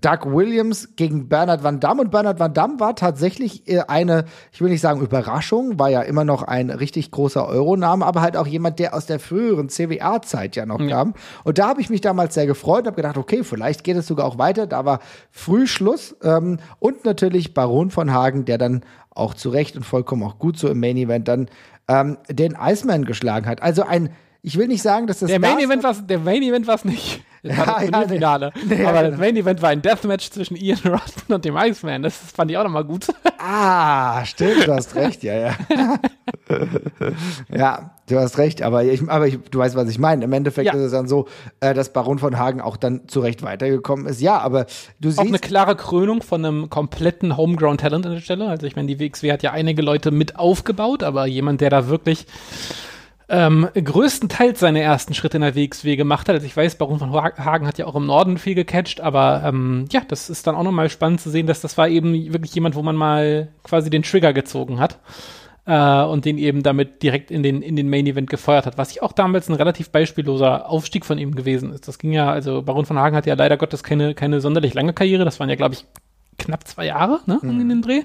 Doug 0.00 0.32
Williams 0.32 0.96
gegen 0.96 1.28
Bernhard 1.28 1.62
Van 1.62 1.78
Damme 1.78 2.02
und 2.02 2.10
Bernhard 2.10 2.40
Van 2.40 2.54
Damme 2.54 2.80
war 2.80 2.96
tatsächlich 2.96 3.68
äh, 3.68 3.80
eine, 3.80 4.24
ich 4.50 4.62
will 4.62 4.70
nicht 4.70 4.80
sagen 4.80 5.02
Überraschung, 5.02 5.78
war 5.78 5.90
ja 5.90 6.00
immer 6.00 6.24
noch 6.24 6.42
ein 6.42 6.70
richtig 6.70 7.10
großer 7.10 7.46
Euroname, 7.46 8.06
aber 8.06 8.22
halt 8.22 8.38
auch 8.38 8.46
jemand, 8.46 8.78
der 8.78 8.94
aus 8.94 9.04
der 9.04 9.20
früheren 9.20 9.68
CWA-Zeit 9.68 10.56
ja 10.56 10.64
noch 10.64 10.80
ja. 10.80 10.88
kam. 10.88 11.14
Und 11.44 11.58
da 11.58 11.68
habe 11.68 11.82
ich 11.82 11.90
mich 11.90 12.00
damals 12.00 12.32
sehr 12.32 12.46
gefreut 12.46 12.80
und 12.80 12.86
habe 12.86 12.96
gedacht, 12.96 13.18
okay, 13.18 13.44
vielleicht 13.44 13.84
geht 13.84 13.98
es 13.98 14.06
sogar 14.06 14.24
auch 14.24 14.38
weiter. 14.38 14.66
Da 14.66 14.86
war 14.86 15.00
früh 15.30 15.66
Schluss 15.66 16.16
ähm, 16.22 16.58
und 16.78 17.04
natürlich 17.04 17.52
Baron 17.52 17.90
von 17.90 18.10
Hagen, 18.10 18.46
der 18.46 18.56
dann 18.56 18.84
auch 19.10 19.34
zu 19.34 19.50
Recht 19.50 19.76
und 19.76 19.84
vollkommen 19.84 20.22
auch 20.22 20.38
gut 20.38 20.58
so 20.58 20.68
im 20.68 20.80
Main 20.80 20.96
Event 20.96 21.28
dann 21.28 21.48
ähm, 21.88 22.16
den 22.30 22.56
Iceman 22.58 23.04
geschlagen 23.04 23.46
hat. 23.46 23.62
Also 23.62 23.82
ein, 23.82 24.08
ich 24.40 24.56
will 24.56 24.68
nicht 24.68 24.82
sagen, 24.82 25.06
dass 25.06 25.18
das 25.18 25.28
der 25.28 25.40
Main 25.40 25.58
Event 25.58 25.82
war 25.82 25.94
der 25.94 26.18
Main 26.20 26.42
Event 26.42 26.66
war 26.66 26.76
es 26.76 26.86
nicht. 26.86 27.22
Das 27.44 27.58
ja, 27.58 27.66
war 27.66 27.80
das 27.80 27.90
ja, 27.90 28.08
Finale. 28.08 28.52
Nee, 28.66 28.84
aber 28.86 29.02
ja, 29.02 29.10
das 29.10 29.20
Main 29.20 29.36
Event 29.36 29.60
war 29.60 29.68
ein 29.68 29.82
Deathmatch 29.82 30.30
zwischen 30.30 30.56
Ian 30.56 30.78
Rotten 30.86 31.32
und 31.32 31.44
dem 31.44 31.56
Iceman. 31.58 32.02
Das 32.02 32.16
fand 32.16 32.50
ich 32.50 32.56
auch 32.56 32.64
nochmal 32.64 32.84
gut. 32.84 33.06
Ah, 33.38 34.24
stimmt, 34.24 34.66
du 34.66 34.72
hast 34.72 34.94
recht, 34.94 35.22
ja, 35.22 35.34
ja. 35.34 35.54
ja, 37.54 37.90
du 38.08 38.18
hast 38.18 38.38
recht, 38.38 38.62
aber, 38.62 38.84
ich, 38.84 39.06
aber 39.06 39.26
ich, 39.26 39.38
du 39.50 39.58
weißt, 39.58 39.76
was 39.76 39.90
ich 39.90 39.98
meine. 39.98 40.24
Im 40.24 40.32
Endeffekt 40.32 40.68
ja. 40.68 40.72
ist 40.72 40.80
es 40.80 40.92
dann 40.92 41.06
so, 41.06 41.28
äh, 41.60 41.74
dass 41.74 41.92
Baron 41.92 42.18
von 42.18 42.38
Hagen 42.38 42.62
auch 42.62 42.78
dann 42.78 43.06
zu 43.08 43.20
Recht 43.20 43.42
weitergekommen 43.42 44.06
ist. 44.06 44.22
Ja, 44.22 44.38
aber 44.38 44.64
du 44.98 45.10
siehst. 45.10 45.18
Auch 45.18 45.26
eine 45.26 45.38
klare 45.38 45.76
Krönung 45.76 46.22
von 46.22 46.42
einem 46.42 46.70
kompletten 46.70 47.36
Homegrown-Talent 47.36 48.06
an 48.06 48.12
der 48.12 48.20
Stelle. 48.20 48.48
Also 48.48 48.66
ich 48.66 48.76
meine, 48.76 48.88
die 48.88 48.98
WXW 48.98 49.30
hat 49.30 49.42
ja 49.42 49.52
einige 49.52 49.82
Leute 49.82 50.10
mit 50.10 50.36
aufgebaut, 50.36 51.02
aber 51.02 51.26
jemand, 51.26 51.60
der 51.60 51.68
da 51.68 51.88
wirklich 51.88 52.26
ähm, 53.28 53.68
größtenteils 53.74 54.60
seine 54.60 54.82
ersten 54.82 55.14
Schritte 55.14 55.38
in 55.38 55.42
der 55.42 55.54
WXW 55.54 55.96
gemacht 55.96 56.28
hat. 56.28 56.34
Also 56.34 56.46
ich 56.46 56.56
weiß, 56.56 56.76
Baron 56.76 56.98
von 56.98 57.12
Hagen 57.12 57.66
hat 57.66 57.78
ja 57.78 57.86
auch 57.86 57.94
im 57.94 58.06
Norden 58.06 58.38
viel 58.38 58.54
gecatcht, 58.54 59.00
aber 59.00 59.42
ähm, 59.44 59.86
ja, 59.90 60.02
das 60.06 60.28
ist 60.28 60.46
dann 60.46 60.54
auch 60.54 60.62
nochmal 60.62 60.90
spannend 60.90 61.20
zu 61.20 61.30
sehen, 61.30 61.46
dass 61.46 61.60
das 61.60 61.78
war 61.78 61.88
eben 61.88 62.12
wirklich 62.32 62.54
jemand, 62.54 62.74
wo 62.74 62.82
man 62.82 62.96
mal 62.96 63.48
quasi 63.62 63.88
den 63.88 64.02
Trigger 64.02 64.32
gezogen 64.32 64.78
hat 64.78 64.98
äh, 65.66 66.02
und 66.02 66.24
den 66.24 66.38
eben 66.38 66.62
damit 66.62 67.02
direkt 67.02 67.30
in 67.30 67.42
den, 67.42 67.62
in 67.62 67.76
den 67.76 67.88
Main 67.88 68.06
Event 68.06 68.28
gefeuert 68.28 68.66
hat, 68.66 68.78
was 68.78 68.90
ich 68.90 69.02
auch 69.02 69.12
damals 69.12 69.48
ein 69.48 69.54
relativ 69.54 69.90
beispielloser 69.90 70.68
Aufstieg 70.68 71.06
von 71.06 71.18
ihm 71.18 71.34
gewesen 71.34 71.72
ist. 71.72 71.88
Das 71.88 71.98
ging 71.98 72.12
ja, 72.12 72.30
also 72.30 72.62
Baron 72.62 72.86
von 72.86 72.98
Hagen 72.98 73.16
hat 73.16 73.26
ja 73.26 73.34
leider 73.34 73.56
Gottes 73.56 73.82
keine, 73.82 74.14
keine 74.14 74.40
sonderlich 74.40 74.74
lange 74.74 74.92
Karriere, 74.92 75.24
das 75.24 75.40
waren 75.40 75.48
ja, 75.48 75.56
glaube 75.56 75.74
ich, 75.74 75.86
knapp 76.38 76.66
zwei 76.66 76.86
Jahre 76.86 77.20
ne, 77.26 77.38
mhm. 77.40 77.60
in 77.60 77.68
den 77.68 77.82
Dreh. 77.82 78.02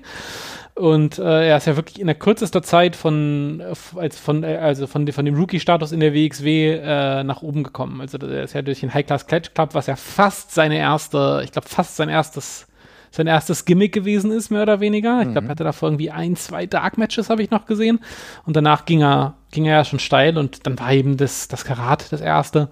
Und 0.80 1.20
äh, 1.20 1.50
er 1.50 1.58
ist 1.58 1.68
ja 1.68 1.76
wirklich 1.76 2.00
in 2.00 2.08
der 2.08 2.16
kürzester 2.16 2.62
Zeit 2.62 2.96
von, 2.96 3.62
als 3.98 4.18
von, 4.18 4.44
äh, 4.44 4.56
also 4.62 4.88
von, 4.88 5.06
von 5.12 5.26
dem 5.26 5.36
Rookie-Status 5.36 5.92
in 5.92 6.00
der 6.00 6.14
WXW 6.14 6.80
äh, 6.82 7.24
nach 7.26 7.42
oben 7.42 7.64
gekommen. 7.64 8.00
Also 8.00 8.18
er 8.18 8.44
ist 8.44 8.54
ja 8.54 8.62
durch 8.62 8.80
den 8.80 8.94
High-Class 8.94 9.28
Clutch 9.28 9.54
Club, 9.54 9.74
was 9.74 9.88
ja 9.88 9.98
fast 9.98 10.54
seine 10.54 10.78
erste, 10.78 11.42
ich 11.44 11.52
glaube 11.52 11.68
fast 11.68 11.98
sein 11.98 12.08
erstes, 12.08 12.66
sein 13.12 13.28
erstes 13.28 13.66
Gimmick 13.66 13.94
gewesen 13.94 14.32
ist, 14.32 14.52
mehr 14.52 14.62
oder 14.62 14.80
weniger. 14.80 15.22
Ich 15.22 15.32
glaube, 15.32 15.42
mhm. 15.42 15.48
er 15.48 15.52
hatte 15.52 15.64
da 15.66 15.74
irgendwie 15.82 16.12
ein, 16.12 16.38
zwei 16.38 16.66
Dark-Matches, 16.66 17.30
habe 17.30 17.44
ich 17.44 17.52
noch 17.52 17.66
gesehen. 17.66 18.00
Und 18.46 18.56
danach 18.56 18.86
ging 18.86 19.02
er, 19.02 19.34
ging 19.52 19.66
er 19.66 19.78
ja 19.78 19.84
schon 19.84 20.00
steil 20.00 20.38
und 20.38 20.66
dann 20.66 20.80
war 20.80 20.94
eben 20.94 21.18
das, 21.18 21.50
das 21.50 21.66
Karat 21.66 22.10
das 22.14 22.22
erste. 22.22 22.70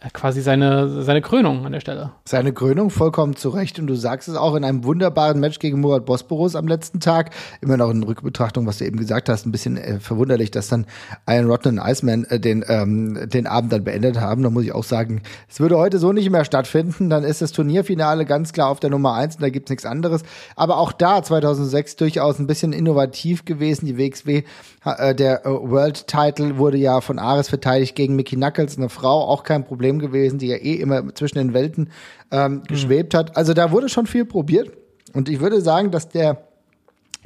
Äh, 0.00 0.10
quasi 0.12 0.42
seine, 0.42 1.02
seine 1.02 1.20
Krönung 1.20 1.66
an 1.66 1.72
der 1.72 1.80
Stelle. 1.80 2.12
Seine 2.24 2.52
Krönung 2.52 2.88
vollkommen 2.88 3.34
zu 3.34 3.48
Recht. 3.48 3.80
Und 3.80 3.88
du 3.88 3.96
sagst 3.96 4.28
es 4.28 4.36
auch 4.36 4.54
in 4.54 4.62
einem 4.62 4.84
wunderbaren 4.84 5.40
Match 5.40 5.58
gegen 5.58 5.80
Murat 5.80 6.04
Bosporus 6.06 6.54
am 6.54 6.68
letzten 6.68 7.00
Tag. 7.00 7.30
Immer 7.60 7.76
noch 7.76 7.90
in 7.90 8.04
Rückbetrachtung, 8.04 8.64
was 8.64 8.78
du 8.78 8.84
eben 8.84 8.96
gesagt 8.96 9.28
hast, 9.28 9.44
ein 9.44 9.50
bisschen 9.50 9.76
äh, 9.76 9.98
verwunderlich, 9.98 10.52
dass 10.52 10.68
dann 10.68 10.86
Iron 11.28 11.50
Rotten 11.50 11.80
und 11.80 11.84
Iceman 11.84 12.24
äh, 12.26 12.38
den, 12.38 12.64
ähm, 12.68 13.28
den 13.28 13.48
Abend 13.48 13.72
dann 13.72 13.82
beendet 13.82 14.20
haben. 14.20 14.44
Da 14.44 14.50
muss 14.50 14.62
ich 14.62 14.72
auch 14.72 14.84
sagen, 14.84 15.22
es 15.48 15.58
würde 15.58 15.76
heute 15.78 15.98
so 15.98 16.12
nicht 16.12 16.30
mehr 16.30 16.44
stattfinden. 16.44 17.10
Dann 17.10 17.24
ist 17.24 17.42
das 17.42 17.50
Turnierfinale 17.50 18.24
ganz 18.24 18.52
klar 18.52 18.68
auf 18.68 18.78
der 18.78 18.90
Nummer 18.90 19.14
eins 19.14 19.34
und 19.34 19.42
da 19.42 19.48
gibt's 19.48 19.70
nichts 19.70 19.84
anderes. 19.84 20.22
Aber 20.54 20.76
auch 20.76 20.92
da 20.92 21.24
2006 21.24 21.96
durchaus 21.96 22.38
ein 22.38 22.46
bisschen 22.46 22.72
innovativ 22.72 23.44
gewesen. 23.44 23.86
Die 23.86 23.98
WXW, 23.98 24.44
äh, 24.84 25.14
der 25.16 25.44
äh, 25.44 25.48
World 25.48 26.06
Title 26.06 26.56
wurde 26.58 26.76
ja 26.76 27.00
von 27.00 27.18
Ares 27.18 27.48
verteidigt 27.48 27.96
gegen 27.96 28.14
Mickey 28.14 28.36
Knuckles, 28.36 28.78
eine 28.78 28.90
Frau, 28.90 29.24
auch 29.24 29.42
kein 29.42 29.64
Problem 29.64 29.87
Problem 29.88 29.98
gewesen, 29.98 30.38
die 30.38 30.48
ja 30.48 30.56
eh 30.56 30.74
immer 30.74 31.14
zwischen 31.14 31.38
den 31.38 31.54
Welten 31.54 31.90
ähm, 32.30 32.62
geschwebt 32.68 33.14
mhm. 33.14 33.18
hat. 33.18 33.36
Also 33.36 33.54
da 33.54 33.70
wurde 33.70 33.88
schon 33.88 34.06
viel 34.06 34.24
probiert. 34.24 34.70
Und 35.14 35.28
ich 35.28 35.40
würde 35.40 35.60
sagen, 35.60 35.90
dass 35.90 36.08
der 36.08 36.44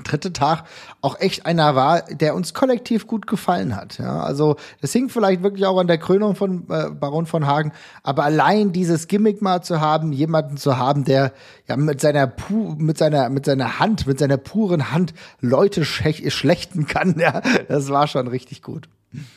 dritte 0.05 0.33
Tag 0.33 0.65
auch 1.03 1.21
echt 1.21 1.45
einer 1.45 1.75
war, 1.75 2.03
der 2.03 2.35
uns 2.35 2.55
kollektiv 2.55 3.07
gut 3.07 3.27
gefallen 3.27 3.77
hat. 3.77 3.99
Ja, 3.99 4.21
also 4.21 4.57
das 4.81 4.93
hing 4.93 5.11
vielleicht 5.11 5.43
wirklich 5.43 5.67
auch 5.67 5.79
an 5.79 5.87
der 5.87 5.99
Krönung 5.99 6.35
von 6.35 6.65
äh, 6.71 6.91
Baron 6.91 7.27
von 7.27 7.47
Hagen, 7.47 7.73
aber 8.03 8.25
allein 8.25 8.73
dieses 8.73 9.07
Gimmick 9.07 9.43
mal 9.43 9.63
zu 9.63 9.81
haben, 9.81 10.13
jemanden 10.13 10.57
zu 10.57 10.79
haben, 10.79 11.05
der 11.05 11.33
ja 11.69 11.77
mit 11.77 12.01
seiner 12.01 12.27
pu 12.27 12.75
mit 12.79 12.97
seiner 12.97 13.29
mit 13.29 13.45
seiner 13.45 13.81
Hand, 13.81 14.07
mit 14.07 14.19
seiner 14.19 14.39
puren 14.39 14.93
Hand 14.93 15.13
Leute 15.41 15.85
schlechten 15.85 16.87
kann, 16.87 17.17
ja, 17.19 17.43
das 17.69 17.91
war 17.91 18.07
schon 18.07 18.29
richtig 18.29 18.63
gut. 18.63 18.89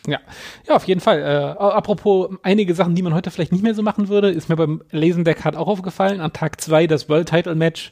Ja, 0.07 0.19
ja, 0.67 0.75
auf 0.75 0.85
jeden 0.85 1.01
Fall. 1.01 1.19
Äh, 1.19 1.59
apropos 1.59 2.29
einige 2.43 2.73
Sachen, 2.73 2.95
die 2.95 3.01
man 3.01 3.13
heute 3.13 3.31
vielleicht 3.31 3.51
nicht 3.51 3.63
mehr 3.63 3.75
so 3.75 3.81
machen 3.81 4.07
würde, 4.07 4.29
ist 4.29 4.47
mir 4.49 4.55
beim 4.55 4.81
Lesen 4.91 5.23
der 5.23 5.35
Card 5.35 5.55
auch 5.55 5.67
aufgefallen. 5.67 6.21
An 6.21 6.33
Tag 6.33 6.61
zwei 6.61 6.87
das 6.87 7.09
World 7.09 7.29
Title 7.29 7.55
Match 7.55 7.91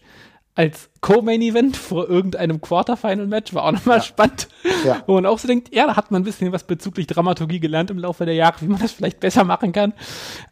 als 0.55 0.89
Co-Main-Event 1.01 1.75
vor 1.75 2.07
irgendeinem 2.07 2.61
Quarterfinal-Match 2.61 3.55
war 3.55 3.63
auch 3.63 3.71
nochmal 3.71 3.97
ja. 3.97 4.03
spannend. 4.03 4.47
Ja. 4.85 5.01
Wo 5.07 5.15
man 5.15 5.25
auch 5.25 5.39
so 5.39 5.47
denkt, 5.47 5.73
ja, 5.73 5.87
da 5.87 5.95
hat 5.95 6.11
man 6.11 6.21
ein 6.21 6.25
bisschen 6.25 6.51
was 6.51 6.63
bezüglich 6.63 7.07
Dramaturgie 7.07 7.59
gelernt 7.59 7.89
im 7.89 7.97
Laufe 7.97 8.25
der 8.25 8.35
Jahre, 8.35 8.61
wie 8.61 8.67
man 8.67 8.79
das 8.79 8.91
vielleicht 8.91 9.19
besser 9.19 9.43
machen 9.43 9.71
kann. 9.71 9.93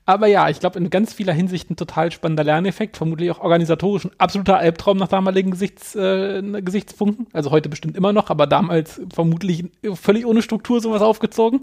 Aber 0.05 0.25
ja, 0.27 0.49
ich 0.49 0.59
glaube, 0.59 0.79
in 0.79 0.89
ganz 0.89 1.13
vieler 1.13 1.33
Hinsicht 1.33 1.69
ein 1.69 1.75
total 1.75 2.11
spannender 2.11 2.43
Lerneffekt, 2.43 2.97
vermutlich 2.97 3.29
auch 3.29 3.41
organisatorisch 3.41 4.05
ein 4.05 4.11
absoluter 4.17 4.57
Albtraum 4.57 4.97
nach 4.97 5.07
damaligen 5.07 5.51
Gesichts, 5.51 5.95
äh, 5.95 6.41
Gesichtspunkten. 6.61 7.27
Also 7.33 7.51
heute 7.51 7.69
bestimmt 7.69 7.95
immer 7.95 8.11
noch, 8.11 8.29
aber 8.31 8.47
damals 8.47 9.01
vermutlich 9.13 9.65
völlig 9.93 10.25
ohne 10.25 10.41
Struktur 10.41 10.81
sowas 10.81 11.03
aufgezogen. 11.03 11.61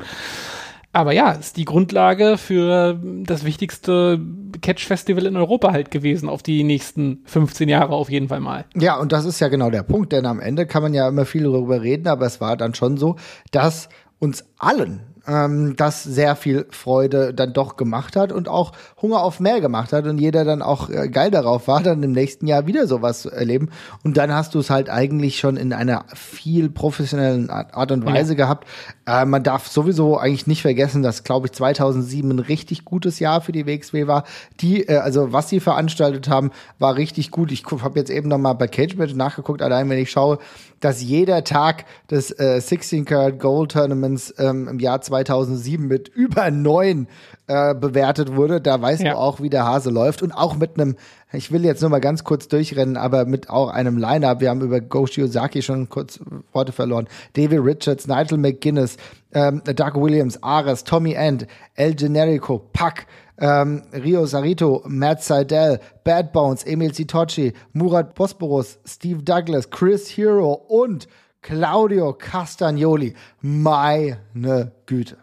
Aber 0.98 1.12
ja, 1.12 1.30
ist 1.30 1.56
die 1.56 1.64
Grundlage 1.64 2.36
für 2.38 2.98
das 3.22 3.44
wichtigste 3.44 4.20
Catch-Festival 4.60 5.26
in 5.26 5.36
Europa 5.36 5.70
halt 5.70 5.92
gewesen 5.92 6.28
auf 6.28 6.42
die 6.42 6.64
nächsten 6.64 7.22
15 7.24 7.68
Jahre 7.68 7.94
auf 7.94 8.10
jeden 8.10 8.26
Fall 8.26 8.40
mal. 8.40 8.64
Ja, 8.74 8.98
und 8.98 9.12
das 9.12 9.24
ist 9.24 9.38
ja 9.38 9.46
genau 9.46 9.70
der 9.70 9.84
Punkt, 9.84 10.10
denn 10.10 10.26
am 10.26 10.40
Ende 10.40 10.66
kann 10.66 10.82
man 10.82 10.94
ja 10.94 11.06
immer 11.06 11.24
viel 11.24 11.44
darüber 11.44 11.82
reden, 11.82 12.08
aber 12.08 12.26
es 12.26 12.40
war 12.40 12.56
dann 12.56 12.74
schon 12.74 12.96
so, 12.96 13.14
dass 13.52 13.88
uns 14.18 14.44
allen 14.58 15.02
ähm, 15.28 15.76
das 15.76 16.02
sehr 16.02 16.34
viel 16.34 16.66
Freude 16.70 17.34
dann 17.34 17.52
doch 17.52 17.76
gemacht 17.76 18.16
hat 18.16 18.32
und 18.32 18.48
auch 18.48 18.72
Hunger 19.00 19.22
auf 19.22 19.40
mehr 19.40 19.60
gemacht 19.60 19.92
hat 19.92 20.06
und 20.06 20.18
jeder 20.18 20.44
dann 20.44 20.62
auch 20.62 20.88
äh, 20.88 21.08
geil 21.08 21.30
darauf 21.30 21.68
war, 21.68 21.82
dann 21.82 22.02
im 22.02 22.12
nächsten 22.12 22.46
Jahr 22.46 22.66
wieder 22.66 22.86
sowas 22.86 23.20
zu 23.22 23.30
erleben. 23.30 23.68
Und 24.02 24.16
dann 24.16 24.32
hast 24.32 24.54
du 24.54 24.60
es 24.60 24.70
halt 24.70 24.88
eigentlich 24.88 25.38
schon 25.38 25.56
in 25.56 25.72
einer 25.72 26.06
viel 26.14 26.70
professionellen 26.70 27.50
Art 27.50 27.92
und 27.92 28.06
Weise 28.06 28.32
ja. 28.32 28.36
gehabt. 28.38 28.66
Äh, 29.08 29.24
man 29.24 29.42
darf 29.42 29.68
sowieso 29.68 30.18
eigentlich 30.18 30.46
nicht 30.46 30.60
vergessen, 30.60 31.02
dass, 31.02 31.24
glaube 31.24 31.46
ich, 31.46 31.52
2007 31.52 32.30
ein 32.30 32.38
richtig 32.40 32.84
gutes 32.84 33.20
Jahr 33.20 33.40
für 33.40 33.52
die 33.52 33.66
WXW 33.66 34.06
war. 34.06 34.24
Die, 34.60 34.86
äh, 34.86 34.98
also 34.98 35.32
was 35.32 35.48
sie 35.48 35.60
veranstaltet 35.60 36.28
haben, 36.28 36.50
war 36.78 36.96
richtig 36.96 37.30
gut. 37.30 37.50
Ich 37.50 37.64
habe 37.64 37.98
jetzt 37.98 38.10
eben 38.10 38.28
noch 38.28 38.36
mal 38.36 38.52
bei 38.52 38.68
Cage 38.68 38.96
Match 38.96 39.14
nachgeguckt, 39.14 39.62
allein 39.62 39.88
wenn 39.88 39.98
ich 39.98 40.10
schaue, 40.10 40.38
dass 40.80 41.02
jeder 41.02 41.42
Tag 41.42 41.86
des 42.10 42.38
äh, 42.38 42.60
16 42.60 43.06
Karat 43.06 43.40
Gold 43.40 43.72
Tournaments 43.72 44.34
ähm, 44.36 44.68
im 44.68 44.78
Jahr 44.78 45.00
2007 45.00 45.86
mit 45.86 46.08
über 46.08 46.50
neun 46.50 47.08
äh, 47.48 47.74
bewertet 47.74 48.36
wurde. 48.36 48.60
Da 48.60 48.80
weißt 48.80 49.02
ja. 49.02 49.12
du 49.12 49.18
auch, 49.18 49.40
wie 49.40 49.50
der 49.50 49.64
Hase 49.64 49.90
läuft. 49.90 50.22
Und 50.22 50.32
auch 50.32 50.56
mit 50.56 50.78
einem, 50.78 50.96
ich 51.32 51.50
will 51.50 51.64
jetzt 51.64 51.80
nur 51.80 51.90
mal 51.90 52.00
ganz 52.00 52.22
kurz 52.22 52.46
durchrennen, 52.46 52.96
aber 52.96 53.24
mit 53.24 53.50
auch 53.50 53.70
einem 53.70 53.98
Line-Up. 53.98 54.40
Wir 54.40 54.50
haben 54.50 54.60
über 54.60 54.80
Go 54.80 55.06
Shiozaki 55.06 55.62
schon 55.62 55.88
kurz 55.88 56.20
Worte 56.52 56.72
verloren. 56.72 57.08
David 57.32 57.60
Richards, 57.64 58.06
Nigel 58.06 58.38
McGuinness, 58.38 58.96
ähm, 59.32 59.62
Doug 59.64 59.94
Williams, 59.94 60.42
Ares, 60.42 60.84
Tommy 60.84 61.14
End, 61.14 61.46
El 61.74 61.94
Generico, 61.94 62.58
Puck, 62.72 63.06
ähm, 63.38 63.82
Rio 63.92 64.26
Sarito, 64.26 64.82
Matt 64.86 65.22
Seidel, 65.22 65.80
Bad 66.04 66.32
Bones, 66.32 66.64
Emil 66.64 66.92
Sitochi, 66.92 67.52
Murat 67.72 68.14
Bosporus, 68.14 68.78
Steve 68.84 69.22
Douglas, 69.22 69.70
Chris 69.70 70.08
Hero 70.16 70.52
und 70.52 71.08
Claudio 71.40 72.12
Castagnoli. 72.12 73.14
Meine 73.40 74.72
Güte. 74.86 75.16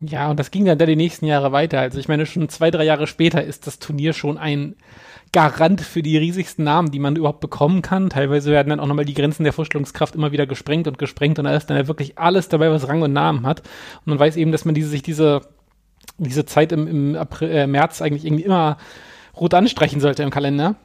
Ja, 0.00 0.30
und 0.30 0.40
das 0.40 0.50
ging 0.50 0.64
dann 0.64 0.78
da 0.78 0.86
die 0.86 0.96
nächsten 0.96 1.26
Jahre 1.26 1.52
weiter. 1.52 1.80
Also 1.80 1.98
ich 1.98 2.08
meine, 2.08 2.24
schon 2.24 2.48
zwei, 2.48 2.70
drei 2.70 2.84
Jahre 2.84 3.06
später 3.06 3.44
ist 3.44 3.66
das 3.66 3.78
Turnier 3.78 4.12
schon 4.12 4.38
ein 4.38 4.76
Garant 5.32 5.80
für 5.82 6.02
die 6.02 6.16
riesigsten 6.16 6.64
Namen, 6.64 6.90
die 6.90 6.98
man 6.98 7.16
überhaupt 7.16 7.40
bekommen 7.40 7.82
kann. 7.82 8.10
Teilweise 8.10 8.50
werden 8.50 8.70
dann 8.70 8.80
auch 8.80 8.86
nochmal 8.86 9.04
die 9.04 9.14
Grenzen 9.14 9.44
der 9.44 9.52
Vorstellungskraft 9.52 10.14
immer 10.14 10.32
wieder 10.32 10.46
gesprengt 10.46 10.88
und 10.88 10.98
gesprengt 10.98 11.38
und 11.38 11.44
da 11.44 11.54
ist 11.54 11.68
dann 11.68 11.76
ja 11.76 11.86
wirklich 11.86 12.18
alles 12.18 12.48
dabei, 12.48 12.70
was 12.70 12.88
Rang 12.88 13.02
und 13.02 13.12
Namen 13.12 13.46
hat. 13.46 13.60
Und 13.60 14.06
man 14.06 14.18
weiß 14.18 14.36
eben, 14.36 14.52
dass 14.52 14.64
man 14.64 14.74
diese, 14.74 14.88
sich 14.88 15.02
diese 15.02 15.42
diese 16.18 16.44
Zeit 16.44 16.72
im, 16.72 16.86
im 16.86 17.16
April, 17.16 17.50
äh, 17.50 17.66
März 17.66 18.02
eigentlich 18.02 18.24
irgendwie 18.24 18.44
immer 18.44 18.76
rot 19.36 19.54
anstreichen 19.54 20.00
sollte 20.00 20.22
im 20.22 20.30
Kalender. 20.30 20.76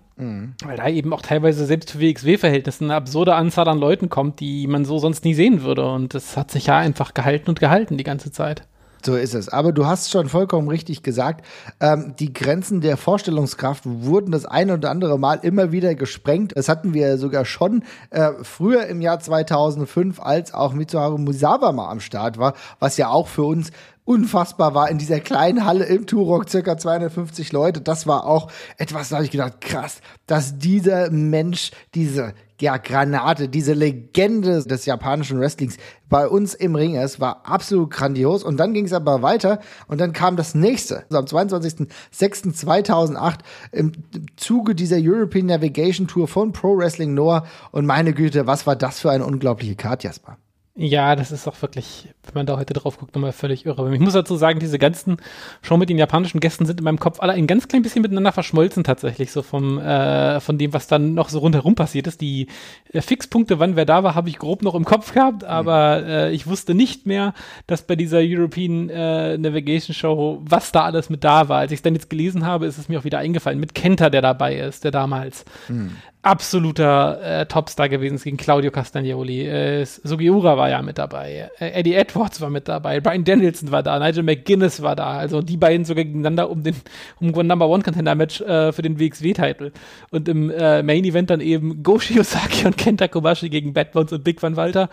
Weil 0.63 0.77
da 0.77 0.87
eben 0.87 1.11
auch 1.13 1.21
teilweise 1.21 1.65
selbst 1.65 1.91
für 1.91 1.99
WXW-Verhältnisse 1.99 2.85
eine 2.85 2.95
absurde 2.95 3.35
Anzahl 3.35 3.67
an 3.67 3.79
Leuten 3.79 4.09
kommt, 4.09 4.39
die 4.39 4.65
man 4.67 4.85
so 4.85 4.97
sonst 4.97 5.25
nie 5.25 5.33
sehen 5.33 5.63
würde. 5.63 5.89
Und 5.89 6.13
das 6.13 6.37
hat 6.37 6.51
sich 6.51 6.67
ja 6.67 6.77
einfach 6.77 7.13
gehalten 7.13 7.49
und 7.49 7.59
gehalten 7.59 7.97
die 7.97 8.03
ganze 8.03 8.31
Zeit. 8.31 8.63
So 9.05 9.15
ist 9.15 9.35
es. 9.35 9.49
Aber 9.49 9.71
du 9.71 9.85
hast 9.85 10.09
schon 10.09 10.29
vollkommen 10.29 10.67
richtig 10.67 11.03
gesagt, 11.03 11.45
ähm, 11.79 12.15
die 12.17 12.33
Grenzen 12.33 12.81
der 12.81 12.97
Vorstellungskraft 12.97 13.83
wurden 13.85 14.31
das 14.31 14.45
ein 14.45 14.71
oder 14.71 14.89
andere 14.89 15.19
Mal 15.19 15.39
immer 15.43 15.71
wieder 15.71 15.93
gesprengt. 15.93 16.53
Das 16.55 16.69
hatten 16.69 16.95
wir 16.95 17.19
sogar 17.19 17.45
schon 17.45 17.83
äh, 18.09 18.31
früher 18.41 18.87
im 18.87 19.01
Jahr 19.01 19.19
2005, 19.19 20.19
als 20.19 20.55
auch 20.55 20.73
Mitsuharu 20.73 21.19
Musawa 21.19 21.71
mal 21.71 21.91
am 21.91 21.99
Start 21.99 22.39
war, 22.39 22.55
was 22.79 22.97
ja 22.97 23.09
auch 23.09 23.27
für 23.27 23.43
uns 23.43 23.69
unfassbar 24.05 24.73
war 24.73 24.89
in 24.89 24.97
dieser 24.97 25.19
kleinen 25.19 25.65
Halle 25.65 25.85
im 25.85 26.07
Turok, 26.07 26.49
circa 26.49 26.75
250 26.75 27.51
Leute. 27.51 27.81
Das 27.81 28.07
war 28.07 28.25
auch 28.25 28.51
etwas, 28.77 29.09
da 29.09 29.17
habe 29.17 29.25
ich 29.25 29.31
gedacht, 29.31 29.61
krass, 29.61 29.99
dass 30.25 30.57
dieser 30.57 31.11
Mensch, 31.11 31.71
diese 31.93 32.33
ja, 32.61 32.77
Granate, 32.77 33.49
diese 33.49 33.73
Legende 33.73 34.63
des 34.63 34.85
japanischen 34.85 35.39
Wrestlings 35.39 35.77
bei 36.07 36.27
uns 36.27 36.53
im 36.53 36.75
Ring 36.75 36.93
ist, 36.95 37.19
war 37.19 37.41
absolut 37.45 37.89
grandios. 37.91 38.43
Und 38.43 38.57
dann 38.57 38.73
ging 38.73 38.85
es 38.85 38.93
aber 38.93 39.21
weiter 39.21 39.59
und 39.87 39.99
dann 39.99 40.13
kam 40.13 40.37
das 40.37 40.55
nächste. 40.55 41.03
Also 41.11 41.17
am 41.17 41.25
22.06.2008 41.25 43.39
im 43.71 43.91
Zuge 44.37 44.75
dieser 44.75 44.97
European 44.99 45.47
Navigation 45.47 46.07
Tour 46.07 46.27
von 46.27 46.53
Pro 46.53 46.77
Wrestling 46.77 47.13
Noah. 47.13 47.45
Und 47.71 47.85
meine 47.85 48.13
Güte, 48.13 48.47
was 48.47 48.65
war 48.65 48.77
das 48.77 48.99
für 48.99 49.11
eine 49.11 49.25
unglaubliche 49.25 49.75
Card, 49.75 50.03
Jasper? 50.03 50.37
Ja, 50.77 51.15
das 51.15 51.31
ist 51.31 51.47
auch 51.47 51.61
wirklich, 51.61 52.09
wenn 52.23 52.33
man 52.33 52.45
da 52.45 52.57
heute 52.57 52.73
drauf 52.73 52.97
guckt, 52.97 53.15
nochmal 53.15 53.31
völlig 53.31 53.65
irre. 53.65 53.93
Ich 53.93 54.01
muss 54.01 54.11
dazu 54.11 54.35
sagen, 54.35 54.59
diese 54.59 54.77
ganzen 54.77 55.15
Show 55.61 55.77
mit 55.77 55.87
den 55.87 55.97
japanischen 55.97 56.41
Gästen 56.41 56.65
sind 56.65 56.81
in 56.81 56.83
meinem 56.83 56.99
Kopf 56.99 57.21
alle 57.21 57.31
ein 57.31 57.47
ganz 57.47 57.69
klein 57.69 57.81
bisschen 57.81 58.01
miteinander 58.01 58.33
verschmolzen 58.33 58.83
tatsächlich, 58.83 59.31
so 59.31 59.41
vom, 59.41 59.79
äh, 59.79 60.41
von 60.41 60.57
dem, 60.57 60.73
was 60.73 60.87
dann 60.87 61.13
noch 61.13 61.29
so 61.29 61.39
rundherum 61.39 61.75
passiert 61.75 62.07
ist. 62.07 62.19
Die 62.19 62.47
äh, 62.91 62.99
Fixpunkte, 62.99 63.57
wann 63.59 63.77
wer 63.77 63.85
da 63.85 64.03
war, 64.03 64.15
habe 64.15 64.27
ich 64.27 64.37
grob 64.37 64.63
noch 64.63 64.75
im 64.75 64.83
Kopf 64.83 65.13
gehabt, 65.13 65.45
aber 65.45 66.05
äh, 66.05 66.31
ich 66.33 66.45
wusste 66.45 66.75
nicht 66.75 67.05
mehr, 67.05 67.33
dass 67.67 67.83
bei 67.83 67.95
dieser 67.95 68.19
European 68.19 68.89
äh, 68.89 69.37
Navigation 69.37 69.93
Show, 69.93 70.41
was 70.43 70.73
da 70.73 70.83
alles 70.83 71.09
mit 71.09 71.23
da 71.23 71.47
war. 71.47 71.59
Als 71.59 71.71
ich 71.71 71.77
es 71.77 71.83
dann 71.83 71.95
jetzt 71.95 72.09
gelesen 72.09 72.45
habe, 72.45 72.65
ist 72.65 72.77
es 72.77 72.89
mir 72.89 72.99
auch 72.99 73.05
wieder 73.05 73.19
eingefallen, 73.19 73.61
mit 73.61 73.75
Kenta, 73.75 74.09
der 74.09 74.21
dabei 74.21 74.57
ist, 74.57 74.83
der 74.83 74.91
damals 74.91 75.45
mhm 75.69 75.95
absoluter 76.25 77.41
äh, 77.41 77.45
Topstar 77.45 77.87
gewesen 77.87 78.15
ist 78.15 78.23
gegen 78.23 78.37
Claudio 78.37 78.71
Castagnoli. 78.71 79.47
Äh, 79.47 79.85
Sugiura 79.85 80.57
war 80.57 80.69
ja 80.69 80.81
mit 80.81 80.97
dabei. 80.97 81.51
Äh, 81.59 81.69
Eddie 81.79 81.93
Edwards 81.93 82.41
war 82.41 82.49
mit 82.49 82.67
dabei. 82.67 82.99
Brian 82.99 83.23
Danielson 83.23 83.71
war 83.71 83.83
da. 83.83 83.99
Nigel 83.99 84.23
McGuinness 84.23 84.81
war 84.81 84.95
da. 84.95 85.17
Also 85.17 85.41
die 85.41 85.57
beiden 85.57 85.85
sogar 85.85 86.03
gegeneinander 86.03 86.49
um 86.49 86.63
den 86.63 86.75
um 87.19 87.29
Number 87.29 87.69
One 87.69 87.83
Contender 87.83 88.15
Match 88.15 88.41
äh, 88.41 88.71
für 88.71 88.81
den 88.81 88.99
WXW-Titel. 88.99 89.71
Und 90.09 90.27
im 90.27 90.49
äh, 90.49 90.81
Main 90.81 91.05
Event 91.05 91.29
dann 91.29 91.41
eben 91.41 91.83
Goshi 91.83 92.19
Osaki 92.19 92.65
und 92.65 92.77
Kenta 92.77 93.07
Kobashi 93.07 93.49
gegen 93.49 93.73
Bad 93.73 93.91
Bones 93.91 94.11
und 94.11 94.23
Big 94.23 94.41
Van 94.41 94.55
Walter. 94.55 94.89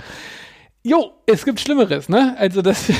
Jo, 0.84 1.12
es 1.26 1.44
gibt 1.44 1.60
Schlimmeres, 1.60 2.08
ne? 2.08 2.36
Also 2.38 2.60
das. 2.60 2.92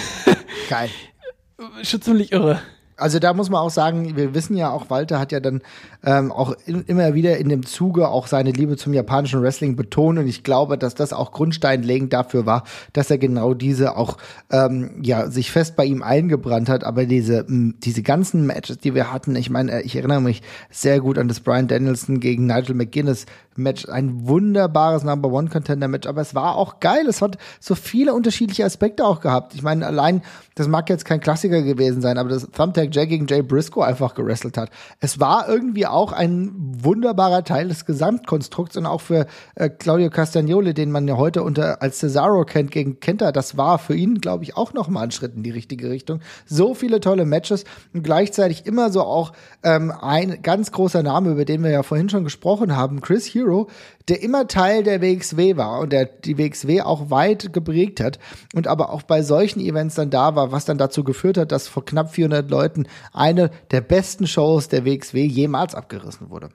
Geil. 0.71 0.89
schon 1.83 2.01
ziemlich 2.01 2.33
irre. 2.33 2.61
Also 3.03 3.19
da 3.19 3.35
muss 3.35 3.51
man 3.51 3.61
auch 3.61 3.71
sagen, 3.71 4.17
wir 4.17 4.35
wissen 4.35 4.57
ja 4.57 4.71
auch, 4.71 4.89
Walter 4.89 5.19
hat 5.19 5.33
ja 5.33 5.41
dann 5.41 5.61
ähm, 6.05 6.33
auch 6.33 6.55
in, 6.67 6.83
immer 6.87 7.15
wieder 7.15 7.37
in 7.37 7.49
dem 7.49 7.67
Zuge 7.67 8.09
auch 8.09 8.27
seine 8.27 8.53
Liebe 8.53 8.77
zum 8.77 8.95
japanischen 8.95 9.43
Wrestling 9.43 9.77
betont 9.77 10.19
und 10.19 10.27
ich 10.27 10.43
glaube, 10.43 10.79
dass 10.79 10.95
das 10.95 11.13
auch 11.13 11.33
grundsteinlegend 11.33 12.13
dafür 12.13 12.47
war, 12.47 12.65
dass 12.93 13.11
er 13.11 13.19
genau 13.19 13.55
diese 13.55 13.97
auch 13.97 14.17
ähm, 14.51 15.03
ja 15.03 15.29
sich 15.31 15.51
fest 15.51 15.77
bei 15.77 15.85
ihm 15.85 16.03
eingebrannt 16.03 16.69
hat. 16.69 16.85
Aber 16.85 17.05
diese 17.05 17.45
diese 17.49 18.03
ganzen 18.03 18.47
Matches, 18.47 18.79
die 18.79 18.95
wir 18.95 19.13
hatten, 19.13 19.37
ich 19.37 19.51
meine, 19.51 19.83
ich 19.83 19.97
erinnere 19.97 20.21
mich 20.21 20.43
sehr 20.71 21.01
gut 21.01 21.19
an 21.19 21.29
das 21.29 21.41
Brian 21.41 21.69
Danielson 21.69 22.21
gegen 22.21 22.47
Nigel 22.47 22.75
McGuinness 22.75 23.27
Match, 23.57 23.89
ein 23.89 24.27
wunderbares 24.27 25.05
Number 25.05 25.31
One 25.31 25.49
Contender 25.49 25.89
Match, 25.89 26.09
aber 26.09 26.21
es 26.21 26.35
war 26.35 26.57
auch 26.57 26.81
geil. 26.81 27.07
Es 27.09 27.21
hat 27.21 27.39
so 27.61 27.75
viele 27.75 28.15
unterschiedliche 28.15 28.65
Aspekte 28.65 29.05
auch 29.05 29.21
gehabt. 29.21 29.55
Ich 29.55 29.63
meine, 29.63 29.87
allein, 29.87 30.23
das 30.55 30.69
mag 30.69 30.89
jetzt 30.89 31.05
kein 31.05 31.21
Klassiker 31.21 31.63
gewesen 31.63 32.01
sein, 32.01 32.19
aber 32.19 32.31
das 32.31 32.49
Thumbtack 32.51 32.95
Jay 32.95 33.07
gegen 33.07 33.27
Jay 33.27 33.43
Briscoe 33.43 33.83
einfach 33.83 34.15
gewrestelt 34.15 34.57
hat. 34.57 34.71
Es 35.01 35.21
war 35.21 35.49
irgendwie 35.49 35.87
auch 35.87 36.13
ein 36.13 36.53
wunderbarer 36.57 37.45
Teil 37.45 37.69
des 37.69 37.85
Gesamtkonstrukts 37.85 38.77
und 38.77 38.87
auch 38.87 39.01
für 39.01 39.27
äh, 39.55 39.69
Claudio 39.69 40.11
Castagnoli, 40.11 40.75
den 40.75 40.91
man 40.91 41.07
ja 41.07 41.17
heute 41.17 41.43
unter 41.43 41.83
als 41.83 41.99
Cesaro 41.99 42.45
kennt 42.45 42.71
gegen 42.71 43.01
Kenta, 43.01 43.33
das 43.33 43.57
war 43.57 43.79
für 43.79 43.95
ihn, 43.95 44.21
glaube 44.21 44.45
ich, 44.45 44.57
auch 44.57 44.73
noch 44.73 44.89
mal 44.89 45.03
ein 45.03 45.11
Schritt 45.11 45.35
in 45.37 45.43
die 45.43 45.51
richtige 45.51 45.91
Richtung. 45.91 46.21
So 46.47 46.75
viele 46.75 47.01
tolle 47.01 47.25
Matches 47.25 47.65
und 47.93 48.03
gleichzeitig 48.03 48.67
immer 48.67 48.91
so 48.91 49.03
auch 49.03 49.33
ähm, 49.63 49.91
ein 49.91 50.41
ganz 50.43 50.73
großer 50.73 51.03
Name, 51.03 51.31
über 51.31 51.45
den 51.45 51.63
wir 51.63 51.71
ja 51.71 51.83
vorhin 51.83 52.09
schon 52.09 52.25
gesprochen 52.25 52.77
haben, 52.77 53.01
Chris 53.01 53.27
Hughes 53.27 53.42
Hero, 53.43 53.69
der 54.09 54.23
immer 54.23 54.49
Teil 54.49 54.83
der 54.83 55.01
WXW 55.03 55.57
war 55.57 55.81
und 55.81 55.93
der 55.93 56.07
die 56.07 56.39
WXW 56.39 56.83
auch 56.83 57.11
weit 57.11 57.53
geprägt 57.53 58.01
hat 58.01 58.19
und 58.55 58.67
aber 58.67 58.91
auch 58.91 59.03
bei 59.03 59.23
solchen 59.23 59.61
Events 59.61 59.95
dann 59.97 60.11
da 60.11 60.35
war, 60.35 60.53
was 60.53 60.65
dann 60.65 60.79
dazu 60.79 61.05
geführt 61.05 61.39
hat, 61.39 61.53
dass 61.53 61.69
vor 61.69 61.85
knapp 61.85 62.13
400 62.13 62.51
Leuten 62.51 62.87
eine 63.13 63.51
der 63.71 63.81
besten 63.81 64.27
Shows 64.27 64.69
der 64.69 64.85
WXW 64.85 65.25
jemals 65.25 65.75
abgerissen 65.75 66.31
wurde. 66.31 66.51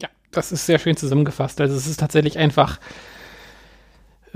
Ja, 0.00 0.08
das 0.30 0.52
ist 0.52 0.66
sehr 0.66 0.78
schön 0.78 0.96
zusammengefasst. 0.96 1.60
Also 1.60 1.76
es 1.76 1.86
ist 1.86 2.00
tatsächlich 2.00 2.38
einfach 2.38 2.78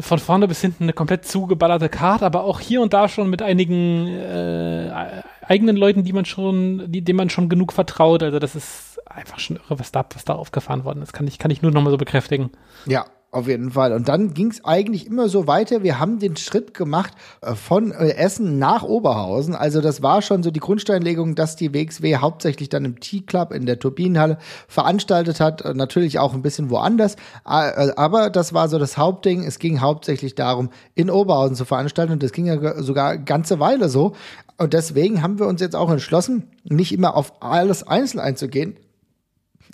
von 0.00 0.18
vorne 0.18 0.46
bis 0.46 0.60
hinten 0.60 0.84
eine 0.84 0.92
komplett 0.92 1.24
zugeballerte 1.24 1.88
Karte, 1.88 2.24
aber 2.24 2.44
auch 2.44 2.60
hier 2.60 2.82
und 2.82 2.92
da 2.92 3.08
schon 3.08 3.28
mit 3.30 3.42
einigen 3.42 4.06
äh, 4.06 5.22
eigenen 5.42 5.76
Leuten, 5.76 6.04
die 6.04 6.12
man 6.12 6.24
schon, 6.24 6.90
die, 6.92 7.02
denen 7.02 7.16
man 7.16 7.30
schon 7.30 7.48
genug 7.48 7.72
vertraut. 7.72 8.22
Also 8.22 8.38
das 8.38 8.54
ist 8.54 8.87
einfach 9.10 9.38
schon 9.38 9.56
irre, 9.56 9.78
was 9.78 9.92
da, 9.92 10.04
was 10.14 10.24
da 10.24 10.34
aufgefahren 10.34 10.84
worden 10.84 11.02
ist. 11.02 11.12
Kann 11.12 11.26
ich, 11.26 11.38
kann 11.38 11.50
ich 11.50 11.62
nur 11.62 11.70
noch 11.70 11.82
mal 11.82 11.90
so 11.90 11.96
bekräftigen. 11.96 12.50
Ja, 12.86 13.06
auf 13.30 13.46
jeden 13.46 13.72
Fall. 13.72 13.92
Und 13.92 14.08
dann 14.08 14.32
ging 14.32 14.50
es 14.50 14.64
eigentlich 14.64 15.06
immer 15.06 15.28
so 15.28 15.46
weiter. 15.46 15.82
Wir 15.82 15.98
haben 15.98 16.18
den 16.18 16.38
Schritt 16.38 16.72
gemacht 16.72 17.12
äh, 17.42 17.54
von 17.54 17.92
äh, 17.92 18.14
Essen 18.14 18.58
nach 18.58 18.82
Oberhausen. 18.84 19.54
Also 19.54 19.82
das 19.82 20.02
war 20.02 20.22
schon 20.22 20.42
so 20.42 20.50
die 20.50 20.60
Grundsteinlegung, 20.60 21.34
dass 21.34 21.54
die 21.54 21.74
WXW 21.74 22.16
hauptsächlich 22.16 22.70
dann 22.70 22.86
im 22.86 23.00
T-Club 23.00 23.52
in 23.52 23.66
der 23.66 23.78
Turbinenhalle 23.78 24.38
veranstaltet 24.66 25.40
hat. 25.40 25.60
Äh, 25.60 25.74
natürlich 25.74 26.18
auch 26.18 26.32
ein 26.32 26.40
bisschen 26.40 26.70
woanders. 26.70 27.16
Aber 27.44 28.30
das 28.30 28.54
war 28.54 28.70
so 28.70 28.78
das 28.78 28.96
Hauptding. 28.96 29.44
Es 29.44 29.58
ging 29.58 29.82
hauptsächlich 29.82 30.34
darum, 30.34 30.70
in 30.94 31.10
Oberhausen 31.10 31.54
zu 31.54 31.66
veranstalten. 31.66 32.14
Und 32.14 32.22
das 32.22 32.32
ging 32.32 32.46
ja 32.46 32.82
sogar 32.82 33.18
ganze 33.18 33.60
Weile 33.60 33.90
so. 33.90 34.14
Und 34.56 34.72
deswegen 34.72 35.22
haben 35.22 35.38
wir 35.38 35.46
uns 35.46 35.60
jetzt 35.60 35.76
auch 35.76 35.90
entschlossen, 35.90 36.50
nicht 36.64 36.92
immer 36.92 37.14
auf 37.14 37.42
alles 37.42 37.86
einzeln 37.86 38.20
einzugehen, 38.20 38.78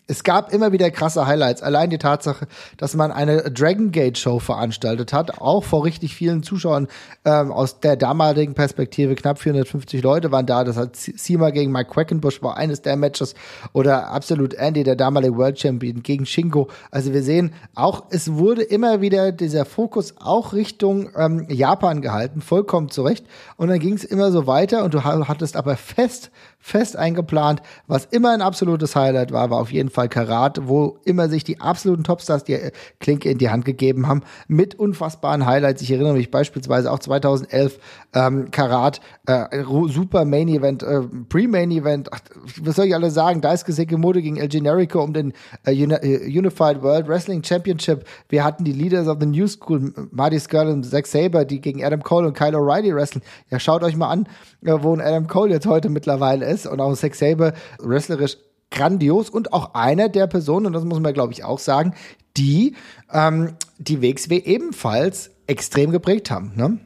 es 0.07 0.23
gab 0.23 0.53
immer 0.53 0.73
wieder 0.73 0.91
krasse 0.91 1.27
Highlights. 1.27 1.63
Allein 1.63 1.89
die 1.89 1.99
Tatsache, 1.99 2.47
dass 2.77 2.95
man 2.95 3.11
eine 3.11 3.51
Dragon 3.51 3.91
Gate 3.91 4.19
Show 4.19 4.39
veranstaltet 4.39 5.13
hat, 5.15 5.41
auch 5.41 5.65
vor 5.65 5.85
richtig 5.85 6.15
vielen 6.15 6.43
Zuschauern 6.43 6.89
ähm, 7.25 7.51
aus 7.51 7.81
der 7.81 7.97
damaligen 7.97 8.55
Perspektive. 8.55 9.15
Knapp 9.15 9.39
450 9.39 10.03
Leute 10.03 10.31
waren 10.31 10.45
da. 10.45 10.65
Das 10.65 10.77
hat 10.77 10.97
Sima 10.97 11.51
gegen 11.51 11.73
Mike 11.73 11.91
Quackenbush 11.91 12.43
war 12.43 12.57
eines 12.57 12.83
der 12.83 12.97
Matches. 12.97 13.35
Oder 13.73 14.09
Absolute 14.09 14.59
Andy, 14.59 14.85
der 14.85 14.97
damalige 14.97 15.37
World 15.37 15.59
Champion, 15.59 16.03
gegen 16.03 16.27
Shingo. 16.27 16.69
Also 16.91 17.15
wir 17.15 17.23
sehen 17.23 17.55
auch, 17.75 18.05
es 18.11 18.35
wurde 18.35 18.63
immer 18.63 19.01
wieder 19.01 19.33
dieser 19.33 19.65
Fokus 19.65 20.15
auch 20.19 20.53
Richtung 20.53 21.11
ähm, 21.17 21.47
Japan 21.49 22.03
gehalten. 22.03 22.43
Vollkommen 22.43 22.91
zurecht. 22.91 23.25
Und 23.57 23.69
dann 23.69 23.79
ging 23.79 23.95
es 23.95 24.05
immer 24.05 24.31
so 24.31 24.47
weiter 24.47 24.85
und 24.85 24.93
du 24.93 25.03
hattest 25.05 25.57
aber 25.57 25.77
fest 25.77 26.31
fest 26.65 26.97
eingeplant. 26.97 27.61
Was 27.87 28.07
immer 28.07 28.31
ein 28.31 28.41
absolutes 28.41 28.97
Highlight 28.97 29.33
war, 29.33 29.51
war 29.51 29.61
auf 29.61 29.71
jeden 29.71 29.91
Fall 29.91 30.09
Karat, 30.09 30.67
wo 30.67 30.97
immer 31.05 31.29
sich 31.29 31.45
die 31.45 31.61
absoluten 31.61 32.05
Topstars 32.05 32.43
die 32.43 32.59
Klinke 33.01 33.29
in 33.29 33.37
die 33.37 33.51
Hand 33.51 33.67
gegeben 33.67 34.09
haben, 34.09 34.23
mit 34.49 34.75
unfassbaren 34.75 35.45
Highlights. 35.45 35.83
Ich 35.83 35.91
erinnere 35.91 36.15
mich 36.15 36.31
beispielsweise 36.31 36.91
auch 36.91 37.01
2011 37.01 37.79
ähm, 38.15 38.51
Karat, 38.51 39.03
äh, 39.27 39.63
super 39.89 40.25
Main 40.25 40.49
Event, 40.49 40.83
äh, 40.83 41.03
Pre-Main 41.29 41.71
Event, 41.71 42.09
ach, 42.11 42.21
was 42.63 42.77
soll 42.77 42.87
ich 42.87 42.95
alle 42.95 43.11
sagen? 43.11 43.43
Daisuke 43.43 43.75
Sekimoto 43.75 44.23
gegen 44.23 44.39
El 44.39 44.49
Generico 44.49 45.03
um 45.03 45.13
den 45.13 45.35
äh, 45.67 45.73
äh, 45.73 46.27
Unified 46.27 46.83
World 46.83 47.09
Wrestling 47.09 47.45
Championship. 47.45 48.07
Wir 48.31 48.43
hatten 48.43 48.65
die 48.65 48.73
Leaders 48.73 49.07
of 49.07 49.19
the 49.21 49.27
New 49.27 49.47
School, 49.49 49.93
Marty 50.13 50.41
Skrull 50.41 50.69
und 50.69 50.85
Zack 50.85 51.09
Saber, 51.09 51.45
die 51.45 51.61
gegen 51.61 51.85
Adam 51.85 52.03
Cole 52.03 52.27
und 52.27 52.35
Kyle 52.35 52.57
O'Reilly 52.57 52.95
wrestlen. 52.95 53.23
Ja, 53.51 53.61
schaut 53.61 53.83
euch 53.83 53.97
mal 53.97 54.09
an, 54.09 54.27
äh, 54.65 54.73
wo 54.81 54.95
ein 54.95 55.03
Adam 55.03 55.27
Cole 55.27 55.51
jetzt 55.51 55.67
heute 55.67 55.91
mittlerweile 55.91 56.47
ist 56.47 56.54
ist 56.55 56.67
und 56.67 56.81
auch 56.81 56.95
Sex 56.95 57.19
Saber 57.19 57.53
wrestlerisch 57.79 58.39
grandios 58.71 59.31
und 59.31 59.53
auch 59.53 59.75
einer 59.75 60.09
der 60.09 60.27
Personen, 60.27 60.67
und 60.67 60.73
das 60.73 60.85
muss 60.85 61.01
man 61.01 61.15
glaube 61.15 61.33
ich 61.33 61.45
auch 61.45 61.59
sagen, 61.59 61.95
die 62.37 62.75
ähm, 63.13 63.55
die 63.79 64.03
WXW 64.03 64.39
ebenfalls 64.39 65.31
extrem 65.47 65.91
geprägt 65.91 66.31
haben. 66.31 66.53
Ne? 66.57 66.79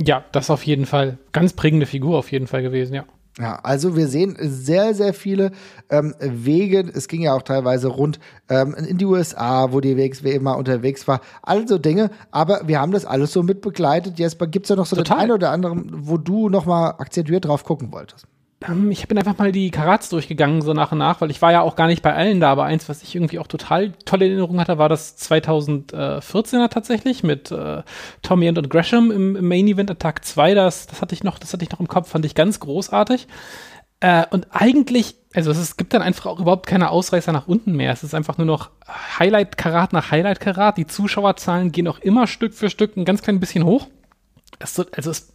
Ja, 0.00 0.24
das 0.32 0.50
auf 0.50 0.62
jeden 0.62 0.86
Fall. 0.86 1.18
Ganz 1.32 1.52
prägende 1.52 1.86
Figur 1.86 2.18
auf 2.18 2.30
jeden 2.30 2.46
Fall 2.46 2.62
gewesen, 2.62 2.94
ja. 2.94 3.04
Ja, 3.38 3.60
also 3.62 3.96
wir 3.96 4.08
sehen 4.08 4.36
sehr, 4.40 4.94
sehr 4.94 5.14
viele 5.14 5.52
ähm, 5.90 6.12
Wege. 6.18 6.80
Es 6.92 7.06
ging 7.06 7.22
ja 7.22 7.34
auch 7.34 7.42
teilweise 7.42 7.86
rund 7.86 8.18
ähm, 8.48 8.74
in 8.74 8.98
die 8.98 9.04
USA, 9.04 9.70
wo 9.70 9.80
die 9.80 9.96
WXW 9.96 10.32
immer 10.32 10.56
unterwegs 10.56 11.06
war. 11.06 11.20
Also 11.42 11.78
Dinge, 11.78 12.10
aber 12.32 12.62
wir 12.66 12.80
haben 12.80 12.90
das 12.90 13.04
alles 13.04 13.32
so 13.32 13.44
mit 13.44 13.60
begleitet. 13.60 14.18
Jesper, 14.18 14.48
gibt 14.48 14.66
es 14.66 14.70
ja 14.70 14.76
noch 14.76 14.86
so 14.86 14.96
Total. 14.96 15.18
den 15.18 15.22
einen 15.22 15.32
oder 15.32 15.52
anderen, 15.52 15.88
wo 15.92 16.16
du 16.16 16.48
noch 16.48 16.66
mal 16.66 16.90
akzentuiert 16.98 17.44
drauf 17.44 17.62
gucken 17.62 17.92
wolltest? 17.92 18.26
Ähm, 18.66 18.90
ich 18.90 19.06
bin 19.06 19.18
einfach 19.18 19.38
mal 19.38 19.52
die 19.52 19.70
Karats 19.70 20.08
durchgegangen, 20.08 20.62
so 20.62 20.72
nach 20.72 20.92
und 20.92 20.98
nach, 20.98 21.20
weil 21.20 21.30
ich 21.30 21.40
war 21.40 21.52
ja 21.52 21.60
auch 21.60 21.76
gar 21.76 21.86
nicht 21.86 22.02
bei 22.02 22.14
allen 22.14 22.40
da, 22.40 22.50
aber 22.50 22.64
eins, 22.64 22.88
was 22.88 23.02
ich 23.02 23.14
irgendwie 23.14 23.38
auch 23.38 23.46
total 23.46 23.92
tolle 24.04 24.26
Erinnerung 24.26 24.58
hatte, 24.60 24.78
war 24.78 24.88
das 24.88 25.16
2014er 25.18 26.68
tatsächlich 26.68 27.22
mit 27.22 27.50
äh, 27.50 27.82
Tommy 28.22 28.48
und 28.48 28.70
Gresham 28.70 29.10
im, 29.10 29.36
im 29.36 29.48
Main 29.48 29.68
Event 29.68 29.90
Attack 29.90 30.24
2. 30.24 30.54
Das, 30.54 30.86
das 30.86 31.00
hatte 31.02 31.14
ich 31.14 31.22
noch, 31.22 31.38
das 31.38 31.52
hatte 31.52 31.64
ich 31.64 31.70
noch 31.70 31.80
im 31.80 31.88
Kopf, 31.88 32.08
fand 32.10 32.24
ich 32.24 32.34
ganz 32.34 32.58
großartig. 32.60 33.28
Äh, 34.00 34.26
und 34.30 34.48
eigentlich, 34.50 35.16
also 35.34 35.50
es, 35.50 35.58
es 35.58 35.76
gibt 35.76 35.94
dann 35.94 36.02
einfach 36.02 36.26
auch 36.26 36.40
überhaupt 36.40 36.66
keine 36.66 36.90
Ausreißer 36.90 37.32
nach 37.32 37.48
unten 37.48 37.72
mehr. 37.72 37.92
Es 37.92 38.02
ist 38.02 38.14
einfach 38.14 38.38
nur 38.38 38.46
noch 38.46 38.70
Highlight-Karat 39.18 39.92
nach 39.92 40.10
Highlight-Karat. 40.10 40.78
Die 40.78 40.86
Zuschauerzahlen 40.86 41.72
gehen 41.72 41.88
auch 41.88 41.98
immer 41.98 42.26
Stück 42.26 42.54
für 42.54 42.70
Stück 42.70 42.96
ein 42.96 43.04
ganz 43.04 43.22
klein 43.22 43.40
bisschen 43.40 43.64
hoch. 43.64 43.88
Es, 44.60 44.78
also 44.78 45.10
es 45.10 45.32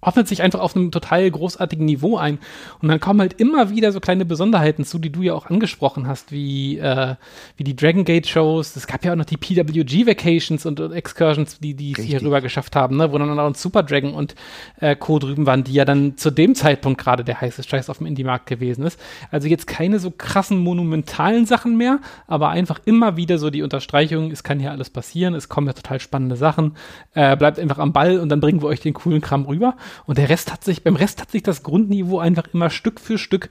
ordnet 0.00 0.28
sich 0.28 0.42
einfach 0.42 0.60
auf 0.60 0.76
einem 0.76 0.90
total 0.90 1.30
großartigen 1.30 1.84
Niveau 1.84 2.16
ein. 2.16 2.38
Und 2.80 2.88
dann 2.88 3.00
kommen 3.00 3.20
halt 3.20 3.40
immer 3.40 3.70
wieder 3.70 3.92
so 3.92 4.00
kleine 4.00 4.24
Besonderheiten 4.24 4.84
zu, 4.84 4.98
die 4.98 5.10
du 5.10 5.22
ja 5.22 5.34
auch 5.34 5.46
angesprochen 5.46 6.06
hast, 6.06 6.32
wie, 6.32 6.78
äh, 6.78 7.16
wie 7.56 7.64
die 7.64 7.74
Dragon 7.74 8.04
Gate 8.04 8.26
Shows. 8.26 8.76
Es 8.76 8.86
gab 8.86 9.04
ja 9.04 9.12
auch 9.12 9.16
noch 9.16 9.24
die 9.24 9.36
PWG 9.36 10.06
Vacations 10.06 10.64
und, 10.66 10.80
und 10.80 10.92
Excursions, 10.92 11.58
die, 11.58 11.74
die 11.74 11.92
es 11.92 12.04
hier 12.04 12.22
rüber 12.22 12.40
geschafft 12.40 12.76
haben, 12.76 12.96
ne? 12.96 13.12
wo 13.12 13.18
dann 13.18 13.38
auch 13.38 13.54
Super 13.54 13.82
Dragon 13.82 14.14
und 14.14 14.34
äh, 14.80 14.94
Co. 14.94 15.18
drüben 15.18 15.46
waren, 15.46 15.64
die 15.64 15.72
ja 15.72 15.84
dann 15.84 16.16
zu 16.16 16.30
dem 16.30 16.54
Zeitpunkt 16.54 17.00
gerade 17.00 17.24
der 17.24 17.40
heiße 17.40 17.62
Scheiß 17.62 17.90
auf 17.90 17.98
dem 17.98 18.06
Indie-Markt 18.06 18.46
gewesen 18.46 18.84
ist. 18.84 19.00
Also 19.30 19.48
jetzt 19.48 19.66
keine 19.66 19.98
so 19.98 20.10
krassen 20.10 20.58
monumentalen 20.58 21.46
Sachen 21.46 21.76
mehr, 21.76 22.00
aber 22.26 22.50
einfach 22.50 22.80
immer 22.84 23.16
wieder 23.16 23.38
so 23.38 23.50
die 23.50 23.62
Unterstreichung, 23.62 24.30
es 24.30 24.42
kann 24.42 24.60
hier 24.60 24.70
alles 24.70 24.90
passieren, 24.90 25.34
es 25.34 25.48
kommen 25.48 25.66
ja 25.66 25.72
total 25.72 26.00
spannende 26.00 26.36
Sachen, 26.36 26.76
äh, 27.14 27.36
bleibt 27.36 27.58
einfach 27.58 27.78
am 27.78 27.92
Ball 27.92 28.20
und 28.20 28.28
dann 28.28 28.40
bringen 28.40 28.62
wir 28.62 28.68
euch 28.68 28.80
den 28.80 28.94
coolen 28.94 29.20
Kram 29.20 29.46
rüber. 29.46 29.76
Und 30.06 30.18
der 30.18 30.28
Rest 30.28 30.52
hat 30.52 30.64
sich, 30.64 30.82
beim 30.82 30.96
Rest 30.96 31.20
hat 31.20 31.30
sich 31.30 31.42
das 31.42 31.62
Grundniveau 31.62 32.18
einfach 32.18 32.48
immer 32.52 32.70
Stück 32.70 33.00
für 33.00 33.18
Stück 33.18 33.50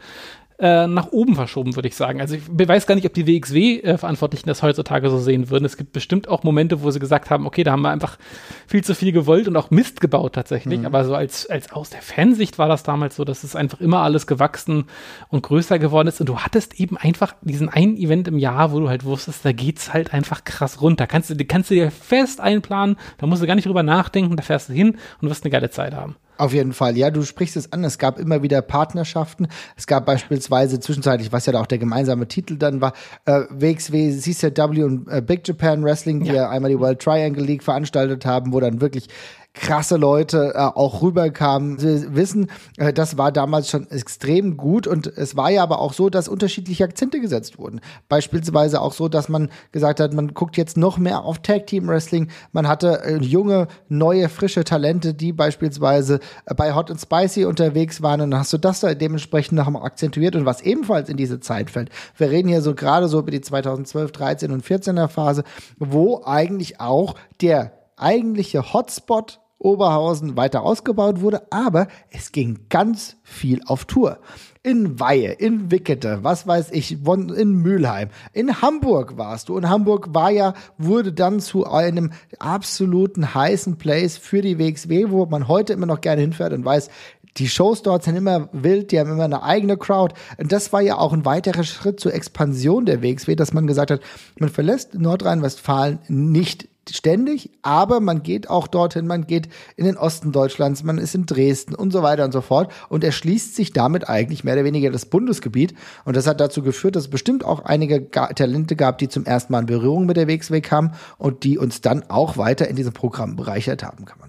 äh, 0.57 0.87
nach 0.87 1.11
oben 1.11 1.35
verschoben, 1.35 1.75
würde 1.75 1.89
ich 1.89 1.95
sagen. 1.95 2.21
Also 2.21 2.35
ich 2.35 2.41
weiß 2.47 2.87
gar 2.87 2.95
nicht, 2.95 3.05
ob 3.05 3.13
die 3.13 3.27
WXW-Verantwortlichen 3.27 4.47
äh, 4.47 4.51
das 4.51 4.63
heutzutage 4.63 5.09
so 5.09 5.17
sehen 5.17 5.49
würden. 5.49 5.65
Es 5.65 5.75
gibt 5.75 5.91
bestimmt 5.91 6.29
auch 6.29 6.43
Momente, 6.43 6.81
wo 6.81 6.91
sie 6.91 6.99
gesagt 6.99 7.29
haben, 7.29 7.45
okay, 7.45 7.63
da 7.63 7.73
haben 7.73 7.81
wir 7.81 7.89
einfach 7.89 8.17
viel 8.65 8.83
zu 8.83 8.95
viel 8.95 9.11
gewollt 9.11 9.49
und 9.49 9.57
auch 9.57 9.69
Mist 9.69 9.99
gebaut 9.99 10.33
tatsächlich. 10.33 10.79
Mhm. 10.79 10.85
Aber 10.85 11.03
so 11.03 11.13
als, 11.13 11.49
als 11.49 11.73
aus 11.73 11.89
der 11.89 12.01
Fansicht 12.01 12.57
war 12.57 12.69
das 12.69 12.83
damals 12.83 13.17
so, 13.17 13.25
dass 13.25 13.43
es 13.43 13.55
einfach 13.55 13.81
immer 13.81 13.99
alles 13.99 14.27
gewachsen 14.27 14.85
und 15.27 15.43
größer 15.43 15.77
geworden 15.77 16.07
ist. 16.07 16.21
Und 16.21 16.29
du 16.29 16.39
hattest 16.39 16.79
eben 16.79 16.95
einfach 16.95 17.35
diesen 17.41 17.67
einen 17.67 17.97
Event 17.97 18.29
im 18.29 18.37
Jahr, 18.37 18.71
wo 18.71 18.79
du 18.79 18.87
halt 18.87 19.03
wusstest, 19.03 19.43
da 19.43 19.51
geht's 19.51 19.93
halt 19.93 20.13
einfach 20.13 20.45
krass 20.45 20.81
runter. 20.81 21.05
Kannst 21.05 21.29
du, 21.29 21.45
kannst 21.45 21.69
du 21.69 21.75
dir 21.75 21.91
fest 21.91 22.39
einplanen, 22.39 22.95
da 23.17 23.27
musst 23.27 23.41
du 23.41 23.47
gar 23.47 23.55
nicht 23.55 23.67
drüber 23.67 23.83
nachdenken, 23.83 24.37
da 24.37 24.43
fährst 24.43 24.69
du 24.69 24.73
hin 24.73 24.97
und 25.21 25.29
wirst 25.29 25.43
eine 25.43 25.51
geile 25.51 25.69
Zeit 25.69 25.93
haben. 25.93 26.15
Auf 26.37 26.53
jeden 26.53 26.73
Fall, 26.73 26.97
ja, 26.97 27.11
du 27.11 27.23
sprichst 27.23 27.55
es 27.55 27.71
an. 27.71 27.83
Es 27.83 27.97
gab 27.97 28.19
immer 28.19 28.41
wieder 28.41 28.61
Partnerschaften. 28.61 29.47
Es 29.77 29.87
gab 29.87 30.05
beispielsweise 30.05 30.79
zwischenzeitlich, 30.79 31.31
was 31.31 31.45
ja 31.45 31.53
da 31.53 31.61
auch 31.61 31.65
der 31.65 31.77
gemeinsame 31.77 32.27
Titel 32.27 32.57
dann 32.57 32.81
war, 32.81 32.93
äh, 33.25 33.43
WXW, 33.49 34.17
CCW 34.17 34.83
und 34.83 35.07
äh, 35.07 35.21
Big 35.21 35.47
Japan 35.47 35.83
Wrestling, 35.83 36.21
die 36.21 36.29
ja. 36.29 36.35
ja 36.35 36.49
einmal 36.49 36.71
die 36.71 36.79
World 36.79 36.99
Triangle 36.99 37.43
League 37.43 37.63
veranstaltet 37.63 38.25
haben, 38.25 38.51
wo 38.53 38.59
dann 38.59 38.81
wirklich 38.81 39.07
krasse 39.55 39.95
Leute 39.95 40.53
äh, 40.53 40.59
auch 40.59 41.01
rüberkamen. 41.01 41.79
Sie 41.79 42.13
wissen, 42.13 42.51
äh, 42.77 42.93
das 42.93 43.17
war 43.17 43.31
damals 43.31 43.69
schon 43.69 43.89
extrem 43.89 44.57
gut 44.57 44.85
und 44.85 45.07
es 45.07 45.35
war 45.35 45.49
ja 45.49 45.63
aber 45.63 45.79
auch 45.79 45.93
so, 45.93 46.09
dass 46.09 46.27
unterschiedliche 46.27 46.83
Akzente 46.83 47.19
gesetzt 47.19 47.57
wurden. 47.57 47.81
Beispielsweise 48.09 48.81
auch 48.81 48.93
so, 48.93 49.07
dass 49.07 49.29
man 49.29 49.49
gesagt 49.71 49.99
hat, 49.99 50.13
man 50.13 50.33
guckt 50.33 50.57
jetzt 50.57 50.77
noch 50.77 50.97
mehr 50.97 51.23
auf 51.23 51.39
Tag 51.39 51.67
Team 51.67 51.87
Wrestling. 51.87 52.29
Man 52.51 52.67
hatte 52.67 53.03
äh, 53.03 53.17
junge, 53.17 53.67
neue, 53.87 54.29
frische 54.29 54.63
Talente, 54.63 55.13
die 55.13 55.31
beispielsweise 55.31 56.19
äh, 56.45 56.53
bei 56.53 56.75
Hot 56.75 56.91
and 56.91 57.01
Spicy 57.01 57.45
unterwegs 57.45 58.01
waren 58.01 58.21
und 58.21 58.31
dann 58.31 58.41
hast 58.41 58.53
du 58.53 58.57
das 58.57 58.81
da 58.81 58.93
dementsprechend 58.93 59.57
noch 59.57 59.69
mal 59.69 59.83
akzentuiert 59.83 60.35
und 60.35 60.45
was 60.45 60.61
ebenfalls 60.61 61.09
in 61.09 61.17
diese 61.17 61.39
Zeit 61.39 61.69
fällt. 61.69 61.89
Wir 62.17 62.29
reden 62.29 62.49
hier 62.49 62.61
so 62.61 62.75
gerade 62.75 63.07
so 63.07 63.19
über 63.19 63.31
die 63.31 63.41
2012, 63.41 64.11
13 64.11 64.51
und 64.51 64.63
14er 64.63 65.07
Phase, 65.07 65.43
wo 65.79 66.21
eigentlich 66.25 66.79
auch 66.79 67.15
der 67.41 67.71
eigentliche 67.97 68.73
Hotspot 68.73 69.39
Oberhausen 69.57 70.35
weiter 70.35 70.63
ausgebaut 70.63 71.21
wurde, 71.21 71.51
aber 71.51 71.87
es 72.11 72.31
ging 72.31 72.65
ganz 72.69 73.17
viel 73.23 73.61
auf 73.65 73.85
Tour. 73.85 74.19
In 74.63 74.99
Weihe, 74.99 75.31
in 75.31 75.71
Wickete, 75.71 76.19
was 76.23 76.47
weiß 76.47 76.71
ich, 76.71 76.97
in 77.05 77.53
Mülheim, 77.53 78.09
in 78.33 78.61
Hamburg 78.61 79.17
warst 79.17 79.49
du. 79.49 79.55
Und 79.55 79.69
Hamburg 79.69 80.13
war 80.13 80.31
ja, 80.31 80.53
wurde 80.77 81.13
dann 81.13 81.39
zu 81.39 81.65
einem 81.65 82.11
absoluten 82.39 83.33
heißen 83.33 83.77
Place 83.77 84.17
für 84.17 84.41
die 84.41 84.59
WXW, 84.59 85.09
wo 85.09 85.25
man 85.25 85.47
heute 85.47 85.73
immer 85.73 85.85
noch 85.85 86.01
gerne 86.01 86.21
hinfährt 86.21 86.53
und 86.53 86.65
weiß, 86.65 86.89
die 87.37 87.49
Shows 87.49 87.81
dort 87.81 88.03
sind 88.03 88.15
immer 88.15 88.49
wild, 88.53 88.91
die 88.91 88.99
haben 88.99 89.11
immer 89.11 89.25
eine 89.25 89.43
eigene 89.43 89.77
Crowd. 89.77 90.15
Und 90.37 90.51
das 90.51 90.71
war 90.71 90.81
ja 90.81 90.97
auch 90.97 91.11
ein 91.11 91.25
weiterer 91.25 91.63
Schritt 91.63 91.99
zur 91.99 92.13
Expansion 92.13 92.85
der 92.85 93.03
WXW, 93.03 93.35
dass 93.35 93.53
man 93.53 93.67
gesagt 93.67 93.91
hat, 93.91 94.01
man 94.39 94.49
verlässt 94.49 94.93
Nordrhein-Westfalen 94.95 95.99
nicht 96.07 96.69
ständig, 96.89 97.49
aber 97.61 97.99
man 97.99 98.23
geht 98.23 98.49
auch 98.49 98.67
dorthin, 98.67 99.07
man 99.07 99.27
geht 99.27 99.49
in 99.75 99.85
den 99.85 99.97
Osten 99.97 100.31
Deutschlands, 100.31 100.83
man 100.83 100.97
ist 100.97 101.15
in 101.15 101.25
Dresden 101.25 101.75
und 101.75 101.91
so 101.91 102.03
weiter 102.03 102.25
und 102.25 102.31
so 102.31 102.41
fort 102.41 102.71
und 102.89 103.03
erschließt 103.03 103.55
sich 103.55 103.73
damit 103.73 104.09
eigentlich 104.09 104.43
mehr 104.43 104.55
oder 104.55 104.63
weniger 104.63 104.91
das 104.91 105.05
Bundesgebiet 105.05 105.73
und 106.03 106.15
das 106.15 106.27
hat 106.27 106.39
dazu 106.39 106.61
geführt, 106.61 106.95
dass 106.95 107.03
es 107.03 107.09
bestimmt 107.09 107.43
auch 107.45 107.65
einige 107.65 108.09
Talente 108.11 108.75
gab, 108.75 108.97
die 108.97 109.09
zum 109.09 109.25
ersten 109.25 109.53
Mal 109.53 109.59
in 109.59 109.65
Berührung 109.65 110.05
mit 110.05 110.17
der 110.17 110.27
WXW 110.27 110.61
kamen 110.61 110.93
und 111.17 111.43
die 111.43 111.57
uns 111.57 111.81
dann 111.81 112.03
auch 112.09 112.37
weiter 112.37 112.67
in 112.67 112.75
diesem 112.75 112.93
Programm 112.93 113.35
bereichert 113.35 113.83
haben, 113.83 114.05
kann 114.05 114.19
man. 114.19 114.24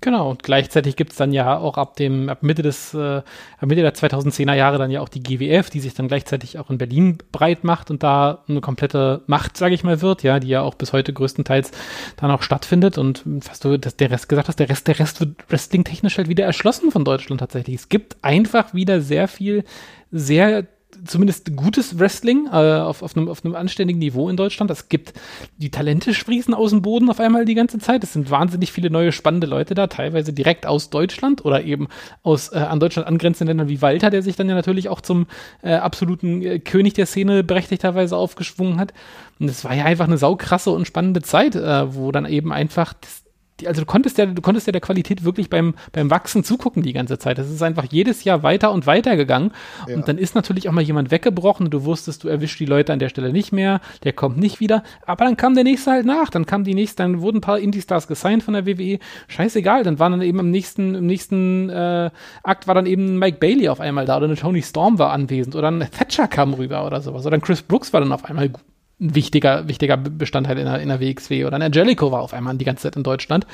Genau, 0.00 0.30
und 0.30 0.42
gleichzeitig 0.42 0.96
gibt 0.96 1.12
es 1.12 1.18
dann 1.18 1.32
ja 1.32 1.58
auch 1.58 1.76
ab 1.76 1.96
dem, 1.96 2.28
ab 2.28 2.42
Mitte 2.42 2.62
des, 2.62 2.94
äh, 2.94 2.98
ab 2.98 3.24
Mitte 3.62 3.82
der 3.82 3.94
2010er 3.94 4.54
Jahre 4.54 4.78
dann 4.78 4.90
ja 4.90 5.00
auch 5.00 5.08
die 5.08 5.22
GWF, 5.22 5.70
die 5.70 5.80
sich 5.80 5.94
dann 5.94 6.08
gleichzeitig 6.08 6.58
auch 6.58 6.70
in 6.70 6.78
Berlin 6.78 7.18
breit 7.32 7.64
macht 7.64 7.90
und 7.90 8.02
da 8.02 8.44
eine 8.48 8.60
komplette 8.60 9.22
Macht, 9.26 9.56
sage 9.56 9.74
ich 9.74 9.84
mal, 9.84 10.00
wird, 10.00 10.22
ja, 10.22 10.38
die 10.38 10.48
ja 10.48 10.62
auch 10.62 10.74
bis 10.74 10.92
heute 10.92 11.12
größtenteils 11.12 11.72
dann 12.16 12.30
auch 12.30 12.42
stattfindet 12.42 12.98
und 12.98 13.22
was 13.24 13.60
du 13.60 13.78
das, 13.78 13.96
der 13.96 14.10
Rest 14.10 14.28
gesagt 14.28 14.48
hast, 14.48 14.60
der 14.60 14.68
Rest, 14.68 14.86
der 14.86 14.98
Rest 14.98 15.20
wird 15.20 15.36
wrestling-technisch 15.48 16.18
halt 16.18 16.28
wieder 16.28 16.44
erschlossen 16.44 16.90
von 16.90 17.04
Deutschland 17.04 17.40
tatsächlich. 17.40 17.76
Es 17.76 17.88
gibt 17.88 18.16
einfach 18.22 18.74
wieder 18.74 19.00
sehr 19.00 19.26
viel, 19.26 19.64
sehr 20.12 20.66
zumindest 21.04 21.56
gutes 21.56 21.98
Wrestling 21.98 22.46
äh, 22.46 22.56
auf, 22.56 23.02
auf, 23.02 23.16
einem, 23.16 23.28
auf 23.28 23.44
einem 23.44 23.54
anständigen 23.54 23.98
Niveau 23.98 24.28
in 24.28 24.36
Deutschland. 24.36 24.70
Es 24.70 24.88
gibt 24.88 25.12
die 25.58 25.70
Talente 25.70 26.14
sprießen 26.14 26.54
aus 26.54 26.70
dem 26.70 26.82
Boden 26.82 27.10
auf 27.10 27.20
einmal 27.20 27.44
die 27.44 27.54
ganze 27.54 27.78
Zeit. 27.78 28.04
Es 28.04 28.12
sind 28.12 28.30
wahnsinnig 28.30 28.72
viele 28.72 28.90
neue 28.90 29.12
spannende 29.12 29.46
Leute 29.46 29.74
da, 29.74 29.86
teilweise 29.86 30.32
direkt 30.32 30.66
aus 30.66 30.90
Deutschland 30.90 31.44
oder 31.44 31.64
eben 31.64 31.88
aus 32.22 32.52
äh, 32.52 32.58
an 32.58 32.80
Deutschland 32.80 33.08
angrenzenden 33.08 33.56
Ländern 33.56 33.68
wie 33.68 33.82
Walter, 33.82 34.10
der 34.10 34.22
sich 34.22 34.36
dann 34.36 34.48
ja 34.48 34.54
natürlich 34.54 34.88
auch 34.88 35.00
zum 35.00 35.26
äh, 35.62 35.74
absoluten 35.74 36.42
äh, 36.42 36.58
König 36.58 36.94
der 36.94 37.06
Szene 37.06 37.44
berechtigterweise 37.44 38.16
aufgeschwungen 38.16 38.78
hat. 38.78 38.92
Und 39.40 39.48
es 39.48 39.64
war 39.64 39.74
ja 39.74 39.84
einfach 39.84 40.06
eine 40.06 40.18
saukrasse 40.18 40.70
und 40.70 40.86
spannende 40.86 41.22
Zeit, 41.22 41.54
äh, 41.54 41.94
wo 41.94 42.10
dann 42.12 42.26
eben 42.26 42.52
einfach 42.52 42.94
das, 42.94 43.17
also 43.66 43.82
du 43.82 43.86
konntest 43.86 44.18
ja, 44.18 44.26
du 44.26 44.42
konntest 44.42 44.66
ja 44.66 44.72
der 44.72 44.80
Qualität 44.80 45.24
wirklich 45.24 45.50
beim, 45.50 45.74
beim 45.92 46.10
Wachsen 46.10 46.44
zugucken 46.44 46.82
die 46.82 46.92
ganze 46.92 47.18
Zeit. 47.18 47.38
Das 47.38 47.50
ist 47.50 47.62
einfach 47.62 47.86
jedes 47.90 48.24
Jahr 48.24 48.42
weiter 48.42 48.72
und 48.72 48.86
weiter 48.86 49.16
gegangen. 49.16 49.52
Ja. 49.86 49.96
Und 49.96 50.08
dann 50.08 50.18
ist 50.18 50.34
natürlich 50.34 50.68
auch 50.68 50.72
mal 50.72 50.82
jemand 50.82 51.10
weggebrochen 51.10 51.66
und 51.66 51.74
du 51.74 51.84
wusstest, 51.84 52.24
du 52.24 52.28
erwischst 52.28 52.60
die 52.60 52.66
Leute 52.66 52.92
an 52.92 52.98
der 52.98 53.08
Stelle 53.08 53.32
nicht 53.32 53.52
mehr, 53.52 53.80
der 54.04 54.12
kommt 54.12 54.38
nicht 54.38 54.60
wieder. 54.60 54.82
Aber 55.06 55.24
dann 55.24 55.36
kam 55.36 55.54
der 55.54 55.64
nächste 55.64 55.90
halt 55.90 56.06
nach. 56.06 56.30
Dann 56.30 56.46
kam 56.46 56.64
die 56.64 56.74
nächste, 56.74 57.02
dann 57.02 57.20
wurden 57.20 57.38
ein 57.38 57.42
paar 57.42 57.58
Indie-Stars 57.58 58.06
gesigned 58.06 58.42
von 58.42 58.54
der 58.54 58.66
WWE. 58.66 58.98
Scheißegal, 59.28 59.82
dann 59.82 59.98
waren 59.98 60.12
dann 60.12 60.22
eben 60.22 60.38
im 60.38 60.50
nächsten, 60.50 60.94
im 60.94 61.06
nächsten 61.06 61.68
äh, 61.70 62.10
Akt 62.42 62.66
war 62.66 62.74
dann 62.74 62.86
eben 62.86 63.18
Mike 63.18 63.38
Bailey 63.38 63.68
auf 63.68 63.80
einmal 63.80 64.06
da 64.06 64.16
oder 64.16 64.26
eine 64.26 64.36
Tony 64.36 64.62
Storm 64.62 64.98
war 64.98 65.12
anwesend 65.12 65.56
oder 65.56 65.70
ein 65.70 65.80
Thatcher 65.90 66.28
kam 66.28 66.54
rüber 66.54 66.86
oder 66.86 67.00
sowas. 67.00 67.26
Oder 67.26 67.36
ein 67.36 67.40
Chris 67.40 67.62
Brooks 67.62 67.92
war 67.92 68.00
dann 68.00 68.12
auf 68.12 68.24
einmal 68.24 68.50
ein 69.00 69.14
wichtiger, 69.14 69.68
wichtiger 69.68 69.96
Bestandteil 69.96 70.58
in 70.58 70.66
der, 70.66 70.80
in 70.80 70.88
der 70.88 71.00
WXW. 71.00 71.44
Oder 71.44 71.56
ein 71.56 71.62
Angelico 71.62 72.10
war 72.10 72.20
auf 72.20 72.34
einmal 72.34 72.56
die 72.56 72.64
ganze 72.64 72.84
Zeit 72.84 72.96
in 72.96 73.02
Deutschland. 73.02 73.46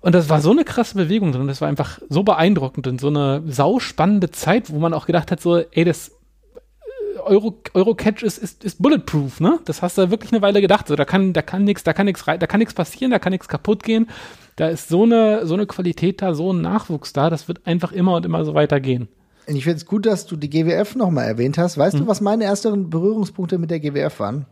Und 0.00 0.14
das 0.14 0.28
war 0.28 0.40
so 0.40 0.52
eine 0.52 0.64
krasse 0.64 0.94
Bewegung 0.94 1.32
drin. 1.32 1.48
Das 1.48 1.60
war 1.60 1.68
einfach 1.68 1.98
so 2.08 2.22
beeindruckend 2.22 2.86
und 2.86 3.00
so 3.00 3.08
eine 3.08 3.42
sauspannende 3.46 4.30
Zeit, 4.30 4.70
wo 4.70 4.78
man 4.78 4.94
auch 4.94 5.06
gedacht 5.06 5.32
hat, 5.32 5.40
so, 5.40 5.56
ey, 5.58 5.84
das 5.84 6.10
äh, 6.10 7.18
Euro, 7.20 7.60
Eurocatch 7.74 8.22
ist, 8.22 8.38
ist, 8.38 8.62
ist 8.62 8.80
bulletproof, 8.80 9.40
ne? 9.40 9.58
Das 9.64 9.82
hast 9.82 9.98
du 9.98 10.10
wirklich 10.10 10.32
eine 10.32 10.42
Weile 10.42 10.60
gedacht. 10.60 10.86
So, 10.86 10.94
da 10.94 11.04
kann, 11.04 11.32
da 11.32 11.42
kann 11.42 11.64
nichts, 11.64 11.82
da 11.82 11.92
kann 11.92 12.06
nichts 12.06 12.24
da 12.24 12.36
kann 12.36 12.60
nichts 12.60 12.74
passieren, 12.74 13.10
da 13.10 13.18
kann 13.18 13.32
nichts 13.32 13.48
kaputt 13.48 13.82
gehen. 13.82 14.08
Da 14.54 14.68
ist 14.68 14.88
so 14.88 15.02
eine, 15.02 15.44
so 15.44 15.54
eine 15.54 15.66
Qualität 15.66 16.22
da, 16.22 16.34
so 16.34 16.52
ein 16.52 16.60
Nachwuchs 16.60 17.12
da, 17.12 17.28
das 17.28 17.48
wird 17.48 17.66
einfach 17.66 17.90
immer 17.90 18.14
und 18.14 18.24
immer 18.24 18.44
so 18.44 18.54
weitergehen. 18.54 19.08
Ich 19.46 19.64
finde 19.64 19.76
es 19.76 19.86
gut, 19.86 20.06
dass 20.06 20.26
du 20.26 20.36
die 20.36 20.50
GWF 20.50 20.96
nochmal 20.96 21.26
erwähnt 21.26 21.56
hast. 21.58 21.78
Weißt 21.78 21.94
hm. 21.94 22.02
du, 22.02 22.06
was 22.06 22.20
meine 22.20 22.44
ersten 22.44 22.90
Berührungspunkte 22.90 23.58
mit 23.58 23.70
der 23.70 23.80
GWF 23.80 24.18
waren? 24.18 24.46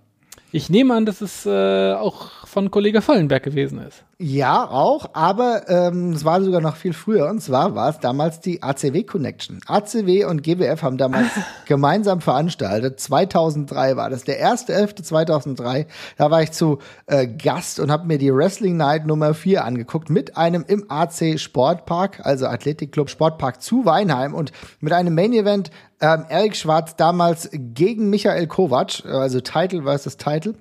Ich 0.52 0.70
nehme 0.70 0.94
an, 0.94 1.04
dass 1.04 1.20
es 1.20 1.46
äh, 1.46 1.94
auch 1.94 2.43
von 2.54 2.70
Kollege 2.70 3.02
Vollenberg 3.02 3.42
gewesen 3.42 3.80
ist. 3.80 4.04
Ja, 4.16 4.70
auch, 4.70 5.10
aber 5.12 5.68
ähm, 5.68 6.12
es 6.12 6.24
war 6.24 6.40
sogar 6.40 6.60
noch 6.60 6.76
viel 6.76 6.92
früher. 6.92 7.28
Und 7.28 7.40
zwar 7.40 7.74
war 7.74 7.90
es 7.90 7.98
damals 7.98 8.38
die 8.38 8.62
ACW 8.62 9.02
Connection. 9.02 9.58
ACW 9.66 10.24
und 10.24 10.44
GWF 10.44 10.82
haben 10.82 10.96
damals 10.96 11.26
gemeinsam 11.66 12.20
veranstaltet. 12.20 13.00
2003 13.00 13.96
war 13.96 14.08
das, 14.08 14.22
der 14.22 14.40
1.11.2003. 14.40 15.86
Da 16.16 16.30
war 16.30 16.42
ich 16.42 16.52
zu 16.52 16.78
äh, 17.06 17.26
Gast 17.26 17.80
und 17.80 17.90
habe 17.90 18.06
mir 18.06 18.18
die 18.18 18.32
Wrestling 18.32 18.76
Night 18.76 19.04
Nummer 19.04 19.34
4 19.34 19.64
angeguckt 19.64 20.08
mit 20.08 20.36
einem 20.36 20.64
im 20.68 20.88
AC 20.88 21.40
Sportpark, 21.40 22.20
also 22.24 22.46
Athletikclub 22.46 23.10
Sportpark 23.10 23.62
zu 23.62 23.84
Weinheim 23.84 24.32
und 24.32 24.52
mit 24.78 24.92
einem 24.92 25.16
Main 25.16 25.32
Event 25.32 25.72
ähm, 26.00 26.24
Erik 26.28 26.54
Schwarz 26.54 26.94
damals 26.94 27.50
gegen 27.52 28.10
Michael 28.10 28.46
Kovac, 28.46 29.04
also 29.06 29.40
Title 29.40 29.82
versus 29.82 30.16
Title. 30.16 30.54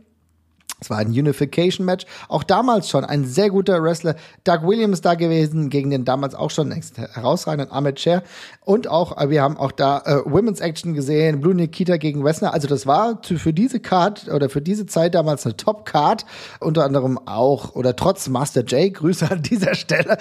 Es 0.83 0.89
war 0.89 0.97
ein 0.97 1.07
Unification-Match. 1.07 2.05
Auch 2.27 2.43
damals 2.43 2.89
schon 2.89 3.05
ein 3.05 3.25
sehr 3.25 3.49
guter 3.49 3.81
Wrestler. 3.81 4.15
Doug 4.43 4.63
Williams 4.63 4.99
da 4.99 5.15
gewesen, 5.15 5.69
gegen 5.69 5.89
den 5.89 6.03
damals 6.03 6.35
auch 6.35 6.51
schon 6.51 6.71
herausragenden 7.13 7.71
Ahmed 7.71 7.99
Cher. 7.99 8.23
Und 8.65 8.89
auch, 8.89 9.17
äh, 9.17 9.29
wir 9.29 9.41
haben 9.41 9.57
auch 9.57 9.71
da 9.71 9.99
äh, 10.05 10.21
Women's 10.25 10.59
Action 10.59 10.93
gesehen, 10.93 11.39
Blue 11.39 11.55
Nikita 11.55 11.97
gegen 11.97 12.23
Wessner. 12.23 12.53
Also 12.53 12.67
das 12.67 12.85
war 12.85 13.21
für 13.23 13.53
diese 13.53 13.79
Card 13.79 14.27
oder 14.27 14.49
für 14.49 14.61
diese 14.61 14.85
Zeit 14.85 15.15
damals 15.15 15.45
eine 15.45 15.55
Top-Card. 15.55 16.25
Unter 16.59 16.83
anderem 16.83 17.17
auch, 17.25 17.75
oder 17.75 17.95
trotz 17.95 18.27
Master 18.27 18.63
J, 18.63 18.93
Grüße 18.93 19.29
an 19.31 19.41
dieser 19.41 19.75
Stelle. 19.75 20.17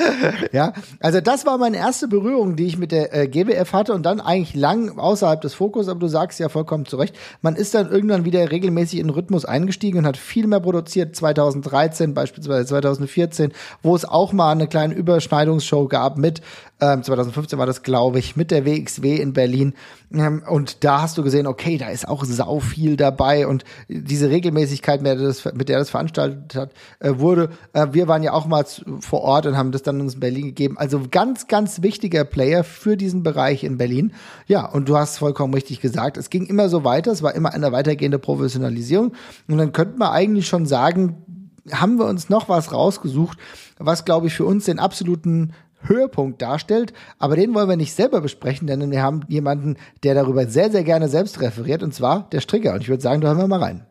ja, 0.52 0.72
also 1.00 1.20
das 1.20 1.44
war 1.44 1.58
meine 1.58 1.76
erste 1.76 2.06
Berührung, 2.06 2.54
die 2.54 2.66
ich 2.66 2.78
mit 2.78 2.92
der 2.92 3.12
äh, 3.14 3.26
GWF 3.26 3.72
hatte 3.72 3.94
und 3.94 4.04
dann 4.04 4.20
eigentlich 4.20 4.54
lang 4.54 4.96
außerhalb 4.98 5.40
des 5.40 5.54
Fokus. 5.54 5.88
Aber 5.88 5.98
du 5.98 6.06
sagst 6.08 6.38
ja 6.38 6.48
vollkommen 6.48 6.86
zurecht. 6.86 7.16
Man 7.40 7.56
ist 7.56 7.74
dann 7.74 7.90
irgendwann 7.90 8.24
wieder 8.24 8.50
regelmäßig 8.50 9.00
in 9.00 9.08
den 9.08 9.14
Rhythmus 9.14 9.44
eingestiegen 9.44 9.98
und 9.98 10.06
hat 10.06 10.16
viel 10.16 10.51
mehr 10.52 10.60
produziert, 10.60 11.16
2013, 11.16 12.14
beispielsweise 12.14 12.66
2014, 12.66 13.52
wo 13.82 13.96
es 13.96 14.04
auch 14.04 14.32
mal 14.32 14.52
eine 14.52 14.68
kleine 14.68 14.94
Überschneidungsshow 14.94 15.88
gab 15.88 16.16
mit, 16.16 16.40
ähm, 16.82 17.04
2015 17.04 17.60
war 17.60 17.66
das, 17.66 17.84
glaube 17.84 18.18
ich, 18.18 18.34
mit 18.34 18.50
der 18.50 18.66
WXW 18.66 19.14
in 19.16 19.32
Berlin. 19.32 19.74
Ähm, 20.12 20.42
und 20.48 20.82
da 20.82 21.02
hast 21.02 21.16
du 21.16 21.22
gesehen, 21.22 21.46
okay, 21.46 21.78
da 21.78 21.88
ist 21.88 22.08
auch 22.08 22.24
sau 22.24 22.58
viel 22.58 22.96
dabei 22.96 23.46
und 23.46 23.62
diese 23.88 24.28
Regelmäßigkeit, 24.30 25.00
mit 25.00 25.12
der 25.12 25.16
das, 25.16 25.44
mit 25.54 25.68
der 25.68 25.78
das 25.78 25.90
veranstaltet 25.90 26.56
hat, 26.56 26.72
äh, 26.98 27.12
wurde. 27.18 27.50
Äh, 27.72 27.88
wir 27.92 28.08
waren 28.08 28.24
ja 28.24 28.32
auch 28.32 28.46
mal 28.46 28.64
vor 28.98 29.20
Ort 29.20 29.46
und 29.46 29.56
haben 29.56 29.70
das 29.70 29.84
dann 29.84 30.00
uns 30.00 30.14
in 30.14 30.20
Berlin 30.20 30.46
gegeben. 30.46 30.76
Also 30.76 31.02
ganz, 31.08 31.46
ganz 31.46 31.82
wichtiger 31.82 32.24
Player 32.24 32.64
für 32.64 32.96
diesen 32.96 33.22
Bereich 33.22 33.62
in 33.62 33.78
Berlin. 33.78 34.12
Ja, 34.48 34.66
und 34.66 34.88
du 34.88 34.96
hast 34.96 35.18
vollkommen 35.18 35.54
richtig 35.54 35.80
gesagt, 35.80 36.16
es 36.16 36.30
ging 36.30 36.46
immer 36.46 36.68
so 36.68 36.82
weiter, 36.82 37.12
es 37.12 37.22
war 37.22 37.36
immer 37.36 37.54
eine 37.54 37.70
weitergehende 37.70 38.18
Professionalisierung. 38.18 39.12
Und 39.46 39.58
dann 39.58 39.70
könnte 39.70 39.98
man 39.98 40.10
eigentlich 40.10 40.48
schon 40.48 40.66
sagen, 40.66 41.24
haben 41.70 42.00
wir 42.00 42.06
uns 42.06 42.28
noch 42.28 42.48
was 42.48 42.72
rausgesucht, 42.72 43.38
was, 43.78 44.04
glaube 44.04 44.26
ich, 44.26 44.34
für 44.34 44.44
uns 44.44 44.64
den 44.64 44.80
absoluten 44.80 45.52
Höhepunkt 45.82 46.40
darstellt. 46.42 46.92
Aber 47.18 47.36
den 47.36 47.54
wollen 47.54 47.68
wir 47.68 47.76
nicht 47.76 47.94
selber 47.94 48.20
besprechen, 48.20 48.66
denn 48.66 48.90
wir 48.90 49.02
haben 49.02 49.22
jemanden, 49.28 49.76
der 50.02 50.14
darüber 50.14 50.46
sehr, 50.46 50.70
sehr 50.70 50.84
gerne 50.84 51.08
selbst 51.08 51.40
referiert, 51.40 51.82
und 51.82 51.94
zwar 51.94 52.28
der 52.30 52.40
Stricker. 52.40 52.74
Und 52.74 52.82
ich 52.82 52.88
würde 52.88 53.02
sagen, 53.02 53.20
da 53.20 53.28
hören 53.28 53.38
wir 53.38 53.48
mal 53.48 53.62
rein. 53.62 53.86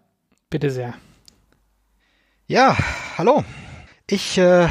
Bitte 0.49 0.69
sehr. 0.69 0.93
Ja, 2.47 2.77
hallo. 3.17 3.43
Ich 4.07 4.37
äh, 4.37 4.67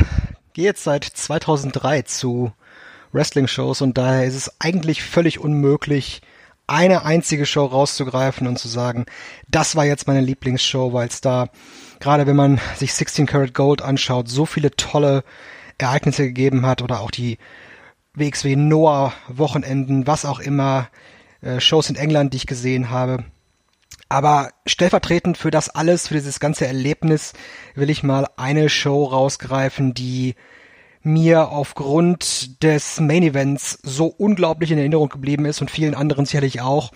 gehe 0.53 0.67
jetzt 0.67 0.85
seit 0.85 1.05
2003 1.05 2.03
zu 2.03 2.53
Wrestling-Shows 3.13 3.81
und 3.81 3.97
daher 3.97 4.25
ist 4.25 4.37
es 4.37 4.61
eigentlich 4.61 5.03
völlig 5.03 5.39
unmöglich, 5.39 6.21
eine 6.67 7.05
einzige 7.05 7.47
Show 7.47 7.65
rauszugreifen 7.65 8.47
und 8.47 8.59
zu 8.59 8.69
sagen, 8.69 9.07
das 9.49 9.75
war 9.75 9.85
jetzt 9.85 10.07
meine 10.07 10.21
Lieblingsshow, 10.21 10.93
weil 10.93 11.09
es 11.09 11.21
da, 11.21 11.49
gerade 11.99 12.29
wenn 12.29 12.37
man 12.37 12.61
sich 12.77 12.95
16 12.95 13.27
Karat 13.27 13.55
Gold 13.55 13.83
anschaut, 13.83 14.29
so 14.29 14.47
viele 14.47 14.71
tolle 14.71 15.25
Ereignisse 15.83 16.25
gegeben 16.25 16.67
hat 16.67 16.83
oder 16.83 17.01
auch 17.01 17.11
die 17.11 17.39
WXW 18.15 18.57
Noah 18.57 19.13
Wochenenden, 19.29 20.07
was 20.07 20.25
auch 20.25 20.41
immer, 20.41 20.89
äh, 21.43 21.61
Shows 21.61 21.91
in 21.91 21.97
England, 21.97 22.33
die 22.33 22.39
ich 22.39 22.47
gesehen 22.47 22.91
habe. 22.91 23.25
Aber 24.09 24.51
stellvertretend 24.67 25.39
für 25.39 25.51
das 25.53 25.69
alles, 25.69 26.09
für 26.09 26.15
dieses 26.15 26.41
ganze 26.41 26.67
Erlebnis, 26.67 27.33
will 27.75 27.91
ich 27.91 28.03
mal 28.03 28.27
eine 28.37 28.69
Show 28.69 29.05
rausgreifen, 29.05 29.95
die 29.95 30.35
mir 31.03 31.49
aufgrund 31.49 32.63
des 32.63 33.01
Main 33.01 33.23
Events 33.23 33.79
so 33.83 34.07
unglaublich 34.07 34.71
in 34.71 34.79
Erinnerung 34.79 35.09
geblieben 35.09 35.47
ist 35.47 35.61
und 35.61 35.71
vielen 35.71 35.95
anderen 35.95 36.27
sicherlich 36.27 36.61
auch. 36.61 36.93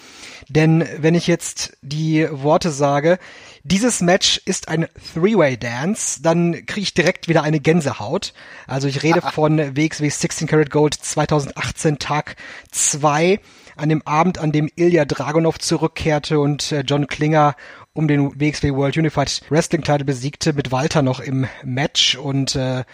Denn 0.49 0.87
wenn 0.99 1.15
ich 1.15 1.27
jetzt 1.27 1.79
die 1.81 2.29
Worte 2.31 2.71
sage, 2.71 3.19
dieses 3.65 4.03
Match 4.03 4.41
ist 4.45 4.69
ein 4.69 4.87
Three-Way-Dance, 5.15 6.23
dann 6.23 6.67
kriege 6.67 6.83
ich 6.83 6.95
direkt 6.95 7.29
wieder 7.29 7.43
eine 7.43 7.61
Gänsehaut. 7.61 8.35
Also 8.67 8.89
ich 8.89 9.03
rede 9.03 9.23
von 9.33 9.59
WXW 9.59 10.09
16 10.09 10.47
Karat 10.47 10.71
Gold 10.71 10.95
2018 10.95 11.99
Tag 11.99 12.37
2 12.71 13.41
an 13.77 13.89
dem 13.89 14.07
Abend, 14.07 14.39
an 14.39 14.53
dem 14.53 14.71
Ilya 14.77 15.07
Dragunov 15.07 15.59
zurückkehrte 15.59 16.39
und 16.39 16.71
äh, 16.73 16.85
John 16.87 17.07
Klinger 17.07 17.57
um 17.95 18.07
den 18.07 18.39
WXW 18.39 18.75
World 18.75 18.99
Unified 18.99 19.41
Wrestling 19.49 19.83
Title 19.83 20.05
besiegte, 20.05 20.53
mit 20.53 20.71
Walter 20.71 21.03
noch 21.03 21.21
im 21.21 21.47
Match. 21.63 22.17
Und 22.17 22.57
äh, 22.57 22.85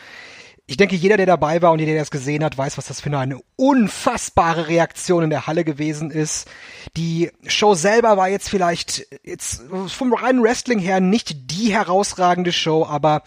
ich 0.71 0.77
denke, 0.77 0.95
jeder, 0.95 1.17
der 1.17 1.27
dabei 1.27 1.63
war 1.63 1.73
und 1.73 1.81
jeder, 1.81 1.95
der 1.95 2.03
das 2.03 2.13
gesehen 2.13 2.45
hat, 2.45 2.57
weiß, 2.57 2.79
was 2.79 2.87
das 2.87 3.01
für 3.01 3.19
eine 3.19 3.41
unfassbare 3.57 4.69
Reaktion 4.69 5.25
in 5.25 5.31
der 5.31 5.49
Halle 5.49 5.65
gewesen 5.65 6.13
ist. 6.13 6.49
Die 6.97 7.33
Show 7.45 7.75
selber 7.75 8.17
war 8.17 8.29
jetzt 8.29 8.49
vielleicht 8.49 9.05
jetzt 9.25 9.65
vom 9.89 10.15
reinen 10.15 10.45
Wrestling 10.45 10.79
her 10.79 11.01
nicht 11.01 11.51
die 11.51 11.73
herausragende 11.73 12.53
Show, 12.53 12.87
aber 12.89 13.25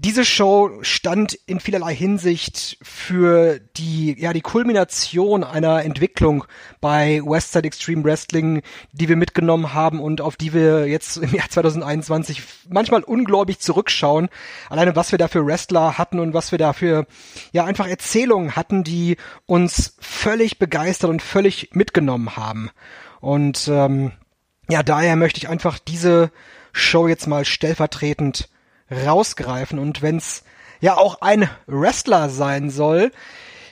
diese 0.00 0.24
Show 0.24 0.78
stand 0.82 1.34
in 1.46 1.58
vielerlei 1.58 1.92
Hinsicht 1.92 2.78
für 2.82 3.58
die, 3.76 4.14
ja, 4.16 4.32
die 4.32 4.42
Kulmination 4.42 5.42
einer 5.42 5.84
Entwicklung 5.84 6.44
bei 6.80 7.20
Westside 7.24 7.66
Extreme 7.66 8.04
Wrestling, 8.04 8.62
die 8.92 9.08
wir 9.08 9.16
mitgenommen 9.16 9.74
haben 9.74 9.98
und 9.98 10.20
auf 10.20 10.36
die 10.36 10.52
wir 10.52 10.86
jetzt 10.86 11.16
im 11.16 11.34
Jahr 11.34 11.48
2021 11.48 12.42
manchmal 12.68 13.02
ungläubig 13.02 13.58
zurückschauen. 13.58 14.28
Alleine 14.70 14.94
was 14.94 15.10
wir 15.10 15.18
da 15.18 15.26
für 15.26 15.44
Wrestler 15.44 15.98
hatten 15.98 16.20
und 16.20 16.32
was 16.32 16.52
wir 16.52 16.58
da 16.58 16.72
für, 16.72 17.04
ja, 17.50 17.64
einfach 17.64 17.88
Erzählungen 17.88 18.54
hatten, 18.54 18.84
die 18.84 19.16
uns 19.46 19.96
völlig 19.98 20.60
begeistert 20.60 21.10
und 21.10 21.22
völlig 21.22 21.70
mitgenommen 21.72 22.36
haben. 22.36 22.70
Und, 23.20 23.66
ähm, 23.66 24.12
ja, 24.70 24.84
daher 24.84 25.16
möchte 25.16 25.38
ich 25.38 25.48
einfach 25.48 25.80
diese 25.80 26.30
Show 26.72 27.08
jetzt 27.08 27.26
mal 27.26 27.44
stellvertretend 27.44 28.48
rausgreifen. 28.90 29.78
Und 29.78 30.02
wenn's 30.02 30.44
ja 30.80 30.96
auch 30.96 31.20
ein 31.20 31.48
Wrestler 31.66 32.28
sein 32.28 32.70
soll, 32.70 33.12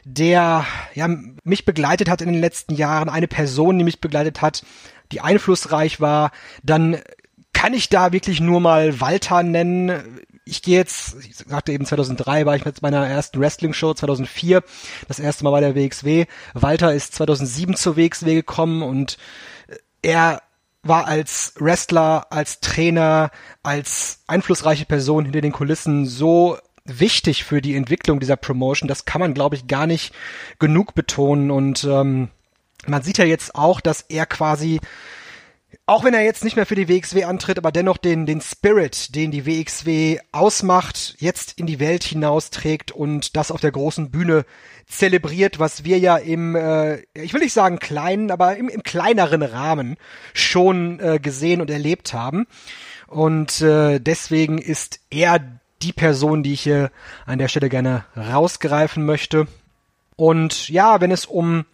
der 0.05 0.65
ja 0.95 1.09
mich 1.43 1.65
begleitet 1.65 2.09
hat 2.09 2.23
in 2.23 2.33
den 2.33 2.41
letzten 2.41 2.75
Jahren, 2.75 3.09
eine 3.09 3.29
Person, 3.29 3.79
die 3.79 3.85
mich 3.85 4.01
begleitet 4.01 4.41
hat, 4.41 4.65
die 5.13 5.21
einflussreich 5.21 6.01
war, 6.01 6.31
dann 6.63 7.01
kann 7.53 7.75
ich 7.75 7.89
da 7.89 8.13
wirklich 8.13 8.41
nur 8.41 8.61
mal 8.61 9.01
Walter 9.01 9.43
nennen. 9.43 10.21
Ich 10.45 10.63
gehe 10.63 10.77
jetzt, 10.77 11.17
ich 11.25 11.37
sagte 11.37 11.73
eben 11.73 11.87
2003 11.87 12.47
war 12.47 12.55
ich 12.55 12.65
mit 12.65 12.83
meiner 12.83 13.07
ersten 13.07 13.41
Wrestling-Show, 13.41 13.95
2004 13.95 14.63
das 15.09 15.19
erste 15.19 15.43
Mal 15.45 15.51
bei 15.51 15.61
der 15.61 15.75
WXW. 15.75 16.27
Walter 16.55 16.93
ist 16.93 17.15
2007 17.15 17.75
zur 17.75 17.97
WXW 17.97 18.35
gekommen 18.35 18.83
und 18.83 19.17
er 20.03 20.43
war 20.89 21.07
als 21.07 21.55
Wrestler, 21.59 22.27
als 22.31 22.61
Trainer, 22.61 23.31
als 23.63 24.21
einflussreiche 24.27 24.87
Person 24.87 25.25
hinter 25.25 25.41
den 25.41 25.53
Kulissen 25.53 26.07
so 26.07 26.59
wichtig 26.85 27.45
für 27.45 27.61
die 27.61 27.75
Entwicklung 27.75 28.21
dieser 28.21 28.37
Promotion. 28.37 28.89
Das 28.89 29.05
kann 29.05 29.21
man, 29.21 29.35
glaube 29.35 29.57
ich, 29.57 29.67
gar 29.67 29.87
nicht 29.87 30.15
genug 30.59 30.95
betonen. 30.95 31.51
Und 31.51 31.85
ähm, 31.85 32.29
man 32.87 33.03
sieht 33.03 33.19
ja 33.19 33.25
jetzt 33.25 33.55
auch, 33.55 33.81
dass 33.81 34.03
er 34.03 34.27
quasi 34.27 34.81
auch 35.85 36.05
wenn 36.05 36.15
er 36.15 36.23
jetzt 36.23 36.45
nicht 36.45 36.57
mehr 36.57 36.67
für 36.67 36.75
die 36.75 36.89
WXW 36.89 37.25
antritt, 37.25 37.59
aber 37.59 37.73
dennoch 37.73 37.97
den, 37.97 38.27
den 38.27 38.41
Spirit, 38.41 39.15
den 39.15 39.31
die 39.31 39.47
WXW 39.47 40.19
ausmacht, 40.33 41.17
jetzt 41.19 41.59
in 41.59 41.67
die 41.67 41.79
Welt 41.79 42.05
hinausträgt 42.05 42.93
und 42.93 43.37
das 43.37 43.51
auf 43.51 43.61
der 43.61 43.73
großen 43.73 44.11
Bühne 44.11 44.45
zelebriert, 44.89 45.59
was 45.59 45.85
wir 45.85 45.99
ja 45.99 46.17
im, 46.17 46.55
äh, 46.55 47.03
ich 47.15 47.33
will 47.33 47.41
nicht 47.41 47.53
sagen 47.53 47.79
kleinen, 47.79 48.31
aber 48.31 48.57
im, 48.57 48.69
im 48.69 48.83
kleineren 48.83 49.43
Rahmen 49.43 49.97
schon 50.33 51.01
äh, 51.01 51.19
gesehen 51.19 51.61
und 51.61 51.71
erlebt 51.71 52.13
haben. 52.15 52.47
Und 53.07 53.61
äh, 53.61 54.01
deswegen 54.01 54.59
ist 54.59 55.01
er 55.11 55.41
die 55.83 55.93
Person, 55.93 56.43
die 56.43 56.55
ich 56.55 56.63
hier 56.63 56.91
an 57.27 57.39
der 57.39 57.49
Stelle 57.49 57.69
gerne 57.69 58.05
rausgreifen 58.17 59.05
möchte. 59.05 59.47
Und 60.17 60.69
ja, 60.69 61.01
wenn 61.01 61.11
es 61.11 61.27
um 61.27 61.67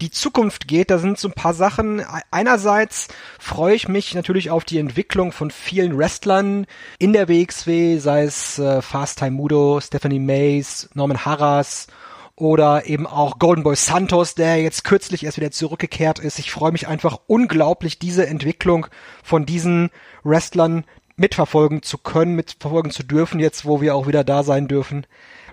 die 0.00 0.10
Zukunft 0.10 0.68
geht, 0.68 0.90
da 0.90 0.98
sind 0.98 1.18
so 1.18 1.28
ein 1.28 1.34
paar 1.34 1.54
Sachen. 1.54 2.02
Einerseits 2.30 3.08
freue 3.38 3.74
ich 3.74 3.88
mich 3.88 4.14
natürlich 4.14 4.50
auf 4.50 4.64
die 4.64 4.78
Entwicklung 4.78 5.32
von 5.32 5.50
vielen 5.50 5.98
Wrestlern 5.98 6.66
in 6.98 7.12
der 7.12 7.28
WXW, 7.28 7.98
sei 7.98 8.22
es 8.22 8.58
äh, 8.58 8.80
Fast 8.80 9.18
Time 9.18 9.32
Mudo, 9.32 9.80
Stephanie 9.80 10.20
Mays, 10.20 10.88
Norman 10.94 11.24
Harras 11.24 11.88
oder 12.36 12.86
eben 12.86 13.06
auch 13.06 13.40
Golden 13.40 13.64
Boy 13.64 13.74
Santos, 13.74 14.36
der 14.36 14.62
jetzt 14.62 14.84
kürzlich 14.84 15.24
erst 15.24 15.38
wieder 15.38 15.50
zurückgekehrt 15.50 16.20
ist. 16.20 16.38
Ich 16.38 16.52
freue 16.52 16.70
mich 16.70 16.86
einfach 16.86 17.18
unglaublich, 17.26 17.98
diese 17.98 18.26
Entwicklung 18.26 18.86
von 19.24 19.44
diesen 19.44 19.90
Wrestlern 20.22 20.84
mitverfolgen 21.16 21.82
zu 21.82 21.98
können, 21.98 22.36
mitverfolgen 22.36 22.92
zu 22.92 23.02
dürfen, 23.02 23.40
jetzt 23.40 23.64
wo 23.64 23.80
wir 23.80 23.96
auch 23.96 24.06
wieder 24.06 24.22
da 24.22 24.44
sein 24.44 24.68
dürfen. 24.68 25.06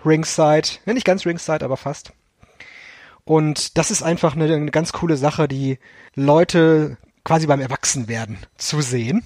Ringside, 0.05 0.69
nicht 0.85 1.05
ganz 1.05 1.25
Ringside, 1.25 1.65
aber 1.65 1.77
fast. 1.77 2.13
Und 3.25 3.77
das 3.77 3.91
ist 3.91 4.03
einfach 4.03 4.35
eine, 4.35 4.53
eine 4.53 4.71
ganz 4.71 4.93
coole 4.93 5.17
Sache, 5.17 5.47
die 5.47 5.79
Leute 6.13 6.97
quasi 7.23 7.47
beim 7.47 7.59
Erwachsenwerden 7.59 8.37
zu 8.57 8.81
sehen. 8.81 9.23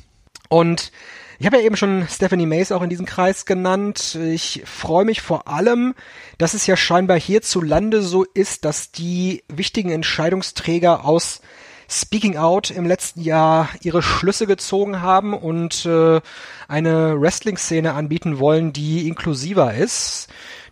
Und 0.48 0.92
ich 1.38 1.46
habe 1.46 1.58
ja 1.58 1.64
eben 1.64 1.78
schon 1.78 2.08
Stephanie 2.10 2.46
Mays 2.46 2.72
auch 2.72 2.82
in 2.82 2.90
diesem 2.90 3.06
Kreis 3.06 3.46
genannt. 3.46 4.16
Ich 4.16 4.64
freue 4.66 5.06
mich 5.06 5.22
vor 5.22 5.48
allem, 5.48 5.96
dass 6.38 6.54
es 6.54 6.66
ja 6.66 6.76
scheinbar 6.76 7.20
hierzulande 7.20 8.02
so 8.02 8.24
ist, 8.24 8.66
dass 8.66 8.92
die 8.92 9.44
wichtigen 9.48 9.90
Entscheidungsträger 9.92 11.06
aus 11.06 11.42
Speaking 11.90 12.38
Out 12.38 12.72
im 12.72 12.86
letzten 12.86 13.22
Jahr 13.22 13.70
ihre 13.82 14.04
Schlüsse 14.04 14.48
gezogen 14.48 15.02
haben 15.02 15.34
und 15.34 15.86
äh, 15.86 16.22
eine 16.68 17.20
Wrestling-Szene 17.20 17.94
anbieten 17.94 18.38
wollen, 18.38 18.74
die 18.74 19.08
inklusiver 19.08 19.74
ist, 19.74 20.28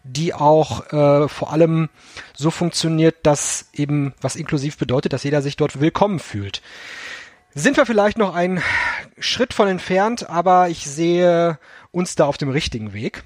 die 0.07 0.33
auch 0.33 0.91
äh, 0.91 1.27
vor 1.27 1.51
allem 1.51 1.89
so 2.35 2.51
funktioniert, 2.51 3.15
dass 3.23 3.69
eben 3.73 4.13
was 4.21 4.35
inklusiv 4.35 4.77
bedeutet, 4.77 5.13
dass 5.13 5.23
jeder 5.23 5.41
sich 5.41 5.57
dort 5.57 5.79
willkommen 5.79 6.19
fühlt. 6.19 6.61
Sind 7.53 7.77
wir 7.77 7.85
vielleicht 7.85 8.17
noch 8.17 8.35
einen 8.35 8.61
Schritt 9.19 9.53
von 9.53 9.67
entfernt, 9.67 10.29
aber 10.29 10.69
ich 10.69 10.85
sehe 10.85 11.59
uns 11.91 12.15
da 12.15 12.25
auf 12.25 12.37
dem 12.37 12.49
richtigen 12.49 12.93
Weg. 12.93 13.23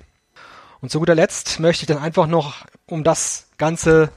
Und 0.80 0.90
zu 0.90 1.00
guter 1.00 1.16
Letzt 1.16 1.60
möchte 1.60 1.84
ich 1.84 1.88
dann 1.88 2.02
einfach 2.02 2.28
noch, 2.28 2.66
um 2.88 3.04
das 3.04 3.50
Ganze 3.58 4.10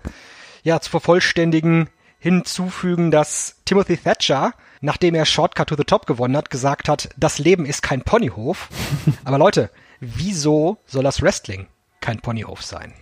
ja 0.63 0.81
zu 0.81 0.91
vervollständigen, 0.91 1.91
hinzufügen, 2.19 3.11
dass 3.11 3.57
Timothy 3.67 3.99
Thatcher, 3.99 4.55
nachdem 4.81 5.15
er 5.15 5.27
Shortcut 5.27 5.69
to 5.69 5.77
the 5.77 5.85
Top 5.85 6.07
gewonnen 6.07 6.37
hat, 6.37 6.49
gesagt 6.49 6.89
hat, 6.89 7.11
das 7.19 7.39
Leben 7.39 7.67
ist 7.67 7.83
kein 7.83 8.03
Ponyhof. 8.03 8.69
Aber 9.25 9.37
Leute, 9.37 9.69
wieso 10.01 10.79
soll 10.87 11.03
das 11.03 11.21
Wrestling 11.21 11.67
kein 12.05 12.21
Ponyhof 12.21 12.63
sein? 12.63 12.93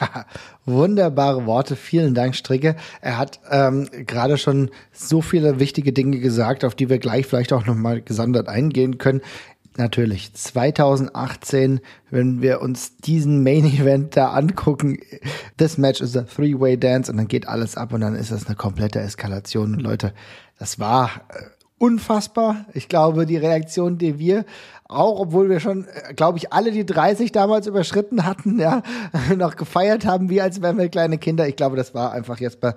Wunderbare 0.64 1.44
Worte. 1.44 1.76
Vielen 1.76 2.14
Dank, 2.14 2.34
Stricke. 2.34 2.74
Er 3.02 3.18
hat 3.18 3.38
ähm, 3.50 3.86
gerade 4.06 4.38
schon 4.38 4.70
so 4.92 5.20
viele 5.20 5.60
wichtige 5.60 5.92
Dinge 5.92 6.18
gesagt, 6.20 6.64
auf 6.64 6.74
die 6.74 6.88
wir 6.88 6.98
gleich 6.98 7.26
vielleicht 7.26 7.52
auch 7.52 7.66
nochmal 7.66 8.00
gesondert 8.00 8.48
eingehen 8.48 8.96
können. 8.96 9.20
Natürlich, 9.76 10.32
2018, 10.32 11.80
wenn 12.10 12.40
wir 12.40 12.62
uns 12.62 12.96
diesen 12.96 13.42
Main 13.42 13.66
Event 13.66 14.16
da 14.16 14.30
angucken, 14.30 14.98
this 15.58 15.76
match 15.76 16.00
is 16.00 16.16
a 16.16 16.22
three-way 16.22 16.78
dance 16.78 17.10
und 17.10 17.18
dann 17.18 17.28
geht 17.28 17.46
alles 17.46 17.76
ab 17.76 17.92
und 17.92 18.00
dann 18.00 18.16
ist 18.16 18.32
das 18.32 18.46
eine 18.46 18.56
komplette 18.56 19.00
Eskalation. 19.00 19.74
Und 19.74 19.80
Leute, 19.80 20.14
das 20.58 20.78
war 20.78 21.10
äh, 21.28 21.42
unfassbar. 21.80 22.66
Ich 22.74 22.88
glaube, 22.88 23.24
die 23.24 23.38
Reaktion, 23.38 23.96
die 23.96 24.18
wir 24.18 24.44
auch, 24.86 25.18
obwohl 25.18 25.48
wir 25.48 25.60
schon, 25.60 25.86
äh, 25.86 26.12
glaube 26.14 26.36
ich, 26.38 26.52
alle 26.52 26.72
die 26.72 26.84
30 26.84 27.32
damals 27.32 27.66
überschritten 27.66 28.26
hatten, 28.26 28.60
ja, 28.60 28.82
noch 29.36 29.56
gefeiert 29.56 30.04
haben, 30.04 30.28
wie 30.28 30.40
als 30.40 30.60
wären 30.60 30.78
wir 30.78 30.88
kleine 30.88 31.16
Kinder. 31.18 31.48
Ich 31.48 31.56
glaube, 31.56 31.76
das 31.76 31.94
war 31.94 32.12
einfach 32.12 32.38
jetzt 32.38 32.60
bei 32.60 32.74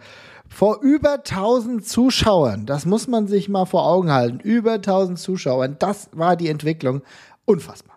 vor 0.48 0.82
über 0.82 1.14
1000 1.14 1.86
Zuschauern. 1.86 2.66
Das 2.66 2.86
muss 2.86 3.08
man 3.08 3.28
sich 3.28 3.50
mal 3.50 3.66
vor 3.66 3.86
Augen 3.86 4.12
halten. 4.12 4.40
Über 4.40 4.74
1000 4.74 5.20
Zuschauern. 5.20 5.76
Das 5.80 6.10
war 6.14 6.36
die 6.36 6.48
Entwicklung. 6.48 7.02
Unfassbar. 7.46 7.93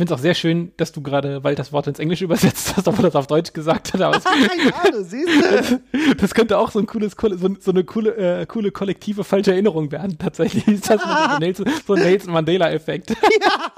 Ich 0.00 0.02
finde 0.02 0.14
es 0.14 0.18
auch 0.18 0.22
sehr 0.22 0.32
schön, 0.32 0.72
dass 0.78 0.92
du 0.92 1.02
gerade 1.02 1.44
Walters 1.44 1.74
Wort 1.74 1.86
ins 1.86 1.98
Englische 1.98 2.24
übersetzt 2.24 2.74
hast, 2.74 2.88
obwohl 2.88 3.02
das 3.02 3.14
auf 3.14 3.26
Deutsch 3.26 3.52
gesagt 3.52 3.92
hat. 3.92 4.00
Aber 4.00 4.16
ja, 4.64 4.90
du 4.90 5.04
siehst 5.04 5.28
das, 5.28 5.76
das 6.16 6.32
könnte 6.32 6.56
auch 6.56 6.70
so 6.70 6.78
ein 6.78 6.86
cooles, 6.86 7.14
so, 7.20 7.54
so 7.60 7.70
eine 7.70 7.84
coole, 7.84 8.16
äh, 8.16 8.46
coole 8.46 8.70
kollektive 8.70 9.24
falsche 9.24 9.52
Erinnerung 9.52 9.92
werden. 9.92 10.16
Tatsächlich 10.16 10.66
ist 10.66 10.88
das 10.88 11.02
so 11.02 11.06
ein 11.06 11.40
Nelson, 11.40 11.66
so 11.86 11.96
Nelson 11.96 12.32
Mandela-Effekt. 12.32 13.10
Ja. 13.10 13.72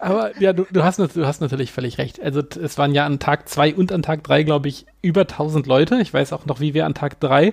aber 0.00 0.40
ja, 0.40 0.54
du, 0.54 0.64
du, 0.72 0.82
hast, 0.82 0.98
du 0.98 1.26
hast 1.26 1.42
natürlich 1.42 1.72
völlig 1.72 1.98
recht. 1.98 2.18
Also 2.22 2.40
es 2.40 2.78
waren 2.78 2.94
ja 2.94 3.04
an 3.04 3.18
Tag 3.18 3.50
zwei 3.50 3.74
und 3.74 3.92
an 3.92 4.00
Tag 4.00 4.24
drei, 4.24 4.44
glaube 4.44 4.68
ich, 4.68 4.86
über 5.02 5.22
1000 5.22 5.66
Leute. 5.66 5.96
Ich 6.00 6.14
weiß 6.14 6.32
auch 6.32 6.46
noch, 6.46 6.60
wie 6.60 6.72
wir 6.72 6.86
an 6.86 6.94
Tag 6.94 7.20
drei 7.20 7.52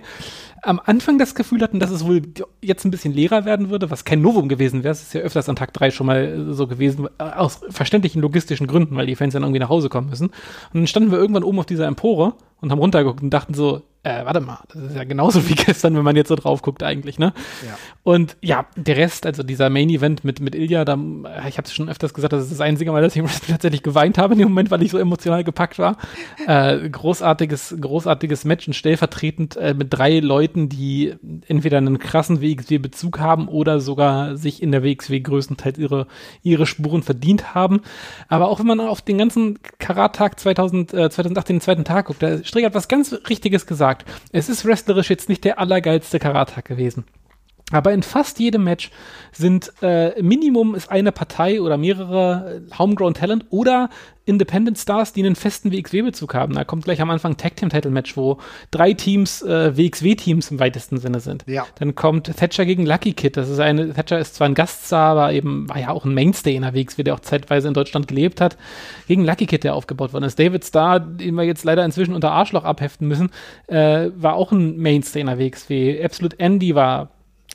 am 0.64 0.80
Anfang 0.84 1.18
das 1.18 1.36
Gefühl 1.36 1.61
hatten, 1.61 1.80
dass 1.80 1.91
es 1.91 2.06
wohl 2.06 2.22
jetzt 2.61 2.86
ein 2.86 2.91
bisschen 2.91 3.14
leerer 3.14 3.45
werden 3.45 3.69
würde, 3.69 3.90
was 3.91 4.06
kein 4.06 4.22
Novum 4.22 4.49
gewesen 4.49 4.84
wäre. 4.84 4.91
Es 4.91 5.02
ist 5.02 5.14
ja 5.14 5.22
öfters 5.22 5.49
an 5.49 5.56
Tag 5.56 5.73
drei 5.73 5.91
schon 5.91 6.07
mal 6.07 6.53
so 6.53 6.68
gewesen, 6.68 7.07
aus 7.18 7.61
verständlichen 7.69 8.22
logistischen 8.22 8.68
Gründen, 8.68 8.95
weil 8.95 9.06
die 9.06 9.15
Fans 9.15 9.34
dann 9.34 9.44
irgendwie 9.44 9.60
nach 9.60 9.69
Hause 9.69 9.90
kommen 9.90 10.10
müssen. 10.10 10.27
Und 10.27 10.34
dann 10.73 10.88
standen 10.88 11.11
wir 11.11 11.19
irgendwann 11.19 11.44
oben 11.44 11.60
auf 11.60 11.65
dieser 11.65 11.88
Empore 11.88 12.34
und 12.61 12.72
haben 12.72 12.80
runtergeguckt 12.80 13.22
und 13.22 13.30
dachten 13.30 13.53
so, 13.53 13.81
äh, 14.01 14.23
warte 14.23 14.39
mal, 14.39 14.59
das 14.73 14.84
ist 14.84 14.95
ja 14.95 15.03
genauso 15.03 15.47
wie 15.49 15.55
gestern, 15.55 15.95
wenn 15.95 16.03
man 16.03 16.15
jetzt 16.15 16.30
so 16.30 16.35
drauf 16.35 16.61
guckt 16.61 16.84
eigentlich, 16.84 17.19
ne? 17.19 17.34
Ja. 17.65 17.77
Und 18.03 18.38
ja, 18.41 18.65
der 18.77 18.95
Rest, 18.95 19.26
also 19.26 19.43
dieser 19.43 19.69
Main 19.69 19.89
Event 19.89 20.23
mit, 20.23 20.39
mit 20.39 20.55
Ilya, 20.55 20.85
da, 20.85 20.97
ich 21.47 21.57
habe 21.57 21.65
es 21.65 21.73
schon 21.73 21.89
öfters 21.89 22.13
gesagt, 22.13 22.31
das 22.31 22.43
ist 22.43 22.51
das 22.53 22.61
einzige 22.61 22.91
Mal, 22.91 23.01
dass 23.01 23.15
ich 23.15 23.23
tatsächlich 23.47 23.84
geweint 23.84 24.17
habe 24.17 24.34
in 24.34 24.39
dem 24.39 24.47
Moment, 24.49 24.71
weil 24.71 24.81
ich 24.84 24.91
so 24.91 24.97
emotional 24.97 25.43
gepackt 25.43 25.80
war. 25.80 25.97
Äh, 26.47 26.89
großartiges, 26.89 27.76
großartiges 27.80 28.45
Match 28.45 28.67
und 28.67 28.73
stellvertretend 28.73 29.57
äh, 29.57 29.73
mit 29.73 29.93
drei 29.93 30.19
Leuten, 30.19 30.69
die 30.69 31.15
entweder 31.47 31.77
einen 31.77 31.99
krassen 31.99 32.41
WXW-Bezug 32.41 33.19
haben 33.19 33.49
oder 33.49 33.81
sogar 33.81 34.38
sich 34.38 34.63
in 34.63 34.71
der 34.71 34.81
WXW 34.81 35.19
größtenteils 35.19 35.77
ihre, 35.77 36.07
ihre 36.41 36.65
Spuren 36.65 37.03
verdient 37.03 37.53
haben. 37.53 37.81
Aber 38.30 38.47
auch 38.47 38.59
wenn 38.59 38.67
man 38.67 38.80
auf 38.80 39.01
den 39.01 39.17
ganzen 39.17 39.59
Karat-Tag 39.77 40.39
2000, 40.39 40.93
äh, 40.93 41.09
2018, 41.09 41.57
den 41.57 41.61
zweiten 41.61 41.84
Tag 41.84 42.05
guckt, 42.05 42.21
der 42.21 42.45
Strick 42.45 42.63
hat 42.63 42.76
was 42.76 42.88
ganz 42.88 43.13
Richtiges 43.27 43.67
gesagt 43.67 43.89
gesagt, 43.90 44.06
es 44.32 44.49
ist 44.49 44.66
wrestlerisch 44.66 45.10
jetzt 45.10 45.30
nicht 45.30 45.44
der 45.44 45.60
allergeilste 45.60 46.20
Karatag 46.20 46.66
gewesen. 46.66 47.06
Aber 47.72 47.94
in 47.94 48.04
fast 48.04 48.40
jedem 48.40 48.64
Match 48.64 48.90
sind 49.32 49.72
äh, 49.82 50.22
Minimum 50.22 50.76
ist 50.76 50.90
eine 50.90 51.12
Partei 51.12 51.62
oder 51.62 51.78
mehrere 51.78 52.62
äh, 52.72 52.78
Homegrown 52.78 53.14
Talent 53.14 53.46
oder 53.52 53.90
Independent 54.26 54.78
Stars, 54.78 55.14
die 55.14 55.26
einen 55.26 55.36
festen 55.36 55.72
WXW-Bezug 55.72 56.36
haben. 56.36 56.54
Da 56.54 56.64
kommt 56.64 56.84
gleich 56.84 57.02
am 57.02 57.10
Anfang 57.10 57.38
Tag 57.38 57.56
Team 57.56 57.70
Title 57.70 57.90
Match, 57.90 58.16
wo 58.16 58.38
drei 58.70 58.94
Teams 58.94 59.41
äh, 59.41 59.76
WXW-Teams 59.76 60.52
im 60.52 60.60
weitesten 60.60 60.98
Sinne 60.98 61.20
sind. 61.20 61.44
Ja. 61.48 61.66
Dann 61.80 61.96
kommt 61.96 62.36
Thatcher 62.38 62.66
gegen 62.66 62.86
Lucky 62.86 63.14
Kid. 63.14 63.38
Das 63.38 63.50
ist 63.50 63.60
eine, 63.60 63.94
Thatcher 63.94 64.20
ist 64.20 64.36
zwar 64.36 64.48
ein 64.48 64.54
Gaststar, 64.54 65.12
aber 65.12 65.34
eben 65.34 65.68
war 65.68 65.80
ja 65.80 65.90
auch 65.90 66.06
ein 66.06 66.14
Mainstay 66.14 66.56
in 66.56 66.62
der 66.62 66.76
WXW, 66.76 67.04
der 67.04 67.16
auch 67.16 67.22
zeitweise 67.22 67.68
in 67.68 67.74
Deutschland 67.74 68.08
gelebt 68.08 68.40
hat. 68.40 68.58
Gegen 69.08 69.26
Lucky 69.26 69.48
Kid, 69.48 69.64
der 69.64 69.74
aufgebaut 69.74 70.14
worden 70.14 70.26
ist. 70.26 70.38
David 70.38 70.64
Starr, 70.64 71.00
den 71.00 71.34
wir 71.34 71.44
jetzt 71.44 71.64
leider 71.64 71.84
inzwischen 71.84 72.14
unter 72.14 72.32
Arschloch 72.32 72.66
abheften 72.66 73.08
müssen, 73.08 73.32
äh, 73.68 74.10
war 74.16 74.36
auch 74.36 74.52
ein 74.52 74.78
Mainstay 74.78 75.22
in 75.22 75.28
der 75.28 75.40
WXW. 75.40 76.04
Absolute 76.04 76.40
Andy 76.40 76.76
war 76.76 77.10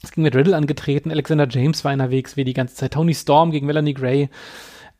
es 0.04 0.12
ging 0.12 0.22
mit 0.22 0.36
Riddle 0.36 0.56
angetreten, 0.56 1.10
Alexander 1.10 1.46
James 1.48 1.84
war 1.84 1.92
in 1.92 2.00
WXW 2.00 2.44
die 2.44 2.54
ganze 2.54 2.74
Zeit, 2.74 2.92
Tony 2.92 3.14
Storm 3.14 3.50
gegen 3.50 3.66
Melanie 3.66 3.94
Gray, 3.94 4.28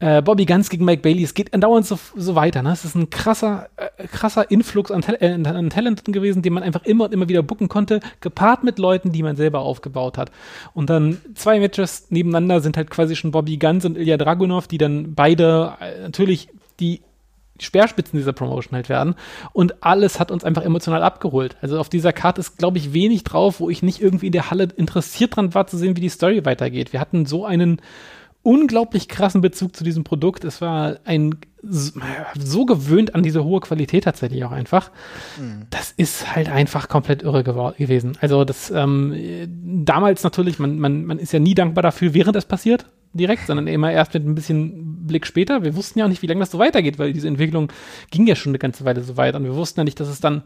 äh, 0.00 0.22
Bobby 0.22 0.44
Guns 0.44 0.70
gegen 0.70 0.84
Mike 0.84 1.02
Bailey, 1.02 1.22
es 1.22 1.34
geht 1.34 1.54
andauernd 1.54 1.86
so, 1.86 1.98
so 2.16 2.34
weiter. 2.34 2.62
Ne? 2.62 2.72
Es 2.72 2.84
ist 2.84 2.94
ein 2.94 3.10
krasser, 3.10 3.68
äh, 3.76 4.06
krasser 4.08 4.50
Influx 4.50 4.90
an, 4.90 5.02
äh, 5.02 5.32
an 5.32 5.70
Talenten 5.70 6.12
gewesen, 6.12 6.42
den 6.42 6.52
man 6.52 6.62
einfach 6.62 6.84
immer 6.84 7.04
und 7.04 7.14
immer 7.14 7.28
wieder 7.28 7.42
booken 7.42 7.68
konnte, 7.68 8.00
gepaart 8.20 8.64
mit 8.64 8.78
Leuten, 8.78 9.12
die 9.12 9.22
man 9.22 9.36
selber 9.36 9.60
aufgebaut 9.60 10.18
hat. 10.18 10.30
Und 10.74 10.90
dann 10.90 11.18
zwei 11.34 11.60
Matches 11.60 12.10
nebeneinander 12.10 12.60
sind 12.60 12.76
halt 12.76 12.90
quasi 12.90 13.14
schon 13.14 13.30
Bobby 13.30 13.56
Guns 13.56 13.84
und 13.84 13.96
Ilya 13.96 14.16
Dragunov, 14.16 14.66
die 14.66 14.78
dann 14.78 15.14
beide 15.14 15.74
äh, 15.80 16.02
natürlich 16.02 16.48
die 16.80 17.00
Speerspitzen 17.60 18.18
dieser 18.18 18.32
Promotion 18.32 18.74
halt 18.74 18.88
werden. 18.88 19.14
Und 19.52 19.84
alles 19.84 20.18
hat 20.18 20.30
uns 20.30 20.44
einfach 20.44 20.62
emotional 20.62 21.02
abgeholt. 21.02 21.56
Also 21.60 21.78
auf 21.78 21.88
dieser 21.88 22.12
Karte 22.12 22.40
ist, 22.40 22.58
glaube 22.58 22.78
ich, 22.78 22.92
wenig 22.92 23.24
drauf, 23.24 23.60
wo 23.60 23.70
ich 23.70 23.82
nicht 23.82 24.00
irgendwie 24.00 24.26
in 24.26 24.32
der 24.32 24.50
Halle 24.50 24.68
interessiert 24.76 25.36
dran 25.36 25.54
war, 25.54 25.66
zu 25.66 25.76
sehen, 25.76 25.96
wie 25.96 26.00
die 26.00 26.08
Story 26.08 26.44
weitergeht. 26.44 26.92
Wir 26.92 27.00
hatten 27.00 27.26
so 27.26 27.44
einen 27.44 27.80
unglaublich 28.44 29.08
krassen 29.08 29.40
Bezug 29.40 29.74
zu 29.74 29.82
diesem 29.82 30.04
Produkt. 30.04 30.44
Es 30.44 30.60
war 30.60 30.98
ein 31.04 31.34
so 31.66 32.66
gewöhnt 32.66 33.14
an 33.14 33.22
diese 33.22 33.42
hohe 33.42 33.60
Qualität 33.60 34.04
tatsächlich 34.04 34.44
auch 34.44 34.52
einfach. 34.52 34.90
Mhm. 35.40 35.66
Das 35.70 35.92
ist 35.96 36.36
halt 36.36 36.50
einfach 36.50 36.88
komplett 36.88 37.22
irre 37.22 37.42
gewesen. 37.42 38.18
Also 38.20 38.44
das 38.44 38.70
ähm, 38.70 39.14
damals 39.84 40.22
natürlich, 40.24 40.58
man, 40.58 40.78
man, 40.78 41.06
man 41.06 41.18
ist 41.18 41.32
ja 41.32 41.40
nie 41.40 41.54
dankbar 41.54 41.82
dafür, 41.82 42.12
während 42.12 42.36
es 42.36 42.44
passiert 42.44 42.86
direkt, 43.14 43.46
sondern 43.46 43.66
immer 43.66 43.92
erst 43.92 44.12
mit 44.12 44.26
ein 44.26 44.34
bisschen 44.34 45.06
Blick 45.06 45.26
später. 45.26 45.62
Wir 45.62 45.76
wussten 45.76 46.00
ja 46.00 46.04
auch 46.04 46.08
nicht, 46.08 46.22
wie 46.22 46.26
lange 46.26 46.40
das 46.40 46.50
so 46.50 46.58
weitergeht, 46.58 46.98
weil 46.98 47.12
diese 47.12 47.28
Entwicklung 47.28 47.72
ging 48.10 48.26
ja 48.26 48.34
schon 48.34 48.50
eine 48.50 48.58
ganze 48.58 48.84
Weile 48.84 49.02
so 49.02 49.16
weit 49.16 49.34
und 49.36 49.44
wir 49.44 49.54
wussten 49.54 49.80
ja 49.80 49.84
nicht, 49.84 50.00
dass 50.00 50.08
es 50.08 50.20
dann 50.20 50.42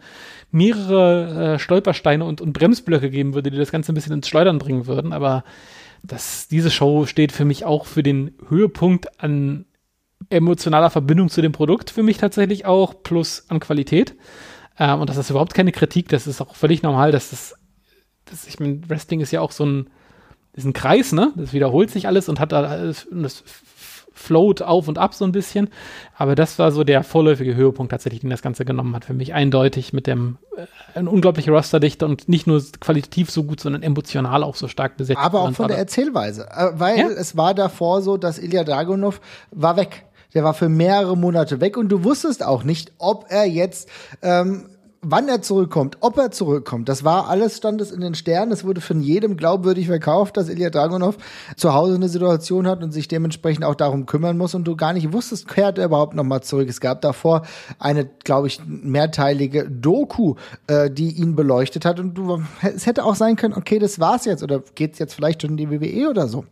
mehrere 0.53 1.55
äh, 1.55 1.59
Stolpersteine 1.59 2.25
und, 2.25 2.41
und 2.41 2.53
Bremsblöcke 2.53 3.11
geben 3.11 3.35
würde, 3.35 3.51
die 3.51 3.57
das 3.57 3.73
Ganze 3.73 3.93
ein 3.93 3.95
bisschen 3.95 4.13
ins 4.13 4.29
Schleudern 4.29 4.59
bringen 4.59 4.87
würden. 4.87 5.13
Aber 5.13 5.45
das, 6.03 6.49
diese 6.49 6.71
Show 6.71 7.07
steht 7.07 7.33
für 7.33 7.45
mich 7.45 7.65
auch 7.65 7.87
für 7.87 8.03
den 8.03 8.35
Höhepunkt 8.49 9.21
an 9.21 9.67
emotionaler 10.31 10.91
Verbindung 10.91 11.29
zu 11.29 11.43
dem 11.43 11.53
Produkt 11.53 11.91
für 11.91 12.03
mich 12.03 12.19
tatsächlich 12.19 12.67
auch, 12.67 13.03
plus 13.03 13.45
an 13.49 13.61
Qualität. 13.61 14.15
Ähm, 14.79 15.01
und 15.01 15.11
das 15.11 15.17
ist 15.17 15.31
überhaupt 15.31 15.55
keine 15.55 15.73
Kritik, 15.73 16.09
das 16.09 16.27
ist 16.27 16.41
auch 16.41 16.55
völlig 16.55 16.83
normal, 16.83 17.13
dass 17.13 17.31
das, 17.31 17.55
das 18.25 18.47
ich 18.47 18.61
meine, 18.61 18.81
Wrestling 18.89 19.21
ist 19.21 19.31
ja 19.31 19.41
auch 19.41 19.53
so 19.53 19.65
ein, 19.65 19.91
ist 20.53 20.65
ein 20.65 20.73
Kreis, 20.73 21.13
ne? 21.13 21.33
Das 21.37 21.53
wiederholt 21.53 21.91
sich 21.91 22.07
alles 22.07 22.29
und 22.29 22.41
hat 22.41 22.53
da, 22.53 22.93
das 23.11 23.45
float 24.19 24.63
auf 24.63 24.89
und 24.89 24.99
ab 24.99 25.15
so 25.15 25.25
ein 25.25 25.33
bisschen. 25.33 25.69
Aber 26.17 26.35
das 26.35 26.59
war 26.59 26.73
so 26.73 26.85
der 26.85 27.05
vorläufige 27.05 27.55
Höhepunkt 27.55 27.91
tatsächlich, 27.93 28.21
den 28.21 28.31
das 28.31 28.43
Ganze 28.43 28.65
genommen 28.65 28.95
hat. 28.95 29.05
Für 29.05 29.15
mich 29.15 29.35
eindeutig 29.35 29.93
mit 29.93 30.07
dem 30.07 30.39
äh, 30.57 30.67
ein 30.95 31.09
unglaubliche 31.09 31.51
Rosterdichte 31.51 32.05
und 32.05 32.29
nicht 32.29 32.47
nur 32.47 32.63
qualitativ 32.81 33.31
so 33.31 33.45
gut, 33.45 33.61
sondern 33.61 33.83
emotional 33.83 34.43
auch 34.43 34.57
so 34.57 34.69
stark 34.69 34.97
besetzt. 34.97 35.21
Aber 35.21 35.43
auch 35.43 35.53
von 35.53 35.69
der 35.69 35.79
Erzählweise. 35.79 36.49
Äh, 36.51 36.71
weil 36.75 36.99
ja? 36.99 37.09
es 37.09 37.37
war 37.37 37.55
davor 37.55 38.03
so, 38.03 38.17
dass 38.17 38.39
Ilya 38.39 38.65
Dragunov 38.65 39.21
war 39.51 39.77
weg. 39.77 40.05
Der 40.35 40.45
war 40.45 40.53
für 40.53 40.69
mehrere 40.69 41.17
Monate 41.17 41.61
weg 41.61 41.77
und 41.77 41.89
du 41.89 42.05
wusstest 42.05 42.45
auch 42.45 42.63
nicht, 42.63 42.93
ob 42.99 43.27
er 43.31 43.47
jetzt 43.47 43.89
ähm, 44.21 44.69
wann 45.01 45.29
er 45.29 45.43
zurückkommt, 45.43 45.99
ob 46.01 46.19
er 46.19 46.31
zurückkommt, 46.31 46.89
das 46.89 47.05
war 47.05 47.29
alles, 47.29 47.57
stand 47.57 47.81
es 47.81 47.91
in 47.91 48.01
den 48.01 48.15
Sternen. 48.15 48.53
Es 48.53 48.65
wurde 48.65 48.81
von 48.81 49.01
jedem 49.01 49.37
glaubwürdig 49.37 49.87
verkauft, 49.87 50.37
dass 50.37 50.49
Ilya 50.49 50.71
Dragunov 50.71 51.17
zu 51.57 51.75
Hause 51.75 51.95
eine 51.95 52.09
Situation 52.09 52.67
hat 52.67 52.83
und 52.83 52.93
sich 52.93 53.09
dementsprechend 53.09 53.65
auch 53.65 53.75
darum 53.75 54.07
kümmern 54.07 54.37
muss 54.37 54.55
und 54.55 54.65
du 54.65 54.77
gar 54.77 54.93
nicht 54.93 55.13
wusstest, 55.13 55.49
kehrt 55.49 55.79
er 55.79 55.87
überhaupt 55.87 56.15
nochmal 56.15 56.43
zurück. 56.43 56.69
Es 56.69 56.81
gab 56.81 57.01
davor 57.03 57.43
eine, 57.79 58.07
glaube 58.25 58.49
ich, 58.49 58.61
mehrteilige 58.67 59.69
Doku, 59.71 60.35
äh, 60.67 60.91
die 60.91 61.13
ihn 61.13 61.37
beleuchtet 61.37 61.85
hat 61.85 62.01
und 62.01 62.15
du, 62.15 62.43
es 62.63 62.87
hätte 62.87 63.05
auch 63.05 63.15
sein 63.15 63.37
können, 63.37 63.55
okay, 63.55 63.79
das 63.79 64.01
war's 64.01 64.25
jetzt 64.25 64.43
oder 64.43 64.63
geht's 64.75 64.99
jetzt 64.99 65.15
vielleicht 65.15 65.43
schon 65.43 65.53
in 65.53 65.57
die 65.57 65.71
WWE 65.71 66.11
oder 66.11 66.29
so. 66.29 66.45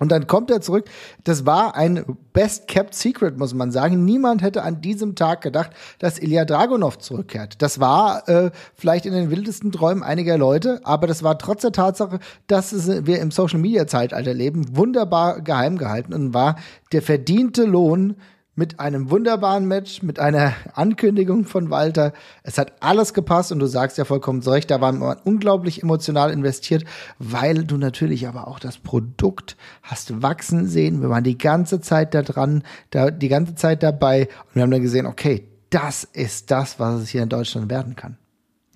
Und 0.00 0.10
dann 0.10 0.26
kommt 0.26 0.50
er 0.50 0.60
zurück. 0.60 0.86
Das 1.22 1.46
war 1.46 1.76
ein 1.76 2.04
best 2.32 2.66
kept 2.66 2.94
secret, 2.94 3.38
muss 3.38 3.54
man 3.54 3.70
sagen. 3.70 4.04
Niemand 4.04 4.42
hätte 4.42 4.62
an 4.62 4.80
diesem 4.80 5.14
Tag 5.14 5.40
gedacht, 5.40 5.70
dass 6.00 6.18
Ilya 6.18 6.44
Dragunov 6.44 6.98
zurückkehrt. 6.98 7.62
Das 7.62 7.78
war 7.78 8.28
äh, 8.28 8.50
vielleicht 8.74 9.06
in 9.06 9.12
den 9.12 9.30
wildesten 9.30 9.70
Träumen 9.70 10.02
einiger 10.02 10.36
Leute, 10.36 10.80
aber 10.82 11.06
das 11.06 11.22
war 11.22 11.38
trotz 11.38 11.62
der 11.62 11.72
Tatsache, 11.72 12.18
dass 12.48 12.72
es, 12.72 13.06
wir 13.06 13.20
im 13.20 13.30
Social 13.30 13.60
Media 13.60 13.86
Zeitalter 13.86 14.34
leben, 14.34 14.76
wunderbar 14.76 15.40
geheim 15.40 15.78
gehalten 15.78 16.12
und 16.12 16.34
war 16.34 16.56
der 16.92 17.02
verdiente 17.02 17.64
Lohn 17.64 18.16
mit 18.56 18.80
einem 18.80 19.10
wunderbaren 19.10 19.66
Match, 19.66 20.02
mit 20.02 20.18
einer 20.18 20.54
Ankündigung 20.74 21.44
von 21.44 21.70
Walter. 21.70 22.12
Es 22.42 22.58
hat 22.58 22.72
alles 22.80 23.14
gepasst 23.14 23.52
und 23.52 23.58
du 23.58 23.66
sagst 23.66 23.98
ja 23.98 24.04
vollkommen 24.04 24.42
zu 24.42 24.54
da 24.54 24.80
war 24.80 24.92
man 24.92 25.18
unglaublich 25.24 25.82
emotional 25.82 26.30
investiert, 26.30 26.84
weil 27.18 27.64
du 27.64 27.76
natürlich 27.76 28.28
aber 28.28 28.46
auch 28.46 28.58
das 28.58 28.78
Produkt 28.78 29.56
hast 29.82 30.22
wachsen 30.22 30.66
sehen. 30.66 31.02
Wir 31.02 31.10
waren 31.10 31.24
die 31.24 31.38
ganze 31.38 31.80
Zeit 31.80 32.14
da 32.14 32.22
dran, 32.22 32.62
da, 32.90 33.10
die 33.10 33.28
ganze 33.28 33.54
Zeit 33.54 33.82
dabei 33.82 34.28
und 34.46 34.54
wir 34.54 34.62
haben 34.62 34.70
dann 34.70 34.82
gesehen, 34.82 35.06
okay, 35.06 35.48
das 35.70 36.04
ist 36.04 36.50
das, 36.50 36.78
was 36.78 37.02
es 37.02 37.08
hier 37.08 37.22
in 37.22 37.28
Deutschland 37.28 37.68
werden 37.68 37.96
kann. 37.96 38.16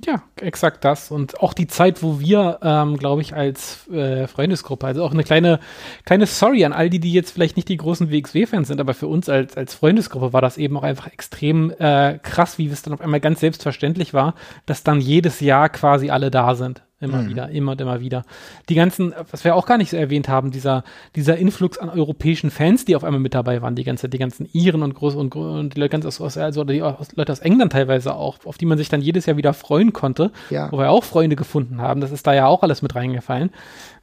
Ja, 0.06 0.22
exakt 0.40 0.84
das. 0.84 1.10
Und 1.10 1.40
auch 1.40 1.52
die 1.52 1.66
Zeit, 1.66 2.02
wo 2.02 2.20
wir, 2.20 2.60
ähm, 2.62 2.96
glaube 2.96 3.20
ich, 3.22 3.34
als 3.34 3.88
äh, 3.88 4.28
Freundesgruppe, 4.28 4.86
also 4.86 5.02
auch 5.04 5.12
eine 5.12 5.24
kleine, 5.24 5.58
kleine 6.04 6.26
Sorry 6.26 6.64
an 6.64 6.72
all 6.72 6.88
die, 6.88 7.00
die 7.00 7.12
jetzt 7.12 7.32
vielleicht 7.32 7.56
nicht 7.56 7.68
die 7.68 7.76
großen 7.76 8.10
WXW-Fans 8.10 8.68
sind, 8.68 8.80
aber 8.80 8.94
für 8.94 9.08
uns 9.08 9.28
als, 9.28 9.56
als 9.56 9.74
Freundesgruppe 9.74 10.32
war 10.32 10.40
das 10.40 10.56
eben 10.56 10.76
auch 10.76 10.84
einfach 10.84 11.08
extrem 11.08 11.70
äh, 11.78 12.18
krass, 12.22 12.58
wie 12.58 12.68
es 12.68 12.82
dann 12.82 12.94
auf 12.94 13.00
einmal 13.00 13.20
ganz 13.20 13.40
selbstverständlich 13.40 14.14
war, 14.14 14.34
dass 14.66 14.84
dann 14.84 15.00
jedes 15.00 15.40
Jahr 15.40 15.68
quasi 15.68 16.10
alle 16.10 16.30
da 16.30 16.54
sind. 16.54 16.82
Immer 17.00 17.22
mhm. 17.22 17.28
wieder, 17.28 17.48
immer 17.50 17.72
und 17.72 17.80
immer 17.80 18.00
wieder. 18.00 18.24
Die 18.68 18.74
ganzen, 18.74 19.14
was 19.30 19.44
wir 19.44 19.54
auch 19.54 19.66
gar 19.66 19.78
nicht 19.78 19.90
so 19.90 19.96
erwähnt 19.96 20.28
haben, 20.28 20.50
dieser, 20.50 20.82
dieser 21.14 21.36
Influx 21.36 21.78
an 21.78 21.90
europäischen 21.90 22.50
Fans, 22.50 22.86
die 22.86 22.96
auf 22.96 23.04
einmal 23.04 23.20
mit 23.20 23.34
dabei 23.34 23.62
waren, 23.62 23.76
die 23.76 23.84
ganze, 23.84 24.08
die 24.08 24.18
ganzen 24.18 24.48
Iren 24.52 24.82
und 24.82 24.94
Groß 24.94 25.14
und, 25.14 25.36
und 25.36 25.76
die 25.76 25.80
Leute 25.80 25.90
ganz 25.90 26.06
aus, 26.06 26.36
also 26.36 26.64
die 26.64 26.80
Leute 26.80 27.32
aus 27.32 27.38
England 27.38 27.72
teilweise 27.72 28.14
auch, 28.14 28.38
auf 28.44 28.58
die 28.58 28.66
man 28.66 28.78
sich 28.78 28.88
dann 28.88 29.00
jedes 29.00 29.26
Jahr 29.26 29.36
wieder 29.36 29.54
freuen 29.54 29.92
konnte, 29.92 30.32
ja. 30.50 30.72
wo 30.72 30.78
wir 30.78 30.90
auch 30.90 31.04
Freunde 31.04 31.36
gefunden 31.36 31.80
haben. 31.80 32.00
Das 32.00 32.10
ist 32.10 32.26
da 32.26 32.34
ja 32.34 32.46
auch 32.48 32.64
alles 32.64 32.82
mit 32.82 32.96
reingefallen. 32.96 33.50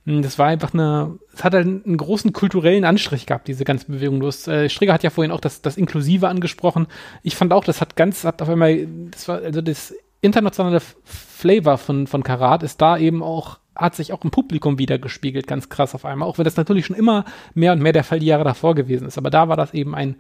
Hm, 0.06 0.22
das 0.22 0.40
war 0.40 0.48
einfach 0.48 0.74
eine, 0.74 1.20
es 1.34 1.44
hat 1.44 1.54
halt 1.54 1.66
einen 1.66 1.98
großen 1.98 2.32
kulturellen 2.32 2.86
Anstrich 2.86 3.26
gehabt, 3.26 3.50
diese 3.50 3.66
ganze 3.66 3.88
Bewegung. 3.88 4.22
Du 4.22 4.28
hast, 4.28 4.48
äh, 4.48 4.70
Strigger 4.70 4.94
hat 4.94 5.04
ja 5.04 5.10
vorhin 5.10 5.32
auch 5.32 5.42
das, 5.42 5.62
das 5.62 5.76
Inklusive 5.76 6.30
angesprochen. 6.30 6.88
Ich 7.24 7.36
fand 7.36 7.52
auch, 7.52 7.66
das 7.66 7.82
hat 7.82 7.98
ganz, 7.98 8.24
hat 8.24 8.42
auf 8.42 8.48
einmal, 8.48 8.88
das 9.12 9.28
war, 9.28 9.40
also 9.40 9.62
das 9.62 9.94
internationale 10.26 10.82
Flavor 11.04 11.78
von, 11.78 12.08
von 12.08 12.24
Karat 12.24 12.64
ist 12.64 12.82
da 12.82 12.98
eben 12.98 13.24
auch, 13.24 13.60
hat 13.76 13.96
sich 13.96 14.14
auch 14.14 14.24
im 14.24 14.32
Publikum 14.32 14.80
wieder 14.80 15.00
gespiegelt, 15.00 15.48
ganz 15.48 15.70
krass 15.70 15.96
auf 15.96 16.06
einmal. 16.06 16.28
Auch 16.28 16.38
wenn 16.38 16.46
das 16.46 16.58
natürlich 16.58 16.86
schon 16.86 16.96
immer 16.96 17.26
mehr 17.54 17.74
und 17.74 17.82
mehr 17.82 17.94
der 17.94 18.04
Fall 18.04 18.20
die 18.20 18.26
Jahre 18.26 18.44
davor 18.44 18.76
gewesen 18.76 19.08
ist. 19.08 19.18
Aber 19.18 19.30
da 19.30 19.48
war 19.48 19.58
das 19.58 19.74
eben 19.74 19.96
ein 19.96 20.16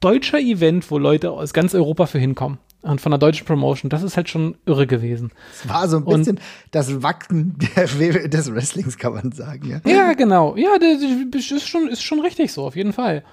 deutscher 0.00 0.38
Event, 0.38 0.90
wo 0.90 0.98
Leute 0.98 1.30
aus 1.30 1.52
ganz 1.52 1.74
Europa 1.74 2.06
für 2.06 2.18
hinkommen. 2.18 2.58
Und 2.82 3.00
von 3.00 3.10
der 3.10 3.18
deutschen 3.18 3.46
Promotion, 3.46 3.88
das 3.88 4.02
ist 4.02 4.18
halt 4.18 4.28
schon 4.28 4.58
irre 4.66 4.86
gewesen. 4.86 5.32
Es 5.50 5.66
war 5.66 5.88
so 5.88 5.96
ein 5.96 6.04
bisschen 6.04 6.36
und, 6.36 6.42
das 6.70 7.02
Wacken 7.02 7.56
der, 7.76 8.28
des 8.28 8.54
Wrestlings, 8.54 8.98
kann 8.98 9.14
man 9.14 9.32
sagen. 9.32 9.80
Ja, 9.86 9.90
ja 9.90 10.12
genau. 10.12 10.54
Ja, 10.56 10.76
das 10.78 11.50
ist 11.50 11.66
schon, 11.66 11.88
ist 11.88 12.02
schon 12.02 12.20
richtig 12.20 12.52
so, 12.52 12.66
auf 12.66 12.76
jeden 12.76 12.92
Fall. 12.92 13.24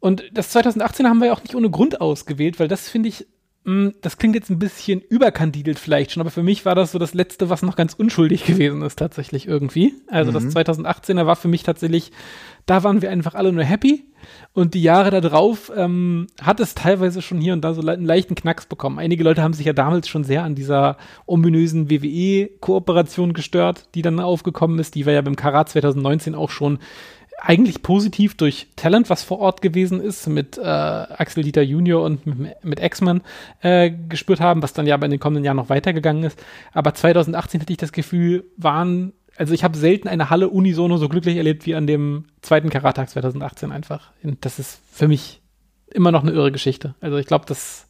Und 0.00 0.24
das 0.34 0.50
2018 0.50 1.08
haben 1.08 1.20
wir 1.20 1.28
ja 1.28 1.32
auch 1.32 1.42
nicht 1.42 1.54
ohne 1.54 1.70
Grund 1.70 2.02
ausgewählt, 2.02 2.60
weil 2.60 2.68
das 2.68 2.90
finde 2.90 3.08
ich 3.08 3.26
das 3.64 4.18
klingt 4.18 4.34
jetzt 4.34 4.50
ein 4.50 4.58
bisschen 4.58 5.00
überkandidelt 5.00 5.78
vielleicht 5.78 6.12
schon, 6.12 6.20
aber 6.20 6.30
für 6.30 6.42
mich 6.42 6.66
war 6.66 6.74
das 6.74 6.92
so 6.92 6.98
das 6.98 7.14
Letzte, 7.14 7.48
was 7.48 7.62
noch 7.62 7.76
ganz 7.76 7.94
unschuldig 7.94 8.44
gewesen 8.44 8.82
ist, 8.82 8.98
tatsächlich 8.98 9.48
irgendwie. 9.48 9.94
Also 10.06 10.30
mhm. 10.30 10.34
das 10.34 10.44
2018er 10.54 11.24
war 11.24 11.36
für 11.36 11.48
mich 11.48 11.62
tatsächlich, 11.62 12.12
da 12.66 12.82
waren 12.82 13.00
wir 13.00 13.10
einfach 13.10 13.34
alle 13.34 13.52
nur 13.52 13.64
happy. 13.64 14.04
Und 14.52 14.74
die 14.74 14.82
Jahre 14.82 15.10
da 15.10 15.20
drauf 15.20 15.72
ähm, 15.74 16.26
hat 16.40 16.60
es 16.60 16.74
teilweise 16.74 17.22
schon 17.22 17.40
hier 17.40 17.52
und 17.52 17.62
da 17.62 17.74
so 17.74 17.86
einen 17.86 18.04
leichten 18.04 18.34
Knacks 18.34 18.66
bekommen. 18.66 18.98
Einige 18.98 19.24
Leute 19.24 19.42
haben 19.42 19.52
sich 19.52 19.66
ja 19.66 19.72
damals 19.72 20.08
schon 20.08 20.24
sehr 20.24 20.44
an 20.44 20.54
dieser 20.54 20.96
ominösen 21.26 21.90
WWE-Kooperation 21.90 23.32
gestört, 23.32 23.88
die 23.94 24.02
dann 24.02 24.20
aufgekommen 24.20 24.78
ist. 24.78 24.94
Die 24.94 25.06
war 25.06 25.12
ja 25.12 25.22
beim 25.22 25.36
Karat 25.36 25.68
2019 25.70 26.34
auch 26.34 26.50
schon 26.50 26.78
eigentlich 27.46 27.82
positiv 27.82 28.36
durch 28.36 28.68
Talent, 28.74 29.10
was 29.10 29.22
vor 29.22 29.38
Ort 29.38 29.60
gewesen 29.60 30.00
ist, 30.00 30.26
mit 30.26 30.56
äh, 30.56 30.62
Axel 30.62 31.44
Dieter 31.44 31.62
Junior 31.62 32.02
und 32.02 32.26
mit, 32.26 32.64
mit 32.64 32.80
X-Men 32.82 33.22
äh, 33.60 33.90
gespürt 33.90 34.40
haben, 34.40 34.62
was 34.62 34.72
dann 34.72 34.86
ja 34.86 34.96
in 34.96 35.10
den 35.10 35.20
kommenden 35.20 35.44
Jahren 35.44 35.58
noch 35.58 35.68
weitergegangen 35.68 36.24
ist. 36.24 36.42
Aber 36.72 36.94
2018 36.94 37.60
hatte 37.60 37.72
ich 37.72 37.76
das 37.76 37.92
Gefühl, 37.92 38.44
waren, 38.56 39.12
also 39.36 39.52
ich 39.52 39.62
habe 39.62 39.76
selten 39.76 40.08
eine 40.08 40.30
Halle 40.30 40.48
unisono 40.48 40.96
so 40.96 41.08
glücklich 41.08 41.36
erlebt 41.36 41.66
wie 41.66 41.74
an 41.74 41.86
dem 41.86 42.24
zweiten 42.40 42.70
Karattag 42.70 43.10
2018 43.10 43.72
einfach. 43.72 44.12
Und 44.22 44.44
das 44.44 44.58
ist 44.58 44.80
für 44.90 45.08
mich 45.08 45.42
immer 45.92 46.12
noch 46.12 46.22
eine 46.22 46.32
irre 46.32 46.50
Geschichte. 46.50 46.94
Also 47.00 47.18
ich 47.18 47.26
glaube, 47.26 47.44
das 47.46 47.86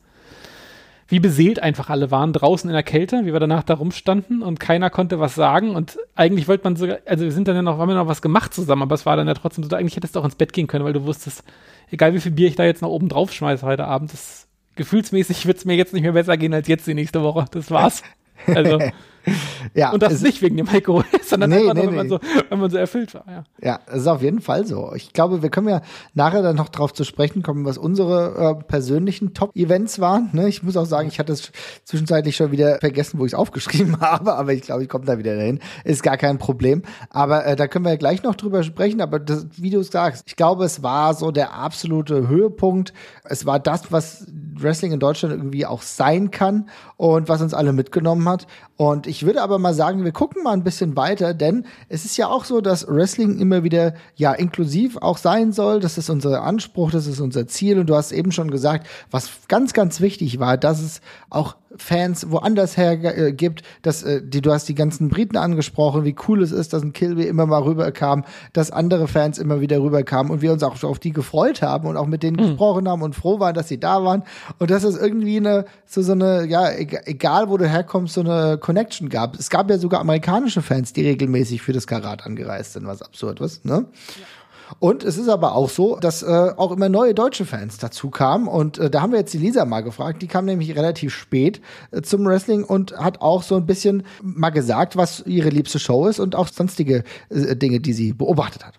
wie 1.08 1.20
beseelt 1.20 1.62
einfach 1.62 1.90
alle 1.90 2.10
waren, 2.10 2.32
draußen 2.32 2.68
in 2.68 2.74
der 2.74 2.82
Kälte, 2.82 3.24
wie 3.24 3.32
wir 3.32 3.40
danach 3.40 3.62
da 3.62 3.74
rumstanden 3.74 4.42
und 4.42 4.60
keiner 4.60 4.90
konnte 4.90 5.20
was 5.20 5.34
sagen 5.34 5.76
und 5.76 5.98
eigentlich 6.14 6.48
wollte 6.48 6.64
man 6.64 6.76
sogar, 6.76 6.98
also 7.06 7.24
wir 7.24 7.32
sind 7.32 7.48
dann 7.48 7.56
ja 7.56 7.62
noch, 7.62 7.78
haben 7.78 7.88
wir 7.88 7.94
noch 7.94 8.06
was 8.06 8.22
gemacht 8.22 8.54
zusammen, 8.54 8.82
aber 8.82 8.94
es 8.94 9.06
war 9.06 9.16
dann 9.16 9.28
ja 9.28 9.34
trotzdem 9.34 9.64
so, 9.64 9.76
eigentlich 9.76 9.96
hättest 9.96 10.16
du 10.16 10.20
auch 10.20 10.24
ins 10.24 10.36
Bett 10.36 10.52
gehen 10.52 10.66
können, 10.66 10.84
weil 10.84 10.92
du 10.92 11.04
wusstest, 11.04 11.44
egal 11.90 12.14
wie 12.14 12.20
viel 12.20 12.32
Bier 12.32 12.48
ich 12.48 12.56
da 12.56 12.64
jetzt 12.64 12.82
noch 12.82 12.88
oben 12.88 13.08
drauf 13.08 13.32
schmeiße 13.32 13.66
heute 13.66 13.84
Abend, 13.84 14.12
das 14.12 14.48
gefühlsmäßig 14.76 15.46
wird 15.46 15.58
es 15.58 15.64
mir 15.64 15.76
jetzt 15.76 15.92
nicht 15.92 16.02
mehr 16.02 16.12
besser 16.12 16.36
gehen 16.36 16.54
als 16.54 16.68
jetzt 16.68 16.86
die 16.86 16.94
nächste 16.94 17.22
Woche. 17.22 17.46
Das 17.50 17.70
war's. 17.70 18.02
Also 18.46 18.80
ja, 19.74 19.92
und 19.92 20.02
das 20.02 20.20
nicht 20.22 20.42
wegen 20.42 20.56
dem 20.56 20.68
Alkohol, 20.68 21.04
sondern 21.22 21.50
nee, 21.50 21.56
einfach 21.56 21.74
nee, 21.74 21.82
nur, 21.82 21.90
wenn, 21.90 21.96
man 21.96 22.08
so, 22.08 22.18
wenn 22.48 22.58
man 22.58 22.70
so 22.70 22.76
erfüllt 22.76 23.14
war. 23.14 23.24
Ja. 23.26 23.44
ja, 23.62 23.80
das 23.86 23.96
ist 23.96 24.06
auf 24.06 24.22
jeden 24.22 24.40
Fall 24.40 24.66
so. 24.66 24.92
Ich 24.94 25.12
glaube, 25.12 25.42
wir 25.42 25.50
können 25.50 25.68
ja 25.68 25.82
nachher 26.14 26.42
dann 26.42 26.56
noch 26.56 26.68
darauf 26.68 26.92
zu 26.92 27.04
sprechen 27.04 27.42
kommen, 27.42 27.64
was 27.64 27.78
unsere 27.78 28.58
äh, 28.60 28.64
persönlichen 28.64 29.34
Top-Events 29.34 30.00
waren. 30.00 30.30
Ne? 30.32 30.48
Ich 30.48 30.62
muss 30.62 30.76
auch 30.76 30.86
sagen, 30.86 31.08
ich 31.08 31.18
hatte 31.18 31.32
es 31.32 31.52
zwischenzeitlich 31.84 32.36
schon 32.36 32.52
wieder 32.52 32.78
vergessen, 32.78 33.18
wo 33.18 33.26
ich 33.26 33.32
es 33.32 33.38
aufgeschrieben 33.38 34.00
habe, 34.00 34.34
aber 34.34 34.52
ich 34.52 34.62
glaube, 34.62 34.82
ich 34.82 34.88
komme 34.88 35.04
da 35.04 35.18
wieder 35.18 35.36
dahin. 35.36 35.60
Ist 35.84 36.02
gar 36.02 36.16
kein 36.16 36.38
Problem. 36.38 36.82
Aber 37.10 37.46
äh, 37.46 37.56
da 37.56 37.66
können 37.66 37.84
wir 37.84 37.92
ja 37.92 37.98
gleich 37.98 38.22
noch 38.22 38.34
drüber 38.34 38.62
sprechen. 38.62 39.00
Aber 39.00 39.18
das, 39.18 39.46
wie 39.56 39.70
du 39.70 39.82
sagst, 39.82 40.24
ich 40.26 40.36
glaube, 40.36 40.64
es 40.64 40.82
war 40.82 41.14
so 41.14 41.30
der 41.30 41.54
absolute 41.54 42.28
Höhepunkt. 42.28 42.92
Es 43.24 43.46
war 43.46 43.58
das, 43.58 43.92
was 43.92 44.26
Wrestling 44.56 44.92
in 44.92 45.00
Deutschland 45.00 45.34
irgendwie 45.34 45.66
auch 45.66 45.82
sein 45.82 46.30
kann 46.30 46.68
und 46.96 47.28
was 47.28 47.42
uns 47.42 47.54
alle 47.54 47.72
mitgenommen 47.72 48.28
hat. 48.28 48.46
Und 48.76 49.06
ich 49.06 49.13
würde 49.22 49.42
aber 49.42 49.58
mal 49.58 49.74
sagen, 49.74 50.04
wir 50.04 50.12
gucken 50.12 50.42
mal 50.42 50.52
ein 50.52 50.64
bisschen 50.64 50.96
weiter, 50.96 51.34
denn 51.34 51.66
es 51.88 52.04
ist 52.04 52.16
ja 52.16 52.28
auch 52.28 52.44
so, 52.44 52.60
dass 52.60 52.88
Wrestling 52.88 53.38
immer 53.38 53.62
wieder 53.62 53.94
ja 54.16 54.32
inklusiv 54.32 54.96
auch 54.96 55.18
sein 55.18 55.52
soll. 55.52 55.80
Das 55.80 55.98
ist 55.98 56.10
unser 56.10 56.42
Anspruch, 56.42 56.90
das 56.90 57.06
ist 57.06 57.20
unser 57.20 57.46
Ziel. 57.46 57.78
Und 57.78 57.86
du 57.86 57.94
hast 57.94 58.12
eben 58.12 58.32
schon 58.32 58.50
gesagt, 58.50 58.86
was 59.10 59.30
ganz, 59.48 59.72
ganz 59.72 60.00
wichtig 60.00 60.40
war, 60.40 60.56
dass 60.58 60.80
es 60.80 61.00
auch 61.30 61.56
Fans 61.76 62.30
woanders 62.30 62.76
her 62.76 62.92
äh, 62.92 63.32
gibt. 63.32 63.62
Dass, 63.82 64.02
äh, 64.02 64.22
die, 64.22 64.40
du 64.40 64.52
hast 64.52 64.68
die 64.68 64.74
ganzen 64.74 65.08
Briten 65.08 65.36
angesprochen, 65.36 66.04
wie 66.04 66.14
cool 66.28 66.42
es 66.42 66.52
ist, 66.52 66.72
dass 66.72 66.82
ein 66.82 66.92
Kilby 66.92 67.24
immer 67.24 67.46
mal 67.46 67.62
rüberkam, 67.62 68.24
dass 68.52 68.70
andere 68.70 69.08
Fans 69.08 69.38
immer 69.38 69.60
wieder 69.60 69.80
rüberkamen 69.80 70.32
und 70.32 70.42
wir 70.42 70.52
uns 70.52 70.62
auch 70.62 70.82
auf 70.84 70.98
die 70.98 71.12
gefreut 71.12 71.62
haben 71.62 71.88
und 71.88 71.96
auch 71.96 72.06
mit 72.06 72.22
denen 72.22 72.36
mhm. 72.36 72.48
gesprochen 72.48 72.88
haben 72.88 73.02
und 73.02 73.14
froh 73.14 73.40
waren, 73.40 73.54
dass 73.54 73.68
sie 73.68 73.78
da 73.78 74.04
waren. 74.04 74.22
Und 74.58 74.70
dass 74.70 74.84
es 74.84 74.96
irgendwie 74.96 75.36
eine, 75.36 75.64
so, 75.86 76.02
so 76.02 76.12
eine, 76.12 76.46
ja, 76.46 76.70
egal 76.70 77.48
wo 77.48 77.56
du 77.56 77.68
herkommst, 77.68 78.14
so 78.14 78.20
eine 78.20 78.58
Connection 78.58 79.08
gab. 79.08 79.38
Es 79.38 79.50
gab 79.50 79.70
ja 79.70 79.78
sogar 79.78 80.00
amerikanische 80.00 80.62
Fans, 80.62 80.92
die 80.92 81.06
regelmäßig 81.06 81.62
für 81.62 81.72
das 81.72 81.86
Karat 81.86 82.24
angereist 82.24 82.74
sind, 82.74 82.86
was 82.86 83.02
absurd 83.02 83.40
ist, 83.40 83.64
ne? 83.64 83.86
Ja. 84.08 84.24
Und 84.78 85.04
es 85.04 85.18
ist 85.18 85.28
aber 85.28 85.54
auch 85.54 85.68
so, 85.68 85.96
dass 85.96 86.22
äh, 86.22 86.26
auch 86.56 86.72
immer 86.72 86.88
neue 86.88 87.14
deutsche 87.14 87.44
Fans 87.44 87.78
dazu 87.78 88.10
kamen. 88.10 88.48
Und 88.48 88.78
äh, 88.78 88.90
da 88.90 89.02
haben 89.02 89.12
wir 89.12 89.18
jetzt 89.18 89.34
die 89.34 89.38
Lisa 89.38 89.64
mal 89.64 89.82
gefragt. 89.82 90.22
Die 90.22 90.26
kam 90.26 90.44
nämlich 90.44 90.74
relativ 90.76 91.14
spät 91.14 91.60
äh, 91.90 92.02
zum 92.02 92.24
Wrestling 92.26 92.64
und 92.64 92.96
hat 92.96 93.20
auch 93.20 93.42
so 93.42 93.56
ein 93.56 93.66
bisschen 93.66 94.04
mal 94.22 94.50
gesagt, 94.50 94.96
was 94.96 95.22
ihre 95.26 95.50
liebste 95.50 95.78
Show 95.78 96.06
ist 96.06 96.20
und 96.20 96.34
auch 96.34 96.48
sonstige 96.48 97.04
äh, 97.30 97.56
Dinge, 97.56 97.80
die 97.80 97.92
sie 97.92 98.12
beobachtet 98.12 98.64
hat. 98.64 98.74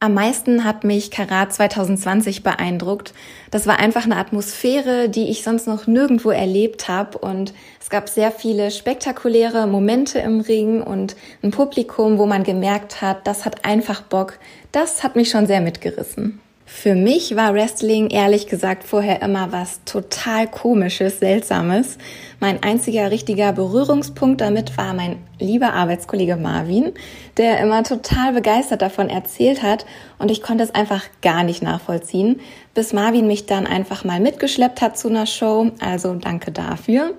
Am 0.00 0.14
meisten 0.14 0.62
hat 0.62 0.84
mich 0.84 1.10
Karat 1.10 1.52
2020 1.52 2.44
beeindruckt. 2.44 3.14
Das 3.50 3.66
war 3.66 3.80
einfach 3.80 4.04
eine 4.04 4.16
Atmosphäre, 4.16 5.08
die 5.08 5.28
ich 5.28 5.42
sonst 5.42 5.66
noch 5.66 5.88
nirgendwo 5.88 6.30
erlebt 6.30 6.86
habe 6.86 7.18
und 7.18 7.52
es 7.88 7.90
gab 7.90 8.10
sehr 8.10 8.30
viele 8.30 8.70
spektakuläre 8.70 9.66
Momente 9.66 10.18
im 10.18 10.40
Ring 10.40 10.82
und 10.82 11.16
ein 11.42 11.52
Publikum, 11.52 12.18
wo 12.18 12.26
man 12.26 12.44
gemerkt 12.44 13.00
hat, 13.00 13.26
das 13.26 13.46
hat 13.46 13.64
einfach 13.64 14.02
Bock. 14.02 14.38
Das 14.72 15.02
hat 15.02 15.16
mich 15.16 15.30
schon 15.30 15.46
sehr 15.46 15.62
mitgerissen. 15.62 16.38
Für 16.66 16.94
mich 16.94 17.34
war 17.34 17.54
Wrestling 17.54 18.10
ehrlich 18.10 18.46
gesagt 18.46 18.84
vorher 18.84 19.22
immer 19.22 19.52
was 19.52 19.82
total 19.86 20.46
komisches, 20.46 21.20
seltsames. 21.20 21.96
Mein 22.40 22.62
einziger 22.62 23.10
richtiger 23.10 23.54
Berührungspunkt 23.54 24.42
damit 24.42 24.76
war 24.76 24.92
mein 24.92 25.16
lieber 25.38 25.72
Arbeitskollege 25.72 26.36
Marvin, 26.36 26.92
der 27.38 27.58
immer 27.60 27.84
total 27.84 28.34
begeistert 28.34 28.82
davon 28.82 29.08
erzählt 29.08 29.62
hat 29.62 29.86
und 30.18 30.30
ich 30.30 30.42
konnte 30.42 30.62
es 30.62 30.74
einfach 30.74 31.04
gar 31.22 31.42
nicht 31.42 31.62
nachvollziehen, 31.62 32.40
bis 32.74 32.92
Marvin 32.92 33.26
mich 33.26 33.46
dann 33.46 33.66
einfach 33.66 34.04
mal 34.04 34.20
mitgeschleppt 34.20 34.82
hat 34.82 34.98
zu 34.98 35.08
einer 35.08 35.24
Show, 35.24 35.70
also 35.80 36.16
danke 36.16 36.52
dafür. 36.52 37.14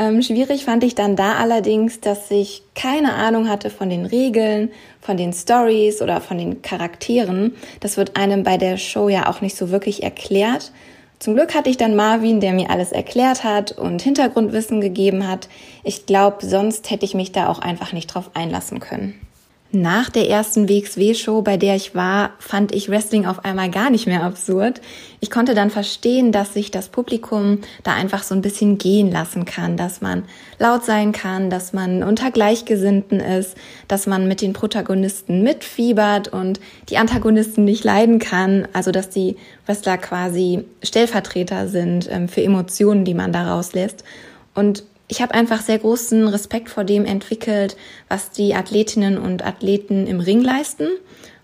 Ähm, 0.00 0.22
schwierig 0.22 0.64
fand 0.64 0.82
ich 0.82 0.94
dann 0.94 1.14
da 1.14 1.34
allerdings, 1.34 2.00
dass 2.00 2.30
ich 2.30 2.62
keine 2.74 3.12
Ahnung 3.12 3.50
hatte 3.50 3.68
von 3.68 3.90
den 3.90 4.06
Regeln, 4.06 4.70
von 5.02 5.18
den 5.18 5.34
Stories 5.34 6.00
oder 6.00 6.22
von 6.22 6.38
den 6.38 6.62
Charakteren. 6.62 7.54
Das 7.80 7.98
wird 7.98 8.16
einem 8.16 8.42
bei 8.42 8.56
der 8.56 8.78
Show 8.78 9.10
ja 9.10 9.28
auch 9.28 9.42
nicht 9.42 9.54
so 9.54 9.70
wirklich 9.70 10.02
erklärt. 10.02 10.72
Zum 11.18 11.34
Glück 11.34 11.54
hatte 11.54 11.68
ich 11.68 11.76
dann 11.76 11.96
Marvin, 11.96 12.40
der 12.40 12.54
mir 12.54 12.70
alles 12.70 12.92
erklärt 12.92 13.44
hat 13.44 13.72
und 13.72 14.00
Hintergrundwissen 14.00 14.80
gegeben 14.80 15.28
hat. 15.28 15.50
Ich 15.84 16.06
glaube, 16.06 16.46
sonst 16.46 16.90
hätte 16.90 17.04
ich 17.04 17.12
mich 17.12 17.32
da 17.32 17.48
auch 17.48 17.58
einfach 17.58 17.92
nicht 17.92 18.06
drauf 18.06 18.30
einlassen 18.32 18.80
können. 18.80 19.20
Nach 19.72 20.10
der 20.10 20.28
ersten 20.28 20.68
WXW-Show, 20.68 21.42
bei 21.42 21.56
der 21.56 21.76
ich 21.76 21.94
war, 21.94 22.32
fand 22.40 22.74
ich 22.74 22.88
Wrestling 22.88 23.24
auf 23.24 23.44
einmal 23.44 23.70
gar 23.70 23.88
nicht 23.90 24.08
mehr 24.08 24.24
absurd. 24.24 24.80
Ich 25.20 25.30
konnte 25.30 25.54
dann 25.54 25.70
verstehen, 25.70 26.32
dass 26.32 26.54
sich 26.54 26.72
das 26.72 26.88
Publikum 26.88 27.60
da 27.84 27.94
einfach 27.94 28.24
so 28.24 28.34
ein 28.34 28.42
bisschen 28.42 28.78
gehen 28.78 29.12
lassen 29.12 29.44
kann, 29.44 29.76
dass 29.76 30.00
man 30.00 30.24
laut 30.58 30.84
sein 30.84 31.12
kann, 31.12 31.50
dass 31.50 31.72
man 31.72 32.02
unter 32.02 32.32
Gleichgesinnten 32.32 33.20
ist, 33.20 33.56
dass 33.86 34.08
man 34.08 34.26
mit 34.26 34.40
den 34.40 34.54
Protagonisten 34.54 35.44
mitfiebert 35.44 36.26
und 36.26 36.58
die 36.88 36.98
Antagonisten 36.98 37.64
nicht 37.64 37.84
leiden 37.84 38.18
kann. 38.18 38.66
Also, 38.72 38.90
dass 38.90 39.08
die 39.08 39.36
Wrestler 39.66 39.98
quasi 39.98 40.64
Stellvertreter 40.82 41.68
sind 41.68 42.10
ähm, 42.10 42.28
für 42.28 42.42
Emotionen, 42.42 43.04
die 43.04 43.14
man 43.14 43.32
da 43.32 43.54
rauslässt. 43.54 44.02
Und 44.52 44.82
ich 45.10 45.20
habe 45.20 45.34
einfach 45.34 45.60
sehr 45.60 45.78
großen 45.78 46.28
Respekt 46.28 46.70
vor 46.70 46.84
dem 46.84 47.04
entwickelt, 47.04 47.76
was 48.08 48.30
die 48.30 48.54
Athletinnen 48.54 49.18
und 49.18 49.44
Athleten 49.44 50.06
im 50.06 50.20
Ring 50.20 50.40
leisten. 50.40 50.86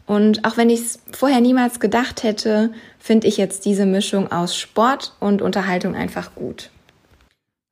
Und 0.06 0.44
auch 0.44 0.56
wenn 0.56 0.70
ich 0.70 0.80
es 0.80 0.98
vorher 1.10 1.40
niemals 1.40 1.80
gedacht 1.80 2.22
hätte, 2.22 2.70
finde 3.00 3.26
ich 3.26 3.36
jetzt 3.36 3.64
diese 3.64 3.84
Mischung 3.84 4.30
aus 4.30 4.56
Sport 4.56 5.14
und 5.18 5.42
Unterhaltung 5.42 5.96
einfach 5.96 6.36
gut. 6.36 6.70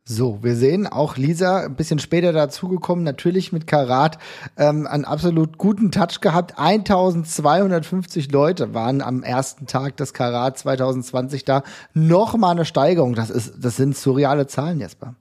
So, 0.07 0.41
wir 0.43 0.57
sehen 0.57 0.87
auch 0.87 1.17
Lisa 1.17 1.65
ein 1.65 1.77
bisschen 1.77 2.01
später 2.01 2.33
dazugekommen, 2.33 3.05
natürlich 3.05 3.53
mit 3.53 3.67
Karat 3.67 4.19
ähm, 4.59 4.87
einen 4.87 5.05
absolut 5.07 5.57
guten 5.57 5.93
Touch 5.93 6.21
gehabt. 6.21 6.59
1250 6.59 8.31
Leute 8.33 8.75
waren 8.75 9.01
am 9.01 9.23
ersten 9.23 9.67
Tag 9.67 9.97
des 9.97 10.13
Karat 10.13 10.59
2020 10.59 11.45
da. 11.45 11.63
Nochmal 11.95 12.51
eine 12.51 12.65
Steigerung. 12.67 13.15
Das 13.15 13.31
ist, 13.31 13.55
das 13.65 13.77
sind 13.77 13.97
surreale 13.97 14.47
Zahlen, 14.47 14.81
Jesper. 14.81 15.15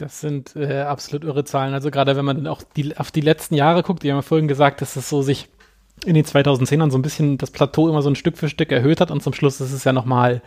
Das 0.00 0.20
sind 0.20 0.56
äh, 0.56 0.80
absolut 0.80 1.24
irre 1.24 1.44
Zahlen. 1.44 1.74
Also 1.74 1.90
gerade 1.90 2.16
wenn 2.16 2.24
man 2.24 2.36
dann 2.36 2.46
auch 2.46 2.62
die, 2.76 2.96
auf 2.96 3.10
die 3.10 3.20
letzten 3.20 3.54
Jahre 3.54 3.82
guckt, 3.82 4.02
die 4.02 4.10
haben 4.10 4.18
ja 4.18 4.22
vorhin 4.22 4.48
gesagt, 4.48 4.80
dass 4.80 4.96
es 4.96 5.08
so 5.08 5.22
sich 5.22 5.48
in 6.06 6.14
den 6.14 6.24
2010ern 6.24 6.90
so 6.90 6.98
ein 6.98 7.02
bisschen 7.02 7.36
das 7.36 7.50
Plateau 7.50 7.88
immer 7.88 8.02
so 8.02 8.08
ein 8.08 8.16
Stück 8.16 8.38
für 8.38 8.48
Stück 8.48 8.72
erhöht 8.72 9.00
hat 9.00 9.10
und 9.10 9.22
zum 9.22 9.34
Schluss 9.34 9.60
ist 9.60 9.72
es 9.72 9.84
ja 9.84 9.92
nochmal 9.92 10.40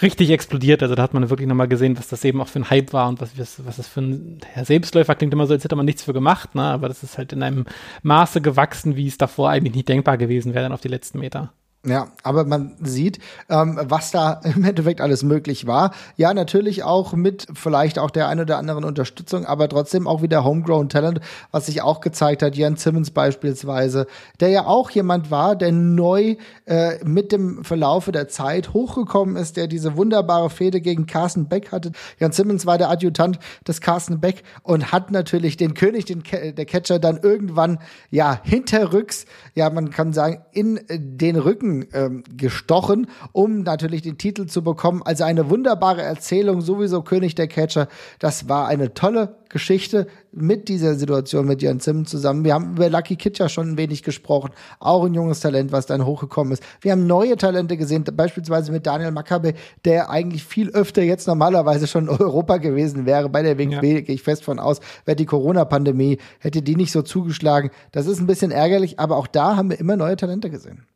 richtig 0.00 0.30
explodiert. 0.30 0.82
Also 0.82 0.94
da 0.94 1.02
hat 1.02 1.14
man 1.14 1.30
wirklich 1.30 1.48
nochmal 1.48 1.68
gesehen, 1.68 1.98
was 1.98 2.08
das 2.08 2.24
eben 2.24 2.40
auch 2.40 2.48
für 2.48 2.60
ein 2.60 2.70
Hype 2.70 2.92
war 2.92 3.08
und 3.08 3.20
was, 3.20 3.38
was, 3.38 3.64
was 3.64 3.76
das 3.76 3.88
für 3.88 4.02
ein 4.02 4.40
Herr 4.44 4.64
Selbstläufer 4.64 5.14
klingt 5.14 5.32
immer 5.32 5.46
so, 5.46 5.54
als 5.54 5.64
hätte 5.64 5.76
man 5.76 5.86
nichts 5.86 6.02
für 6.02 6.12
gemacht, 6.12 6.54
ne? 6.54 6.62
Aber 6.62 6.88
das 6.88 7.02
ist 7.02 7.18
halt 7.18 7.32
in 7.32 7.42
einem 7.42 7.66
Maße 8.02 8.40
gewachsen, 8.40 8.96
wie 8.96 9.06
es 9.06 9.18
davor 9.18 9.50
eigentlich 9.50 9.74
nicht 9.74 9.88
denkbar 9.88 10.18
gewesen 10.18 10.54
wäre 10.54 10.64
dann 10.64 10.72
auf 10.72 10.80
die 10.80 10.88
letzten 10.88 11.18
Meter. 11.18 11.52
Ja, 11.84 12.12
aber 12.22 12.44
man 12.44 12.76
sieht, 12.80 13.18
ähm, 13.48 13.76
was 13.82 14.12
da 14.12 14.34
im 14.44 14.62
Endeffekt 14.62 15.00
alles 15.00 15.24
möglich 15.24 15.66
war. 15.66 15.92
Ja, 16.16 16.32
natürlich 16.32 16.84
auch 16.84 17.12
mit 17.12 17.48
vielleicht 17.54 17.98
auch 17.98 18.10
der 18.10 18.28
ein 18.28 18.38
oder 18.38 18.58
anderen 18.58 18.84
Unterstützung, 18.84 19.46
aber 19.46 19.68
trotzdem 19.68 20.06
auch 20.06 20.22
wieder 20.22 20.44
Homegrown 20.44 20.88
Talent, 20.88 21.20
was 21.50 21.66
sich 21.66 21.82
auch 21.82 22.00
gezeigt 22.00 22.44
hat. 22.44 22.54
Jan 22.54 22.76
Simmons 22.76 23.10
beispielsweise, 23.10 24.06
der 24.38 24.50
ja 24.50 24.66
auch 24.66 24.90
jemand 24.90 25.32
war, 25.32 25.56
der 25.56 25.72
neu 25.72 26.36
äh, 26.66 27.04
mit 27.04 27.32
dem 27.32 27.64
Verlaufe 27.64 28.12
der 28.12 28.28
Zeit 28.28 28.72
hochgekommen 28.72 29.34
ist, 29.34 29.56
der 29.56 29.66
diese 29.66 29.96
wunderbare 29.96 30.50
Fehde 30.50 30.80
gegen 30.80 31.06
Carsten 31.06 31.48
Beck 31.48 31.72
hatte. 31.72 31.90
Jan 32.20 32.30
Simmons 32.30 32.64
war 32.64 32.78
der 32.78 32.90
Adjutant 32.90 33.40
des 33.66 33.80
Carsten 33.80 34.20
Beck 34.20 34.44
und 34.62 34.92
hat 34.92 35.10
natürlich 35.10 35.56
den 35.56 35.74
König, 35.74 36.04
den 36.04 36.22
der 36.22 36.64
Catcher, 36.64 37.00
dann 37.00 37.16
irgendwann 37.16 37.80
ja 38.10 38.38
hinterrücks, 38.44 39.26
ja, 39.56 39.68
man 39.68 39.90
kann 39.90 40.12
sagen, 40.12 40.42
in 40.52 40.78
den 40.88 41.34
Rücken 41.34 41.71
ähm, 41.92 42.22
gestochen, 42.36 43.06
um 43.32 43.62
natürlich 43.62 44.02
den 44.02 44.18
Titel 44.18 44.46
zu 44.46 44.62
bekommen. 44.62 45.02
Also 45.04 45.24
eine 45.24 45.50
wunderbare 45.50 46.02
Erzählung, 46.02 46.60
sowieso 46.60 47.02
König 47.02 47.34
der 47.34 47.48
Catcher. 47.48 47.88
Das 48.18 48.48
war 48.48 48.68
eine 48.68 48.94
tolle 48.94 49.36
Geschichte 49.52 50.06
mit 50.32 50.68
dieser 50.68 50.94
Situation 50.94 51.46
mit 51.46 51.62
Jan 51.62 51.78
Simmons 51.78 52.10
zusammen. 52.10 52.44
Wir 52.44 52.54
haben 52.54 52.72
über 52.72 52.88
Lucky 52.88 53.16
Kid 53.16 53.38
ja 53.38 53.48
schon 53.48 53.72
ein 53.72 53.76
wenig 53.76 54.02
gesprochen. 54.02 54.50
Auch 54.80 55.04
ein 55.04 55.14
junges 55.14 55.40
Talent, 55.40 55.72
was 55.72 55.86
dann 55.86 56.04
hochgekommen 56.04 56.54
ist. 56.54 56.62
Wir 56.80 56.92
haben 56.92 57.06
neue 57.06 57.36
Talente 57.36 57.76
gesehen, 57.76 58.04
beispielsweise 58.04 58.72
mit 58.72 58.86
Daniel 58.86 59.10
Makabe, 59.10 59.54
der 59.84 60.10
eigentlich 60.10 60.42
viel 60.42 60.70
öfter 60.70 61.02
jetzt 61.02 61.28
normalerweise 61.28 61.86
schon 61.86 62.04
in 62.04 62.10
Europa 62.10 62.56
gewesen 62.56 63.06
wäre. 63.06 63.28
Bei 63.28 63.42
der 63.42 63.58
WXW 63.58 63.94
ja. 63.94 64.00
gehe 64.00 64.14
ich 64.14 64.22
fest 64.22 64.42
von 64.42 64.58
aus, 64.58 64.80
wäre 65.04 65.16
die 65.16 65.26
Corona-Pandemie, 65.26 66.18
hätte 66.38 66.62
die 66.62 66.74
nicht 66.74 66.92
so 66.92 67.02
zugeschlagen. 67.02 67.70
Das 67.92 68.06
ist 68.06 68.20
ein 68.20 68.26
bisschen 68.26 68.50
ärgerlich, 68.50 68.98
aber 68.98 69.16
auch 69.16 69.26
da 69.26 69.56
haben 69.56 69.70
wir 69.70 69.78
immer 69.78 69.96
neue 69.96 70.16
Talente 70.16 70.48
gesehen. 70.48 70.86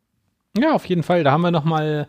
Ja, 0.59 0.73
auf 0.73 0.85
jeden 0.85 1.03
Fall. 1.03 1.23
Da 1.23 1.31
haben 1.31 1.41
wir 1.41 1.51
noch 1.51 1.63
mal 1.63 2.07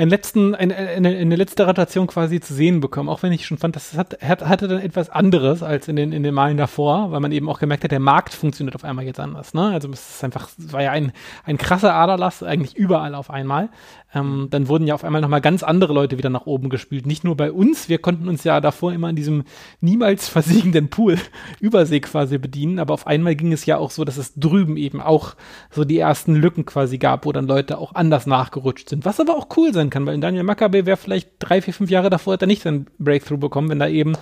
einen 0.00 0.10
letzten, 0.10 0.54
eine, 0.54 0.74
eine, 0.74 1.08
eine 1.10 1.36
letzte 1.36 1.66
Rotation 1.66 2.06
quasi 2.06 2.40
zu 2.40 2.54
sehen 2.54 2.80
bekommen, 2.80 3.08
auch 3.08 3.22
wenn 3.22 3.32
ich 3.32 3.44
schon 3.44 3.58
fand, 3.58 3.76
das 3.76 3.94
hat, 3.94 4.16
hat, 4.22 4.46
hatte 4.46 4.66
dann 4.66 4.80
etwas 4.80 5.10
anderes 5.10 5.62
als 5.62 5.88
in 5.88 5.96
den, 5.96 6.12
in 6.12 6.22
den 6.22 6.32
Malen 6.32 6.56
davor, 6.56 7.12
weil 7.12 7.20
man 7.20 7.32
eben 7.32 7.48
auch 7.50 7.58
gemerkt 7.58 7.84
hat, 7.84 7.90
der 7.90 8.00
Markt 8.00 8.32
funktioniert 8.32 8.74
auf 8.74 8.84
einmal 8.84 9.04
jetzt 9.04 9.20
anders. 9.20 9.52
Ne? 9.52 9.70
Also 9.72 9.90
es 9.90 10.16
ist 10.16 10.24
einfach, 10.24 10.48
es 10.58 10.72
war 10.72 10.82
ja 10.82 10.92
ein, 10.92 11.12
ein 11.44 11.58
krasser 11.58 11.92
Aderlass, 11.94 12.42
eigentlich 12.42 12.76
überall 12.76 13.14
auf 13.14 13.30
einmal. 13.30 13.68
Ähm, 14.12 14.48
dann 14.50 14.66
wurden 14.68 14.86
ja 14.86 14.94
auf 14.94 15.04
einmal 15.04 15.20
nochmal 15.20 15.40
ganz 15.40 15.62
andere 15.62 15.92
Leute 15.92 16.18
wieder 16.18 16.30
nach 16.30 16.46
oben 16.46 16.68
gespielt. 16.68 17.06
Nicht 17.06 17.22
nur 17.22 17.36
bei 17.36 17.52
uns, 17.52 17.88
wir 17.88 17.98
konnten 17.98 18.28
uns 18.28 18.42
ja 18.42 18.60
davor 18.60 18.92
immer 18.92 19.08
in 19.08 19.16
diesem 19.16 19.44
niemals 19.80 20.28
versiegenden 20.28 20.90
Pool 20.90 21.18
Übersee 21.60 22.00
quasi 22.00 22.38
bedienen, 22.38 22.78
aber 22.78 22.94
auf 22.94 23.06
einmal 23.06 23.36
ging 23.36 23.52
es 23.52 23.66
ja 23.66 23.76
auch 23.76 23.90
so, 23.90 24.04
dass 24.04 24.16
es 24.16 24.34
drüben 24.34 24.76
eben 24.76 25.00
auch 25.00 25.36
so 25.70 25.84
die 25.84 25.98
ersten 25.98 26.34
Lücken 26.34 26.66
quasi 26.66 26.98
gab, 26.98 27.24
wo 27.24 27.32
dann 27.32 27.46
Leute 27.46 27.78
auch 27.78 27.94
anders 27.94 28.26
nachgerutscht 28.26 28.88
sind. 28.88 29.04
Was 29.04 29.20
aber 29.20 29.36
auch 29.36 29.48
cool 29.56 29.72
sein 29.72 29.90
kann, 29.90 30.06
weil 30.06 30.18
Daniel 30.18 30.42
Maccabe 30.42 30.86
wäre 30.86 30.96
vielleicht 30.96 31.30
drei, 31.38 31.62
vier, 31.62 31.74
fünf 31.74 31.90
Jahre 31.90 32.10
davor 32.10 32.34
hätte 32.34 32.46
er 32.46 32.48
nicht 32.48 32.62
seinen 32.62 32.86
Breakthrough 32.98 33.38
bekommen, 33.38 33.68
wenn 33.68 33.78
da 33.78 33.88
eben 33.88 34.14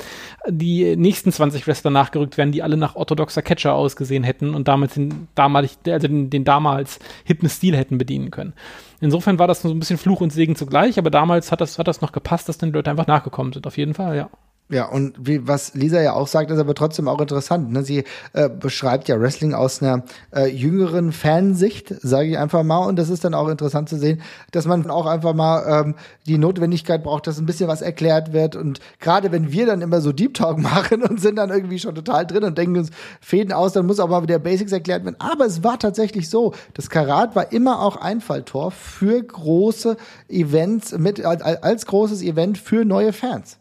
die 0.47 0.97
nächsten 0.97 1.33
20 1.33 1.67
Wrestler 1.67 1.91
nachgerückt 1.91 2.37
wären, 2.37 2.53
die 2.53 2.63
alle 2.63 2.77
nach 2.77 2.95
orthodoxer 2.95 3.43
Catcher 3.43 3.73
ausgesehen 3.73 4.25
hätten 4.25 4.55
und 4.55 4.69
damals 4.69 4.95
den, 4.95 5.29
damalig, 5.35 5.79
also 5.87 6.09
den, 6.09 6.29
den 6.29 6.45
damals 6.45 6.99
hippen 7.25 7.49
Stil 7.49 7.75
hätten 7.77 7.97
bedienen 7.97 8.31
können. 8.31 8.53
Insofern 9.01 9.39
war 9.39 9.47
das 9.47 9.63
so 9.63 9.71
ein 9.71 9.79
bisschen 9.79 9.99
Fluch 9.99 10.21
und 10.21 10.33
Segen 10.33 10.57
zugleich, 10.57 10.99
aber 10.99 11.11
damals 11.11 11.53
hat 11.53 11.61
das, 11.61 11.79
hat 11.79 11.87
das 11.89 12.01
noch 12.01 12.13
gepasst, 12.13 12.49
dass 12.49 12.59
die 12.59 12.67
Leute 12.67 12.91
einfach 12.91 13.07
nachgekommen 13.07 13.53
sind, 13.53 13.67
auf 13.67 13.77
jeden 13.77 13.95
Fall, 13.95 14.17
ja. 14.17 14.31
Ja, 14.71 14.85
und 14.85 15.15
wie, 15.19 15.49
was 15.49 15.73
Lisa 15.73 15.99
ja 16.03 16.13
auch 16.13 16.29
sagt, 16.29 16.51
ist 16.51 16.59
aber 16.59 16.75
trotzdem 16.75 17.09
auch 17.09 17.23
interessant. 17.23 17.73
Ne? 17.73 17.83
Sie 17.83 18.05
äh, 18.35 18.51
beschreibt 18.51 19.09
ja 19.09 19.19
Wrestling 19.19 19.55
aus 19.55 19.83
einer 19.83 20.03
äh, 20.35 20.47
jüngeren 20.47 21.13
Fansicht, 21.13 21.95
sage 22.03 22.29
ich 22.29 22.39
einfach 22.39 22.63
mal. 22.65 22.85
Und 22.87 22.97
das 22.97 23.09
ist 23.09 23.25
dann 23.25 23.33
auch 23.33 23.49
interessant 23.49 23.89
zu 23.89 23.97
sehen, 23.97 24.21
dass 24.51 24.67
man 24.67 24.91
auch 24.91 25.07
einfach 25.07 25.33
mal 25.33 25.87
ähm, 25.87 25.95
die 26.27 26.37
Notwendigkeit 26.37 27.03
braucht, 27.03 27.27
dass 27.27 27.39
ein 27.39 27.47
bisschen 27.47 27.67
was 27.67 27.81
erklärt 27.81 28.35
wird. 28.35 28.57
Und 28.57 28.81
gerade 29.01 29.33
wenn 29.33 29.53
wir 29.53 29.65
dann 29.65 29.81
immer 29.81 30.03
so 30.03 30.13
Deep 30.13 30.35
Talk 30.35 30.59
machen 30.63 31.03
und 31.03 31.19
sind 31.19 31.37
dann 31.37 31.49
irgendwie 31.49 31.79
schon 31.79 31.95
total 31.95 32.27
drin 32.27 32.45
und 32.45 32.59
denken 32.59 32.77
uns 32.77 32.91
Fäden 33.23 33.55
aus, 33.55 33.73
dann 33.73 33.87
muss 33.87 34.01
auch 34.01 34.09
mal 34.09 34.23
wieder 34.23 34.39
Basics 34.39 34.73
erklärt 34.73 35.03
werden. 35.03 35.17
Aber 35.19 35.47
es 35.47 35.65
war 35.65 35.79
tatsächlich 35.79 36.29
so. 36.29 36.53
Das 36.75 36.91
Karat 36.91 37.35
war 37.35 37.53
immer 37.53 37.81
auch 37.81 37.97
Einfalltor 37.97 38.71
für 38.71 39.23
große 39.23 39.97
Events, 40.29 40.93
mit 40.99 41.25
als, 41.25 41.41
als 41.41 41.87
großes 41.87 42.21
Event 42.21 42.59
für 42.59 42.85
neue 42.85 43.15
Fans. 43.15 43.59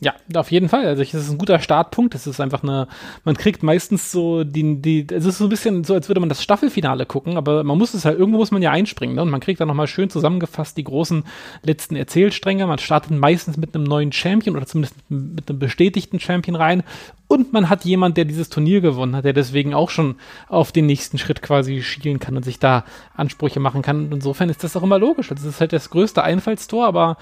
Ja, 0.00 0.14
auf 0.34 0.52
jeden 0.52 0.68
Fall. 0.68 0.86
Also 0.86 1.02
es 1.02 1.12
ist 1.12 1.28
ein 1.28 1.38
guter 1.38 1.58
Startpunkt. 1.58 2.14
Es 2.14 2.28
ist 2.28 2.40
einfach 2.40 2.62
eine, 2.62 2.86
man 3.24 3.36
kriegt 3.36 3.64
meistens 3.64 4.12
so 4.12 4.44
die, 4.44 4.80
die, 4.80 5.04
es 5.12 5.24
ist 5.24 5.38
so 5.38 5.46
ein 5.46 5.50
bisschen 5.50 5.82
so, 5.82 5.92
als 5.94 6.08
würde 6.08 6.20
man 6.20 6.28
das 6.28 6.40
Staffelfinale 6.40 7.04
gucken, 7.04 7.36
aber 7.36 7.64
man 7.64 7.76
muss 7.76 7.94
es 7.94 8.04
halt, 8.04 8.16
irgendwo 8.16 8.38
muss 8.38 8.52
man 8.52 8.62
ja 8.62 8.70
einspringen, 8.70 9.16
ne? 9.16 9.22
Und 9.22 9.30
man 9.30 9.40
kriegt 9.40 9.60
dann 9.60 9.66
nochmal 9.66 9.88
schön 9.88 10.08
zusammengefasst 10.08 10.76
die 10.76 10.84
großen 10.84 11.24
letzten 11.64 11.96
Erzählstränge. 11.96 12.68
Man 12.68 12.78
startet 12.78 13.10
meistens 13.10 13.56
mit 13.56 13.74
einem 13.74 13.82
neuen 13.82 14.12
Champion 14.12 14.54
oder 14.54 14.66
zumindest 14.66 14.94
mit 15.08 15.50
einem 15.50 15.58
bestätigten 15.58 16.20
Champion 16.20 16.54
rein 16.54 16.84
Und 17.30 17.52
man 17.52 17.68
hat 17.68 17.84
jemand, 17.84 18.16
der 18.16 18.24
dieses 18.24 18.48
Turnier 18.48 18.80
gewonnen 18.80 19.14
hat, 19.14 19.26
der 19.26 19.34
deswegen 19.34 19.74
auch 19.74 19.90
schon 19.90 20.16
auf 20.48 20.72
den 20.72 20.86
nächsten 20.86 21.18
Schritt 21.18 21.42
quasi 21.42 21.82
schielen 21.82 22.20
kann 22.20 22.36
und 22.36 22.42
sich 22.42 22.58
da 22.58 22.84
Ansprüche 23.14 23.60
machen 23.60 23.82
kann. 23.82 24.06
Und 24.06 24.14
insofern 24.14 24.48
ist 24.48 24.64
das 24.64 24.76
auch 24.76 24.82
immer 24.82 24.98
logisch. 24.98 25.28
Das 25.28 25.44
ist 25.44 25.60
halt 25.60 25.74
das 25.74 25.90
größte 25.90 26.22
Einfallstor, 26.22 26.86
aber 26.86 27.18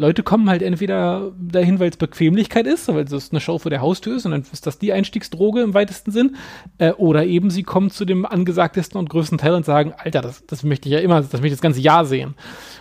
Leute 0.00 0.22
kommen 0.22 0.48
halt 0.48 0.62
entweder 0.62 1.32
dahin, 1.38 1.78
weil 1.78 1.90
es 1.90 1.98
Bequemlichkeit 1.98 2.66
ist, 2.66 2.88
weil 2.88 3.04
es 3.04 3.30
eine 3.30 3.40
Show 3.40 3.58
vor 3.58 3.70
der 3.70 3.82
Haustür 3.82 4.16
ist 4.16 4.24
und 4.24 4.32
dann 4.32 4.44
ist 4.50 4.66
das 4.66 4.78
die 4.78 4.94
Einstiegsdroge 4.94 5.60
im 5.60 5.74
weitesten 5.74 6.10
Sinn, 6.10 6.36
äh, 6.78 6.92
oder 6.92 7.26
eben 7.26 7.50
sie 7.50 7.64
kommen 7.64 7.90
zu 7.90 8.06
dem 8.06 8.24
angesagtesten 8.24 8.98
und 8.98 9.10
größten 9.10 9.36
Teil 9.36 9.52
und 9.52 9.66
sagen, 9.66 9.92
Alter, 9.96 10.22
das, 10.22 10.46
das 10.46 10.62
möchte 10.62 10.88
ich 10.88 10.94
ja 10.94 11.00
immer, 11.00 11.20
das 11.20 11.32
möchte 11.32 11.48
ich 11.48 11.52
das 11.52 11.60
ganze 11.60 11.80
Jahr 11.80 12.06
sehen. 12.06 12.34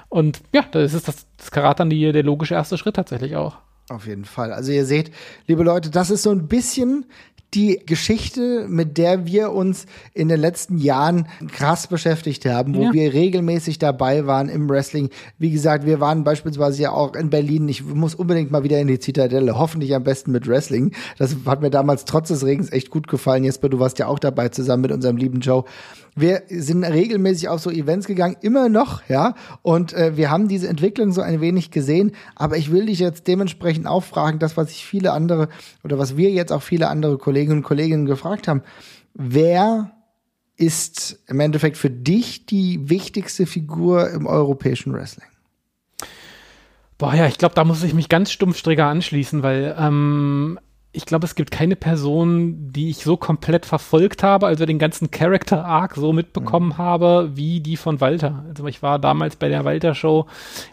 Und 0.08 0.42
ja, 0.54 0.64
da 0.72 0.80
ist 0.80 0.96
das, 0.96 1.28
das 1.36 1.52
Karat 1.52 1.82
dann 1.82 1.90
die, 1.90 2.12
der 2.12 2.24
logische 2.24 2.54
erste 2.54 2.78
Schritt 2.78 2.96
tatsächlich 2.96 3.36
auch. 3.36 3.58
Auf 3.90 4.06
jeden 4.06 4.26
Fall. 4.26 4.54
Also 4.54 4.72
ihr 4.72 4.86
seht, 4.86 5.12
liebe 5.48 5.64
Leute, 5.64 5.90
das 5.90 6.12
ist 6.12 6.22
so 6.22 6.30
ein 6.30 6.48
bisschen 6.48 7.06
die 7.54 7.82
Geschichte, 7.86 8.68
mit 8.70 8.98
der 8.98 9.26
wir 9.26 9.52
uns 9.52 9.86
in 10.14 10.30
den 10.30 10.40
letzten 10.40 10.78
Jahren 10.78 11.28
krass 11.52 11.88
beschäftigt 11.88 12.46
haben, 12.46 12.76
wo 12.76 12.84
Ja. 12.84 12.94
wir 12.94 13.14
regelmäßig 13.14 13.80
dabei 13.80 14.28
waren 14.28 14.50
im 14.50 14.70
Wrestling. 14.70 15.10
Wie 15.40 15.50
gesagt, 15.50 15.86
wir 15.86 16.00
waren 16.00 16.24
beispielsweise 16.24 16.84
ja 16.84 16.92
auch 16.92 17.16
in 17.16 17.30
Berlin. 17.30 17.68
Ich 17.68 17.84
muss 17.84 18.14
unbedingt 18.14 18.52
mal 18.52 18.64
wieder 18.64 18.80
in 18.80 18.88
die 18.88 19.00
Zitadelle, 19.00 19.58
hoffentlich 19.58 19.96
am 19.96 20.04
besten 20.04 20.32
mit 20.32 20.48
Wrestling. 20.48 20.94
Das 21.18 21.36
hat 21.46 21.62
mir 21.62 21.72
damals 21.72 22.06
trotz 22.06 22.28
des 22.28 22.46
Regens 22.46 22.72
echt 22.72 22.90
gut 22.92 23.08
gefallen. 23.08 23.44
Jesper, 23.44 23.70
du 23.70 23.80
warst 23.80 23.98
ja 24.00 24.08
auch 24.08 24.20
dabei 24.20 24.50
zusammen 24.50 24.82
mit 24.84 24.92
unserem 24.92 25.18
lieben 25.18 25.40
Joe. 25.40 25.64
Wir 26.20 26.44
sind 26.50 26.84
regelmäßig 26.84 27.48
auf 27.48 27.62
so 27.62 27.70
Events 27.70 28.06
gegangen, 28.06 28.36
immer 28.42 28.68
noch, 28.68 29.04
ja. 29.08 29.36
Und 29.62 29.94
äh, 29.94 30.18
wir 30.18 30.30
haben 30.30 30.50
diese 30.50 30.68
Entwicklung 30.68 31.14
so 31.14 31.22
ein 31.22 31.40
wenig 31.40 31.72
gesehen. 31.72 32.12
Aber 32.36 32.58
ich 32.58 32.72
will 32.72 32.88
dich 32.88 33.00
jetzt 33.00 33.28
dementsprechend 33.28 33.88
auch 33.88 34.04
fragen, 34.04 34.38
das, 34.40 34.58
was 34.58 34.72
ich 34.72 34.86
viele 34.86 35.14
andere 35.14 35.48
oder 35.84 35.98
was 35.98 36.18
wir 36.18 36.30
jetzt 36.32 36.52
auch 36.52 36.62
viele 36.62 36.90
andere 36.90 37.18
Kolleginnen 37.18 37.60
und 37.60 37.64
Kollegen 37.64 38.06
gefragt 38.06 38.48
haben. 38.50 38.64
Wer 39.14 39.92
ist 40.58 41.24
im 41.28 41.40
Endeffekt 41.40 41.78
für 41.78 41.90
dich 41.90 42.46
die 42.46 42.90
wichtigste 42.90 43.46
Figur 43.46 44.10
im 44.10 44.28
europäischen 44.28 44.94
Wrestling? 44.94 45.30
Boah, 46.98 47.14
ja, 47.14 47.28
ich 47.28 47.38
glaube, 47.38 47.56
da 47.56 47.64
muss 47.64 47.82
ich 47.82 47.94
mich 47.94 48.10
ganz 48.10 48.30
stumpfsträger 48.30 48.86
anschließen, 48.86 49.42
weil 49.42 49.74
ähm, 49.80 50.60
ich 50.92 51.06
glaube, 51.06 51.28
es 51.28 51.36
gibt 51.36 51.52
keine 51.52 51.76
Person, 51.76 52.72
die 52.72 52.90
ich 52.90 53.04
so 53.04 53.16
komplett 53.16 53.68
verfolgt 53.68 54.24
habe, 54.24 54.48
also 54.48 54.66
den 54.66 54.80
ganzen 54.80 55.12
Character 55.12 55.64
Arc 55.64 55.94
so 55.94 56.14
mitbekommen 56.14 56.80
habe, 56.80 57.30
wie 57.36 57.60
die 57.60 57.78
von 57.78 58.02
Walter. 58.02 58.44
Also 58.48 58.66
ich 58.66 58.82
war 58.82 58.98
damals 58.98 59.36
bei 59.36 59.50
der 59.50 59.66
Walter 59.66 59.94
Show, 59.94 60.26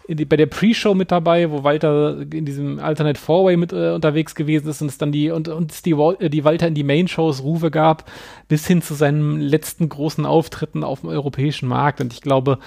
die, 0.08 0.24
bei 0.24 0.36
der 0.36 0.46
Pre-Show 0.46 0.94
mit 0.94 1.12
dabei, 1.12 1.50
wo 1.50 1.64
Walter 1.64 2.18
in 2.32 2.46
diesem 2.46 2.78
Alternate 2.78 3.20
Four-Way 3.20 3.58
mit 3.58 3.74
äh, 3.74 3.90
unterwegs 3.90 4.34
gewesen 4.34 4.70
ist 4.70 4.80
und 4.80 4.88
es 4.88 4.96
dann 4.96 5.12
die 5.12 5.30
und, 5.30 5.48
es 5.70 5.82
die, 5.82 5.92
äh, 5.92 6.30
die 6.30 6.44
Walter 6.44 6.68
in 6.68 6.74
die 6.74 6.84
Main-Shows 6.84 7.42
Rufe 7.42 7.70
gab, 7.70 8.10
bis 8.48 8.66
hin 8.66 8.82
zu 8.82 8.94
seinen 8.94 9.40
letzten 9.40 9.88
großen 9.88 10.24
Auftritten 10.24 10.84
auf 10.84 11.00
dem 11.00 11.10
europäischen 11.10 11.68
Markt. 11.68 12.00
Und 12.00 12.12
ich 12.12 12.20
glaube, 12.20 12.58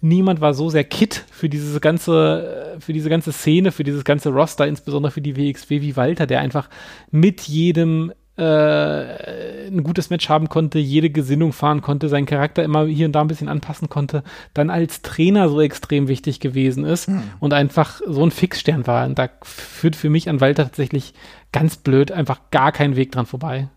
niemand 0.00 0.40
war 0.40 0.54
so 0.54 0.70
sehr 0.70 0.84
kit 0.84 1.24
für 1.30 1.48
diese 1.48 1.80
ganze, 1.80 2.76
äh, 2.76 2.80
für 2.80 2.92
diese 2.92 3.10
ganze 3.10 3.32
Szene, 3.32 3.72
für 3.72 3.84
dieses 3.84 4.04
ganze 4.04 4.30
Roster, 4.30 4.66
insbesondere 4.66 5.10
für 5.10 5.20
die 5.20 5.36
WXW 5.36 5.82
wie 5.82 5.96
Walter, 5.96 6.26
der 6.26 6.40
einfach 6.40 6.68
mit 7.10 7.42
jedem 7.42 8.12
äh, 8.38 9.68
ein 9.68 9.82
gutes 9.82 10.10
Match 10.10 10.28
haben 10.28 10.48
konnte, 10.48 10.78
jede 10.78 11.10
Gesinnung 11.10 11.52
fahren 11.52 11.80
konnte, 11.80 12.08
seinen 12.08 12.26
Charakter 12.26 12.62
immer 12.62 12.86
hier 12.86 13.06
und 13.06 13.12
da 13.12 13.22
ein 13.22 13.28
bisschen 13.28 13.48
anpassen 13.48 13.88
konnte, 13.88 14.22
dann 14.52 14.68
als 14.70 15.02
Trainer 15.02 15.48
so 15.48 15.60
extrem 15.60 16.08
wichtig 16.08 16.40
gewesen 16.40 16.84
ist 16.84 17.10
und 17.40 17.54
einfach 17.54 18.00
so 18.06 18.24
ein 18.24 18.30
Fixstern 18.30 18.86
war. 18.86 19.06
Und 19.06 19.18
da 19.18 19.30
führt 19.42 19.96
für 19.96 20.10
mich 20.10 20.28
an 20.28 20.40
Walter 20.40 20.64
tatsächlich 20.64 21.14
ganz 21.52 21.76
blöd 21.76 22.12
einfach 22.12 22.40
gar 22.50 22.72
kein 22.72 22.96
Weg 22.96 23.12
dran 23.12 23.26
vorbei. 23.26 23.68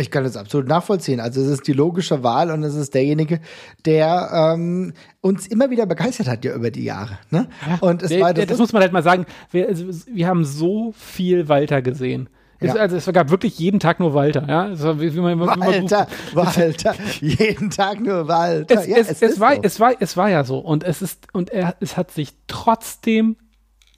Ich 0.00 0.10
kann 0.10 0.24
das 0.24 0.36
absolut 0.36 0.68
nachvollziehen. 0.68 1.20
Also 1.20 1.40
es 1.40 1.48
ist 1.48 1.66
die 1.66 1.72
logische 1.72 2.22
Wahl 2.22 2.50
und 2.50 2.62
es 2.62 2.74
ist 2.74 2.94
derjenige, 2.94 3.40
der 3.84 4.30
ähm, 4.54 4.92
uns 5.20 5.46
immer 5.46 5.70
wieder 5.70 5.86
begeistert 5.86 6.28
hat 6.28 6.44
ja 6.44 6.54
über 6.54 6.70
die 6.70 6.84
Jahre. 6.84 7.18
Ne? 7.30 7.48
Und 7.80 8.02
es 8.02 8.08
Der- 8.10 8.20
war 8.20 8.34
der- 8.34 8.46
das 8.46 8.58
muss 8.58 8.72
man 8.72 8.82
halt 8.82 8.92
mal 8.92 9.02
sagen. 9.02 9.26
Wir, 9.50 9.68
also, 9.68 9.84
wir 10.12 10.26
haben 10.26 10.44
so 10.44 10.92
viel 10.96 11.48
Walter 11.48 11.82
gesehen. 11.82 12.28
Es, 12.60 12.74
Ja. 12.74 12.80
Also 12.80 12.96
es 12.96 13.06
gab 13.12 13.30
wirklich 13.30 13.56
jeden 13.60 13.78
Tag 13.78 14.00
nur 14.00 14.14
Walter. 14.14 14.44
Ja, 14.48 14.82
war, 14.82 15.00
wie, 15.00 15.14
wie 15.14 15.20
man, 15.20 15.38
wie 15.40 15.44
man 15.44 15.60
Walter, 15.60 16.08
Walter, 16.34 16.94
jeden 17.20 17.70
Tag 17.70 18.00
nur 18.00 18.26
Walter. 18.26 18.80
es, 18.80 18.86
ja, 18.88 18.96
es, 18.96 19.22
es, 19.22 19.38
war, 19.38 19.54
so. 19.54 19.60
es, 19.62 19.78
war, 19.78 19.92
es 20.00 20.16
war 20.16 20.28
ja 20.28 20.42
so. 20.42 20.58
Und 20.58 20.82
es 20.82 21.00
ist, 21.00 21.28
und 21.32 21.50
er, 21.50 21.76
es 21.78 21.96
hat 21.96 22.10
sich 22.10 22.34
trotzdem 22.48 23.36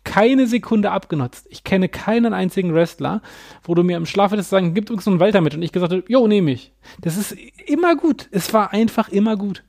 keine 0.05 0.47
Sekunde 0.47 0.90
abgenutzt. 0.90 1.47
Ich 1.51 1.64
kenne 1.64 1.89
keinen 1.89 2.32
einzigen 2.32 2.74
Wrestler, 2.74 3.22
wo 3.62 3.74
du 3.74 3.82
mir 3.82 3.97
im 3.97 4.06
Schlaf 4.06 4.32
hättest 4.32 4.51
sagen, 4.51 4.74
gibt 4.74 4.90
uns 4.90 5.05
so 5.05 5.10
einen 5.10 5.20
Walter 5.20 5.40
mit. 5.40 5.55
Und 5.55 5.62
ich 5.62 5.72
gesagt 5.72 5.93
habe, 5.93 6.05
jo, 6.09 6.27
nehme 6.27 6.51
ich. 6.52 6.72
Das 7.01 7.16
ist 7.16 7.36
immer 7.66 7.97
gut. 7.97 8.28
Es 8.31 8.52
war 8.52 8.72
einfach 8.72 9.09
immer 9.09 9.36
gut. 9.36 9.62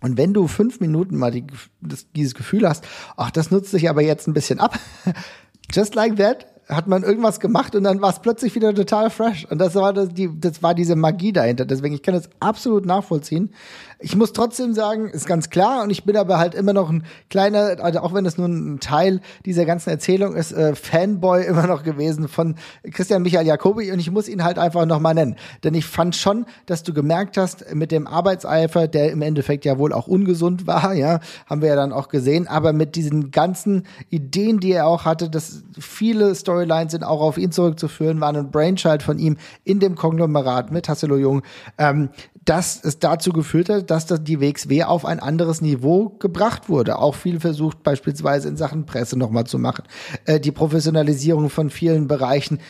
Und 0.00 0.16
wenn 0.16 0.34
du 0.34 0.46
fünf 0.46 0.80
Minuten 0.80 1.16
mal 1.16 1.30
die, 1.30 1.46
das, 1.80 2.10
dieses 2.12 2.34
Gefühl 2.34 2.68
hast, 2.68 2.86
ach, 3.16 3.30
das 3.30 3.50
nutzt 3.50 3.70
sich 3.70 3.88
aber 3.88 4.02
jetzt 4.02 4.28
ein 4.28 4.34
bisschen 4.34 4.60
ab, 4.60 4.78
just 5.72 5.94
like 5.94 6.16
that, 6.16 6.46
hat 6.68 6.88
man 6.88 7.04
irgendwas 7.04 7.40
gemacht 7.40 7.74
und 7.74 7.84
dann 7.84 8.00
war 8.02 8.10
es 8.10 8.20
plötzlich 8.20 8.54
wieder 8.54 8.74
total 8.74 9.10
fresh. 9.10 9.46
Und 9.50 9.58
das 9.58 9.74
war 9.76 9.92
das, 9.92 10.08
die, 10.08 10.28
das 10.38 10.62
war 10.62 10.74
diese 10.74 10.96
Magie 10.96 11.32
dahinter. 11.32 11.64
Deswegen, 11.64 11.94
ich 11.94 12.02
kann 12.02 12.14
das 12.14 12.28
absolut 12.40 12.84
nachvollziehen. 12.84 13.54
Ich 13.98 14.14
muss 14.14 14.34
trotzdem 14.34 14.74
sagen, 14.74 15.08
ist 15.08 15.26
ganz 15.26 15.48
klar, 15.48 15.82
und 15.82 15.88
ich 15.88 16.04
bin 16.04 16.18
aber 16.18 16.38
halt 16.38 16.54
immer 16.54 16.74
noch 16.74 16.90
ein 16.90 17.04
kleiner, 17.30 17.82
also 17.82 18.00
auch 18.00 18.12
wenn 18.12 18.26
es 18.26 18.36
nur 18.36 18.46
ein 18.46 18.78
Teil 18.78 19.22
dieser 19.46 19.64
ganzen 19.64 19.88
Erzählung 19.88 20.36
ist, 20.36 20.52
äh, 20.52 20.74
Fanboy 20.74 21.44
immer 21.46 21.66
noch 21.66 21.82
gewesen 21.82 22.28
von 22.28 22.56
Christian 22.92 23.22
Michael 23.22 23.46
Jacobi 23.46 23.90
und 23.92 23.98
ich 23.98 24.10
muss 24.10 24.28
ihn 24.28 24.44
halt 24.44 24.58
einfach 24.58 24.84
noch 24.84 25.00
mal 25.00 25.14
nennen. 25.14 25.36
Denn 25.64 25.72
ich 25.72 25.86
fand 25.86 26.14
schon, 26.14 26.44
dass 26.66 26.82
du 26.82 26.92
gemerkt 26.92 27.38
hast, 27.38 27.74
mit 27.74 27.90
dem 27.90 28.06
Arbeitseifer, 28.06 28.86
der 28.86 29.12
im 29.12 29.22
Endeffekt 29.22 29.64
ja 29.64 29.78
wohl 29.78 29.94
auch 29.94 30.08
ungesund 30.08 30.66
war, 30.66 30.92
ja, 30.92 31.20
haben 31.46 31.62
wir 31.62 31.70
ja 31.70 31.76
dann 31.76 31.94
auch 31.94 32.08
gesehen, 32.08 32.46
aber 32.48 32.74
mit 32.74 32.96
diesen 32.96 33.30
ganzen 33.30 33.84
Ideen, 34.10 34.60
die 34.60 34.72
er 34.72 34.86
auch 34.86 35.06
hatte, 35.06 35.30
dass 35.30 35.62
viele 35.78 36.34
Storylines 36.34 36.92
sind 36.92 37.02
auch 37.02 37.22
auf 37.22 37.38
ihn 37.38 37.50
zurückzuführen, 37.50 38.20
waren 38.20 38.36
ein 38.36 38.50
Brainchild 38.50 39.02
von 39.02 39.18
ihm 39.18 39.38
in 39.64 39.80
dem 39.80 39.94
Konglomerat 39.94 40.70
mit 40.70 40.86
Hasselo 40.90 41.16
Jung, 41.16 41.42
ähm, 41.78 42.10
dass 42.46 42.82
es 42.82 43.00
dazu 43.00 43.32
geführt 43.32 43.68
hat, 43.68 43.90
dass 43.90 44.06
das 44.06 44.22
die 44.22 44.40
WXW 44.40 44.84
auf 44.84 45.04
ein 45.04 45.18
anderes 45.18 45.60
Niveau 45.60 46.10
gebracht 46.20 46.68
wurde. 46.68 46.98
Auch 46.98 47.16
viel 47.16 47.40
versucht, 47.40 47.82
beispielsweise 47.82 48.48
in 48.48 48.56
Sachen 48.56 48.86
Presse 48.86 49.18
nochmal 49.18 49.44
zu 49.44 49.58
machen. 49.58 49.84
Äh, 50.24 50.38
die 50.40 50.52
Professionalisierung 50.52 51.50
von 51.50 51.70
vielen 51.70 52.06
Bereichen 52.06 52.60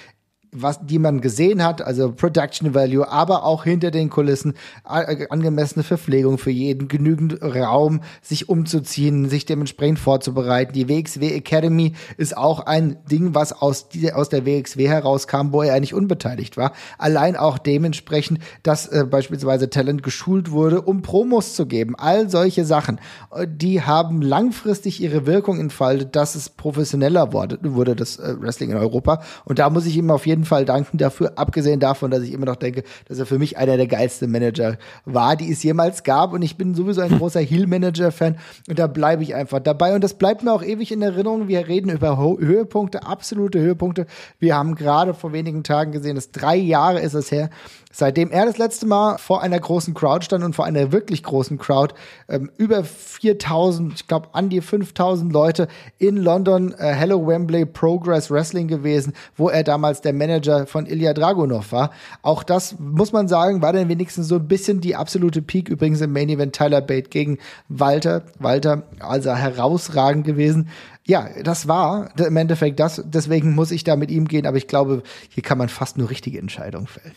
was, 0.52 0.80
die 0.84 0.98
man 0.98 1.20
gesehen 1.20 1.62
hat, 1.62 1.82
also 1.82 2.12
Production 2.12 2.74
Value, 2.74 3.08
aber 3.08 3.44
auch 3.44 3.64
hinter 3.64 3.90
den 3.90 4.10
Kulissen 4.10 4.54
äh, 4.88 5.26
angemessene 5.28 5.82
Verpflegung 5.82 6.38
für 6.38 6.50
jeden, 6.50 6.88
genügend 6.88 7.42
Raum, 7.42 8.00
sich 8.22 8.48
umzuziehen, 8.48 9.28
sich 9.28 9.44
dementsprechend 9.44 9.98
vorzubereiten. 9.98 10.72
Die 10.72 10.88
WXW 10.88 11.34
Academy 11.34 11.92
ist 12.16 12.36
auch 12.36 12.60
ein 12.60 12.96
Ding, 13.10 13.34
was 13.34 13.52
aus, 13.52 13.88
die, 13.88 14.12
aus 14.12 14.28
der 14.28 14.46
WXW 14.46 14.88
herauskam, 14.88 15.52
wo 15.52 15.62
er 15.62 15.74
eigentlich 15.74 15.94
unbeteiligt 15.94 16.56
war. 16.56 16.72
Allein 16.98 17.36
auch 17.36 17.58
dementsprechend, 17.58 18.40
dass 18.62 18.86
äh, 18.86 19.04
beispielsweise 19.08 19.70
Talent 19.70 20.02
geschult 20.02 20.50
wurde, 20.50 20.80
um 20.82 21.02
Promos 21.02 21.54
zu 21.54 21.66
geben. 21.66 21.94
All 21.96 22.30
solche 22.30 22.64
Sachen, 22.64 23.00
äh, 23.34 23.46
die 23.48 23.82
haben 23.82 24.22
langfristig 24.22 25.00
ihre 25.00 25.26
Wirkung 25.26 25.60
entfaltet, 25.60 26.16
dass 26.16 26.34
es 26.34 26.48
professioneller 26.48 27.32
wurde, 27.32 27.58
wurde 27.62 27.96
das 27.96 28.18
äh, 28.18 28.34
Wrestling 28.40 28.70
in 28.70 28.76
Europa. 28.76 29.22
Und 29.44 29.58
da 29.58 29.70
muss 29.70 29.86
ich 29.86 29.96
ihm 29.96 30.10
auf 30.10 30.26
jeden 30.26 30.35
Fall 30.44 30.64
danken 30.64 30.98
dafür, 30.98 31.32
abgesehen 31.36 31.80
davon, 31.80 32.10
dass 32.10 32.22
ich 32.22 32.32
immer 32.32 32.46
noch 32.46 32.56
denke, 32.56 32.82
dass 33.08 33.18
er 33.18 33.26
für 33.26 33.38
mich 33.38 33.58
einer 33.58 33.76
der 33.76 33.86
geilsten 33.86 34.30
Manager 34.30 34.76
war, 35.04 35.36
die 35.36 35.50
es 35.50 35.62
jemals 35.62 36.02
gab. 36.04 36.32
Und 36.32 36.42
ich 36.42 36.56
bin 36.56 36.74
sowieso 36.74 37.00
ein 37.00 37.10
großer 37.18 37.40
Heel-Manager-Fan 37.40 38.36
und 38.68 38.78
da 38.78 38.86
bleibe 38.86 39.22
ich 39.22 39.34
einfach 39.34 39.60
dabei. 39.60 39.94
Und 39.94 40.04
das 40.04 40.14
bleibt 40.14 40.42
mir 40.42 40.52
auch 40.52 40.62
ewig 40.62 40.92
in 40.92 41.02
Erinnerung. 41.02 41.48
Wir 41.48 41.66
reden 41.68 41.90
über 41.90 42.18
Ho 42.18 42.38
Höhepunkte, 42.38 43.06
absolute 43.06 43.58
Höhepunkte. 43.58 44.06
Wir 44.38 44.56
haben 44.56 44.74
gerade 44.74 45.14
vor 45.14 45.32
wenigen 45.32 45.62
Tagen 45.62 45.92
gesehen, 45.92 46.16
dass 46.16 46.30
drei 46.30 46.56
Jahre 46.56 47.00
ist 47.00 47.14
es 47.14 47.30
her, 47.30 47.50
seitdem 47.96 48.30
er 48.30 48.44
das 48.44 48.58
letzte 48.58 48.84
Mal 48.84 49.16
vor 49.16 49.42
einer 49.42 49.58
großen 49.58 49.94
Crowd 49.94 50.22
stand 50.22 50.44
und 50.44 50.54
vor 50.54 50.66
einer 50.66 50.92
wirklich 50.92 51.22
großen 51.22 51.56
Crowd, 51.56 51.94
ähm, 52.28 52.50
über 52.58 52.84
4000, 52.84 53.94
ich 53.94 54.06
glaube 54.06 54.28
an 54.32 54.50
die 54.50 54.60
5000 54.60 55.32
Leute 55.32 55.66
in 55.96 56.18
London, 56.18 56.74
äh, 56.74 56.92
Hello 56.92 57.26
Wembley 57.26 57.64
Progress 57.64 58.30
Wrestling 58.30 58.68
gewesen, 58.68 59.14
wo 59.34 59.48
er 59.48 59.64
damals 59.64 60.02
der 60.02 60.12
Manager 60.12 60.66
von 60.66 60.84
Ilya 60.84 61.14
Dragunov 61.14 61.72
war. 61.72 61.90
Auch 62.20 62.42
das 62.42 62.78
muss 62.78 63.12
man 63.12 63.28
sagen, 63.28 63.62
war 63.62 63.72
dann 63.72 63.88
wenigstens 63.88 64.28
so 64.28 64.34
ein 64.34 64.46
bisschen 64.46 64.82
die 64.82 64.94
absolute 64.94 65.40
Peak. 65.40 65.70
Übrigens 65.70 66.02
im 66.02 66.12
Main 66.12 66.28
Event 66.28 66.54
Tyler 66.54 66.82
Bate 66.82 67.08
gegen 67.08 67.38
Walter. 67.70 68.24
Walter, 68.38 68.82
also 69.00 69.32
herausragend 69.34 70.26
gewesen. 70.26 70.68
Ja, 71.06 71.30
das 71.42 71.66
war 71.66 72.10
im 72.18 72.36
Endeffekt 72.36 72.78
das. 72.78 73.02
Deswegen 73.06 73.54
muss 73.54 73.70
ich 73.70 73.84
da 73.84 73.96
mit 73.96 74.10
ihm 74.10 74.28
gehen. 74.28 74.46
Aber 74.46 74.58
ich 74.58 74.68
glaube, 74.68 75.02
hier 75.30 75.42
kann 75.42 75.56
man 75.56 75.70
fast 75.70 75.96
nur 75.96 76.10
richtige 76.10 76.38
Entscheidungen 76.38 76.88
fällen. 76.88 77.14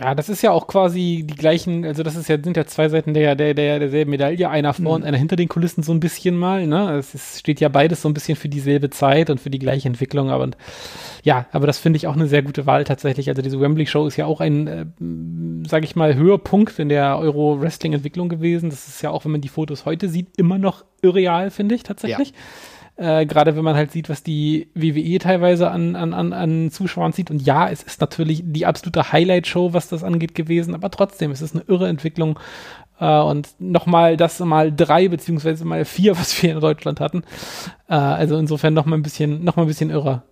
Ja, 0.00 0.14
das 0.14 0.30
ist 0.30 0.40
ja 0.40 0.50
auch 0.50 0.66
quasi 0.66 1.26
die 1.28 1.36
gleichen, 1.36 1.84
also 1.84 2.02
das 2.02 2.16
ist 2.16 2.26
ja, 2.28 2.42
sind 2.42 2.56
ja 2.56 2.64
zwei 2.64 2.88
Seiten 2.88 3.12
der, 3.12 3.34
der, 3.34 3.52
der, 3.52 3.78
derselben 3.78 4.10
Medaille, 4.10 4.48
einer 4.48 4.72
vor 4.72 4.82
mhm. 4.82 5.02
und 5.02 5.04
einer 5.04 5.18
hinter 5.18 5.36
den 5.36 5.48
Kulissen 5.48 5.82
so 5.82 5.92
ein 5.92 6.00
bisschen 6.00 6.38
mal, 6.38 6.66
ne? 6.66 6.96
Es 6.96 7.14
ist, 7.14 7.40
steht 7.40 7.60
ja 7.60 7.68
beides 7.68 8.00
so 8.00 8.08
ein 8.08 8.14
bisschen 8.14 8.34
für 8.34 8.48
dieselbe 8.48 8.88
Zeit 8.88 9.28
und 9.28 9.40
für 9.40 9.50
die 9.50 9.58
gleiche 9.58 9.88
Entwicklung, 9.88 10.30
aber 10.30 10.44
und, 10.44 10.56
ja, 11.22 11.44
aber 11.52 11.66
das 11.66 11.78
finde 11.78 11.98
ich 11.98 12.06
auch 12.06 12.14
eine 12.14 12.28
sehr 12.28 12.42
gute 12.42 12.64
Wahl 12.64 12.84
tatsächlich. 12.84 13.28
Also 13.28 13.42
diese 13.42 13.60
Wembley 13.60 13.84
Show 13.84 14.06
ist 14.06 14.16
ja 14.16 14.24
auch 14.24 14.40
ein, 14.40 14.66
äh, 14.66 14.86
sage 15.68 15.84
ich 15.84 15.96
mal, 15.96 16.14
Höhepunkt 16.14 16.78
in 16.78 16.88
der 16.88 17.18
Euro-Wrestling-Entwicklung 17.18 18.30
gewesen. 18.30 18.70
Das 18.70 18.88
ist 18.88 19.02
ja 19.02 19.10
auch, 19.10 19.26
wenn 19.26 19.32
man 19.32 19.42
die 19.42 19.48
Fotos 19.48 19.84
heute 19.84 20.08
sieht, 20.08 20.28
immer 20.38 20.56
noch 20.56 20.82
irreal, 21.02 21.50
finde 21.50 21.74
ich 21.74 21.82
tatsächlich. 21.82 22.30
Ja. 22.30 22.34
Äh, 23.00 23.24
Gerade 23.24 23.56
wenn 23.56 23.64
man 23.64 23.76
halt 23.76 23.92
sieht, 23.92 24.10
was 24.10 24.22
die 24.22 24.68
WWE 24.74 25.18
teilweise 25.18 25.70
an, 25.70 25.96
an, 25.96 26.12
an, 26.12 26.34
an 26.34 26.70
Zuschauern 26.70 27.12
sieht. 27.12 27.30
Und 27.30 27.40
ja, 27.40 27.70
es 27.70 27.82
ist 27.82 27.98
natürlich 28.02 28.42
die 28.44 28.66
absolute 28.66 29.10
Highlight-Show, 29.10 29.72
was 29.72 29.88
das 29.88 30.04
angeht, 30.04 30.34
gewesen. 30.34 30.74
Aber 30.74 30.90
trotzdem, 30.90 31.30
es 31.30 31.40
ist 31.40 31.54
eine 31.54 31.64
irre 31.66 31.88
Entwicklung. 31.88 32.38
Äh, 32.98 33.20
und 33.20 33.48
nochmal 33.58 34.18
das 34.18 34.38
mal 34.40 34.70
drei 34.70 35.08
beziehungsweise 35.08 35.64
mal 35.64 35.86
vier, 35.86 36.14
was 36.18 36.42
wir 36.42 36.52
in 36.52 36.60
Deutschland 36.60 37.00
hatten. 37.00 37.22
Äh, 37.88 37.94
also 37.94 38.36
insofern 38.36 38.74
nochmal 38.74 38.98
ein 38.98 39.02
bisschen, 39.02 39.44
noch 39.44 39.56
mal 39.56 39.62
ein 39.62 39.68
bisschen 39.68 39.88
irrer. 39.88 40.24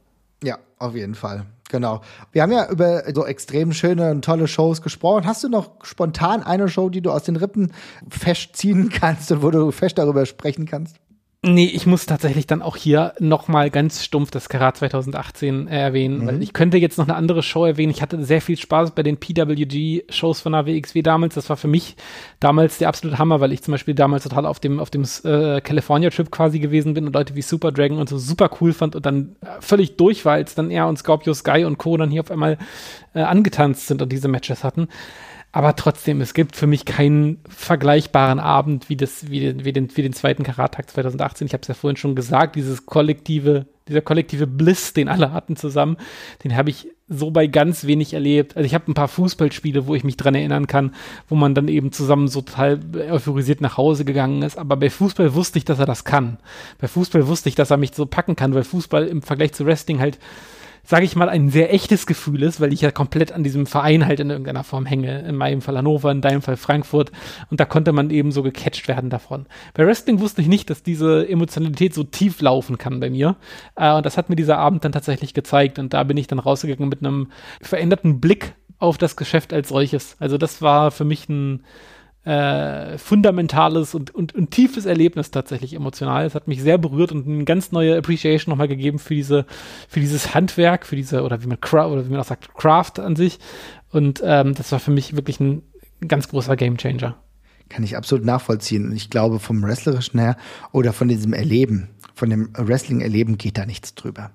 Ja, 0.45 0.59
auf 0.78 0.95
jeden 0.95 1.15
Fall. 1.15 1.47
Genau. 1.70 2.03
Wir 2.32 2.43
haben 2.43 2.53
ja 2.53 2.69
über 2.69 3.03
so 3.15 3.24
extrem 3.24 3.73
schöne 3.73 4.11
und 4.11 4.27
tolle 4.27 4.47
Shows 4.47 4.82
gesprochen. 4.82 5.27
Hast 5.27 5.43
du 5.43 5.49
noch 5.49 5.70
spontan 5.85 6.43
eine 6.43 6.69
Show, 6.69 6.90
die 6.90 7.01
du 7.01 7.12
aus 7.12 7.23
den 7.23 7.36
Rippen 7.36 7.73
festziehen 8.11 8.90
kannst 8.93 9.32
und 9.32 9.43
wo 9.43 9.51
du 9.51 9.70
fest 9.70 9.97
darüber 9.97 10.27
sprechen 10.27 10.66
kannst? 10.66 10.97
Nee, 11.40 11.66
ich 11.66 11.86
muss 11.86 12.05
tatsächlich 12.05 12.48
dann 12.48 12.62
auch 12.62 12.74
hier 12.74 13.12
nochmal 13.20 13.70
ganz 13.70 14.02
stumpf 14.02 14.32
das 14.32 14.48
Karat 14.48 14.78
2018 14.78 15.69
erwähnen, 15.69 16.19
mhm. 16.19 16.27
weil 16.27 16.43
ich 16.43 16.52
könnte 16.52 16.78
jetzt 16.78 16.98
noch 16.98 17.06
eine 17.06 17.15
andere 17.15 17.44
Show 17.44 17.65
erwähnen. 17.65 17.93
Ich 17.93 18.02
hatte 18.02 18.24
sehr 18.24 18.40
viel 18.40 18.56
Spaß 18.56 18.90
bei 18.90 19.05
den 19.05 19.19
PWG-Shows 19.19 20.40
von 20.40 20.52
der 20.52 20.66
WXW 20.66 21.01
damals. 21.02 21.36
Das 21.36 21.48
war 21.48 21.56
für 21.56 21.69
mich 21.69 21.94
damals 22.40 22.78
der 22.78 22.89
absolute 22.89 23.20
Hammer, 23.20 23.39
weil 23.39 23.52
ich 23.52 23.62
zum 23.62 23.70
Beispiel 23.70 23.94
damals 23.94 24.24
total 24.24 24.47
auf 24.47 24.59
dem, 24.59 24.81
auf 24.81 24.90
dem 24.90 25.05
äh, 25.23 25.60
California-Trip 25.60 26.28
quasi 26.32 26.59
gewesen 26.59 26.94
bin 26.94 27.06
und 27.06 27.15
Leute 27.15 27.36
wie 27.36 27.43
Super 27.43 27.70
Dragon 27.70 27.98
und 27.98 28.09
so 28.09 28.19
super 28.19 28.51
cool 28.60 28.73
fand 28.73 28.97
und 28.97 29.06
dann 29.06 29.36
völlig 29.60 29.97
durch 29.97 30.24
war, 30.24 30.32
als 30.32 30.56
dann 30.56 30.73
er 30.73 30.89
und 30.89 30.98
Scorpio 30.98 31.35
Sky 31.35 31.65
und 31.65 31.78
Co. 31.78 31.97
dann 31.97 32.10
hier 32.10 32.23
auf 32.23 32.32
einmal 32.32 32.59
äh, 33.15 33.20
angetanzt 33.20 33.86
sind 33.86 34.02
und 34.02 34.10
diese 34.10 34.27
Matches 34.27 34.65
hatten. 34.65 34.89
Aber 35.50 35.74
trotzdem, 35.76 36.20
es 36.20 36.34
gibt 36.34 36.56
für 36.56 36.66
mich 36.66 36.84
keinen 36.84 37.38
vergleichbaren 37.48 38.38
Abend 38.38 38.90
wie, 38.90 38.96
das, 38.96 39.30
wie, 39.30 39.40
den, 39.40 39.64
wie, 39.64 39.72
den, 39.72 39.88
wie 39.96 40.02
den 40.02 40.12
zweiten 40.12 40.42
Karattag 40.42 40.90
2018. 40.90 41.46
Ich 41.46 41.54
habe 41.54 41.62
es 41.62 41.68
ja 41.68 41.74
vorhin 41.74 41.96
schon 41.96 42.14
gesagt, 42.14 42.54
dieses 42.54 42.84
kollektive, 42.84 43.66
dieser 43.88 44.02
kollektive 44.02 44.46
Bliss, 44.46 44.92
den 44.92 45.08
alle 45.08 45.32
hatten 45.32 45.56
zusammen, 45.56 45.96
den 46.44 46.54
habe 46.54 46.68
ich 46.68 46.88
so 47.08 47.30
bei 47.30 47.46
ganz 47.46 47.86
wenig 47.86 48.12
erlebt. 48.12 48.56
Also 48.56 48.66
ich 48.66 48.74
habe 48.74 48.90
ein 48.90 48.94
paar 48.94 49.08
Fußballspiele, 49.08 49.86
wo 49.86 49.94
ich 49.94 50.04
mich 50.04 50.18
dran 50.18 50.34
erinnern 50.34 50.66
kann, 50.66 50.94
wo 51.28 51.34
man 51.34 51.54
dann 51.54 51.68
eben 51.68 51.92
zusammen 51.92 52.28
so 52.28 52.42
total 52.42 52.80
euphorisiert 53.10 53.62
nach 53.62 53.78
Hause 53.78 54.04
gegangen 54.04 54.42
ist. 54.42 54.58
Aber 54.58 54.76
bei 54.76 54.90
Fußball 54.90 55.34
wusste 55.34 55.58
ich, 55.58 55.64
dass 55.64 55.78
er 55.78 55.86
das 55.86 56.04
kann. 56.04 56.36
Bei 56.78 56.88
Fußball 56.88 57.26
wusste 57.26 57.48
ich, 57.48 57.54
dass 57.54 57.70
er 57.70 57.78
mich 57.78 57.94
so 57.94 58.04
packen 58.04 58.36
kann, 58.36 58.54
weil 58.54 58.64
Fußball 58.64 59.06
im 59.06 59.22
Vergleich 59.22 59.54
zu 59.54 59.64
Wrestling 59.64 60.00
halt 60.00 60.18
sage 60.82 61.05
ich 61.05 61.16
mal, 61.16 61.28
ein 61.28 61.50
sehr 61.50 61.72
echtes 61.72 62.06
Gefühl 62.06 62.42
ist, 62.42 62.60
weil 62.60 62.72
ich 62.72 62.80
ja 62.80 62.90
komplett 62.90 63.32
an 63.32 63.42
diesem 63.42 63.66
Verein 63.66 64.06
halt 64.06 64.20
in 64.20 64.30
irgendeiner 64.30 64.64
Form 64.64 64.86
hänge. 64.86 65.20
In 65.20 65.36
meinem 65.36 65.60
Fall 65.60 65.76
Hannover, 65.76 66.10
in 66.10 66.20
deinem 66.20 66.42
Fall 66.42 66.56
Frankfurt. 66.56 67.12
Und 67.50 67.60
da 67.60 67.64
konnte 67.64 67.92
man 67.92 68.10
eben 68.10 68.32
so 68.32 68.42
gecatcht 68.42 68.88
werden 68.88 69.10
davon. 69.10 69.46
Bei 69.74 69.86
Wrestling 69.86 70.20
wusste 70.20 70.42
ich 70.42 70.48
nicht, 70.48 70.70
dass 70.70 70.82
diese 70.82 71.28
Emotionalität 71.28 71.94
so 71.94 72.05
tief 72.05 72.40
laufen 72.40 72.78
kann 72.78 73.00
bei 73.00 73.10
mir. 73.10 73.36
Äh, 73.76 73.92
und 73.92 74.06
das 74.06 74.16
hat 74.16 74.28
mir 74.28 74.36
dieser 74.36 74.59
Abend 74.59 74.84
dann 74.84 74.92
tatsächlich 74.92 75.34
gezeigt. 75.34 75.78
Und 75.78 75.94
da 75.94 76.02
bin 76.05 76.16
ich 76.16 76.26
dann 76.26 76.38
rausgegangen 76.38 76.88
mit 76.88 77.00
einem 77.00 77.28
veränderten 77.60 78.20
Blick 78.20 78.55
auf 78.78 78.98
das 78.98 79.16
Geschäft 79.16 79.52
als 79.52 79.68
solches. 79.68 80.16
Also 80.18 80.38
das 80.38 80.62
war 80.62 80.90
für 80.90 81.05
mich 81.05 81.28
ein 81.28 81.64
äh, 82.28 82.98
fundamentales 82.98 83.94
und, 83.94 84.14
und, 84.14 84.34
und 84.34 84.50
tiefes 84.50 84.84
Erlebnis 84.84 85.30
tatsächlich 85.30 85.72
emotional. 85.72 86.26
Es 86.26 86.34
hat 86.34 86.46
mich 86.46 86.60
sehr 86.62 86.76
berührt 86.76 87.10
und 87.10 87.26
eine 87.26 87.44
ganz 87.44 87.72
neue 87.72 87.96
Appreciation 87.96 88.52
nochmal 88.52 88.68
gegeben 88.68 88.98
für 88.98 89.14
diese, 89.14 89.46
für 89.88 90.00
dieses 90.00 90.34
Handwerk, 90.34 90.84
für 90.84 90.94
diese, 90.94 91.22
oder 91.22 91.42
wie 91.42 91.46
man 91.46 91.56
oder 91.59 92.05
wie 92.05 92.10
man 92.10 92.20
auch 92.20 92.24
sagt, 92.24 92.55
Craft 92.55 92.98
an 92.98 93.16
sich. 93.16 93.38
Und 93.90 94.20
ähm, 94.22 94.55
das 94.55 94.70
war 94.72 94.78
für 94.78 94.90
mich 94.90 95.16
wirklich 95.16 95.40
ein 95.40 95.62
ganz 96.06 96.28
großer 96.28 96.55
Gamechanger. 96.55 97.16
Kann 97.69 97.85
ich 97.85 97.97
absolut 97.97 98.24
nachvollziehen. 98.24 98.86
Und 98.86 98.97
ich 98.97 99.11
glaube, 99.11 99.39
vom 99.39 99.62
Wrestlerischen 99.62 100.20
her 100.20 100.36
oder 100.73 100.93
von 100.93 101.09
diesem 101.09 101.32
Erleben, 101.32 101.89
von 102.15 102.31
dem 102.31 102.51
Wrestling-Erleben 102.55 103.39
geht 103.39 103.59
da 103.59 103.66
nichts 103.66 103.95
drüber. 103.95 104.31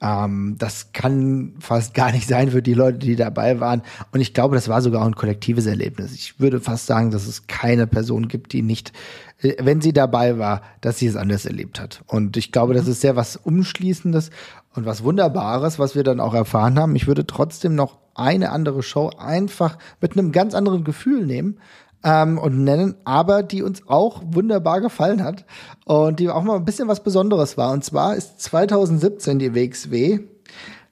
Ähm, 0.00 0.56
das 0.58 0.92
kann 0.92 1.54
fast 1.60 1.94
gar 1.94 2.12
nicht 2.12 2.28
sein 2.28 2.50
für 2.50 2.62
die 2.62 2.74
Leute, 2.74 2.98
die 2.98 3.16
dabei 3.16 3.60
waren. 3.60 3.82
Und 4.12 4.20
ich 4.20 4.34
glaube, 4.34 4.54
das 4.54 4.68
war 4.68 4.82
sogar 4.82 5.02
auch 5.02 5.06
ein 5.06 5.14
kollektives 5.14 5.66
Erlebnis. 5.66 6.12
Ich 6.12 6.40
würde 6.40 6.60
fast 6.60 6.86
sagen, 6.86 7.10
dass 7.10 7.26
es 7.26 7.46
keine 7.46 7.86
Person 7.86 8.28
gibt, 8.28 8.52
die 8.52 8.62
nicht, 8.62 8.92
äh, 9.40 9.54
wenn 9.60 9.80
sie 9.80 9.92
dabei 9.92 10.38
war, 10.38 10.62
dass 10.80 10.98
sie 10.98 11.06
es 11.06 11.16
anders 11.16 11.46
erlebt 11.46 11.80
hat. 11.80 12.02
Und 12.06 12.36
ich 12.36 12.52
glaube, 12.52 12.74
das 12.74 12.86
ist 12.86 13.00
sehr 13.00 13.16
was 13.16 13.36
Umschließendes 13.36 14.30
und 14.74 14.84
was 14.84 15.04
Wunderbares, 15.04 15.78
was 15.78 15.94
wir 15.94 16.02
dann 16.02 16.20
auch 16.20 16.34
erfahren 16.34 16.78
haben. 16.78 16.96
Ich 16.96 17.06
würde 17.06 17.26
trotzdem 17.26 17.74
noch 17.74 17.98
eine 18.14 18.50
andere 18.50 18.82
Show 18.82 19.10
einfach 19.16 19.78
mit 20.00 20.12
einem 20.12 20.32
ganz 20.32 20.54
anderen 20.54 20.84
Gefühl 20.84 21.24
nehmen 21.24 21.58
ähm, 22.04 22.38
und 22.38 22.64
nennen, 22.64 22.96
aber 23.04 23.42
die 23.42 23.62
uns 23.62 23.86
auch 23.88 24.22
wunderbar 24.24 24.80
gefallen 24.80 25.22
hat 25.22 25.44
und 25.84 26.20
die 26.20 26.28
auch 26.28 26.42
mal 26.42 26.56
ein 26.56 26.64
bisschen 26.64 26.88
was 26.88 27.02
Besonderes 27.02 27.56
war. 27.56 27.72
Und 27.72 27.84
zwar 27.84 28.16
ist 28.16 28.40
2017 28.40 29.38
die 29.38 29.54
WXW 29.54 30.20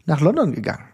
nach 0.07 0.20
London 0.20 0.53
gegangen. 0.53 0.85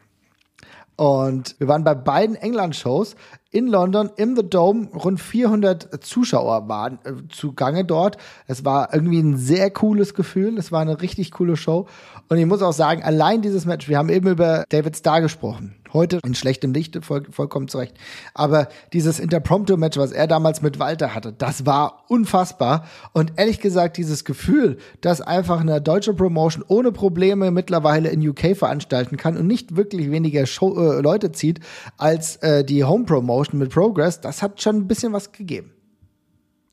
Und 0.96 1.56
wir 1.58 1.68
waren 1.68 1.84
bei 1.84 1.94
beiden 1.94 2.36
England-Shows 2.36 3.16
in 3.50 3.66
London 3.66 4.10
im 4.16 4.34
The 4.34 4.48
Dome. 4.48 4.88
Rund 4.94 5.20
400 5.20 6.02
Zuschauer 6.02 6.68
waren 6.68 6.98
äh, 7.04 7.12
zugange 7.28 7.84
dort. 7.84 8.16
Es 8.46 8.64
war 8.64 8.94
irgendwie 8.94 9.20
ein 9.20 9.36
sehr 9.36 9.70
cooles 9.70 10.14
Gefühl. 10.14 10.56
Es 10.56 10.72
war 10.72 10.80
eine 10.80 11.02
richtig 11.02 11.32
coole 11.32 11.56
Show. 11.56 11.86
Und 12.28 12.38
ich 12.38 12.46
muss 12.46 12.62
auch 12.62 12.72
sagen, 12.72 13.02
allein 13.02 13.42
dieses 13.42 13.66
Match, 13.66 13.88
wir 13.88 13.98
haben 13.98 14.08
eben 14.08 14.28
über 14.28 14.64
David 14.70 14.96
Starr 14.96 15.20
gesprochen 15.20 15.74
heute 15.96 16.20
in 16.24 16.34
schlechtem 16.34 16.72
Licht, 16.72 16.96
voll, 17.04 17.24
vollkommen 17.30 17.66
zurecht. 17.66 17.94
Aber 18.34 18.68
dieses 18.92 19.18
Interprompto-Match, 19.18 19.98
was 19.98 20.12
er 20.12 20.28
damals 20.28 20.62
mit 20.62 20.78
Walter 20.78 21.14
hatte, 21.14 21.32
das 21.32 21.66
war 21.66 22.04
unfassbar. 22.08 22.86
Und 23.12 23.32
ehrlich 23.36 23.60
gesagt, 23.60 23.96
dieses 23.96 24.24
Gefühl, 24.24 24.78
dass 25.00 25.20
einfach 25.20 25.60
eine 25.60 25.80
deutsche 25.80 26.14
Promotion 26.14 26.64
ohne 26.68 26.92
Probleme 26.92 27.50
mittlerweile 27.50 28.10
in 28.10 28.26
UK 28.26 28.56
veranstalten 28.56 29.16
kann 29.16 29.36
und 29.36 29.48
nicht 29.48 29.76
wirklich 29.76 30.10
weniger 30.10 30.46
Show, 30.46 30.76
äh, 30.76 31.00
Leute 31.00 31.32
zieht 31.32 31.60
als 31.96 32.36
äh, 32.36 32.64
die 32.64 32.84
Home 32.84 33.04
Promotion 33.04 33.58
mit 33.58 33.70
Progress, 33.70 34.20
das 34.20 34.42
hat 34.42 34.62
schon 34.62 34.76
ein 34.76 34.86
bisschen 34.86 35.12
was 35.12 35.32
gegeben. 35.32 35.72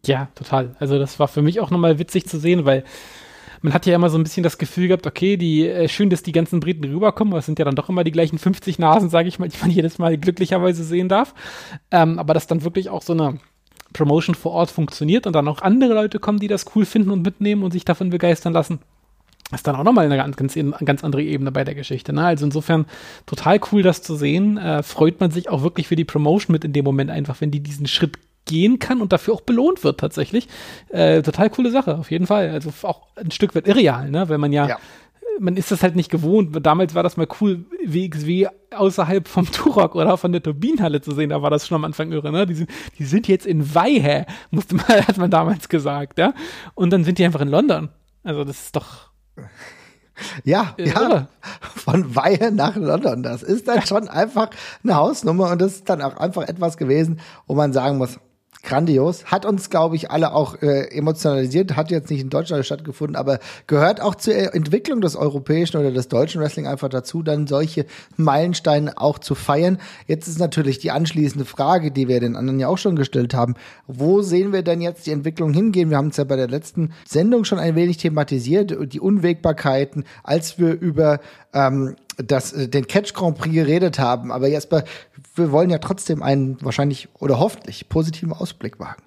Ja, 0.06 0.28
total. 0.36 0.76
Also 0.80 1.00
das 1.00 1.18
war 1.20 1.28
für 1.28 1.42
mich 1.42 1.60
auch 1.62 1.72
nochmal 1.72 1.98
witzig 1.98 2.28
zu 2.28 2.38
sehen, 2.38 2.66
weil 2.66 2.84
man 3.64 3.74
hat 3.74 3.86
ja 3.86 3.96
immer 3.96 4.10
so 4.10 4.18
ein 4.18 4.24
bisschen 4.24 4.44
das 4.44 4.58
Gefühl 4.58 4.90
gehabt, 4.90 5.08
okay, 5.08 5.38
die 5.38 5.68
äh, 5.68 5.88
schön, 5.88 6.10
dass 6.10 6.22
die 6.22 6.34
ganzen 6.34 6.60
Briten 6.60 6.84
rüberkommen, 6.84 7.34
aber 7.34 7.40
es 7.40 7.46
sind 7.46 7.60
ja 7.60 7.66
dann 7.66 7.76
doch 7.76 7.90
immer 7.90 8.04
die 8.04 8.12
gleichen 8.12 8.38
50 8.38 8.78
Nasen, 8.78 9.10
sage 9.10 9.30
ich 9.30 9.40
mal, 9.40 9.48
die 9.48 9.58
man 9.62 9.72
jedes 9.72 9.98
Mal 9.98 10.18
glücklicherweise 10.18 10.84
sehen 10.84 11.10
darf. 11.10 11.34
Ähm, 11.90 12.20
aber 12.20 12.34
dass 12.34 12.46
dann 12.46 12.64
wirklich 12.64 12.90
auch 12.90 13.02
so 13.02 13.14
eine 13.14 13.40
Promotion 13.94 14.36
vor 14.36 14.52
Ort 14.52 14.70
funktioniert 14.70 15.26
und 15.26 15.34
dann 15.34 15.48
auch 15.48 15.62
andere 15.62 15.94
Leute 15.94 16.20
kommen, 16.20 16.40
die 16.40 16.48
das 16.48 16.66
cool 16.76 16.86
finden 16.86 17.12
und 17.12 17.24
mitnehmen 17.24 17.64
und 17.64 17.72
sich 17.72 17.86
davon 17.86 18.10
begeistern 18.10 18.54
lassen 18.54 18.80
ist 19.52 19.68
dann 19.68 19.76
auch 19.76 19.84
nochmal 19.84 20.06
eine 20.06 20.18
ganz, 20.18 20.58
ganz, 20.86 21.04
andere 21.04 21.22
Ebene 21.22 21.52
bei 21.52 21.64
der 21.64 21.76
Geschichte. 21.76 22.12
Ne? 22.12 22.26
Also 22.26 22.46
insofern 22.46 22.86
total 23.28 23.60
cool, 23.72 23.84
das 23.84 24.02
zu 24.02 24.16
sehen. 24.16 24.58
Äh, 24.58 24.82
freut 24.82 25.20
man 25.20 25.30
sich 25.30 25.50
auch 25.50 25.62
wirklich 25.62 25.88
für 25.88 25.96
die 25.96 26.06
Promotion 26.06 26.54
mit 26.54 26.66
in 26.66 26.74
dem 26.74 26.84
Moment 26.84 27.12
einfach, 27.12 27.40
wenn 27.40 27.52
die 27.52 27.60
diesen 27.60 27.86
Schritt 27.86 28.18
gehen 28.46 28.80
kann 28.80 29.02
und 29.02 29.14
dafür 29.14 29.34
auch 29.34 29.42
belohnt 29.42 29.84
wird 29.84 30.00
tatsächlich. 30.00 30.48
Äh, 30.90 31.22
total 31.22 31.50
coole 31.50 31.72
Sache, 31.72 31.98
auf 31.98 32.12
jeden 32.12 32.28
Fall. 32.28 32.50
Also 32.50 32.72
auch 32.84 33.08
ein 33.16 33.32
Stück 33.32 33.56
weit 33.56 33.68
irreal, 33.68 34.10
ne? 34.10 34.28
Weil 34.30 34.38
man 34.38 34.52
ja, 34.52 34.68
ja. 34.68 34.78
man 35.40 35.56
ist 35.58 35.72
das 35.72 35.84
halt 35.84 35.96
nicht 35.96 36.12
gewohnt. 36.12 36.56
Damals 36.66 36.96
war 36.96 37.04
das 37.04 37.18
mal 37.18 37.28
cool, 37.42 37.66
WXW 37.86 38.48
außerhalb 38.76 39.28
vom 39.28 39.50
Turok 39.52 39.96
oder 39.96 40.18
von 40.18 40.32
der 40.32 40.44
Turbinenhalle 40.44 41.02
zu 41.02 41.12
sehen. 41.12 41.30
Da 41.30 41.42
war 41.42 41.50
das 41.50 41.68
schon 41.68 41.76
am 41.76 41.86
Anfang 41.86 42.12
irre, 42.12 42.32
ne? 42.32 42.46
Die 42.46 42.56
sind, 42.56 42.70
die 43.00 43.06
sind 43.06 43.28
jetzt 43.28 43.46
in 43.46 43.74
Weihe, 43.74 44.26
musste 44.52 44.76
man, 44.76 44.88
hat 44.88 45.18
man 45.18 45.32
damals 45.32 45.70
gesagt, 45.70 46.20
ja? 46.20 46.34
Und 46.76 46.92
dann 46.92 47.04
sind 47.04 47.18
die 47.18 47.26
einfach 47.26 47.42
in 47.42 47.50
London. 47.50 47.90
Also 48.24 48.44
das 48.44 48.66
ist 48.66 48.76
doch 48.76 49.12
ja, 50.44 50.76
ja, 50.78 51.28
von 51.60 52.16
Weihe 52.16 52.52
nach 52.52 52.76
London. 52.76 53.24
Das 53.24 53.44
ist 53.44 53.68
dann 53.68 53.82
schon 53.86 54.08
einfach 54.08 54.50
eine 54.84 54.96
Hausnummer 54.96 55.52
und 55.52 55.62
das 55.62 55.74
ist 55.76 55.90
dann 55.90 56.02
auch 56.02 56.18
einfach 56.18 56.44
etwas 56.44 56.78
gewesen, 56.78 57.20
wo 57.48 57.56
man 57.56 57.74
sagen 57.74 57.98
muss, 57.98 58.20
grandios. 58.64 59.26
Hat 59.26 59.46
uns, 59.46 59.70
glaube 59.70 59.96
ich, 59.96 60.10
alle 60.10 60.34
auch 60.34 60.62
äh, 60.62 60.88
emotionalisiert. 60.98 61.76
Hat 61.76 61.92
jetzt 61.92 62.10
nicht 62.10 62.22
in 62.22 62.30
Deutschland 62.30 62.66
stattgefunden, 62.66 63.16
aber 63.16 63.40
gehört 63.68 64.02
auch 64.02 64.16
zur 64.16 64.34
Entwicklung 64.56 65.02
des 65.02 65.16
europäischen 65.16 65.78
oder 65.78 65.92
des 65.92 66.08
deutschen 66.08 66.42
Wrestling 66.42 66.66
einfach 66.66 66.90
dazu, 66.90 67.22
dann 67.22 67.46
solche 67.46 67.86
Meilensteine 68.16 68.98
auch 68.98 69.20
zu 69.20 69.36
feiern. 69.36 69.80
Jetzt 70.08 70.28
ist 70.28 70.40
natürlich 70.40 70.80
die 70.80 70.92
anschließende 70.92 71.46
Frage, 71.46 71.92
die 71.92 72.08
wir 72.08 72.20
den 72.20 72.36
anderen 72.36 72.60
ja 72.60 72.70
auch 72.70 72.78
schon 72.78 72.96
gestellt 72.96 73.34
haben. 73.34 73.56
Wo 73.88 74.22
sehen 74.22 74.54
wir 74.54 74.64
denn 74.64 74.82
jetzt 74.82 75.06
die 75.06 75.12
Entwicklung 75.12 75.54
hingehen? 75.54 75.90
Wir 75.90 75.98
haben 75.98 76.08
es 76.08 76.18
ja 76.18 76.24
bei 76.24 76.38
der 76.38 76.48
letzten 76.48 76.94
Sendung 77.06 77.44
schon 77.44 77.60
ein 77.60 77.76
wenig 77.76 77.98
thematisiert, 77.98 78.76
die 78.94 79.00
Unwägbarkeiten, 79.00 80.06
als 80.24 80.58
wir 80.58 80.80
über 80.80 81.20
ähm, 81.54 81.96
das, 82.18 82.54
äh, 82.54 82.68
den 82.68 82.88
Catch 82.88 83.14
Grand 83.14 83.38
Prix 83.38 83.54
geredet 83.54 84.00
haben. 84.00 84.32
Aber 84.32 84.48
jetzt, 84.48 84.70
wir 85.36 85.52
wollen 85.52 85.70
ja 85.70 85.80
trotzdem 85.80 86.24
einen 86.24 86.58
wahrscheinlich 86.62 87.10
oder 87.20 87.40
hoffentlich 87.40 87.90
positiven 87.90 88.34
Ausblick 88.34 88.80
wagen. 88.80 89.04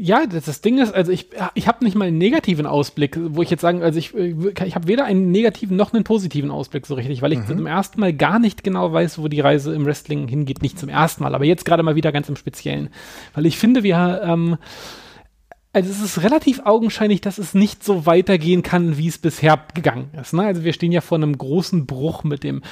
Ja, 0.00 0.26
das, 0.26 0.44
das 0.44 0.60
Ding 0.60 0.78
ist, 0.78 0.94
also 0.94 1.10
ich, 1.10 1.30
ich 1.54 1.66
habe 1.66 1.84
nicht 1.84 1.96
mal 1.96 2.06
einen 2.06 2.18
negativen 2.18 2.66
Ausblick, 2.66 3.18
wo 3.18 3.42
ich 3.42 3.50
jetzt 3.50 3.62
sagen, 3.62 3.82
also 3.82 3.98
ich, 3.98 4.14
ich 4.14 4.74
habe 4.74 4.86
weder 4.86 5.06
einen 5.06 5.32
negativen 5.32 5.76
noch 5.76 5.92
einen 5.92 6.04
positiven 6.04 6.50
Ausblick 6.50 6.86
so 6.86 6.94
richtig, 6.94 7.20
weil 7.22 7.32
ich 7.32 7.40
mhm. 7.40 7.46
zum 7.46 7.66
ersten 7.66 7.98
Mal 7.98 8.12
gar 8.12 8.38
nicht 8.38 8.62
genau 8.62 8.92
weiß, 8.92 9.18
wo 9.18 9.28
die 9.28 9.40
Reise 9.40 9.74
im 9.74 9.86
Wrestling 9.86 10.28
hingeht. 10.28 10.62
Nicht 10.62 10.78
zum 10.78 10.88
ersten 10.88 11.24
Mal, 11.24 11.34
aber 11.34 11.44
jetzt 11.46 11.64
gerade 11.64 11.82
mal 11.82 11.96
wieder 11.96 12.12
ganz 12.12 12.28
im 12.28 12.36
Speziellen. 12.36 12.90
Weil 13.34 13.46
ich 13.46 13.58
finde, 13.58 13.82
wir 13.82 14.20
ähm, 14.22 14.58
also 15.74 15.90
es 15.90 16.00
ist 16.00 16.22
relativ 16.22 16.62
augenscheinlich, 16.64 17.20
dass 17.20 17.36
es 17.36 17.52
nicht 17.52 17.84
so 17.84 18.06
weitergehen 18.06 18.62
kann, 18.62 18.96
wie 18.96 19.06
es 19.06 19.18
bisher 19.18 19.62
gegangen 19.74 20.10
ist. 20.18 20.32
Ne? 20.32 20.44
Also 20.44 20.64
wir 20.64 20.72
stehen 20.72 20.92
ja 20.92 21.02
vor 21.02 21.18
einem 21.18 21.36
großen 21.36 21.84
Bruch 21.84 22.24
mit 22.24 22.42
dem 22.42 22.62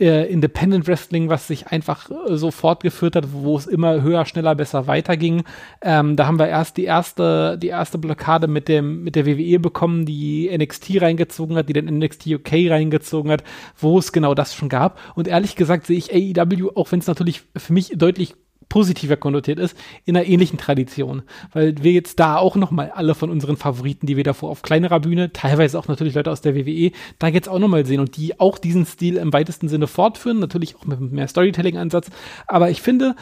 äh, 0.00 0.30
Independent 0.32 0.88
Wrestling, 0.88 1.28
was 1.28 1.46
sich 1.46 1.66
einfach 1.66 2.10
äh, 2.10 2.36
so 2.36 2.50
fortgeführt 2.50 3.14
hat, 3.14 3.32
wo 3.32 3.58
es 3.58 3.66
immer 3.66 4.00
höher, 4.00 4.24
schneller, 4.24 4.54
besser 4.54 4.86
weiterging. 4.86 5.44
Ähm, 5.82 6.16
da 6.16 6.26
haben 6.26 6.38
wir 6.38 6.48
erst 6.48 6.78
die 6.78 6.84
erste, 6.84 7.58
die 7.58 7.68
erste 7.68 7.98
Blockade 7.98 8.46
mit 8.46 8.68
dem 8.68 9.04
mit 9.04 9.16
der 9.16 9.26
WWE 9.26 9.60
bekommen, 9.60 10.06
die 10.06 10.50
NXT 10.50 11.02
reingezogen 11.02 11.56
hat, 11.56 11.68
die 11.68 11.74
den 11.74 11.98
NXT 11.98 12.26
UK 12.26 12.70
reingezogen 12.70 13.30
hat, 13.30 13.44
wo 13.76 13.98
es 13.98 14.12
genau 14.12 14.34
das 14.34 14.54
schon 14.54 14.70
gab. 14.70 14.98
Und 15.14 15.28
ehrlich 15.28 15.56
gesagt 15.56 15.86
sehe 15.86 15.98
ich 15.98 16.10
AEW, 16.10 16.70
auch 16.74 16.90
wenn 16.90 17.00
es 17.00 17.06
natürlich 17.06 17.42
für 17.54 17.74
mich 17.74 17.92
deutlich 17.96 18.34
positiver 18.68 19.16
konnotiert 19.16 19.58
ist, 19.58 19.76
in 20.04 20.16
einer 20.16 20.26
ähnlichen 20.26 20.58
Tradition. 20.58 21.22
Weil 21.52 21.74
wir 21.82 21.92
jetzt 21.92 22.18
da 22.18 22.36
auch 22.36 22.56
nochmal 22.56 22.90
alle 22.90 23.14
von 23.14 23.30
unseren 23.30 23.56
Favoriten, 23.56 24.06
die 24.06 24.16
wir 24.16 24.24
davor 24.24 24.50
auf 24.50 24.62
kleinerer 24.62 25.00
Bühne, 25.00 25.32
teilweise 25.32 25.78
auch 25.78 25.88
natürlich 25.88 26.14
Leute 26.14 26.30
aus 26.30 26.40
der 26.40 26.54
WWE, 26.54 26.92
da 27.18 27.28
jetzt 27.28 27.48
auch 27.48 27.58
nochmal 27.58 27.86
sehen 27.86 28.00
und 28.00 28.16
die 28.16 28.38
auch 28.40 28.58
diesen 28.58 28.86
Stil 28.86 29.16
im 29.16 29.32
weitesten 29.32 29.68
Sinne 29.68 29.86
fortführen, 29.86 30.38
natürlich 30.38 30.76
auch 30.76 30.84
mit 30.84 31.00
mehr 31.12 31.28
Storytelling-Ansatz. 31.28 32.10
Aber 32.46 32.70
ich 32.70 32.82
finde, 32.82 33.16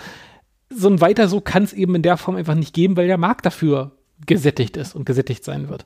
so 0.71 0.89
ein 0.89 1.01
weiter 1.01 1.29
so 1.29 1.41
kann 1.41 1.63
es 1.63 1.73
eben 1.73 1.95
in 1.95 2.03
der 2.03 2.17
Form 2.17 2.37
einfach 2.37 2.55
nicht 2.55 2.75
geben, 2.75 2.97
weil 2.97 3.07
der 3.07 3.19
Markt 3.19 3.47
dafür 3.47 3.93
gesättigt 4.27 4.77
ist 4.77 4.95
und 4.95 5.05
gesättigt 5.05 5.45
sein 5.45 5.69
wird. 5.69 5.85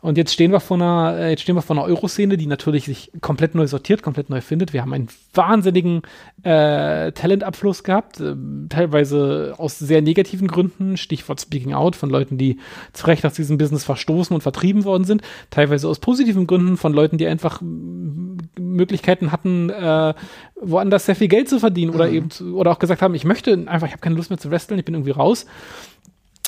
Und 0.00 0.16
jetzt 0.16 0.32
stehen 0.32 0.52
wir 0.52 0.60
vor 0.60 0.76
einer, 0.76 1.16
äh, 1.18 1.30
jetzt 1.30 1.42
stehen 1.42 1.56
wir 1.56 1.62
vor 1.62 1.76
einer 1.76 1.84
Euroszene, 1.84 2.36
die 2.36 2.46
natürlich 2.46 2.84
sich 2.84 3.10
komplett 3.20 3.54
neu 3.54 3.66
sortiert, 3.66 4.02
komplett 4.02 4.30
neu 4.30 4.40
findet. 4.40 4.72
Wir 4.72 4.82
haben 4.82 4.92
einen 4.92 5.08
wahnsinnigen 5.34 6.02
äh, 6.42 7.12
Talentabfluss 7.12 7.82
gehabt, 7.82 8.20
äh, 8.20 8.34
teilweise 8.68 9.54
aus 9.58 9.78
sehr 9.78 10.00
negativen 10.02 10.46
Gründen, 10.46 10.96
Stichwort 10.96 11.40
Speaking 11.40 11.74
Out 11.74 11.96
von 11.96 12.10
Leuten, 12.10 12.38
die 12.38 12.58
zu 12.92 13.06
Recht 13.06 13.26
aus 13.26 13.34
diesem 13.34 13.58
Business 13.58 13.84
verstoßen 13.84 14.34
und 14.34 14.42
vertrieben 14.42 14.84
worden 14.84 15.04
sind, 15.04 15.22
teilweise 15.50 15.88
aus 15.88 15.98
positiven 15.98 16.46
Gründen 16.46 16.76
von 16.76 16.92
Leuten, 16.92 17.18
die 17.18 17.26
einfach 17.26 17.60
Möglichkeiten 18.58 19.32
hatten, 19.32 19.70
äh, 19.70 20.14
woanders 20.60 21.06
sehr 21.06 21.16
viel 21.16 21.28
Geld 21.28 21.48
zu 21.48 21.58
verdienen 21.58 21.94
oder 21.94 22.06
mhm. 22.06 22.14
eben 22.14 22.30
zu, 22.30 22.56
oder 22.56 22.70
auch 22.70 22.78
gesagt 22.78 23.02
haben, 23.02 23.14
ich 23.14 23.24
möchte 23.24 23.52
einfach, 23.66 23.86
ich 23.86 23.92
habe 23.92 24.00
keine 24.00 24.14
Lust 24.14 24.30
mehr 24.30 24.38
zu 24.38 24.50
wresteln, 24.50 24.78
ich 24.78 24.84
bin 24.84 24.94
irgendwie 24.94 25.10
raus. 25.10 25.46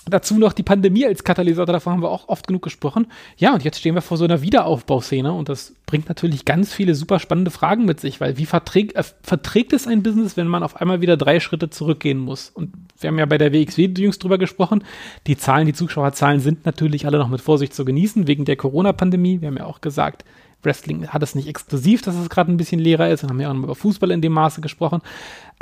Dazu 0.06 0.38
noch 0.38 0.54
die 0.54 0.62
Pandemie 0.62 1.04
als 1.04 1.24
Katalysator, 1.24 1.74
davon 1.74 1.92
haben 1.92 2.02
wir 2.02 2.10
auch 2.10 2.28
oft 2.28 2.46
genug 2.46 2.62
gesprochen. 2.62 3.06
Ja, 3.36 3.52
und 3.52 3.62
jetzt 3.64 3.78
stehen 3.78 3.94
wir 3.94 4.00
vor 4.00 4.16
so 4.16 4.24
einer 4.24 4.40
Wiederaufbauszene 4.40 5.30
und 5.32 5.48
das 5.48 5.74
bringt 5.84 6.08
natürlich 6.08 6.46
ganz 6.46 6.72
viele 6.72 6.94
super 6.94 7.18
spannende 7.18 7.50
Fragen 7.50 7.84
mit 7.84 8.00
sich, 8.00 8.20
weil 8.20 8.38
wie 8.38 8.46
verträgt, 8.46 8.96
äh, 8.96 9.04
verträgt 9.22 9.74
es 9.74 9.86
ein 9.86 10.02
Business, 10.02 10.38
wenn 10.38 10.46
man 10.46 10.62
auf 10.62 10.80
einmal 10.80 11.02
wieder 11.02 11.18
drei 11.18 11.38
Schritte 11.38 11.68
zurückgehen 11.68 12.18
muss? 12.18 12.48
Und 12.48 12.72
wir 12.98 13.08
haben 13.08 13.18
ja 13.18 13.26
bei 13.26 13.36
der 13.36 13.52
WXW 13.52 13.90
jüngst 13.98 14.22
drüber 14.24 14.38
gesprochen. 14.38 14.84
Die 15.26 15.36
Zahlen, 15.36 15.66
die 15.66 15.74
Zuschauerzahlen 15.74 16.40
sind 16.40 16.64
natürlich 16.64 17.04
alle 17.06 17.18
noch 17.18 17.28
mit 17.28 17.42
Vorsicht 17.42 17.74
zu 17.74 17.84
genießen 17.84 18.26
wegen 18.26 18.46
der 18.46 18.56
Corona-Pandemie. 18.56 19.42
Wir 19.42 19.48
haben 19.48 19.58
ja 19.58 19.66
auch 19.66 19.82
gesagt, 19.82 20.24
Wrestling 20.62 21.08
hat 21.08 21.22
es 21.22 21.34
nicht 21.34 21.48
exklusiv, 21.48 22.02
dass 22.02 22.16
es 22.16 22.28
gerade 22.28 22.52
ein 22.52 22.56
bisschen 22.56 22.80
leerer 22.80 23.08
ist. 23.08 23.22
Wir 23.22 23.28
haben 23.28 23.40
ja 23.40 23.50
auch 23.50 23.54
über 23.54 23.74
Fußball 23.74 24.10
in 24.10 24.20
dem 24.20 24.32
Maße 24.32 24.60
gesprochen. 24.60 25.00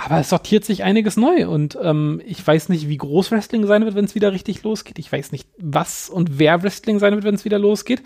Aber 0.01 0.21
es 0.21 0.29
sortiert 0.29 0.65
sich 0.65 0.85
einiges 0.85 1.17
neu 1.17 1.49
und 1.49 1.77
ähm, 1.83 2.23
ich 2.25 2.47
weiß 2.47 2.69
nicht, 2.69 2.89
wie 2.89 2.97
groß 2.97 3.33
Wrestling 3.33 3.67
sein 3.67 3.85
wird, 3.85 3.97
wenn 3.97 4.05
es 4.05 4.15
wieder 4.15 4.33
richtig 4.33 4.63
losgeht. 4.63 4.97
Ich 5.01 5.11
weiß 5.11 5.33
nicht, 5.33 5.49
was 5.59 6.09
und 6.09 6.39
wer 6.39 6.63
Wrestling 6.63 7.01
sein 7.01 7.15
wird, 7.15 7.25
wenn 7.25 7.35
es 7.35 7.45
wieder 7.45 7.59
losgeht. 7.59 8.05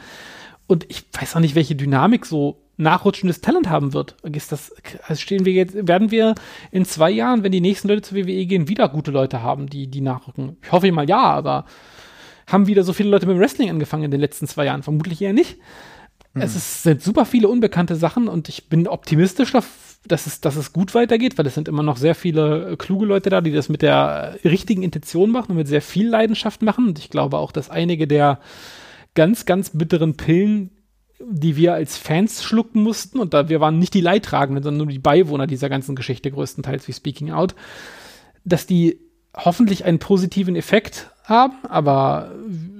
Und 0.67 0.87
ich 0.89 1.05
weiß 1.13 1.37
auch 1.37 1.41
nicht, 1.41 1.55
welche 1.55 1.75
Dynamik 1.75 2.25
so 2.25 2.63
nachrutschendes 2.79 3.43
Talent 3.43 3.69
haben 3.69 3.93
wird. 3.93 4.17
Ist 4.23 4.53
das, 4.53 4.73
also 5.07 5.21
stehen 5.21 5.45
wir 5.45 5.53
jetzt, 5.53 5.87
werden 5.87 6.11
wir 6.11 6.35
in 6.71 6.87
zwei 6.87 7.11
Jahren, 7.11 7.43
wenn 7.43 7.53
die 7.53 7.61
nächsten 7.61 7.89
Leute 7.89 8.01
zur 8.01 8.17
WWE 8.17 8.47
gehen, 8.47 8.69
wieder 8.69 8.89
gute 8.89 9.11
Leute 9.11 9.43
haben, 9.43 9.69
die, 9.69 9.87
die 9.87 10.01
nachrücken? 10.01 10.57
Ich 10.63 10.73
hoffe 10.73 10.91
mal 10.93 11.07
ja, 11.07 11.21
aber 11.21 11.67
haben 12.47 12.69
wieder 12.69 12.85
so 12.85 12.95
viele 12.95 13.11
Leute 13.11 13.27
mit 13.27 13.37
dem 13.37 13.41
Wrestling 13.41 13.69
angefangen 13.69 14.05
in 14.05 14.11
den 14.11 14.21
letzten 14.21 14.47
zwei 14.47 14.65
Jahren? 14.65 14.83
Vermutlich 14.83 15.21
eher 15.21 15.35
nicht. 15.35 15.59
Mhm. 16.35 16.43
Es 16.43 16.57
ist, 16.57 16.83
sind 16.83 17.03
super 17.03 17.25
viele 17.25 17.49
unbekannte 17.49 17.97
Sachen 17.97 18.29
und 18.29 18.49
ich 18.49 18.69
bin 18.69 18.89
optimistisch, 18.89 19.53
dass 19.53 20.27
es, 20.27 20.41
dass 20.41 20.57
es 20.57 20.73
gut 20.73 20.95
weitergeht, 20.95 21.39
weil 21.39 21.47
es 21.47 21.55
sind 21.55 21.69
immer 21.69 21.83
noch 21.83 21.97
sehr 21.97 22.15
viele 22.15 22.73
äh, 22.73 22.77
kluge 22.77 23.07
Leute 23.07 23.31
da, 23.31 23.41
die 23.41 23.53
das 23.53 23.69
mit 23.69 23.83
der 23.83 24.39
richtigen 24.45 24.83
Intention 24.83 25.31
machen 25.31 25.53
und 25.53 25.57
mit 25.59 25.69
sehr 25.69 25.83
viel 25.83 26.09
Leidenschaft 26.09 26.63
machen. 26.63 26.89
Und 26.89 26.99
ich 26.99 27.11
glaube 27.11 27.39
auch, 27.39 27.53
dass 27.53 27.71
einige 27.71 28.07
der 28.07 28.41
ganz, 29.15 29.45
ganz 29.45 29.71
bitteren 29.71 30.17
Pillen, 30.17 30.71
die 31.21 31.57
wir 31.57 31.75
als 31.75 31.99
Fans 31.99 32.43
schlucken 32.43 32.83
mussten, 32.83 33.21
und 33.21 33.33
da 33.33 33.49
wir 33.49 33.61
waren 33.61 33.79
nicht 33.79 33.95
die 33.95 34.01
Leidtragenden, 34.01 34.65
sondern 34.65 34.87
nur 34.87 34.93
die 34.93 34.99
Beiwohner 34.99 35.47
dieser 35.47 35.69
ganzen 35.69 35.95
Geschichte 35.95 36.31
größtenteils 36.31 36.89
wie 36.89 36.93
Speaking 36.93 37.31
Out, 37.31 37.55
dass 38.45 38.67
die 38.67 38.99
hoffentlich 39.37 39.85
einen 39.85 40.01
positiven 40.01 40.57
Effekt 40.57 41.12
haben, 41.33 41.55
aber 41.69 42.31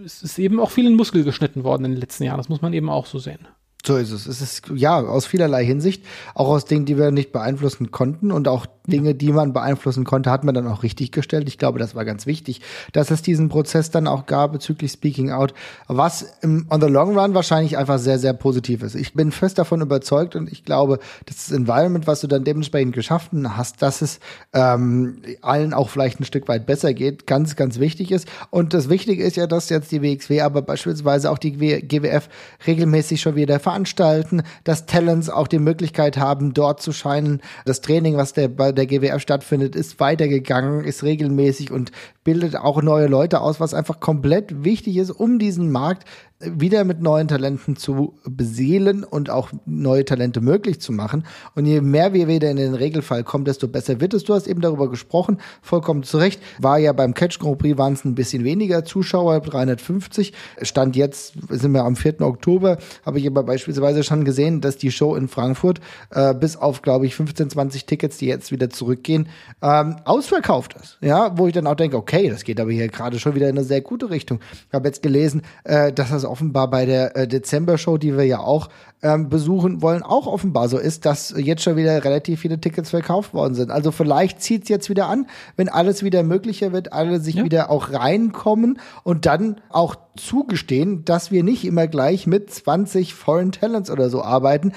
es 0.05 0.23
ist 0.23 0.39
eben 0.39 0.61
auch 0.61 0.71
viel 0.71 0.87
in 0.87 0.95
Muskel 0.95 1.25
geschnitten 1.25 1.65
worden 1.65 1.85
in 1.85 1.93
den 1.93 2.01
letzten 2.01 2.25
Jahren. 2.25 2.39
Das 2.39 2.49
muss 2.49 2.63
man 2.63 2.73
eben 2.73 2.89
auch 2.89 3.07
so 3.07 3.19
sehen. 3.19 3.41
So 3.85 3.97
ist 3.97 4.13
es. 4.13 4.27
Es 4.27 4.41
ist 4.41 4.63
ja 4.73 5.01
aus 5.01 5.27
vielerlei 5.27 5.65
Hinsicht, 5.65 6.05
auch 6.35 6.49
aus 6.49 6.67
Dingen, 6.67 6.85
die 6.85 6.97
wir 6.97 7.11
nicht 7.11 7.33
beeinflussen 7.33 7.91
konnten 7.91 8.31
und 8.31 8.47
auch 8.47 8.67
Dinge, 8.87 9.15
die 9.15 9.33
man 9.33 9.53
beeinflussen 9.53 10.05
konnte, 10.05 10.31
hat 10.31 10.45
man 10.45 10.55
dann 10.55 10.67
auch 10.67 10.83
richtig 10.83 11.13
gestellt. 11.13 11.47
Ich 11.49 11.59
glaube, 11.59 11.79
das 11.79 11.95
war 11.95 12.05
ganz 12.05 12.27
wichtig, 12.27 12.61
dass 12.93 13.11
es 13.11 13.23
diesen 13.23 13.49
Prozess 13.49 13.91
dann 13.91 14.09
auch 14.09 14.27
gab 14.27 14.53
bezüglich 14.53 14.93
Speaking 14.93 15.31
Out, 15.31 15.55
was 15.87 16.27
im, 16.43 16.67
on 16.69 16.81
the 16.81 16.89
long 16.89 17.17
run 17.17 17.35
wahrscheinlich 17.35 17.77
einfach 17.77 17.99
sehr, 17.99 18.19
sehr 18.19 18.33
positiv 18.33 18.83
ist. 18.83 18.97
Ich 18.97 19.15
bin 19.15 19.31
fest 19.31 19.59
davon 19.59 19.81
überzeugt 19.81 20.35
und 20.35 20.51
ich 20.51 20.65
glaube, 20.65 20.99
dass 21.27 21.47
das 21.47 21.53
Environment, 21.53 22.07
was 22.07 22.21
du 22.21 22.27
dann 22.27 22.45
dementsprechend 22.45 22.95
geschaffen 22.95 23.57
hast, 23.57 23.83
dass 23.83 24.03
es 24.03 24.19
ähm, 24.53 25.19
allen 25.43 25.75
auch 25.75 25.89
vielleicht 25.89 26.21
ein 26.21 26.25
Stück 26.25 26.49
weit 26.49 26.67
besser 26.67 26.93
geht, 26.93 27.27
ganz, 27.27 27.55
ganz 27.55 27.79
wichtig 27.79 28.11
ist. 28.11 28.27
Und 28.51 28.75
das 28.75 28.89
Wichtige 28.89 29.23
ist 29.23 29.37
ja, 29.37 29.47
dass 29.47 29.69
jetzt 29.69 29.93
die 29.93 30.03
WXW, 30.03 30.41
aber 30.41 30.63
beispielsweise 30.63 31.31
auch 31.31 31.39
die 31.39 31.53
GWF 31.53 32.29
regelmäßig 32.67 33.21
schon 33.21 33.37
wieder 33.37 33.61
veranstalten, 33.73 34.43
dass 34.65 34.85
Talents 34.85 35.31
auch 35.31 35.49
die 35.49 35.59
Möglichkeit 35.59 36.19
haben, 36.19 36.53
dort 36.53 36.83
zu 36.83 36.93
scheinen. 36.93 37.41
Das 37.65 37.81
Training, 37.81 38.19
was 38.19 38.35
der 38.35 38.49
bei 38.49 38.71
der 38.71 38.87
GWF 38.87 39.21
stattfindet, 39.21 39.75
ist 39.75 39.99
weitergegangen, 39.99 40.85
ist 40.85 41.03
regelmäßig 41.03 41.71
und 41.71 41.91
bildet 42.25 42.57
auch 42.57 42.83
neue 42.83 43.07
Leute 43.07 43.41
aus, 43.41 43.61
was 43.61 43.75
einfach 43.75 44.01
komplett 44.01 44.65
wichtig 44.65 44.97
ist, 44.97 45.11
um 45.11 45.39
diesen 45.39 45.71
Markt 45.71 46.05
wieder 46.45 46.85
mit 46.85 47.01
neuen 47.01 47.29
Talenten 47.29 47.77
zu 47.77 48.15
beseelen 48.25 49.05
und 49.05 49.31
auch 49.31 49.51
neue 49.65 50.05
Talente 50.05 50.41
möglich 50.41 50.81
zu 50.81 50.93
machen. 50.93 51.25
Und 51.55 51.67
je 51.67 51.81
mehr 51.81 52.13
wir 52.13 52.29
wieder 52.29 52.51
in 52.51 52.57
den 52.57 52.75
Regelfall 52.75 53.23
kommen, 53.25 53.45
desto 53.45 53.69
besser 53.69 54.01
wird 54.01 54.15
es. 54.15 54.25
Du 54.25 54.35
hast 54.35 54.47
eben 54.47 54.61
darüber 54.61 54.91
gesprochen, 54.91 55.39
vollkommen 55.61 56.03
zu 56.03 56.19
Recht. 56.19 56.43
War 56.59 56.79
ja 56.79 56.93
beim 56.93 57.15
Catch 57.15 57.39
Grand 57.39 57.59
Prix 57.59 57.79
waren 57.79 57.93
es 57.93 58.05
ein 58.05 58.15
bisschen 58.15 58.45
weniger 58.45 58.85
Zuschauer, 58.85 59.41
350. 59.41 60.33
Stand 60.63 60.97
jetzt, 60.97 61.35
sind 61.49 61.73
wir 61.73 61.85
am 61.85 61.97
4. 61.97 62.21
Oktober, 62.23 62.79
habe 63.07 63.19
ich 63.19 63.27
aber 63.27 63.43
beispielsweise 63.45 64.03
schon 64.03 64.25
gesehen, 64.25 64.61
dass 64.61 64.77
die 64.77 64.91
Show 64.91 65.15
in 65.15 65.29
Frankfurt 65.29 65.81
äh, 66.11 66.35
bis 66.35 66.57
auf, 66.57 66.83
glaube 66.83 67.07
ich, 67.07 67.15
15, 67.15 67.51
20 67.51 67.87
Tickets, 67.87 68.19
die 68.19 68.27
jetzt 68.27 68.51
wieder 68.51 68.71
zurückgehen, 68.71 69.29
ähm, 69.63 69.97
ausverkauft 70.05 70.75
ist. 70.81 70.99
Ja, 71.01 71.37
wo 71.39 71.47
ich 71.47 71.53
dann 71.53 71.67
auch 71.67 71.77
denke, 71.77 71.97
okay, 71.97 72.12
das 72.13 72.45
geht 72.45 72.61
aber 72.61 72.71
hier 72.71 72.89
gerade 72.89 73.19
schon 73.19 73.35
wieder 73.35 73.49
in 73.49 73.57
eine 73.57 73.65
sehr 73.65 73.81
gute 73.81 74.11
Richtung. 74.11 74.41
Ich 74.69 74.75
habe 74.75 74.87
jetzt 74.87 75.03
gelesen, 75.03 75.43
äh, 75.65 75.93
dass 75.93 76.11
das 76.11 76.25
offenbar 76.25 76.69
bei 76.69 76.85
der 76.85 77.17
äh, 77.17 77.27
Dezember-Show, 77.27 77.97
die 77.97 78.17
wir 78.17 78.25
ja 78.25 78.41
auch 78.41 78.69
ähm, 79.03 79.29
besuchen 79.29 79.83
wollen, 79.83 80.03
auch 80.03 80.27
offenbar 80.27 80.69
so 80.69 80.79
ist, 80.79 81.07
dass 81.07 81.35
jetzt 81.37 81.63
schon 81.63 81.77
wieder 81.77 82.05
relativ 82.05 82.41
viele 82.41 82.61
Tickets 82.61 82.91
verkauft 82.91 83.35
worden 83.35 83.55
sind. 83.55 83.71
Also 83.71 83.91
vielleicht 83.91 84.41
zieht 84.41 84.65
es 84.65 84.69
jetzt 84.69 84.91
wieder 84.91 85.09
an, 85.09 85.27
wenn 85.57 85.69
alles 85.69 86.03
wieder 86.03 86.23
möglicher 86.23 86.73
wird, 86.73 86.93
alle 86.93 87.19
sich 87.19 87.37
ja. 87.37 87.45
wieder 87.45 87.71
auch 87.71 87.93
reinkommen 87.93 88.79
und 89.03 89.27
dann 89.27 89.61
auch 89.71 89.97
zugestehen, 90.17 91.05
dass 91.05 91.31
wir 91.31 91.43
nicht 91.43 91.65
immer 91.65 91.87
gleich 91.89 92.27
mit 92.27 92.51
20 92.51 93.15
Foreign 93.15 93.53
Talents 93.53 93.91
oder 93.91 94.11
so 94.11 94.23
arbeiten, 94.23 94.73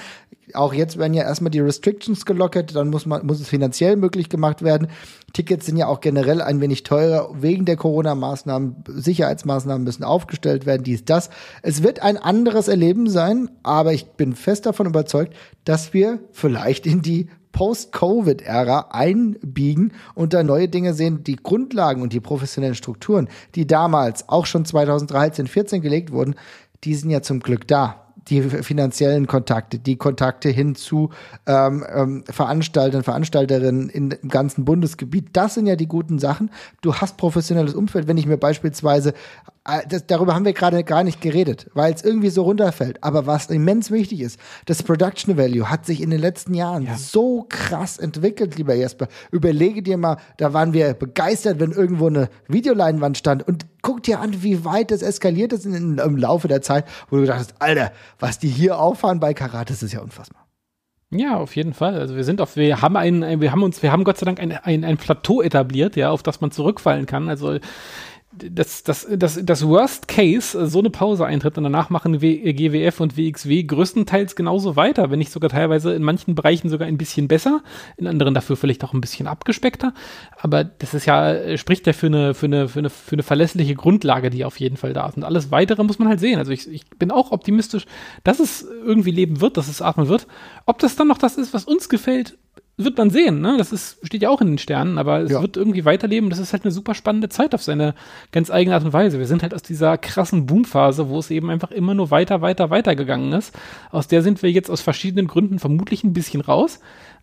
auch 0.54 0.72
jetzt 0.72 0.98
werden 0.98 1.14
ja 1.14 1.24
erstmal 1.24 1.50
die 1.50 1.60
Restrictions 1.60 2.24
gelockert, 2.24 2.74
dann 2.74 2.90
muss 2.90 3.06
man, 3.06 3.26
muss 3.26 3.40
es 3.40 3.48
finanziell 3.48 3.96
möglich 3.96 4.28
gemacht 4.28 4.62
werden. 4.62 4.88
Tickets 5.32 5.66
sind 5.66 5.76
ja 5.76 5.86
auch 5.88 6.00
generell 6.00 6.40
ein 6.40 6.60
wenig 6.60 6.82
teurer 6.82 7.30
wegen 7.34 7.64
der 7.64 7.76
Corona-Maßnahmen. 7.76 8.84
Sicherheitsmaßnahmen 8.88 9.84
müssen 9.84 10.04
aufgestellt 10.04 10.66
werden, 10.66 10.84
dies, 10.84 11.04
das. 11.04 11.30
Es 11.62 11.82
wird 11.82 12.00
ein 12.00 12.16
anderes 12.16 12.68
Erleben 12.68 13.08
sein, 13.08 13.50
aber 13.62 13.92
ich 13.92 14.06
bin 14.12 14.34
fest 14.34 14.66
davon 14.66 14.86
überzeugt, 14.86 15.34
dass 15.64 15.92
wir 15.92 16.20
vielleicht 16.32 16.86
in 16.86 17.02
die 17.02 17.28
Post-Covid-Ära 17.52 18.88
einbiegen 18.90 19.92
und 20.14 20.34
da 20.34 20.42
neue 20.42 20.68
Dinge 20.68 20.92
sehen, 20.92 21.24
die 21.24 21.36
Grundlagen 21.36 22.02
und 22.02 22.12
die 22.12 22.20
professionellen 22.20 22.74
Strukturen, 22.74 23.28
die 23.54 23.66
damals 23.66 24.28
auch 24.28 24.44
schon 24.44 24.66
2013, 24.66 25.46
14 25.46 25.80
gelegt 25.80 26.12
wurden, 26.12 26.34
die 26.84 26.94
sind 26.94 27.10
ja 27.10 27.22
zum 27.22 27.40
Glück 27.40 27.66
da 27.66 28.05
die 28.28 28.42
finanziellen 28.42 29.26
Kontakte, 29.26 29.78
die 29.78 29.96
Kontakte 29.96 30.48
hin 30.48 30.74
zu 30.74 31.10
ähm, 31.46 31.84
ähm, 31.92 32.24
Veranstaltern, 32.28 33.02
Veranstalterinnen 33.02 33.88
in, 33.88 34.10
im 34.10 34.28
ganzen 34.28 34.64
Bundesgebiet. 34.64 35.28
Das 35.32 35.54
sind 35.54 35.66
ja 35.66 35.76
die 35.76 35.86
guten 35.86 36.18
Sachen. 36.18 36.50
Du 36.80 36.94
hast 36.94 37.16
professionelles 37.16 37.74
Umfeld. 37.74 38.08
Wenn 38.08 38.18
ich 38.18 38.26
mir 38.26 38.36
beispielsweise, 38.36 39.14
das, 39.88 40.06
darüber 40.06 40.34
haben 40.34 40.44
wir 40.44 40.52
gerade 40.52 40.84
gar 40.84 41.02
nicht 41.02 41.20
geredet, 41.20 41.68
weil 41.74 41.92
es 41.92 42.04
irgendwie 42.04 42.30
so 42.30 42.42
runterfällt. 42.42 43.02
Aber 43.02 43.26
was 43.26 43.46
immens 43.46 43.90
wichtig 43.90 44.20
ist, 44.20 44.38
das 44.66 44.82
Production 44.82 45.36
Value 45.36 45.68
hat 45.68 45.86
sich 45.86 46.00
in 46.00 46.10
den 46.10 46.20
letzten 46.20 46.54
Jahren 46.54 46.84
ja. 46.84 46.96
so 46.96 47.46
krass 47.48 47.98
entwickelt, 47.98 48.56
lieber 48.56 48.74
Jesper. 48.74 49.08
Überlege 49.30 49.82
dir 49.82 49.96
mal, 49.96 50.18
da 50.36 50.52
waren 50.52 50.72
wir 50.72 50.94
begeistert, 50.94 51.58
wenn 51.58 51.72
irgendwo 51.72 52.06
eine 52.06 52.28
Videoleinwand 52.48 53.18
stand 53.18 53.46
und 53.46 53.66
guck 53.82 54.02
dir 54.02 54.20
an, 54.20 54.42
wie 54.42 54.64
weit 54.64 54.90
das 54.90 55.02
eskaliert 55.02 55.52
ist 55.52 55.66
in, 55.66 55.98
im 55.98 56.16
Laufe 56.16 56.48
der 56.48 56.62
Zeit, 56.62 56.84
wo 57.10 57.16
du 57.16 57.24
dachtest, 57.24 57.54
Alter, 57.58 57.92
was 58.18 58.38
die 58.38 58.48
hier 58.48 58.78
auffahren 58.78 59.20
bei 59.20 59.34
Karate, 59.34 59.72
das 59.72 59.82
ist 59.82 59.92
ja 59.92 60.00
unfassbar. 60.00 60.46
Ja, 61.10 61.36
auf 61.36 61.54
jeden 61.54 61.72
Fall. 61.72 61.94
Also 61.94 62.16
wir 62.16 62.24
sind 62.24 62.40
auf, 62.40 62.56
wir 62.56 62.82
haben 62.82 62.96
ein, 62.96 63.40
wir 63.40 63.52
haben 63.52 63.62
uns, 63.62 63.80
wir 63.82 63.92
haben 63.92 64.02
Gott 64.02 64.18
sei 64.18 64.26
Dank 64.26 64.40
ein, 64.40 64.52
ein, 64.52 64.84
ein 64.84 64.96
Plateau 64.96 65.40
etabliert, 65.40 65.94
ja, 65.94 66.10
auf 66.10 66.22
das 66.22 66.40
man 66.40 66.50
zurückfallen 66.50 67.06
kann. 67.06 67.28
Also 67.28 67.58
das, 68.36 68.82
das, 68.82 69.06
das, 69.10 69.40
das 69.42 69.66
Worst 69.66 70.08
Case, 70.08 70.58
äh, 70.58 70.66
so 70.66 70.78
eine 70.78 70.90
Pause 70.90 71.26
eintritt 71.26 71.56
und 71.58 71.64
danach 71.64 71.90
machen 71.90 72.20
w, 72.20 72.52
GWF 72.52 73.00
und 73.00 73.16
WXW 73.16 73.62
größtenteils 73.62 74.36
genauso 74.36 74.76
weiter, 74.76 75.10
wenn 75.10 75.18
nicht 75.18 75.32
sogar 75.32 75.50
teilweise 75.50 75.94
in 75.94 76.02
manchen 76.02 76.34
Bereichen 76.34 76.68
sogar 76.68 76.88
ein 76.88 76.98
bisschen 76.98 77.28
besser, 77.28 77.62
in 77.96 78.06
anderen 78.06 78.34
dafür 78.34 78.56
vielleicht 78.56 78.84
auch 78.84 78.92
ein 78.92 79.00
bisschen 79.00 79.26
abgespeckter. 79.26 79.94
Aber 80.38 80.64
das 80.64 80.94
ist 80.94 81.06
ja, 81.06 81.32
äh, 81.32 81.58
spricht 81.58 81.86
ja 81.86 81.92
für 81.92 82.06
eine, 82.06 82.34
für 82.34 82.46
eine, 82.46 82.68
für 82.68 82.80
eine, 82.80 82.90
für 82.90 83.14
eine 83.14 83.22
verlässliche 83.22 83.74
Grundlage, 83.74 84.30
die 84.30 84.44
auf 84.44 84.60
jeden 84.60 84.76
Fall 84.76 84.92
da 84.92 85.06
ist. 85.08 85.16
Und 85.16 85.24
alles 85.24 85.50
weitere 85.50 85.82
muss 85.84 85.98
man 85.98 86.08
halt 86.08 86.20
sehen. 86.20 86.38
Also 86.38 86.52
ich, 86.52 86.68
ich 86.70 86.88
bin 86.90 87.10
auch 87.10 87.32
optimistisch, 87.32 87.86
dass 88.24 88.40
es 88.40 88.62
irgendwie 88.62 89.10
leben 89.10 89.40
wird, 89.40 89.56
dass 89.56 89.68
es 89.68 89.82
atmen 89.82 90.08
wird. 90.08 90.26
Ob 90.66 90.78
das 90.78 90.96
dann 90.96 91.08
noch 91.08 91.18
das 91.18 91.36
ist, 91.36 91.54
was 91.54 91.64
uns 91.64 91.88
gefällt, 91.88 92.36
wird 92.78 92.98
man 92.98 93.08
sehen, 93.08 93.40
ne? 93.40 93.56
Das 93.56 93.72
ist, 93.72 93.98
steht 94.06 94.20
ja 94.20 94.28
auch 94.28 94.42
in 94.42 94.48
den 94.48 94.58
Sternen, 94.58 94.98
aber 94.98 95.20
es 95.20 95.30
ja. 95.30 95.40
wird 95.40 95.56
irgendwie 95.56 95.86
weiterleben. 95.86 96.28
Das 96.28 96.38
ist 96.38 96.52
halt 96.52 96.64
eine 96.64 96.72
super 96.72 96.94
spannende 96.94 97.30
Zeit 97.30 97.54
auf 97.54 97.62
seine 97.62 97.94
ganz 98.32 98.50
eigene 98.50 98.74
Art 98.74 98.84
und 98.84 98.92
Weise. 98.92 99.18
Wir 99.18 99.26
sind 99.26 99.42
halt 99.42 99.54
aus 99.54 99.62
dieser 99.62 99.96
krassen 99.96 100.44
Boomphase, 100.44 101.08
wo 101.08 101.18
es 101.18 101.30
eben 101.30 101.48
einfach 101.48 101.70
immer 101.70 101.94
nur 101.94 102.10
weiter, 102.10 102.42
weiter, 102.42 102.68
weiter 102.68 102.94
gegangen 102.94 103.32
ist. 103.32 103.56
Aus 103.90 104.08
der 104.08 104.22
sind 104.22 104.42
wir 104.42 104.50
jetzt 104.50 104.70
aus 104.70 104.82
verschiedenen 104.82 105.26
Gründen 105.26 105.58
vermutlich 105.58 106.04
ein 106.04 106.12
bisschen 106.12 106.42
raus. 106.42 106.80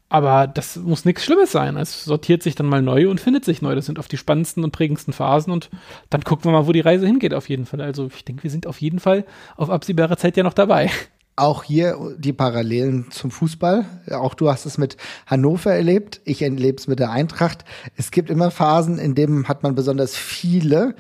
Aber 0.10 0.47
das 0.47 0.76
muss 0.76 1.05
nichts 1.05 1.23
Schlimmes 1.23 1.51
sein. 1.51 1.77
Es 1.77 2.03
sortiert 2.03 2.43
sich 2.43 2.55
dann 2.55 2.68
mal 2.68 2.81
neu 2.81 3.10
und 3.10 3.19
findet 3.19 3.45
sich 3.45 3.61
neu. 3.61 3.76
Das 3.76 3.85
sind 3.85 3.99
oft 3.99 4.11
die 4.11 4.18
spannendsten 4.18 4.64
und 4.64 4.72
prägendsten 4.72 5.14
Phasen 5.14 5.51
und 5.53 5.69
dann 6.10 6.23
gucken 6.23 6.45
wir 6.45 6.51
mal, 6.51 6.68
wo 6.68 6.72
die 6.72 6.81
Reise 6.81 7.05
hingeht 7.05 7.34
auf 7.34 7.47
jeden 7.49 7.65
Fall. 7.65 7.81
Also 7.81 8.10
ich 8.14 8.26
denke, 8.26 8.43
wir 8.43 8.51
sind 8.51 8.68
auf 8.68 8.81
jeden 8.81 8.99
Fall 8.99 9.26
auf 9.55 9.69
absehbare 9.69 10.18
Zeit 10.18 10.35
ja 10.35 10.43
noch 10.43 10.53
dabei 10.53 10.89
auch 11.35 11.64
hier 11.64 12.15
die 12.18 12.34
Parallelen 12.34 13.10
zum 13.11 13.31
Fußball. 13.31 13.85
Auch 14.11 14.35
du 14.35 14.49
hast 14.49 14.65
es 14.65 14.77
mit 14.77 14.97
Hannover 15.26 15.73
erlebt. 15.73 16.22
Ich 16.26 16.41
erlebe 16.41 16.77
es 16.77 16.88
mit 16.88 16.99
der 16.99 17.11
Eintracht. 17.11 17.65
Es 17.97 18.11
gibt 18.11 18.30
immer 18.30 18.51
Phasen, 18.51 18.99
in 18.99 19.15
denen 19.15 19.47
hat 19.47 19.64
man 19.64 19.73
besonders 19.73 20.15
viele 20.15 20.95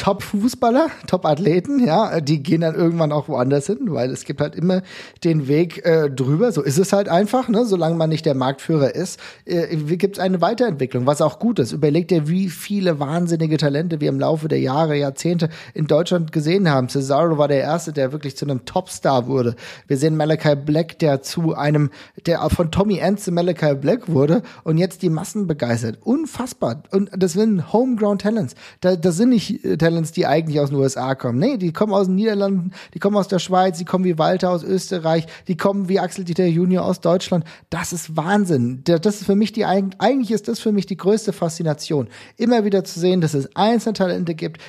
Top-Fußballer, 0.00 0.86
Top-Athleten, 1.06 1.84
ja, 1.84 2.22
die 2.22 2.42
gehen 2.42 2.62
dann 2.62 2.74
irgendwann 2.74 3.12
auch 3.12 3.28
woanders 3.28 3.66
hin, 3.66 3.80
weil 3.88 4.10
es 4.10 4.24
gibt 4.24 4.40
halt 4.40 4.56
immer 4.56 4.80
den 5.24 5.46
Weg 5.46 5.84
äh, 5.84 6.08
drüber. 6.08 6.52
So 6.52 6.62
ist 6.62 6.78
es 6.78 6.94
halt 6.94 7.10
einfach, 7.10 7.48
ne? 7.50 7.66
Solange 7.66 7.96
man 7.96 8.08
nicht 8.08 8.24
der 8.24 8.34
Marktführer 8.34 8.94
ist, 8.94 9.20
äh, 9.44 9.76
gibt 9.76 10.16
es 10.16 10.22
eine 10.22 10.40
Weiterentwicklung, 10.40 11.04
was 11.04 11.20
auch 11.20 11.38
gut 11.38 11.58
ist. 11.58 11.72
Überleg 11.72 12.08
dir, 12.08 12.28
wie 12.28 12.48
viele 12.48 12.98
wahnsinnige 12.98 13.58
Talente 13.58 14.00
wir 14.00 14.08
im 14.08 14.18
Laufe 14.18 14.48
der 14.48 14.60
Jahre, 14.60 14.96
Jahrzehnte 14.96 15.50
in 15.74 15.86
Deutschland 15.86 16.32
gesehen 16.32 16.70
haben. 16.70 16.88
Cesaro 16.88 17.36
war 17.36 17.48
der 17.48 17.60
Erste, 17.60 17.92
der 17.92 18.10
wirklich 18.10 18.38
zu 18.38 18.46
einem 18.46 18.64
Topstar 18.64 19.26
wurde. 19.26 19.54
Wir 19.86 19.98
sehen 19.98 20.16
Malachi 20.16 20.56
Black, 20.56 20.98
der 21.00 21.20
zu 21.20 21.54
einem, 21.54 21.90
der 22.24 22.40
von 22.48 22.70
Tommy 22.70 22.96
Ernst 22.96 23.24
zu 23.24 23.32
Malachi 23.32 23.74
Black 23.74 24.08
wurde 24.08 24.40
und 24.64 24.78
jetzt 24.78 25.02
die 25.02 25.10
Massen 25.10 25.46
begeistert. 25.46 25.98
Unfassbar. 26.02 26.84
Und 26.90 27.10
das 27.14 27.34
sind 27.34 27.70
Homegrown 27.74 28.16
Talents. 28.16 28.54
Da, 28.80 28.96
das 28.96 29.18
sind 29.18 29.28
nicht 29.28 29.60
Talents, 29.62 29.89
äh, 29.89 29.89
Talents, 29.90 30.12
die 30.12 30.26
eigentlich 30.26 30.60
aus 30.60 30.70
den 30.70 30.78
USA 30.78 31.14
kommen. 31.14 31.38
Nee, 31.38 31.56
die 31.56 31.72
kommen 31.72 31.92
aus 31.92 32.06
den 32.06 32.14
Niederlanden, 32.14 32.72
die 32.94 32.98
kommen 32.98 33.16
aus 33.16 33.28
der 33.28 33.38
Schweiz, 33.38 33.78
die 33.78 33.84
kommen 33.84 34.04
wie 34.04 34.18
Walter 34.18 34.50
aus 34.50 34.62
Österreich, 34.62 35.26
die 35.48 35.56
kommen 35.56 35.88
wie 35.88 35.98
Axel 35.98 36.24
Dieter 36.24 36.46
Junior 36.46 36.84
aus 36.84 37.00
Deutschland. 37.00 37.44
Das 37.70 37.92
ist 37.92 38.16
Wahnsinn. 38.16 38.82
Das 38.84 39.16
ist 39.16 39.24
für 39.24 39.34
mich 39.34 39.52
die, 39.52 39.64
eigentlich 39.64 40.30
ist 40.30 40.48
das 40.48 40.60
für 40.60 40.72
mich 40.72 40.86
die 40.86 40.96
größte 40.96 41.32
Faszination. 41.32 42.08
Immer 42.36 42.64
wieder 42.64 42.84
zu 42.84 43.00
sehen, 43.00 43.20
dass 43.20 43.34
es 43.34 43.54
einzelne 43.56 43.94
Talente 43.94 44.34
gibt. 44.34 44.60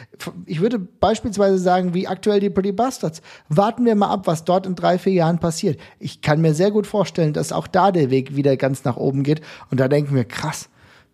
Ich 0.45 0.60
würde 0.60 0.80
beispielsweise 0.80 1.57
sagen, 1.57 1.93
wie 1.93 2.07
aktuell 2.07 2.39
die 2.39 2.49
Pretty 2.49 2.72
Bastards. 2.72 3.22
Warten 3.49 3.85
wir 3.85 3.95
mal 3.95 4.10
ab, 4.10 4.26
was 4.26 4.43
dort 4.43 4.65
in 4.65 4.76
drei, 4.76 4.98
vier 4.98 5.14
Jahren 5.14 5.39
passiert. 5.39 5.80
Ich 5.99 6.22
kann 6.22 6.41
mir 6.41 6.53
sehr 6.53 6.72
gut 6.72 6.88
vorstellen, 6.88 7.34
dass 7.34 7.52
auch 7.52 7.68
da 7.68 7.91
der 7.91 8.10
Weg 8.10 8.35
wieder 8.35 8.57
ganz 8.57 8.84
nach 8.84 8.98
oben 8.98 9.23
geht. 9.23 9.41
Und 9.69 9.80
da 9.80 9.88
denken 9.88 10.15
wir, 10.15 10.26
krass, 10.26 10.69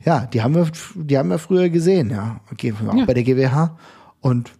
ja, 0.05 0.25
die 0.27 0.41
haben 0.41 0.55
wir, 0.55 0.69
die 0.95 1.17
haben 1.17 1.29
wir 1.29 1.39
früher 1.39 1.69
gesehen, 1.69 2.11
ja. 2.11 2.39
Okay, 2.51 2.73
auch 2.87 2.95
ja. 2.95 3.05
bei 3.05 3.13
der 3.13 3.23
GWH 3.23 3.77
und 4.21 4.51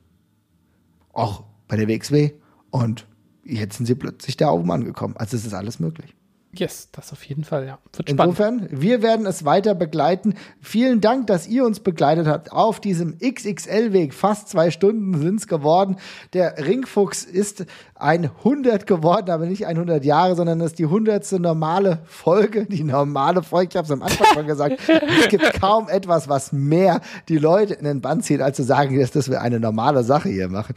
auch 1.13 1.43
bei 1.67 1.75
der 1.75 1.88
WXW 1.88 2.31
und 2.69 3.07
jetzt 3.43 3.77
sind 3.77 3.85
sie 3.85 3.95
plötzlich 3.95 4.38
da 4.38 4.49
oben 4.51 4.71
angekommen. 4.71 5.15
Also 5.17 5.38
es 5.38 5.45
ist 5.45 5.53
alles 5.53 5.79
möglich. 5.79 6.13
Yes, 6.53 6.89
das 6.91 7.11
auf 7.11 7.23
jeden 7.25 7.43
Fall, 7.43 7.67
ja. 7.67 7.77
Wird 7.93 8.09
Insofern, 8.09 8.59
spannend. 8.59 8.81
wir 8.81 9.01
werden 9.01 9.25
es 9.25 9.45
weiter 9.45 9.75
begleiten. 9.75 10.34
Vielen 10.59 11.01
Dank, 11.01 11.27
dass 11.27 11.47
ihr 11.47 11.65
uns 11.65 11.81
begleitet 11.81 12.25
habt 12.25 12.51
auf 12.51 12.79
diesem 12.79 13.17
XXL-Weg. 13.19 14.13
Fast 14.13 14.49
zwei 14.49 14.71
Stunden 14.71 15.19
sind 15.19 15.39
es 15.39 15.47
geworden. 15.47 15.97
Der 16.34 16.65
Ringfuchs 16.65 17.23
ist 17.25 17.65
100 17.99 18.85
geworden, 18.85 19.31
aber 19.31 19.45
nicht 19.45 19.65
100 19.65 20.03
Jahre, 20.05 20.35
sondern 20.35 20.61
es 20.61 20.67
ist 20.67 20.79
die 20.79 20.85
100. 20.85 21.39
normale 21.39 21.99
Folge, 22.05 22.65
die 22.65 22.83
normale 22.83 23.43
Folge. 23.43 23.69
Ich 23.71 23.77
habe 23.77 23.85
es 23.85 23.91
am 23.91 24.03
Anfang 24.03 24.27
schon 24.33 24.47
gesagt. 24.47 24.79
es 25.19 25.27
gibt 25.29 25.59
kaum 25.59 25.89
etwas, 25.89 26.29
was 26.29 26.51
mehr 26.51 27.01
die 27.27 27.37
Leute 27.37 27.73
in 27.73 27.85
den 27.85 28.01
Bann 28.01 28.21
zieht, 28.21 28.41
als 28.41 28.57
zu 28.57 28.63
sagen, 28.63 28.99
dass, 28.99 29.11
dass 29.11 29.29
wir 29.29 29.41
eine 29.41 29.59
normale 29.59 30.03
Sache 30.03 30.29
hier 30.29 30.47
machen. 30.47 30.75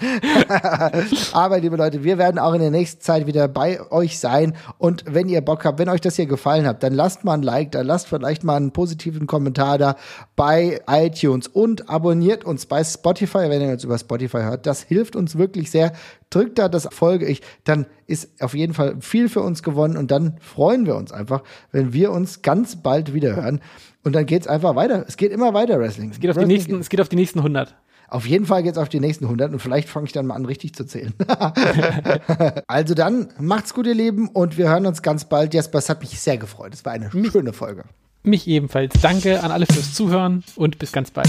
aber, 1.32 1.60
liebe 1.60 1.76
Leute, 1.76 2.04
wir 2.04 2.18
werden 2.18 2.38
auch 2.38 2.54
in 2.54 2.60
der 2.60 2.70
nächsten 2.70 3.00
Zeit 3.00 3.26
wieder 3.26 3.48
bei 3.48 3.80
euch 3.90 4.18
sein. 4.18 4.54
Und 4.78 5.04
wenn 5.06 5.28
ihr 5.28 5.40
Bock 5.40 5.64
habt, 5.64 5.78
wenn 5.78 5.88
euch 5.88 6.00
das 6.00 6.16
hier 6.16 6.26
gefallen 6.26 6.66
hat, 6.66 6.82
dann 6.82 6.94
lasst 6.94 7.24
mal 7.24 7.34
ein 7.34 7.42
Like 7.42 7.72
da, 7.72 7.82
lasst 7.82 8.08
vielleicht 8.08 8.44
mal 8.44 8.56
einen 8.56 8.72
positiven 8.72 9.26
Kommentar 9.26 9.78
da 9.78 9.96
bei 10.36 10.80
iTunes 10.88 11.48
und 11.48 11.88
abonniert 11.90 12.44
uns 12.44 12.66
bei 12.66 12.82
Spotify, 12.82 13.50
wenn 13.50 13.60
ihr 13.60 13.72
uns 13.72 13.84
über 13.84 13.98
Spotify 13.98 14.38
hört. 14.38 14.66
Das 14.66 14.82
hilft 14.82 15.16
uns 15.16 15.36
wirklich 15.36 15.70
sehr 15.70 15.92
drückt 16.30 16.58
da 16.58 16.68
das 16.68 16.88
Folge 16.90 17.26
ich, 17.26 17.42
dann 17.64 17.86
ist 18.06 18.42
auf 18.42 18.54
jeden 18.54 18.74
Fall 18.74 18.96
viel 19.00 19.28
für 19.28 19.40
uns 19.40 19.62
gewonnen 19.62 19.96
und 19.96 20.10
dann 20.10 20.38
freuen 20.40 20.86
wir 20.86 20.96
uns 20.96 21.12
einfach, 21.12 21.42
wenn 21.72 21.92
wir 21.92 22.12
uns 22.12 22.42
ganz 22.42 22.76
bald 22.76 23.12
wieder 23.12 23.36
hören. 23.36 23.60
Und 24.02 24.14
dann 24.14 24.24
geht's 24.24 24.46
einfach 24.46 24.76
weiter. 24.76 25.04
Es 25.06 25.18
geht 25.18 25.30
immer 25.30 25.52
weiter, 25.52 25.78
Wrestling. 25.78 26.08
Es 26.08 26.20
geht 26.20 26.30
auf, 26.30 26.36
Wrestling 26.36 26.48
die, 26.48 26.54
nächsten, 26.54 26.80
es 26.80 26.88
geht 26.88 27.02
auf 27.02 27.10
die 27.10 27.16
nächsten 27.16 27.40
100. 27.40 27.76
Auf 28.08 28.26
jeden 28.26 28.46
Fall 28.46 28.62
geht's 28.62 28.78
auf 28.78 28.88
die 28.88 28.98
nächsten 28.98 29.24
100 29.24 29.52
und 29.52 29.60
vielleicht 29.60 29.90
fange 29.90 30.06
ich 30.06 30.12
dann 30.12 30.26
mal 30.26 30.34
an, 30.34 30.46
richtig 30.46 30.74
zu 30.74 30.84
zählen. 30.84 31.12
also 32.66 32.94
dann, 32.94 33.28
macht's 33.38 33.74
gut, 33.74 33.86
ihr 33.86 33.94
Lieben, 33.94 34.28
und 34.28 34.56
wir 34.56 34.70
hören 34.70 34.86
uns 34.86 35.02
ganz 35.02 35.28
bald. 35.28 35.52
Jesper, 35.52 35.78
es 35.78 35.88
hat 35.88 36.00
mich 36.00 36.18
sehr 36.18 36.38
gefreut. 36.38 36.72
Es 36.72 36.84
war 36.84 36.92
eine 36.92 37.10
mich, 37.12 37.30
schöne 37.30 37.52
Folge. 37.52 37.84
Mich 38.22 38.48
ebenfalls. 38.48 38.94
Danke 39.00 39.42
an 39.42 39.50
alle 39.50 39.66
fürs 39.66 39.94
Zuhören 39.94 40.42
und 40.56 40.78
bis 40.78 40.92
ganz 40.92 41.10
bald. 41.10 41.28